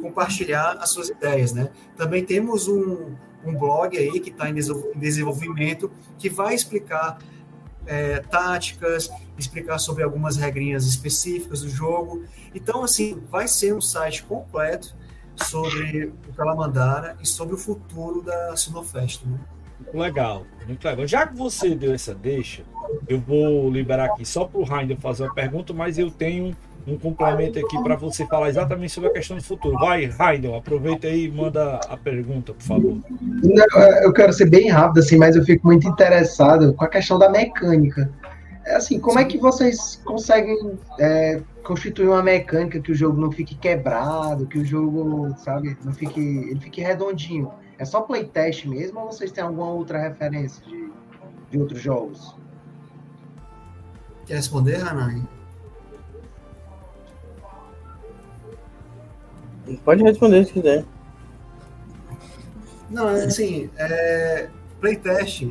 compartilhar 0.00 0.76
as 0.80 0.90
suas 0.90 1.08
ideias, 1.08 1.52
né? 1.52 1.70
Também 1.96 2.24
temos 2.24 2.66
um, 2.66 3.14
um 3.44 3.56
blog 3.56 3.96
aí 3.96 4.18
que 4.20 4.30
está 4.30 4.48
em 4.50 4.54
desenvolvimento 4.96 5.90
que 6.18 6.28
vai 6.28 6.54
explicar 6.54 7.18
é, 7.86 8.20
táticas, 8.20 9.10
explicar 9.38 9.78
sobre 9.78 10.02
algumas 10.02 10.36
regrinhas 10.36 10.86
específicas 10.86 11.62
do 11.62 11.68
jogo. 11.68 12.24
Então, 12.54 12.82
assim, 12.82 13.22
vai 13.30 13.48
ser 13.48 13.74
um 13.74 13.80
site 13.80 14.22
completo 14.24 14.94
sobre 15.36 16.12
o 16.28 16.32
Calamandara 16.34 17.16
e 17.20 17.26
sobre 17.26 17.54
o 17.54 17.58
futuro 17.58 18.22
da 18.22 18.56
Sinofest, 18.56 19.26
né? 19.26 19.38
Legal, 19.92 20.46
muito 20.66 20.84
legal. 20.84 21.06
Já 21.06 21.26
que 21.26 21.36
você 21.36 21.74
deu 21.74 21.92
essa 21.92 22.14
deixa, 22.14 22.64
eu 23.08 23.20
vou 23.20 23.70
liberar 23.70 24.06
aqui 24.06 24.24
só 24.24 24.44
para 24.44 24.60
o 24.60 24.64
Rainer 24.64 24.98
fazer 24.98 25.24
uma 25.24 25.34
pergunta, 25.34 25.72
mas 25.72 25.98
eu 25.98 26.10
tenho 26.10 26.56
um 26.86 26.98
complemento 26.98 27.58
aqui 27.58 27.82
para 27.82 27.96
você 27.96 28.26
falar 28.26 28.48
exatamente 28.48 28.92
sobre 28.92 29.10
a 29.10 29.12
questão 29.12 29.36
do 29.36 29.42
futuro. 29.42 29.78
Vai, 29.78 30.06
Raidel, 30.06 30.54
aproveita 30.54 31.06
aí 31.06 31.24
e 31.24 31.30
manda 31.30 31.76
a 31.88 31.96
pergunta, 31.96 32.52
por 32.52 32.62
favor. 32.62 32.98
Eu 34.02 34.12
quero 34.12 34.32
ser 34.32 34.50
bem 34.50 34.68
rápido, 34.68 34.98
assim, 34.98 35.16
mas 35.16 35.34
eu 35.34 35.44
fico 35.44 35.66
muito 35.66 35.86
interessado 35.88 36.74
com 36.74 36.84
a 36.84 36.88
questão 36.88 37.18
da 37.18 37.28
mecânica. 37.28 38.10
É 38.66 38.76
assim, 38.76 38.98
como 38.98 39.18
é 39.18 39.24
que 39.24 39.38
vocês 39.38 40.00
conseguem 40.04 40.78
é, 40.98 41.40
constituir 41.62 42.08
uma 42.08 42.22
mecânica 42.22 42.80
que 42.80 42.92
o 42.92 42.94
jogo 42.94 43.20
não 43.20 43.30
fique 43.30 43.54
quebrado, 43.54 44.46
que 44.46 44.58
o 44.58 44.64
jogo, 44.64 45.34
sabe, 45.36 45.76
não 45.84 45.92
fique, 45.92 46.20
ele 46.20 46.60
fique 46.60 46.80
redondinho? 46.80 47.50
É 47.78 47.84
só 47.84 48.00
playtest 48.00 48.66
mesmo 48.66 49.00
ou 49.00 49.12
vocês 49.12 49.32
têm 49.32 49.44
alguma 49.44 49.70
outra 49.70 49.98
referência 49.98 50.64
de, 50.64 50.90
de 51.50 51.58
outros 51.58 51.80
jogos? 51.80 52.34
Quer 54.26 54.36
responder, 54.36 54.76
Hanai? 54.76 55.22
Pode 59.84 60.02
responder 60.02 60.44
se 60.44 60.52
quiser. 60.52 60.84
Não, 62.90 63.08
assim, 63.08 63.70
é, 63.76 64.48
playtest 64.80 65.50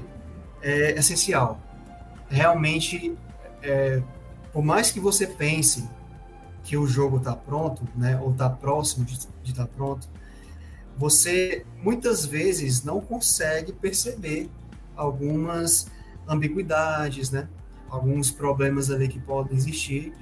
é 0.61 0.91
essencial. 0.91 1.59
Realmente, 2.30 3.18
é, 3.61 4.01
por 4.51 4.64
mais 4.64 4.91
que 4.91 4.99
você 4.99 5.28
pense 5.28 5.88
que 6.64 6.78
o 6.78 6.88
jogo 6.88 7.18
está 7.18 7.36
pronto, 7.36 7.88
né, 7.95 8.18
ou 8.22 8.32
está 8.32 8.49
próximo 8.49 9.05
de 9.05 9.14
estar 9.43 9.66
tá 9.66 9.70
pronto, 9.76 10.07
você 10.97 11.66
muitas 11.82 12.26
vezes 12.26 12.84
não 12.84 13.01
consegue 13.01 13.74
perceber 13.74 14.49
algumas 14.95 15.88
ambiguidades, 16.28 17.32
né, 17.32 17.47
alguns 17.89 18.32
problemas 18.32 18.89
ali 18.89 19.07
que 19.07 19.20
podem 19.20 19.57
existir 19.57 20.14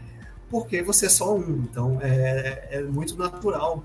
porque 0.52 0.84
você 0.84 1.06
é 1.06 1.10
só 1.10 1.34
um. 1.36 1.64
Então, 1.64 1.98
é, 2.02 2.68
é 2.70 2.84
muito 2.84 3.18
natural 3.18 3.84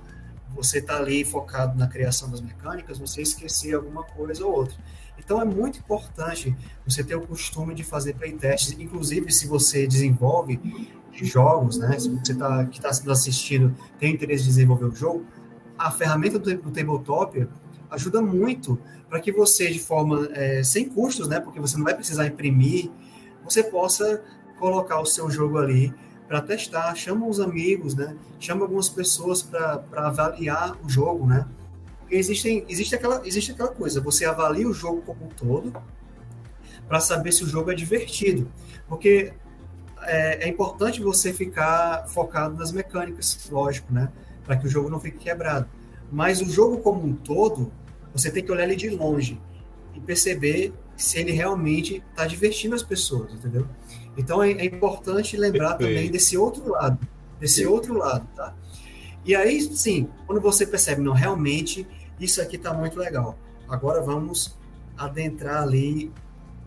você 0.55 0.79
estar 0.79 0.95
tá 0.95 1.01
ali 1.01 1.25
focado 1.25 1.79
na 1.79 1.87
criação 1.87 2.29
das 2.29 2.41
mecânicas, 2.41 2.99
você 2.99 3.23
esquecer 3.23 3.75
alguma 3.75 4.03
coisa 4.03 4.45
ou 4.45 4.53
outra. 4.53 4.77
Então, 5.17 5.41
é 5.41 5.45
muito 5.45 5.79
importante 5.79 6.55
você 6.85 7.05
ter 7.05 7.15
o 7.15 7.21
costume 7.27 7.75
de 7.75 7.85
fazer 7.85 8.15
playtests, 8.15 8.79
inclusive 8.79 9.33
se 9.33 9.47
você 9.47 9.87
desenvolve 9.87 10.61
jogos, 11.13 11.79
né? 11.79 11.99
Se 11.99 12.11
você 12.11 12.35
tá, 12.35 12.67
que 12.67 12.79
está 12.79 12.93
sendo 12.93 13.13
assistindo 13.13 13.75
tem 13.99 14.13
interesse 14.13 14.45
em 14.45 14.49
desenvolver 14.49 14.87
o 14.87 14.95
jogo, 14.95 15.25
a 15.79 15.91
ferramenta 15.91 16.39
do, 16.39 16.55
do 16.55 16.71
Tabletop 16.71 17.49
ajuda 17.91 18.21
muito 18.21 18.79
para 19.09 19.21
que 19.21 19.31
você, 19.31 19.71
de 19.71 19.79
forma 19.79 20.29
é, 20.33 20.63
sem 20.63 20.89
custos, 20.89 21.29
né? 21.29 21.41
Porque 21.41 21.61
você 21.61 21.77
não 21.77 21.85
vai 21.85 21.95
precisar 21.95 22.27
imprimir, 22.27 22.91
você 23.45 23.63
possa 23.63 24.23
colocar 24.59 25.01
o 25.01 25.07
seu 25.07 25.31
jogo 25.31 25.59
ali 25.59 25.95
para 26.27 26.41
testar, 26.41 26.95
chama 26.95 27.27
os 27.27 27.41
amigos, 27.41 27.95
né? 27.95 28.17
Chama 28.41 28.63
algumas 28.63 28.89
pessoas 28.89 29.43
para 29.43 29.83
avaliar 29.95 30.77
o 30.85 30.89
jogo, 30.89 31.27
né? 31.27 31.47
Porque 32.01 32.17
existem, 32.17 32.65
existe, 32.69 32.95
aquela, 32.95 33.27
existe 33.27 33.53
aquela 33.53 33.69
coisa, 33.69 34.01
você 34.01 34.25
avalia 34.25 34.69
o 34.69 34.73
jogo 34.73 35.03
como 35.03 35.25
um 35.25 35.29
todo 35.29 35.73
para 36.89 37.01
saber 37.01 37.33
se 37.33 37.45
o 37.45 37.47
jogo 37.47 37.71
é 37.71 37.75
divertido. 37.75 38.51
Porque 38.89 39.33
é, 40.03 40.45
é, 40.45 40.49
importante 40.49 41.03
você 41.03 41.33
ficar 41.33 42.07
focado 42.09 42.57
nas 42.57 42.71
mecânicas, 42.73 43.49
lógico, 43.51 43.93
né? 43.93 44.11
Para 44.45 44.57
que 44.57 44.67
o 44.67 44.71
jogo 44.71 44.89
não 44.89 45.01
fique 45.01 45.19
quebrado. 45.19 45.69
Mas 46.11 46.41
o 46.41 46.49
jogo 46.49 46.79
como 46.79 47.05
um 47.05 47.15
todo, 47.15 47.73
você 48.13 48.31
tem 48.31 48.45
que 48.45 48.53
olhar 48.53 48.65
ele 48.65 48.77
de 48.77 48.89
longe 48.89 49.41
e 49.95 50.01
perceber 50.01 50.73
se 50.97 51.19
ele 51.19 51.33
realmente 51.33 52.03
está 52.11 52.27
divertindo 52.27 52.75
as 52.75 52.83
pessoas, 52.83 53.35
entendeu? 53.35 53.67
Então 54.17 54.43
é, 54.43 54.53
é 54.53 54.65
importante 54.65 55.37
lembrar 55.37 55.75
também 55.75 56.11
desse 56.11 56.37
outro 56.37 56.71
lado, 56.71 56.99
desse 57.39 57.63
Sim. 57.63 57.67
outro 57.67 57.95
lado, 57.95 58.27
tá? 58.35 58.55
E 59.25 59.35
aí, 59.35 59.61
sim, 59.61 60.09
quando 60.25 60.41
você 60.41 60.65
percebe, 60.65 61.03
não, 61.03 61.13
realmente 61.13 61.87
isso 62.21 62.41
aqui 62.41 62.55
está 62.55 62.73
muito 62.73 62.97
legal. 62.99 63.37
Agora 63.69 64.01
vamos 64.01 64.57
adentrar 64.97 65.65
ali 65.65 66.13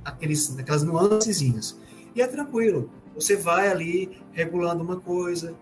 aqueles, 0.04 0.58
aquelas 0.60 0.84
nuancezinhas. 0.84 1.80
E 2.14 2.22
é 2.22 2.28
tranquilo, 2.28 2.92
você 3.16 3.36
vai 3.36 3.70
ali 3.70 4.22
regulando 4.34 4.84
uma 4.84 5.00
coisa. 5.00 5.56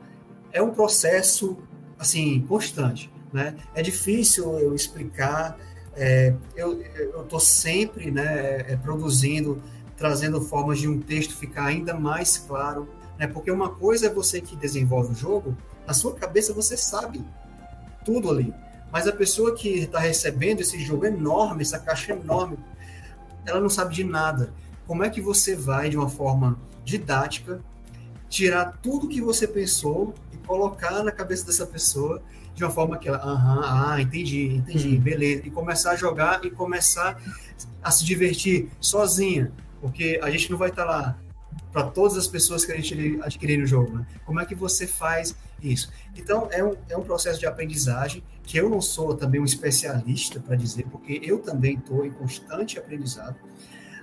É 0.52 0.62
um 0.62 0.72
processo, 0.72 1.58
assim, 2.00 2.42
constante, 2.48 3.12
né? 3.32 3.56
É 3.76 3.82
difícil 3.82 4.58
eu 4.60 4.74
explicar. 4.74 5.58
É, 5.96 6.34
eu 6.56 6.82
estou 7.22 7.40
sempre 7.40 8.12
né, 8.12 8.72
é, 8.72 8.76
produzindo 8.76 9.62
trazendo 9.98 10.40
formas 10.40 10.80
de 10.80 10.88
um 10.88 11.02
texto 11.02 11.36
ficar 11.36 11.66
ainda 11.66 11.94
mais 11.94 12.38
claro, 12.38 12.88
né? 13.18 13.28
Porque 13.28 13.52
uma 13.52 13.70
coisa 13.70 14.08
é 14.08 14.10
você 14.14 14.40
que 14.40 14.56
desenvolve 14.56 15.12
o 15.12 15.16
jogo, 15.16 15.58
na 15.86 15.94
sua 15.94 16.14
cabeça 16.14 16.54
você 16.54 16.78
sabe 16.78 17.26
tudo 18.06 18.30
ali, 18.30 18.54
mas 18.92 19.08
a 19.08 19.12
pessoa 19.12 19.54
que 19.54 19.80
está 19.80 20.00
recebendo 20.00 20.62
esse 20.62 20.80
jogo 20.80 21.06
enorme, 21.06 21.64
essa 21.64 21.80
caixa 21.80 22.14
enorme, 22.14 22.58
ela 23.46 23.60
não 23.60 23.70
sabe 23.70 23.94
de 23.94 24.04
nada. 24.04 24.54
Como 24.86 25.04
é 25.04 25.10
que 25.10 25.20
você 25.20 25.56
vai 25.56 25.90
de 25.90 25.98
uma 25.98 26.10
forma 26.10 26.58
didática 26.86 27.60
tirar 28.30 28.78
tudo 28.82 29.08
que 29.08 29.22
você 29.22 29.48
pensou 29.48 30.14
e 30.32 30.38
colocar 30.38 31.04
na 31.04 31.12
cabeça 31.12 31.46
dessa 31.46 31.66
pessoa 31.66 32.22
de 32.54 32.64
uma 32.64 32.72
forma 32.72 32.98
que 32.98 33.08
ela, 33.08 33.20
aham, 33.20 33.62
ah, 33.64 34.02
entendi, 34.02 34.48
entendi, 34.48 34.96
uhum. 34.96 35.00
beleza, 35.00 35.44
e 35.46 35.52
começar 35.52 35.92
a 35.92 35.96
jogar 35.96 36.44
e 36.44 36.50
começar 36.50 37.22
a 37.84 37.92
se 37.92 38.04
divertir 38.04 38.70
sozinha, 38.82 39.52
porque 39.82 40.20
a 40.22 40.30
gente 40.30 40.50
não 40.52 40.58
vai 40.58 40.70
estar 40.70 40.86
lá 40.86 41.20
para 41.72 41.84
todas 41.84 42.18
as 42.18 42.28
pessoas 42.28 42.66
que 42.66 42.72
a 42.72 42.76
gente 42.76 43.20
adquirir 43.22 43.58
no 43.58 43.66
jogo. 43.66 43.98
Né? 43.98 44.08
Como 44.26 44.40
é 44.40 44.46
que 44.46 44.56
você 44.56 44.88
faz 44.88 45.36
isso? 45.62 45.92
Então, 46.16 46.48
é 46.52 46.64
um, 46.64 46.76
é 46.90 46.98
um 46.98 47.04
processo 47.04 47.40
de 47.40 47.46
aprendizagem 47.46 48.24
que 48.44 48.58
eu 48.58 48.70
não 48.70 48.82
sou 48.82 49.16
também 49.16 49.42
um 49.42 49.46
especialista 49.46 50.40
para 50.40 50.56
dizer, 50.56 50.86
porque 50.90 51.20
eu 51.24 51.40
também 51.40 51.76
estou 51.76 52.06
em 52.06 52.12
constante 52.12 52.80
aprendizado, 52.80 53.36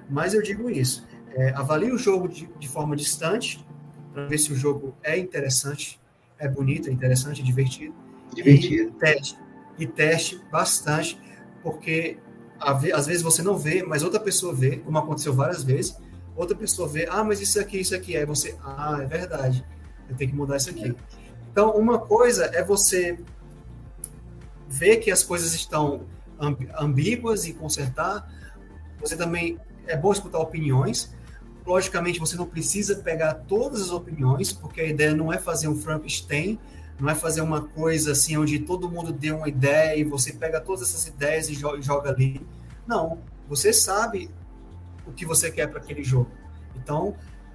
mas 0.08 0.34
eu 0.34 0.42
digo 0.42 0.68
isso. 0.68 1.06
É, 1.34 1.50
avalie 1.50 1.90
o 1.90 1.98
jogo 1.98 2.28
de, 2.28 2.46
de 2.58 2.68
forma 2.68 2.94
distante, 2.94 3.64
para 4.12 4.26
ver 4.26 4.38
se 4.38 4.52
o 4.52 4.54
jogo 4.54 4.94
é 5.02 5.18
interessante, 5.18 6.00
é 6.38 6.46
bonito, 6.46 6.88
é 6.88 6.92
interessante, 6.92 7.40
é 7.40 7.44
divertido. 7.44 7.94
Divertido. 8.32 8.90
E 8.90 9.00
teste, 9.00 9.38
e 9.78 9.86
teste 9.86 10.40
bastante, 10.50 11.18
porque 11.62 12.18
às 12.64 13.06
vezes 13.06 13.22
você 13.22 13.42
não 13.42 13.56
vê, 13.56 13.82
mas 13.82 14.02
outra 14.02 14.20
pessoa 14.20 14.54
vê, 14.54 14.76
como 14.78 14.98
aconteceu 14.98 15.32
várias 15.32 15.62
vezes, 15.62 15.96
outra 16.36 16.56
pessoa 16.56 16.88
vê, 16.88 17.06
ah, 17.10 17.22
mas 17.22 17.40
isso 17.40 17.60
aqui, 17.60 17.78
isso 17.80 17.94
aqui, 17.94 18.16
aí 18.16 18.24
você, 18.24 18.56
ah, 18.64 18.98
é 19.02 19.06
verdade, 19.06 19.64
eu 20.08 20.16
tenho 20.16 20.30
que 20.30 20.36
mudar 20.36 20.56
isso 20.56 20.70
aqui. 20.70 20.94
Então, 21.50 21.70
uma 21.76 21.98
coisa 21.98 22.46
é 22.46 22.64
você 22.64 23.18
ver 24.68 24.96
que 24.96 25.10
as 25.10 25.22
coisas 25.22 25.54
estão 25.54 26.02
ambíguas 26.76 27.46
e 27.46 27.52
consertar. 27.52 28.28
Você 29.00 29.16
também 29.16 29.58
é 29.86 29.96
bom 29.96 30.12
escutar 30.12 30.38
opiniões. 30.38 31.14
Logicamente, 31.64 32.18
você 32.18 32.36
não 32.36 32.46
precisa 32.46 32.96
pegar 32.96 33.34
todas 33.34 33.80
as 33.80 33.90
opiniões, 33.90 34.52
porque 34.52 34.80
a 34.80 34.86
ideia 34.86 35.14
não 35.14 35.32
é 35.32 35.38
fazer 35.38 35.68
um 35.68 35.76
Frankenstein, 35.76 36.58
não 36.98 37.08
é 37.08 37.14
fazer 37.14 37.40
uma 37.40 37.62
coisa 37.62 38.12
assim 38.12 38.36
onde 38.36 38.58
todo 38.58 38.90
mundo 38.90 39.12
dê 39.12 39.30
uma 39.30 39.48
ideia 39.48 39.96
e 39.96 40.04
você 40.04 40.32
pega 40.32 40.60
todas 40.60 40.82
essas 40.82 41.06
ideias 41.06 41.48
e 41.48 41.54
joga 41.54 42.10
ali. 42.10 42.40
Não, 42.86 43.18
você 43.48 43.72
sabe 43.72 44.30
o 45.06 45.12
que 45.12 45.26
você 45.26 45.50
quer 45.50 45.68
para 45.68 45.78
aquele 45.78 46.02
jogo. 46.02 46.30
Então, 46.76 47.14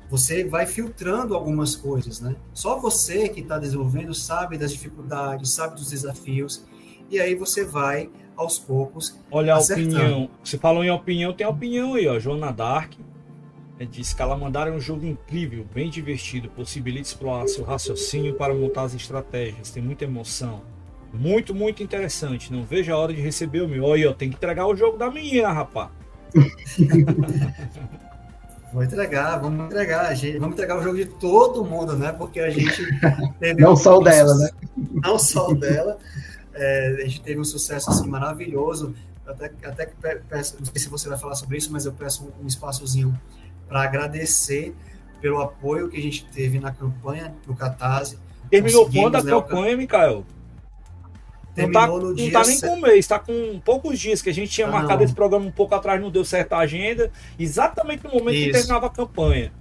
você 0.10 0.44
vai 0.44 0.66
filtrando 0.66 1.36
algumas 1.36 1.76
coisas, 1.76 2.20
né? 2.20 2.36
Só 2.54 2.80
você 2.80 3.30
que 3.30 3.42
está 3.42 3.60
desenvolvendo 3.60 4.14
sabe 4.14 4.58
das 4.58 4.72
dificuldades, 4.72 5.52
sabe 5.52 5.76
dos 5.76 5.90
desafios, 5.90 6.66
e 7.10 7.20
aí 7.20 7.36
você 7.36 7.64
vai 7.64 8.10
aos 8.36 8.58
poucos. 8.58 9.20
Olha 9.30 9.56
acertando. 9.56 9.98
a 9.98 10.00
opinião. 10.00 10.30
Você 10.44 10.58
falou 10.58 10.84
em 10.84 10.90
opinião, 10.90 11.34
tem 11.34 11.46
opinião 11.46 11.94
aí, 11.94 12.08
ó. 12.08 12.18
Joana 12.20 12.52
Dark 12.52 12.94
é, 13.80 13.86
diz 13.86 14.12
que 14.12 14.18
Calamandar 14.18 14.68
é 14.68 14.72
um 14.72 14.80
jogo 14.80 15.06
incrível, 15.06 15.66
bem 15.74 15.90
divertido, 15.90 16.50
possibilita 16.50 17.08
explorar 17.08 17.48
seu 17.48 17.64
raciocínio 17.64 18.36
para 18.36 18.54
montar 18.54 18.84
as 18.84 18.94
estratégias, 18.94 19.72
tem 19.72 19.82
muita 19.82 20.04
emoção. 20.04 20.62
Muito, 21.14 21.56
muito 21.56 21.82
interessante. 21.82 22.54
Não 22.54 22.64
vejo 22.64 22.94
a 22.94 22.98
hora 22.98 23.14
de 23.14 23.22
receber 23.22 23.62
o 23.62 23.68
meu. 23.68 23.84
Olha, 23.84 24.12
ó, 24.12 24.14
tem 24.14 24.30
que 24.30 24.36
entregar 24.36 24.68
o 24.68 24.76
jogo 24.76 24.98
da 24.98 25.10
menina, 25.10 25.52
rapaz. 25.52 25.90
Vou 28.72 28.84
entregar, 28.84 29.38
vamos 29.38 29.66
entregar, 29.66 30.14
gente, 30.14 30.38
vamos 30.38 30.54
entregar 30.54 30.78
o 30.78 30.84
jogo 30.84 30.96
de 30.96 31.06
todo 31.06 31.66
mundo, 31.66 31.98
né? 31.98 32.12
Porque 32.12 32.40
a 32.40 32.52
gente 32.52 32.86
teve 33.40 33.62
não 33.62 33.74
um, 33.74 33.76
só 33.76 33.98
o 33.98 34.04
dela, 34.04 34.36
né? 34.36 34.50
Não 35.04 35.18
só 35.18 35.50
o 35.50 35.56
dela. 35.56 35.98
É, 36.54 36.98
a 37.00 37.06
gente 37.06 37.22
teve 37.22 37.40
um 37.40 37.44
sucesso 37.44 37.90
assim 37.90 38.08
maravilhoso. 38.08 38.94
Até, 39.26 39.52
até 39.64 39.86
peço, 40.30 40.58
não 40.60 40.66
sei 40.66 40.82
se 40.82 40.90
você 40.90 41.10
vai 41.10 41.18
falar 41.18 41.36
sobre 41.36 41.58
isso, 41.58 41.72
mas 41.72 41.86
eu 41.86 41.94
peço 41.94 42.26
um, 42.26 42.44
um 42.44 42.48
espaçozinho 42.48 43.20
para 43.68 43.84
agradecer 43.84 44.76
pelo 45.22 45.42
apoio 45.42 45.90
que 45.90 45.98
a 45.98 46.02
gente 46.02 46.26
teve 46.28 46.60
na 46.60 46.72
campanha 46.72 47.34
no 47.48 47.56
Catarse. 47.56 48.20
Terminou 48.50 48.90
quando 48.90 49.16
a 49.16 49.24
né, 49.24 49.32
campanha, 49.32 49.78
Mikael? 51.68 51.88
não 51.88 52.16
tá, 52.16 52.24
não 52.24 52.32
tá 52.32 52.44
nem 52.48 52.60
com 52.60 52.68
um 52.68 52.82
mês, 52.82 53.08
tá 53.08 53.20
com 53.20 53.60
poucos 53.64 54.00
dias 54.00 54.22
que 54.22 54.30
a 54.30 54.34
gente 54.34 54.52
tinha 54.52 54.68
ah, 54.68 54.72
marcado 54.72 55.00
não. 55.00 55.06
esse 55.06 55.14
programa 55.14 55.46
um 55.46 55.52
pouco 55.52 55.76
atrás, 55.76 56.02
não 56.02 56.12
deu 56.12 56.26
certa 56.26 56.58
agenda, 56.58 57.12
exatamente 57.38 58.04
no 58.04 58.12
momento 58.12 58.36
Isso. 58.36 58.46
que 58.48 58.52
terminava 58.54 58.88
a 58.88 58.90
campanha. 58.90 59.52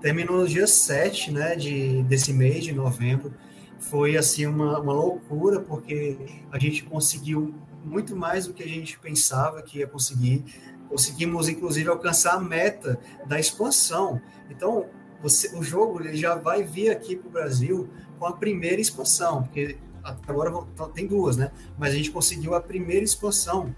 Terminou 0.00 0.38
no 0.38 0.48
dia 0.48 0.66
7, 0.66 1.32
né, 1.32 1.56
de, 1.56 2.02
desse 2.04 2.32
mês 2.32 2.64
de 2.64 2.72
novembro. 2.72 3.34
Foi, 3.80 4.16
assim, 4.16 4.46
uma, 4.46 4.78
uma 4.78 4.92
loucura, 4.92 5.60
porque 5.60 6.16
a 6.52 6.58
gente 6.58 6.84
conseguiu 6.84 7.54
muito 7.84 8.14
mais 8.14 8.46
do 8.46 8.52
que 8.52 8.62
a 8.62 8.68
gente 8.68 8.98
pensava 8.98 9.62
que 9.62 9.78
ia 9.78 9.86
conseguir. 9.86 10.44
Conseguimos, 10.88 11.48
inclusive, 11.48 11.88
alcançar 11.88 12.34
a 12.34 12.40
meta 12.40 12.98
da 13.26 13.40
expansão. 13.40 14.20
Então, 14.50 14.86
você, 15.20 15.56
o 15.56 15.62
jogo 15.62 16.00
ele 16.00 16.16
já 16.16 16.34
vai 16.34 16.62
vir 16.62 16.90
aqui 16.90 17.16
para 17.16 17.28
o 17.28 17.30
Brasil 17.30 17.88
com 18.18 18.26
a 18.26 18.32
primeira 18.32 18.80
expansão, 18.80 19.42
porque 19.44 19.76
agora 20.26 20.52
tem 20.94 21.06
duas, 21.06 21.36
né? 21.36 21.50
Mas 21.78 21.92
a 21.92 21.96
gente 21.96 22.10
conseguiu 22.10 22.54
a 22.54 22.60
primeira 22.60 23.04
expansão 23.04 23.74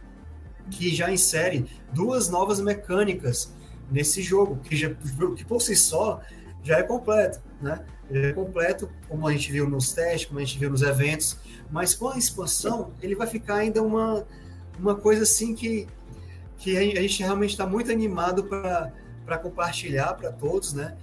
que 0.70 0.94
já 0.94 1.10
insere 1.10 1.66
duas 1.92 2.28
novas 2.28 2.60
mecânicas 2.60 3.52
nesse 3.90 4.22
jogo, 4.22 4.56
que, 4.58 4.76
já, 4.76 4.90
que 5.36 5.44
por 5.44 5.60
si 5.60 5.74
só 5.74 6.20
já 6.62 6.78
é 6.78 6.82
completo, 6.82 7.40
né? 7.60 7.84
Já 8.10 8.28
é 8.28 8.32
completo, 8.32 8.90
como 9.08 9.26
a 9.26 9.32
gente 9.32 9.50
viu 9.50 9.68
nos 9.68 9.92
testes, 9.92 10.26
como 10.26 10.38
a 10.38 10.44
gente 10.44 10.58
viu 10.58 10.70
nos 10.70 10.82
eventos, 10.82 11.38
mas 11.70 11.94
com 11.94 12.08
a 12.08 12.18
expansão 12.18 12.92
ele 13.02 13.14
vai 13.14 13.26
ficar 13.26 13.56
ainda 13.56 13.82
uma, 13.82 14.26
uma 14.78 14.94
coisa 14.94 15.22
assim 15.22 15.54
que, 15.54 15.86
que 16.58 16.76
a 16.76 17.02
gente 17.02 17.22
realmente 17.22 17.50
está 17.50 17.66
muito 17.66 17.90
animado 17.90 18.44
para 18.44 19.38
compartilhar 19.38 20.14
para 20.14 20.32
todos, 20.32 20.72
né? 20.72 20.96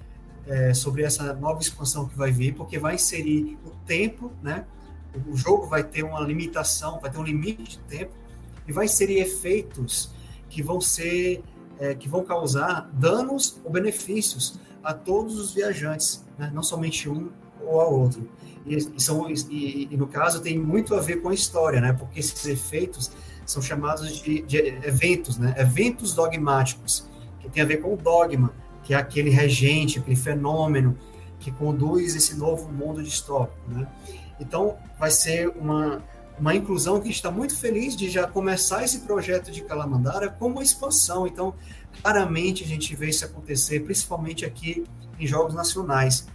É, 0.45 0.73
sobre 0.73 1.03
essa 1.03 1.33
nova 1.33 1.59
expansão 1.59 2.07
que 2.07 2.17
vai 2.17 2.31
vir, 2.31 2.55
porque 2.55 2.79
vai 2.79 2.95
inserir 2.95 3.57
o 3.65 3.71
tempo, 3.85 4.31
né? 4.41 4.65
O 5.27 5.35
jogo 5.35 5.65
vai 5.65 5.83
ter 5.83 6.03
uma 6.03 6.19
limitação, 6.21 6.99
vai 6.99 7.09
ter 7.09 7.17
um 7.17 7.23
limite 7.23 7.63
de 7.63 7.79
tempo 7.79 8.13
e 8.67 8.71
vai 8.71 8.85
inserir 8.85 9.19
efeitos 9.19 10.11
que 10.49 10.61
vão 10.61 10.79
ser 10.79 11.43
é, 11.79 11.93
que 11.93 12.09
vão 12.09 12.23
causar 12.23 12.89
danos 12.93 13.59
ou 13.63 13.71
benefícios 13.71 14.59
a 14.83 14.93
todos 14.93 15.37
os 15.39 15.53
viajantes, 15.53 16.25
né? 16.37 16.51
não 16.53 16.63
somente 16.63 17.09
um 17.09 17.29
ou 17.61 17.81
a 17.81 17.85
outro. 17.85 18.27
E, 18.65 18.75
e 18.75 19.01
são, 19.01 19.29
e, 19.29 19.87
e, 19.91 19.97
no 19.97 20.07
caso 20.07 20.41
tem 20.41 20.57
muito 20.57 20.95
a 20.95 20.99
ver 20.99 21.21
com 21.21 21.29
a 21.29 21.33
história, 21.33 21.79
né? 21.79 21.93
Porque 21.93 22.19
esses 22.19 22.45
efeitos 22.45 23.11
são 23.45 23.61
chamados 23.61 24.21
de, 24.21 24.41
de 24.41 24.57
eventos, 24.57 25.37
né? 25.37 25.55
Eventos 25.57 26.13
dogmáticos, 26.13 27.07
que 27.39 27.49
tem 27.49 27.63
a 27.63 27.65
ver 27.65 27.77
com 27.77 27.93
o 27.93 27.97
dogma, 27.97 28.53
que 28.83 28.93
é 28.93 28.97
aquele 28.97 29.29
regente, 29.29 29.99
aquele 29.99 30.15
fenômeno 30.15 30.97
que 31.47 31.51
conduz 31.53 32.13
esse 32.13 32.35
novo 32.35 32.69
mundo 32.69 33.01
distópico, 33.01 33.71
né? 33.71 33.87
Então, 34.37 34.77
vai 34.99 35.09
ser 35.09 35.47
uma, 35.55 36.03
uma 36.37 36.53
inclusão 36.53 36.99
que 36.99 37.09
está 37.09 37.31
muito 37.31 37.57
feliz 37.57 37.95
de 37.95 38.09
já 38.09 38.27
começar 38.27 38.83
esse 38.83 38.99
projeto 38.99 39.49
de 39.49 39.61
Calamandara 39.61 40.29
como 40.29 40.61
expansão. 40.61 41.25
Então, 41.25 41.55
claramente 42.01 42.65
a 42.65 42.67
gente 42.67 42.93
vê 42.97 43.07
isso 43.07 43.23
acontecer, 43.23 43.79
principalmente 43.79 44.45
aqui 44.45 44.83
em 45.17 45.25
jogos 45.25 45.55
nacionais. 45.55 46.27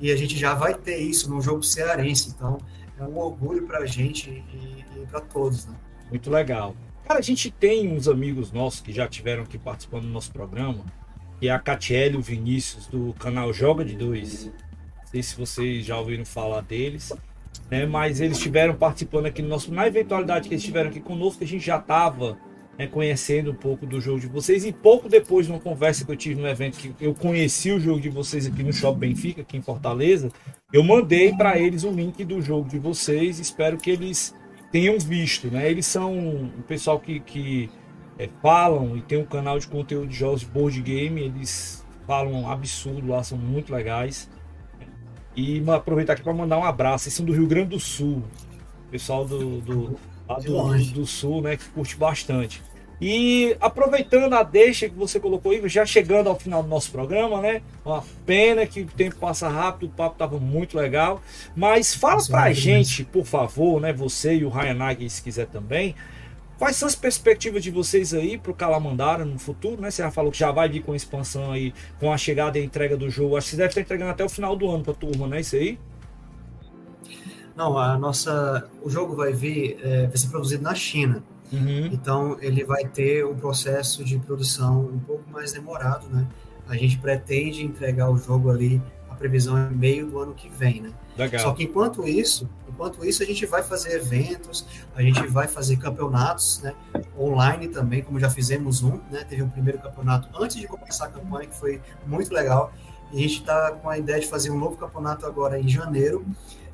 E 0.00 0.10
a 0.10 0.16
gente 0.16 0.34
já 0.38 0.54
vai 0.54 0.72
ter 0.72 0.96
isso 0.96 1.28
no 1.28 1.42
jogo 1.42 1.62
cearense. 1.62 2.30
Então, 2.30 2.56
é 2.98 3.02
um 3.02 3.18
orgulho 3.18 3.66
para 3.66 3.80
a 3.80 3.86
gente 3.86 4.30
e, 4.30 5.02
e 5.02 5.06
para 5.06 5.20
todos. 5.20 5.66
Né? 5.66 5.74
Muito 6.08 6.30
legal. 6.30 6.74
Cara, 7.06 7.18
a 7.18 7.22
gente 7.22 7.50
tem 7.50 7.94
uns 7.94 8.08
amigos 8.08 8.50
nossos 8.50 8.80
que 8.80 8.92
já 8.92 9.06
tiveram 9.06 9.42
aqui 9.42 9.58
participando 9.58 10.04
do 10.04 10.08
nosso 10.08 10.32
programa, 10.32 10.86
que 11.44 11.48
é 11.48 11.52
a 11.52 11.58
Catiele 11.58 12.16
Vinícius, 12.22 12.86
do 12.86 13.12
canal 13.18 13.52
Joga 13.52 13.84
de 13.84 13.94
Dois. 13.94 14.46
Não 14.46 15.06
sei 15.08 15.22
se 15.22 15.36
vocês 15.36 15.84
já 15.84 15.98
ouviram 15.98 16.24
falar 16.24 16.62
deles 16.62 17.12
né? 17.70 17.84
Mas 17.84 18.18
eles 18.18 18.38
estiveram 18.38 18.74
participando 18.74 19.26
aqui 19.26 19.42
no 19.42 19.48
nosso. 19.48 19.70
Na 19.70 19.86
eventualidade 19.86 20.48
que 20.48 20.54
eles 20.54 20.62
estiveram 20.62 20.88
aqui 20.88 21.00
conosco, 21.00 21.44
a 21.44 21.46
gente 21.46 21.66
já 21.66 21.76
estava 21.76 22.38
né, 22.78 22.86
conhecendo 22.86 23.50
um 23.50 23.54
pouco 23.54 23.84
do 23.84 24.00
jogo 24.00 24.20
de 24.20 24.26
vocês. 24.26 24.64
E 24.64 24.72
pouco 24.72 25.06
depois, 25.06 25.46
numa 25.46 25.60
conversa 25.60 26.06
que 26.06 26.10
eu 26.10 26.16
tive 26.16 26.40
no 26.40 26.48
evento, 26.48 26.78
que 26.78 26.94
eu 26.98 27.14
conheci 27.14 27.70
o 27.70 27.78
jogo 27.78 28.00
de 28.00 28.08
vocês 28.08 28.46
aqui 28.46 28.62
no 28.62 28.72
Shopping 28.72 29.00
Benfica, 29.00 29.42
aqui 29.42 29.58
em 29.58 29.62
Fortaleza, 29.62 30.32
eu 30.72 30.82
mandei 30.82 31.34
para 31.34 31.58
eles 31.58 31.84
o 31.84 31.90
link 31.90 32.24
do 32.24 32.40
jogo 32.40 32.70
de 32.70 32.78
vocês. 32.78 33.38
Espero 33.38 33.76
que 33.76 33.90
eles 33.90 34.34
tenham 34.72 34.98
visto. 34.98 35.48
Né? 35.48 35.70
Eles 35.70 35.84
são 35.84 36.10
um 36.16 36.62
pessoal 36.66 36.98
que, 36.98 37.20
que 37.20 37.68
é, 38.18 38.28
falam 38.40 38.96
e 38.96 39.02
tem 39.02 39.18
um 39.18 39.24
canal 39.24 39.58
de 39.58 39.66
conteúdo 39.66 40.06
de 40.06 40.14
jogos 40.14 40.44
board 40.44 40.80
game. 40.82 41.20
Eles 41.20 41.84
falam 42.06 42.50
absurdo 42.50 43.08
lá, 43.08 43.22
são 43.22 43.38
muito 43.38 43.72
legais. 43.72 44.30
E 45.36 45.62
aproveitar 45.68 46.12
aqui 46.12 46.22
para 46.22 46.32
mandar 46.32 46.58
um 46.58 46.64
abraço. 46.64 47.06
Eles 47.06 47.14
são 47.14 47.26
do 47.26 47.32
Rio 47.32 47.46
Grande 47.46 47.70
do 47.70 47.80
Sul. 47.80 48.22
Pessoal 48.90 49.24
do, 49.24 49.60
do, 49.60 49.98
do, 50.40 50.92
do, 50.92 51.06
Sul, 51.06 51.42
né? 51.42 51.56
Que 51.56 51.64
curte 51.70 51.96
bastante. 51.96 52.62
E 53.00 53.56
aproveitando 53.60 54.32
a 54.34 54.44
deixa 54.44 54.88
que 54.88 54.94
você 54.94 55.18
colocou 55.18 55.50
aí, 55.50 55.68
já 55.68 55.84
chegando 55.84 56.28
ao 56.28 56.38
final 56.38 56.62
do 56.62 56.68
nosso 56.68 56.92
programa, 56.92 57.40
né? 57.40 57.60
Uma 57.84 58.04
pena 58.24 58.64
que 58.66 58.82
o 58.82 58.86
tempo 58.86 59.16
passa 59.16 59.48
rápido, 59.48 59.90
o 59.90 59.92
papo 59.92 60.14
estava 60.14 60.38
muito 60.38 60.76
legal. 60.76 61.20
Mas 61.56 61.92
fala 61.92 62.14
Nossa, 62.14 62.30
pra 62.30 62.52
gente, 62.52 63.02
por 63.04 63.24
favor, 63.24 63.80
né? 63.80 63.92
Você 63.92 64.36
e 64.36 64.44
o 64.44 64.48
Ryan 64.48 64.74
Nagy, 64.74 65.10
se 65.10 65.20
quiser 65.20 65.46
também, 65.46 65.96
Quais 66.58 66.76
são 66.76 66.86
as 66.86 66.94
perspectivas 66.94 67.62
de 67.62 67.70
vocês 67.70 68.14
aí 68.14 68.38
para 68.38 68.52
o 68.52 68.54
Calamandara 68.54 69.24
no 69.24 69.38
futuro, 69.38 69.82
né? 69.82 69.90
Você 69.90 70.02
já 70.02 70.10
falou 70.10 70.30
que 70.30 70.38
já 70.38 70.52
vai 70.52 70.68
vir 70.68 70.82
com 70.82 70.94
expansão 70.94 71.50
aí, 71.50 71.74
com 71.98 72.12
a 72.12 72.16
chegada 72.16 72.58
e 72.58 72.62
a 72.62 72.64
entrega 72.64 72.96
do 72.96 73.10
jogo. 73.10 73.36
Acho 73.36 73.46
que 73.46 73.50
você 73.52 73.56
deve 73.56 73.68
estar 73.70 73.80
entregando 73.80 74.10
até 74.12 74.24
o 74.24 74.28
final 74.28 74.54
do 74.54 74.70
ano 74.70 74.84
para 74.84 74.92
a 74.92 74.96
turma, 74.96 75.26
né? 75.26 75.40
Isso 75.40 75.56
aí? 75.56 75.78
Não, 77.56 77.78
a 77.78 77.96
nossa, 77.98 78.68
o 78.82 78.90
jogo 78.90 79.14
vai 79.14 79.32
vir, 79.32 79.78
é, 79.82 80.06
vai 80.06 80.16
ser 80.16 80.28
produzido 80.28 80.62
na 80.62 80.74
China. 80.74 81.22
Uhum. 81.52 81.86
Então 81.86 82.36
ele 82.40 82.64
vai 82.64 82.84
ter 82.84 83.24
um 83.24 83.34
processo 83.34 84.04
de 84.04 84.18
produção 84.18 84.80
um 84.80 84.98
pouco 84.98 85.30
mais 85.30 85.52
demorado, 85.52 86.08
né? 86.08 86.26
A 86.68 86.76
gente 86.76 86.98
pretende 86.98 87.62
entregar 87.62 88.10
o 88.10 88.16
jogo 88.16 88.50
ali, 88.50 88.80
a 89.10 89.14
previsão 89.14 89.56
é 89.56 89.68
meio 89.70 90.06
do 90.06 90.18
ano 90.18 90.34
que 90.34 90.48
vem, 90.48 90.80
né? 90.80 90.90
Legal. 91.16 91.42
Só 91.42 91.52
que 91.52 91.64
enquanto 91.64 92.06
isso, 92.06 92.48
Enquanto 92.74 93.04
isso, 93.04 93.22
a 93.22 93.26
gente 93.26 93.46
vai 93.46 93.62
fazer 93.62 93.94
eventos, 93.94 94.66
a 94.96 95.00
gente 95.00 95.24
vai 95.28 95.46
fazer 95.46 95.76
campeonatos 95.76 96.60
né, 96.60 96.74
online 97.16 97.68
também, 97.68 98.02
como 98.02 98.18
já 98.18 98.28
fizemos 98.28 98.82
um, 98.82 98.98
né, 99.12 99.24
teve 99.28 99.44
um 99.44 99.48
primeiro 99.48 99.78
campeonato 99.78 100.28
antes 100.36 100.56
de 100.56 100.66
começar 100.66 101.04
a 101.04 101.08
campanha, 101.08 101.48
que 101.48 101.54
foi 101.54 101.80
muito 102.04 102.34
legal. 102.34 102.72
E 103.12 103.18
a 103.18 103.20
gente 103.20 103.40
está 103.40 103.70
com 103.70 103.88
a 103.88 103.96
ideia 103.96 104.18
de 104.18 104.26
fazer 104.26 104.50
um 104.50 104.58
novo 104.58 104.76
campeonato 104.76 105.24
agora 105.24 105.58
em 105.58 105.68
janeiro, 105.68 106.26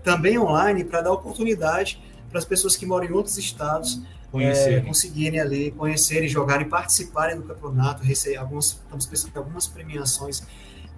também 0.03 0.39
online, 0.39 0.85
para 0.85 1.03
dar 1.03 1.12
oportunidade 1.12 2.03
para 2.31 2.39
as 2.39 2.47
pessoas 2.47 2.77
que 2.77 2.87
moram 2.87 3.07
em 3.07 3.12
outros 3.12 3.37
estados 3.37 4.01
é, 4.33 4.81
conseguirem 4.81 5.39
ali 5.39 5.71
conhecerem, 5.73 6.29
jogarem, 6.29 6.67
participarem 6.67 7.37
do 7.37 7.43
campeonato, 7.43 8.03
receber 8.03 8.37
algumas, 8.37 8.69
estamos 8.69 9.05
pensando 9.05 9.33
em 9.35 9.39
algumas 9.39 9.67
premiações 9.67 10.43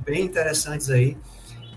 bem 0.04 0.22
interessantes 0.22 0.90
aí. 0.90 1.16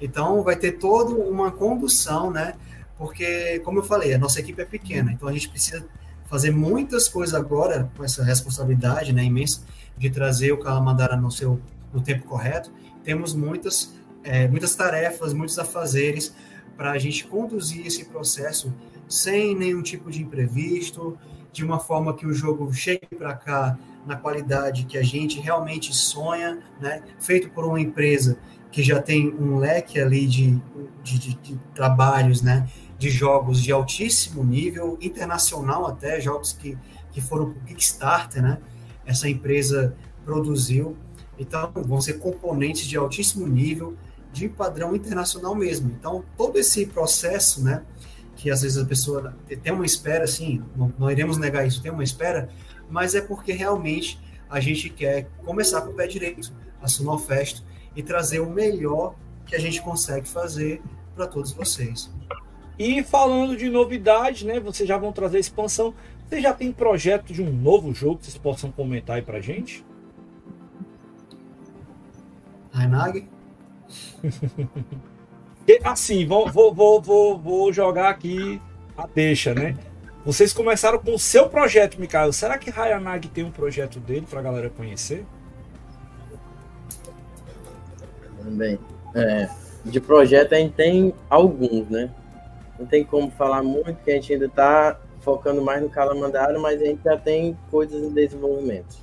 Então 0.02 0.44
vai 0.44 0.56
ter 0.56 0.74
toda 0.74 1.14
uma 1.14 1.52
condução, 1.52 2.32
né? 2.32 2.54
porque, 2.98 3.60
como 3.60 3.80
eu 3.80 3.84
falei, 3.84 4.14
a 4.14 4.18
nossa 4.18 4.40
equipe 4.40 4.62
é 4.62 4.66
pequena, 4.66 5.12
então 5.12 5.28
a 5.28 5.34
gente 5.34 5.50
precisa 5.50 5.86
fazer 6.26 6.52
muitas 6.52 7.08
coisas 7.08 7.36
agora 7.36 7.90
com 7.96 8.04
essa 8.04 8.24
responsabilidade 8.24 9.14
né, 9.14 9.24
imensa 9.24 9.62
de 9.98 10.10
trazer 10.10 10.52
o 10.52 10.58
Calamandara 10.58 11.16
no 11.16 11.32
seu 11.32 11.60
no 11.94 12.02
tempo 12.02 12.26
correto. 12.26 12.72
Temos 13.04 13.34
muitas, 13.34 13.94
é, 14.24 14.48
muitas 14.48 14.76
tarefas, 14.76 15.34
muitos 15.34 15.58
afazeres 15.60 16.34
para 16.76 16.92
a 16.92 16.98
gente 16.98 17.26
conduzir 17.26 17.86
esse 17.86 18.06
processo 18.06 18.74
sem 19.08 19.56
nenhum 19.56 19.82
tipo 19.82 20.10
de 20.10 20.22
imprevisto, 20.22 21.18
de 21.54 21.64
uma 21.64 21.80
forma 21.80 22.14
que 22.14 22.26
o 22.26 22.34
jogo 22.34 22.74
chegue 22.74 23.08
para 23.18 23.34
cá 23.34 23.78
na 24.06 24.15
qualidade 24.15 24.86
que 24.86 24.98
a 24.98 25.03
gente 25.03 25.40
realmente 25.40 25.94
sonha, 25.94 26.60
né? 26.80 27.02
feito 27.19 27.49
por 27.49 27.65
uma 27.65 27.80
empresa 27.80 28.38
que 28.72 28.84
já 28.84 29.02
tem 29.02 29.34
um 29.34 29.57
leque 29.57 29.99
ali 29.99 30.27
de, 30.27 30.61
de, 31.03 31.19
de, 31.19 31.34
de 31.36 31.56
trabalhos, 31.73 32.41
né? 32.41 32.68
de 32.98 33.10
jogos 33.10 33.61
de 33.61 33.72
altíssimo 33.72 34.44
nível, 34.44 34.98
internacional 35.02 35.86
até, 35.86 36.19
jogos 36.19 36.53
que, 36.53 36.77
que 37.11 37.22
foram 37.22 37.52
para 37.52 37.61
Kickstarter, 37.64 38.41
né? 38.41 38.60
essa 39.06 39.30
empresa 39.30 39.95
produziu. 40.23 40.95
Então, 41.38 41.72
vão 41.76 41.99
ser 42.02 42.14
componentes 42.14 42.86
de 42.86 42.98
altíssimo 42.98 43.48
nível, 43.48 43.95
de 44.32 44.49
padrão 44.49 44.95
internacional 44.95 45.56
mesmo. 45.56 45.91
Então, 45.98 46.23
todo 46.38 46.57
esse 46.57 46.86
processo, 46.86 47.64
né, 47.64 47.84
que 48.36 48.52
às 48.52 48.61
vezes 48.61 48.77
a 48.77 48.86
pessoa 48.86 49.34
tem 49.64 49.72
uma 49.72 49.86
espera, 49.86 50.26
assim, 50.26 50.61
não, 50.76 50.94
não 50.99 51.10
iremos 51.10 51.38
negar 51.38 51.65
isso, 51.65 51.82
tem 51.82 51.91
uma 51.91 52.03
espera, 52.03 52.49
mas 52.90 53.16
é 53.16 53.22
porque 53.22 53.52
realmente 53.52 54.20
a 54.49 54.60
gente 54.60 54.90
quer 54.90 55.28
começar 55.44 55.82
com 55.82 55.91
o 55.91 55.94
pé 55.94 56.07
direito, 56.07 56.53
a 56.82 56.88
Sunofest, 56.88 57.64
e 57.95 58.03
trazer 58.03 58.40
o 58.40 58.49
melhor 58.49 59.16
que 59.45 59.56
a 59.56 59.60
gente 59.60 59.82
consegue 59.82 60.28
fazer 60.28 60.82
para 61.16 61.28
todos 61.28 61.52
vocês. 61.52 62.12
E 62.78 63.03
falando 63.03 63.56
de 63.56 63.70
novidades, 63.70 64.44
né? 64.44 64.60
Vocês 64.60 64.88
já 64.88 64.98
vão 64.98 65.12
trazer 65.12 65.40
expansão. 65.40 65.94
Você 66.28 66.41
já 66.41 66.53
tem 66.53 66.72
projeto 66.72 67.32
de 67.32 67.41
um 67.41 67.52
novo 67.52 67.94
jogo 67.94 68.18
que 68.18 68.26
vocês 68.26 68.38
possam 68.38 68.72
comentar 68.72 69.16
aí 69.16 69.22
pra 69.22 69.40
gente? 69.40 69.86
Rainag? 72.72 73.30
assim, 75.84 76.26
vou, 76.26 76.52
vou, 76.52 77.02
vou, 77.02 77.40
vou 77.40 77.72
jogar 77.72 78.10
aqui 78.10 78.62
a 78.98 79.07
deixa, 79.07 79.53
né? 79.53 79.76
Vocês 80.26 80.52
começaram 80.52 80.97
com 80.97 81.14
o 81.14 81.19
seu 81.19 81.47
projeto, 81.47 82.02
Mikael. 82.02 82.34
Será 82.34 82.57
que 82.57 82.72
Hayanag 82.72 83.27
tem 83.27 83.43
um 83.43 83.52
projeto 83.52 83.99
dele 83.99 84.26
para 84.27 84.39
a 84.39 84.43
galera 84.43 84.72
conhecer? 84.72 85.23
Bem, 88.41 88.80
é, 89.14 89.47
de 89.85 90.02
projeto 90.02 90.53
a 90.53 90.57
gente 90.57 90.73
tem 90.73 91.14
alguns, 91.30 91.88
né? 91.89 92.10
Não 92.80 92.88
tem 92.88 93.03
como 93.03 93.30
falar 93.30 93.61
muito, 93.61 93.93
que 94.03 94.10
a 94.10 94.15
gente 94.15 94.34
ainda 94.34 94.47
está 94.47 94.99
focando 95.22 95.61
mais 95.61 95.84
no 95.84 95.89
Calamandaro, 95.91 96.60
mas 96.60 96.81
a 96.81 96.85
gente 96.85 97.03
já 97.03 97.18
tem 97.18 97.56
coisas 97.69 98.02
em 98.02 98.11
desenvolvimento. 98.11 98.97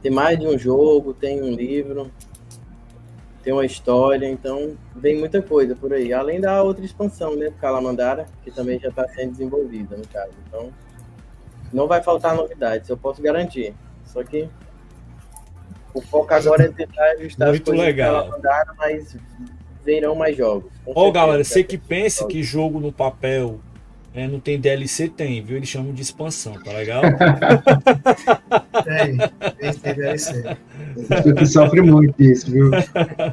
Tem 0.00 0.12
mais 0.12 0.38
de 0.38 0.46
um 0.46 0.56
jogo, 0.56 1.12
tem 1.12 1.42
um 1.42 1.50
livro, 1.50 2.12
tem 3.44 3.52
uma 3.52 3.66
história, 3.66 4.26
então 4.26 4.74
vem 4.96 5.18
muita 5.18 5.42
coisa 5.42 5.76
por 5.76 5.92
aí. 5.92 6.12
Além 6.14 6.40
da 6.40 6.62
outra 6.62 6.82
expansão, 6.82 7.36
né, 7.36 7.50
do 7.50 7.56
Calamandara, 7.56 8.26
que 8.42 8.50
também 8.50 8.80
já 8.80 8.88
está 8.88 9.06
sendo 9.08 9.32
desenvolvida, 9.32 9.96
no 9.96 10.08
caso. 10.08 10.32
Então, 10.48 10.72
não 11.70 11.86
vai 11.86 12.02
faltar 12.02 12.34
novidades, 12.34 12.88
eu 12.88 12.96
posso 12.96 13.20
garantir. 13.20 13.74
Só 14.06 14.24
que 14.24 14.48
o 15.92 16.00
foco 16.00 16.32
agora 16.32 16.64
é 16.64 16.68
tentar 16.68 17.04
ajustar 17.12 17.48
Muito 17.50 17.70
as 17.70 17.78
legal. 17.78 18.14
do 18.14 18.30
Calamandara, 18.30 18.74
mas 18.78 19.16
virão 19.84 20.14
mais 20.14 20.34
jogos. 20.34 20.72
Ó, 20.86 21.08
oh, 21.08 21.12
galera, 21.12 21.44
você 21.44 21.62
que 21.62 21.76
pensa 21.76 22.26
que 22.26 22.42
jogo 22.42 22.80
no 22.80 22.90
papel 22.90 23.60
é, 24.14 24.28
não 24.28 24.38
tem 24.38 24.60
DLC, 24.60 25.08
tem, 25.08 25.42
viu? 25.42 25.56
Eles 25.56 25.68
chamam 25.68 25.92
de 25.92 26.00
expansão, 26.00 26.52
tá 26.62 26.70
legal? 26.70 27.02
tem, 28.84 29.18
tem, 29.58 29.72
tem 29.72 29.94
DLC. 29.94 30.56
Tu 31.36 31.46
sofre 31.46 31.82
muito 31.82 32.16
disso, 32.16 32.48
viu? 32.48 32.70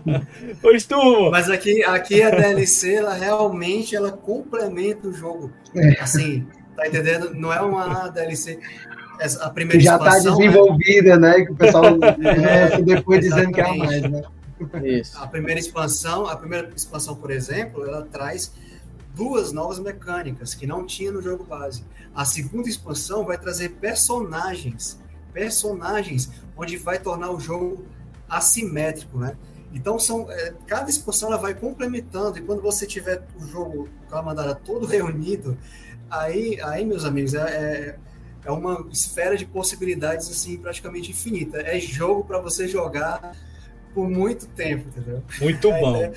Pois 0.60 0.84
tu. 0.86 1.30
Mas 1.30 1.52
aqui, 1.52 1.84
aqui 1.84 2.24
a 2.24 2.32
DLC, 2.32 2.96
ela 2.96 3.14
realmente 3.14 3.96
ela 3.96 4.12
complementa 4.12 5.08
o 5.08 5.14
jogo. 5.14 5.52
É. 5.76 6.02
Assim, 6.02 6.48
tá 6.76 6.88
entendendo? 6.88 7.32
Não 7.36 7.54
é 7.54 7.62
uma 7.62 8.08
DLC. 8.08 8.58
A 9.40 9.52
primeira 9.52 9.80
já 9.80 9.98
está 9.98 10.14
né? 10.14 10.20
desenvolvida, 10.20 11.18
né? 11.20 11.38
né? 11.38 11.46
Que 11.46 11.52
o 11.52 11.56
pessoal 11.56 11.86
é, 11.94 12.82
depois 12.82 13.22
dizendo 13.22 13.52
que 13.52 13.62
é 13.62 13.78
mais, 13.78 14.02
né? 14.02 14.24
Isso. 14.84 15.16
A 15.22 15.28
primeira 15.28 15.60
expansão, 15.60 16.26
a 16.26 16.36
primeira 16.36 16.72
expansão, 16.76 17.16
por 17.16 17.30
exemplo, 17.30 17.86
ela 17.86 18.02
traz 18.12 18.52
duas 19.16 19.52
novas 19.52 19.80
mecânicas 19.80 20.54
que 20.54 20.66
não 20.66 20.86
tinha 20.86 21.12
no 21.12 21.22
jogo 21.22 21.44
base. 21.44 21.84
A 22.14 22.26
segunda 22.26 22.70
expansão 22.70 23.26
vai 23.26 23.38
trazer 23.38 23.70
personagens, 23.70 25.00
personagens, 25.34 26.32
onde 26.56 26.78
vai 26.78 27.00
tornar 27.00 27.32
o 27.32 27.40
jogo 27.40 27.86
assimétrico, 28.30 29.18
né? 29.18 29.36
Então 29.74 29.98
são 29.98 30.30
é, 30.30 30.54
cada 30.68 30.90
expansão 30.90 31.30
ela 31.30 31.38
vai 31.38 31.54
complementando 31.54 32.38
e 32.38 32.42
quando 32.42 32.62
você 32.62 32.86
tiver 32.86 33.24
o 33.38 33.48
jogo 33.48 33.90
com 34.10 34.16
a 34.16 34.22
mandada 34.22 34.54
todo 34.54 34.86
reunido, 34.86 35.58
aí, 36.10 36.60
aí 36.62 36.86
meus 36.86 37.06
amigos 37.06 37.34
é, 37.34 37.40
é, 37.40 38.00
é 38.46 38.52
uma 38.52 38.86
esfera 38.92 39.38
de 39.38 39.46
possibilidades 39.46 40.30
assim 40.30 40.58
praticamente 40.58 41.12
infinita. 41.12 41.62
É 41.62 41.80
jogo 41.80 42.26
para 42.26 42.40
você 42.40 42.68
jogar 42.68 43.34
por 43.94 44.10
muito 44.10 44.46
tempo, 44.48 44.90
entendeu? 44.90 45.24
Muito 45.40 45.70
bom. 45.80 45.96
É, 45.98 46.14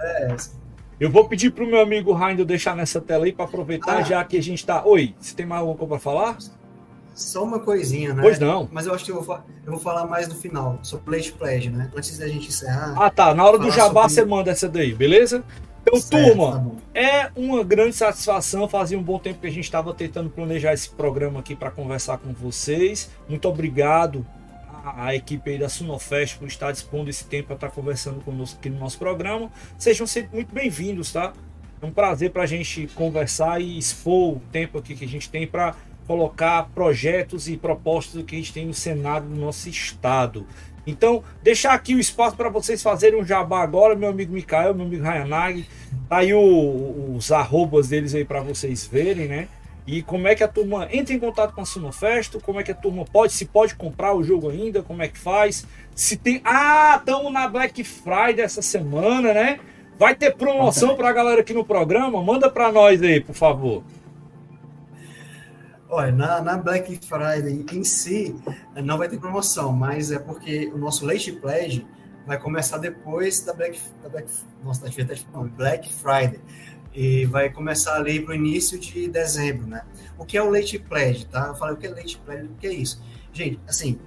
é 0.00 0.32
essa. 0.32 0.61
Eu 1.02 1.10
vou 1.10 1.26
pedir 1.26 1.50
para 1.50 1.64
o 1.64 1.66
meu 1.66 1.80
amigo 1.80 2.12
Raindo 2.12 2.44
deixar 2.44 2.76
nessa 2.76 3.00
tela 3.00 3.24
aí 3.24 3.32
para 3.32 3.44
aproveitar, 3.44 3.96
ah. 3.96 4.02
já 4.02 4.22
que 4.22 4.36
a 4.36 4.40
gente 4.40 4.60
está. 4.60 4.84
Oi, 4.84 5.16
você 5.18 5.34
tem 5.34 5.44
mais 5.44 5.60
alguma 5.60 5.76
coisa 5.76 5.88
para 5.88 5.98
falar? 5.98 6.38
Só 7.12 7.42
uma 7.42 7.58
coisinha, 7.58 8.14
né? 8.14 8.22
Pois 8.22 8.38
não. 8.38 8.68
Mas 8.70 8.86
eu 8.86 8.94
acho 8.94 9.04
que 9.06 9.10
eu 9.10 9.20
vou, 9.20 9.40
eu 9.66 9.72
vou 9.72 9.80
falar 9.80 10.06
mais 10.06 10.28
no 10.28 10.36
final, 10.36 10.78
sobre 10.80 11.16
Late 11.16 11.32
Pledge, 11.32 11.70
né? 11.70 11.90
Antes 11.96 12.16
da 12.18 12.28
gente 12.28 12.46
encerrar. 12.46 12.94
Ah, 12.96 13.10
tá. 13.10 13.34
Na 13.34 13.44
hora 13.44 13.58
do 13.58 13.68
jabá 13.72 14.08
sobre... 14.08 14.14
você 14.14 14.24
manda 14.24 14.52
essa 14.52 14.68
daí, 14.68 14.94
beleza? 14.94 15.42
Então, 15.82 16.00
certo, 16.00 16.24
turma, 16.24 16.70
tá 16.94 17.00
é 17.00 17.30
uma 17.34 17.64
grande 17.64 17.96
satisfação. 17.96 18.68
Fazia 18.68 18.96
um 18.96 19.02
bom 19.02 19.18
tempo 19.18 19.40
que 19.40 19.48
a 19.48 19.50
gente 19.50 19.64
estava 19.64 19.92
tentando 19.92 20.30
planejar 20.30 20.72
esse 20.72 20.88
programa 20.88 21.40
aqui 21.40 21.56
para 21.56 21.72
conversar 21.72 22.18
com 22.18 22.32
vocês. 22.32 23.10
Muito 23.28 23.48
obrigado 23.48 24.24
a, 24.84 25.14
equipe 25.14 25.50
aí 25.50 25.58
da 25.58 25.68
Sunofest 25.68 26.38
por 26.38 26.48
estar 26.48 26.72
dispondo 26.72 27.08
esse 27.08 27.24
tempo 27.24 27.48
para 27.48 27.54
estar 27.54 27.70
conversando 27.70 28.20
conosco 28.20 28.58
aqui 28.58 28.68
no 28.68 28.78
nosso 28.78 28.98
programa. 28.98 29.50
Sejam 29.78 30.06
sempre 30.06 30.34
muito 30.34 30.52
bem-vindos, 30.52 31.12
tá? 31.12 31.32
É 31.80 31.86
um 31.86 31.92
prazer 31.92 32.30
para 32.30 32.42
a 32.42 32.46
gente 32.46 32.88
conversar 32.94 33.60
e 33.60 33.78
expor 33.78 34.36
o 34.36 34.42
tempo 34.50 34.78
aqui 34.78 34.94
que 34.94 35.04
a 35.04 35.08
gente 35.08 35.28
tem 35.28 35.46
para 35.46 35.74
colocar 36.06 36.68
projetos 36.74 37.48
e 37.48 37.56
propostas 37.56 38.24
que 38.24 38.34
a 38.34 38.38
gente 38.38 38.52
tem 38.52 38.66
no 38.66 38.74
Senado 38.74 39.28
do 39.28 39.36
nosso 39.36 39.68
estado. 39.68 40.46
Então, 40.84 41.22
deixar 41.42 41.74
aqui 41.74 41.94
o 41.94 42.00
espaço 42.00 42.36
para 42.36 42.48
vocês 42.48 42.82
fazerem 42.82 43.20
um 43.20 43.24
jabá 43.24 43.62
agora, 43.62 43.94
meu 43.94 44.08
amigo 44.08 44.32
Mikael, 44.32 44.74
meu 44.74 44.84
amigo 44.84 45.04
Rayanag. 45.04 45.64
Tá 46.08 46.18
aí 46.18 46.34
o, 46.34 47.14
os 47.16 47.30
arrobas 47.30 47.88
deles 47.88 48.14
aí 48.14 48.24
para 48.24 48.40
vocês 48.40 48.86
verem, 48.86 49.28
né? 49.28 49.48
E 49.86 50.00
como 50.02 50.28
é 50.28 50.34
que 50.34 50.44
a 50.44 50.48
turma 50.48 50.88
entra 50.92 51.12
em 51.12 51.18
contato 51.18 51.54
com 51.54 51.60
a 51.60 51.64
Sunofesto? 51.64 52.40
Como 52.40 52.60
é 52.60 52.62
que 52.62 52.70
a 52.70 52.74
turma 52.74 53.04
pode, 53.04 53.32
se 53.32 53.46
pode 53.46 53.74
comprar 53.74 54.14
o 54.14 54.22
jogo 54.22 54.48
ainda? 54.48 54.82
Como 54.82 55.02
é 55.02 55.08
que 55.08 55.18
faz? 55.18 55.66
Se 55.94 56.16
tem. 56.16 56.40
Ah, 56.44 56.96
estamos 56.98 57.32
na 57.32 57.48
Black 57.48 57.82
Friday 57.82 58.40
essa 58.40 58.62
semana, 58.62 59.34
né? 59.34 59.58
Vai 59.98 60.14
ter 60.14 60.34
promoção 60.36 60.96
para 60.96 61.08
a 61.08 61.12
galera 61.12 61.40
aqui 61.40 61.52
no 61.52 61.64
programa? 61.64 62.22
Manda 62.22 62.48
para 62.48 62.70
nós 62.70 63.02
aí, 63.02 63.20
por 63.20 63.34
favor. 63.34 63.82
Olha, 65.88 66.12
na, 66.12 66.40
na, 66.40 66.56
Black 66.56 66.98
Friday 67.06 67.66
em 67.70 67.84
si, 67.84 68.34
não 68.76 68.96
vai 68.96 69.08
ter 69.08 69.18
promoção, 69.18 69.72
mas 69.72 70.10
é 70.10 70.18
porque 70.18 70.70
o 70.72 70.78
nosso 70.78 71.04
Late 71.04 71.32
Pledge 71.32 71.86
vai 72.26 72.38
começar 72.38 72.78
depois 72.78 73.44
da 73.44 73.52
Black, 73.52 73.78
da 74.02 74.08
Black, 74.08 74.30
nossa, 74.64 74.84
da 74.84 75.40
Black 75.56 75.92
Friday 75.92 76.40
e 76.94 77.24
vai 77.24 77.50
começar 77.50 77.96
ali 77.96 78.20
para 78.20 78.32
o 78.32 78.34
início 78.34 78.78
de 78.78 79.08
dezembro, 79.08 79.66
né? 79.66 79.82
O 80.18 80.24
que 80.24 80.36
é 80.36 80.42
o 80.42 80.50
leite 80.50 80.78
pledge, 80.78 81.26
tá? 81.26 81.48
Eu 81.48 81.54
falei 81.54 81.74
o 81.74 81.78
que 81.78 81.86
é 81.86 81.90
leite 81.90 82.18
pledge, 82.18 82.44
o 82.44 82.54
que 82.54 82.66
é 82.66 82.72
isso? 82.72 83.02
Gente, 83.32 83.58
assim, 83.66 83.98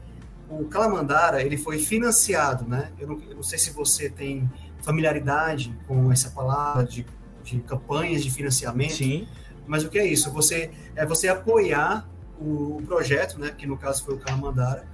o 0.50 0.66
Calamandara, 0.66 1.42
ele 1.42 1.58
foi 1.58 1.80
financiado, 1.80 2.68
né? 2.68 2.92
Eu 3.00 3.08
não, 3.08 3.22
eu 3.28 3.36
não 3.36 3.44
sei 3.44 3.58
se 3.58 3.72
você 3.72 4.10
tem 4.10 4.50
familiaridade 4.82 5.76
com 5.88 6.12
essa 6.12 6.30
palavra 6.30 6.84
de, 6.84 7.06
de 7.44 7.60
campanhas 7.62 8.24
de 8.24 8.30
financiamento. 8.30 8.94
Sim. 8.94 9.28
Mas 9.66 9.84
o 9.84 9.90
que 9.90 9.98
é 9.98 10.06
isso? 10.06 10.32
Você 10.32 10.70
é 10.96 11.06
você 11.06 11.28
apoiar 11.28 12.08
o, 12.40 12.78
o 12.78 12.84
projeto, 12.86 13.40
né? 13.40 13.52
Que 13.58 13.66
no 13.66 13.78
caso 13.78 14.06
foi 14.06 14.14
o 14.14 14.20
Calamandara, 14.20 14.88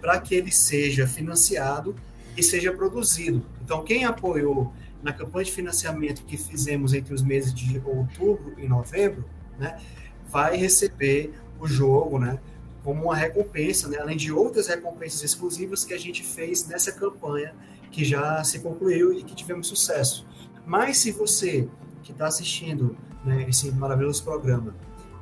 para 0.00 0.18
que 0.20 0.34
ele 0.34 0.50
seja 0.50 1.06
financiado 1.06 1.94
e 2.36 2.42
seja 2.42 2.72
produzido. 2.72 3.46
Então, 3.62 3.84
quem 3.84 4.04
apoiou 4.04 4.72
na 5.06 5.12
campanha 5.12 5.44
de 5.44 5.52
financiamento 5.52 6.24
que 6.24 6.36
fizemos 6.36 6.92
entre 6.92 7.14
os 7.14 7.22
meses 7.22 7.54
de 7.54 7.80
outubro 7.84 8.54
e 8.58 8.66
novembro, 8.66 9.24
né, 9.56 9.78
vai 10.28 10.56
receber 10.56 11.32
o 11.60 11.66
jogo, 11.68 12.18
né, 12.18 12.40
como 12.82 13.04
uma 13.04 13.14
recompensa, 13.14 13.88
né, 13.88 13.98
além 14.00 14.16
de 14.16 14.32
outras 14.32 14.66
recompensas 14.66 15.22
exclusivas 15.22 15.84
que 15.84 15.94
a 15.94 15.98
gente 15.98 16.24
fez 16.24 16.66
nessa 16.66 16.90
campanha 16.90 17.54
que 17.92 18.04
já 18.04 18.42
se 18.42 18.58
concluiu 18.58 19.12
e 19.12 19.22
que 19.22 19.32
tivemos 19.32 19.68
sucesso. 19.68 20.26
Mas 20.66 20.98
se 20.98 21.12
você 21.12 21.68
que 22.02 22.10
está 22.10 22.26
assistindo 22.26 22.96
né, 23.24 23.46
esse 23.48 23.70
maravilhoso 23.70 24.24
programa 24.24 24.74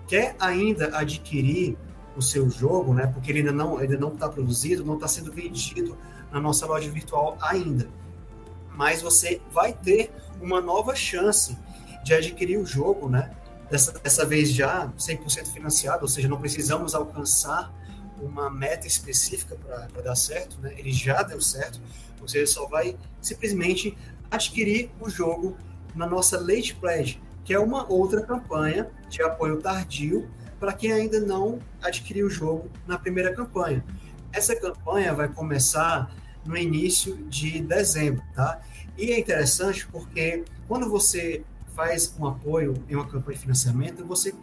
quer 0.08 0.34
ainda 0.38 0.96
adquirir 0.96 1.76
o 2.16 2.22
seu 2.22 2.48
jogo, 2.48 2.94
né? 2.94 3.06
Porque 3.06 3.30
ele 3.30 3.40
ainda 3.40 3.52
não 3.52 3.76
ainda 3.76 3.98
não 3.98 4.12
está 4.12 4.28
produzido, 4.28 4.84
não 4.84 4.94
está 4.94 5.08
sendo 5.08 5.32
vendido 5.32 5.96
na 6.30 6.40
nossa 6.40 6.64
loja 6.66 6.90
virtual 6.90 7.36
ainda. 7.40 7.88
Mas 8.74 9.00
você 9.00 9.40
vai 9.50 9.72
ter 9.72 10.12
uma 10.40 10.60
nova 10.60 10.94
chance 10.94 11.56
de 12.02 12.12
adquirir 12.12 12.58
o 12.58 12.66
jogo, 12.66 13.08
né? 13.08 13.30
Dessa, 13.70 13.92
dessa 13.92 14.26
vez 14.26 14.52
já 14.52 14.88
100% 14.98 15.52
financiado, 15.52 16.02
ou 16.02 16.08
seja, 16.08 16.28
não 16.28 16.38
precisamos 16.38 16.94
alcançar 16.94 17.72
uma 18.20 18.50
meta 18.50 18.86
específica 18.86 19.56
para 19.56 20.02
dar 20.02 20.14
certo, 20.14 20.60
né? 20.60 20.74
Ele 20.76 20.92
já 20.92 21.22
deu 21.22 21.40
certo, 21.40 21.80
você 22.20 22.46
só 22.46 22.66
vai 22.66 22.96
simplesmente 23.20 23.96
adquirir 24.30 24.90
o 25.00 25.08
jogo 25.08 25.56
na 25.94 26.06
nossa 26.06 26.38
Late 26.38 26.74
Pledge, 26.74 27.20
que 27.44 27.52
é 27.54 27.58
uma 27.58 27.90
outra 27.90 28.22
campanha 28.22 28.90
de 29.08 29.22
apoio 29.22 29.60
tardio 29.60 30.28
para 30.58 30.72
quem 30.72 30.92
ainda 30.92 31.20
não 31.20 31.58
adquiriu 31.82 32.26
o 32.26 32.30
jogo 32.30 32.70
na 32.86 32.98
primeira 32.98 33.34
campanha. 33.34 33.84
Essa 34.32 34.56
campanha 34.56 35.12
vai 35.14 35.28
começar 35.28 36.10
no 36.44 36.56
início 36.56 37.16
de 37.28 37.60
dezembro, 37.60 38.22
tá? 38.34 38.60
E 38.96 39.10
é 39.10 39.18
interessante 39.18 39.86
porque 39.88 40.44
quando 40.68 40.88
você 40.88 41.44
faz 41.74 42.14
um 42.18 42.26
apoio 42.26 42.74
em 42.88 42.94
uma 42.94 43.06
campanha 43.06 43.36
de 43.36 43.42
financiamento, 43.42 44.04
você 44.04 44.34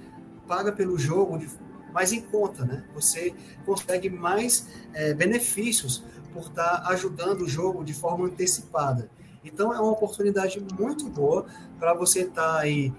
paga 0.48 0.72
pelo 0.72 0.98
jogo 0.98 1.38
de, 1.38 1.48
mais 1.94 2.12
em 2.12 2.22
conta, 2.22 2.66
né? 2.66 2.84
Você 2.94 3.34
consegue 3.66 4.10
mais 4.10 4.68
é, 4.94 5.14
benefícios 5.14 6.04
por 6.34 6.44
estar 6.44 6.84
ajudando 6.88 7.42
o 7.42 7.50
jogo 7.50 7.84
de 7.84 7.94
forma 7.94 8.26
antecipada. 8.26 9.10
Então 9.44 9.74
é 9.74 9.80
uma 9.80 9.92
oportunidade 9.92 10.64
muito 10.78 11.10
boa 11.10 11.46
para 11.80 11.94
você 11.94 12.22
estar 12.22 12.56
tá 12.56 12.60
aí 12.60 12.94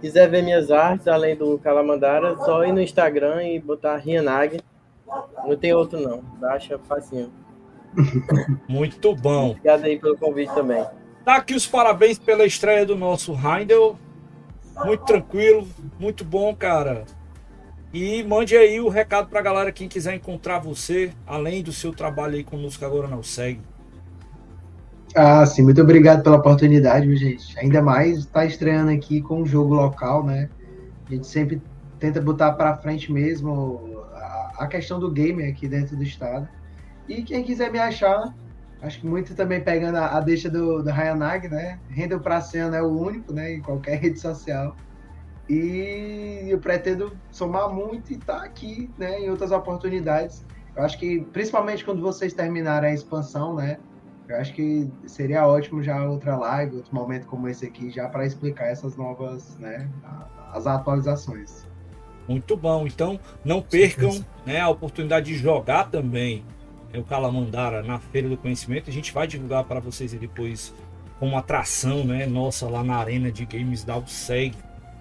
Quiser 0.00 0.28
ver 0.28 0.42
minhas 0.42 0.70
artes, 0.70 1.08
além 1.08 1.34
do 1.34 1.58
Calamandara, 1.58 2.36
só 2.36 2.64
ir 2.64 2.72
no 2.72 2.80
Instagram 2.80 3.42
e 3.42 3.58
botar 3.58 3.96
Rianag. 3.96 4.60
Não 5.44 5.56
tem 5.56 5.72
outro 5.72 5.98
não, 5.98 6.20
baixa 6.38 6.78
facinho. 6.78 7.32
Muito 8.68 9.14
bom. 9.16 9.50
Obrigado 9.50 9.84
aí 9.84 9.98
pelo 9.98 10.16
convite 10.16 10.54
também. 10.54 10.84
Tá 11.24 11.36
aqui 11.36 11.54
os 11.54 11.66
parabéns 11.66 12.18
pela 12.18 12.44
estreia 12.44 12.86
do 12.86 12.96
nosso 12.96 13.32
Heindel. 13.32 13.98
Muito 14.84 15.04
tranquilo, 15.04 15.66
muito 15.98 16.24
bom, 16.24 16.54
cara. 16.54 17.04
E 17.92 18.22
mande 18.22 18.56
aí 18.56 18.80
o 18.80 18.88
recado 18.88 19.28
pra 19.28 19.40
galera 19.40 19.72
quem 19.72 19.88
quiser 19.88 20.14
encontrar 20.14 20.58
você, 20.58 21.10
além 21.26 21.62
do 21.62 21.72
seu 21.72 21.92
trabalho 21.92 22.34
aí 22.34 22.44
conosco 22.44 22.84
agora 22.84 23.08
não 23.08 23.22
segue. 23.22 23.60
Ah, 25.14 25.44
sim, 25.46 25.62
muito 25.62 25.80
obrigado 25.80 26.22
pela 26.22 26.36
oportunidade, 26.36 27.14
gente. 27.16 27.58
Ainda 27.58 27.80
mais 27.80 28.26
tá 28.26 28.44
estreando 28.44 28.90
aqui 28.90 29.22
com 29.22 29.42
um 29.42 29.46
jogo 29.46 29.74
local, 29.74 30.24
né? 30.24 30.50
A 31.06 31.14
gente 31.14 31.26
sempre 31.26 31.62
tenta 31.98 32.20
botar 32.20 32.52
para 32.52 32.76
frente 32.76 33.10
mesmo 33.10 34.04
a 34.58 34.66
questão 34.66 34.98
do 34.98 35.10
game 35.10 35.42
aqui 35.44 35.68
dentro 35.68 35.96
do 35.96 36.02
estado. 36.02 36.48
E 37.08 37.22
quem 37.22 37.42
quiser 37.42 37.70
me 37.70 37.78
achar, 37.78 38.34
acho 38.82 39.00
que 39.00 39.06
muito 39.06 39.34
também 39.34 39.60
pegando 39.60 39.96
a, 39.96 40.18
a 40.18 40.20
deixa 40.20 40.50
do, 40.50 40.82
do 40.82 40.90
né? 40.90 41.78
Rendel 41.88 42.20
cena 42.42 42.76
é 42.76 42.82
o 42.82 42.88
único, 42.88 43.32
né? 43.32 43.54
Em 43.54 43.62
qualquer 43.62 43.96
rede 44.02 44.18
social. 44.20 44.76
E 45.48 46.46
eu 46.48 46.58
pretendo 46.58 47.16
somar 47.30 47.70
muito 47.70 48.12
e 48.12 48.16
estar 48.16 48.40
tá 48.40 48.44
aqui, 48.44 48.90
né? 48.98 49.20
Em 49.20 49.30
outras 49.30 49.50
oportunidades. 49.50 50.44
Eu 50.76 50.82
acho 50.82 50.98
que, 50.98 51.20
principalmente 51.32 51.84
quando 51.84 52.00
vocês 52.02 52.32
terminarem 52.32 52.90
a 52.90 52.94
expansão, 52.94 53.54
né? 53.54 53.78
Eu 54.28 54.36
acho 54.36 54.52
que 54.52 54.90
seria 55.06 55.46
ótimo 55.46 55.82
já 55.82 56.04
outra 56.04 56.36
live, 56.36 56.76
outro 56.76 56.94
momento 56.94 57.26
como 57.26 57.48
esse 57.48 57.64
aqui, 57.64 57.90
já 57.90 58.08
para 58.08 58.26
explicar 58.26 58.66
essas 58.66 58.94
novas, 58.94 59.56
né? 59.58 59.88
As 60.52 60.66
atualizações. 60.66 61.66
Muito 62.28 62.54
bom. 62.54 62.86
Então, 62.86 63.18
não 63.42 63.62
percam 63.62 64.22
né, 64.44 64.60
a 64.60 64.68
oportunidade 64.68 65.32
de 65.32 65.38
jogar 65.38 65.84
também 65.90 66.44
é 66.92 66.98
o 66.98 67.04
Calamandara 67.04 67.82
na 67.82 67.98
Feira 67.98 68.28
do 68.28 68.36
Conhecimento. 68.36 68.88
A 68.88 68.92
gente 68.92 69.12
vai 69.12 69.26
divulgar 69.26 69.64
para 69.64 69.80
vocês 69.80 70.12
depois 70.12 70.74
como 71.18 71.36
atração, 71.36 72.04
né? 72.04 72.26
Nossa, 72.26 72.66
lá 72.68 72.82
na 72.82 72.96
Arena 72.96 73.30
de 73.30 73.44
Games 73.44 73.84
da 73.84 73.98
USEG, 73.98 74.56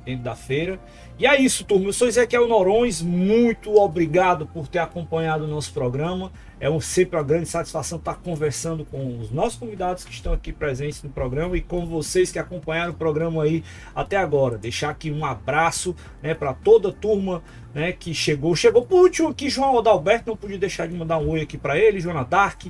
dentro 0.08 0.24
da 0.24 0.36
feira. 0.36 0.80
E 1.20 1.28
é 1.28 1.40
isso, 1.40 1.66
turma. 1.66 1.88
Eu 1.88 1.94
sou 1.94 2.08
Ezequiel 2.08 2.48
Norões. 2.48 3.02
Muito 3.02 3.76
obrigado 3.76 4.48
por 4.48 4.68
ter 4.68 4.80
acompanhado 4.80 5.44
o 5.44 5.48
nosso 5.48 5.74
programa. 5.74 6.32
É 6.62 6.70
um, 6.70 6.80
sempre 6.80 7.18
uma 7.18 7.24
grande 7.24 7.50
satisfação 7.50 7.98
estar 7.98 8.16
conversando 8.16 8.86
com 8.86 9.20
os 9.20 9.30
nossos 9.30 9.60
convidados 9.60 10.06
que 10.06 10.12
estão 10.12 10.32
aqui 10.32 10.54
presentes 10.54 11.04
no 11.04 11.10
programa 11.10 11.58
e 11.58 11.62
com 11.62 11.86
vocês 11.86 12.32
que 12.32 12.40
acompanharam 12.40 12.94
o 12.94 12.96
programa 12.96 13.44
aí 13.44 13.64
até 13.94 14.16
agora. 14.16 14.58
Deixar 14.58 14.92
aqui 14.92 15.12
um 15.12 15.26
abraço 15.26 15.94
né, 16.24 16.34
para 16.34 16.54
toda 16.54 16.90
a 16.90 16.94
turma 16.94 17.44
né, 17.74 17.92
que 17.92 18.14
chegou. 18.14 18.56
Chegou 18.56 18.86
por 18.86 19.02
último 19.02 19.28
aqui, 19.28 19.50
João 19.50 19.78
Adalberto. 19.78 20.30
Não 20.30 20.38
podia 20.38 20.58
deixar 20.58 20.88
de 20.88 20.96
mandar 20.96 21.18
um 21.18 21.32
oi 21.32 21.42
aqui 21.42 21.58
para 21.58 21.78
ele. 21.78 22.00
Joana 22.00 22.24
Dark, 22.24 22.64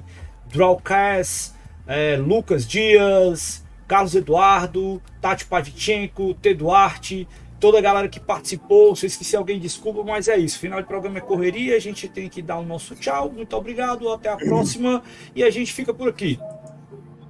Drawcast, 0.51 1.53
é, 1.85 2.17
Lucas 2.17 2.65
Dias, 2.65 3.63
Carlos 3.87 4.15
Eduardo, 4.15 5.01
Tati 5.21 5.45
Pavichenko, 5.45 6.33
T. 6.35 6.53
Duarte 6.53 7.27
toda 7.59 7.77
a 7.77 7.81
galera 7.81 8.07
que 8.07 8.19
participou. 8.19 8.95
Se 8.95 9.05
eu 9.05 9.07
esqueci 9.07 9.35
alguém, 9.35 9.59
desculpa, 9.59 10.03
mas 10.03 10.27
é 10.27 10.37
isso. 10.37 10.59
Final 10.59 10.81
de 10.81 10.87
programa 10.87 11.17
é 11.17 11.21
correria. 11.21 11.75
A 11.75 11.79
gente 11.79 12.07
tem 12.07 12.29
que 12.29 12.41
dar 12.41 12.57
o 12.57 12.63
nosso 12.63 12.95
tchau. 12.95 13.31
Muito 13.31 13.55
obrigado. 13.55 14.11
Até 14.11 14.29
a 14.29 14.37
próxima. 14.37 15.03
E 15.35 15.43
a 15.43 15.49
gente 15.49 15.73
fica 15.73 15.93
por 15.93 16.09
aqui. 16.09 16.39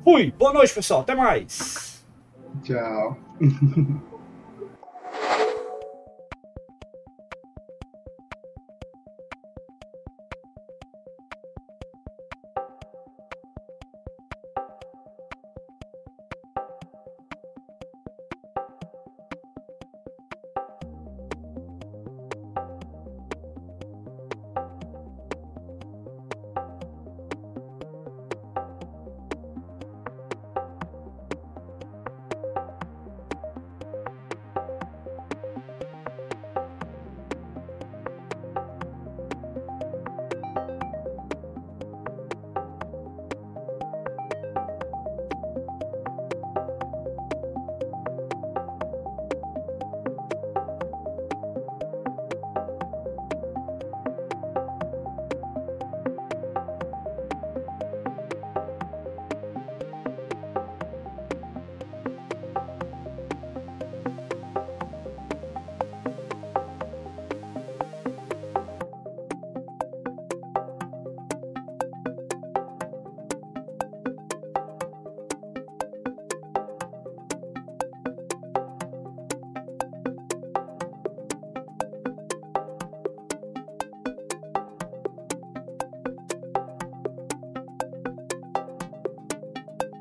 Fui. 0.04 0.34
Boa 0.38 0.54
noite, 0.54 0.74
pessoal. 0.74 1.02
Até 1.02 1.16
mais. 1.16 2.04
Tchau. 2.64 3.18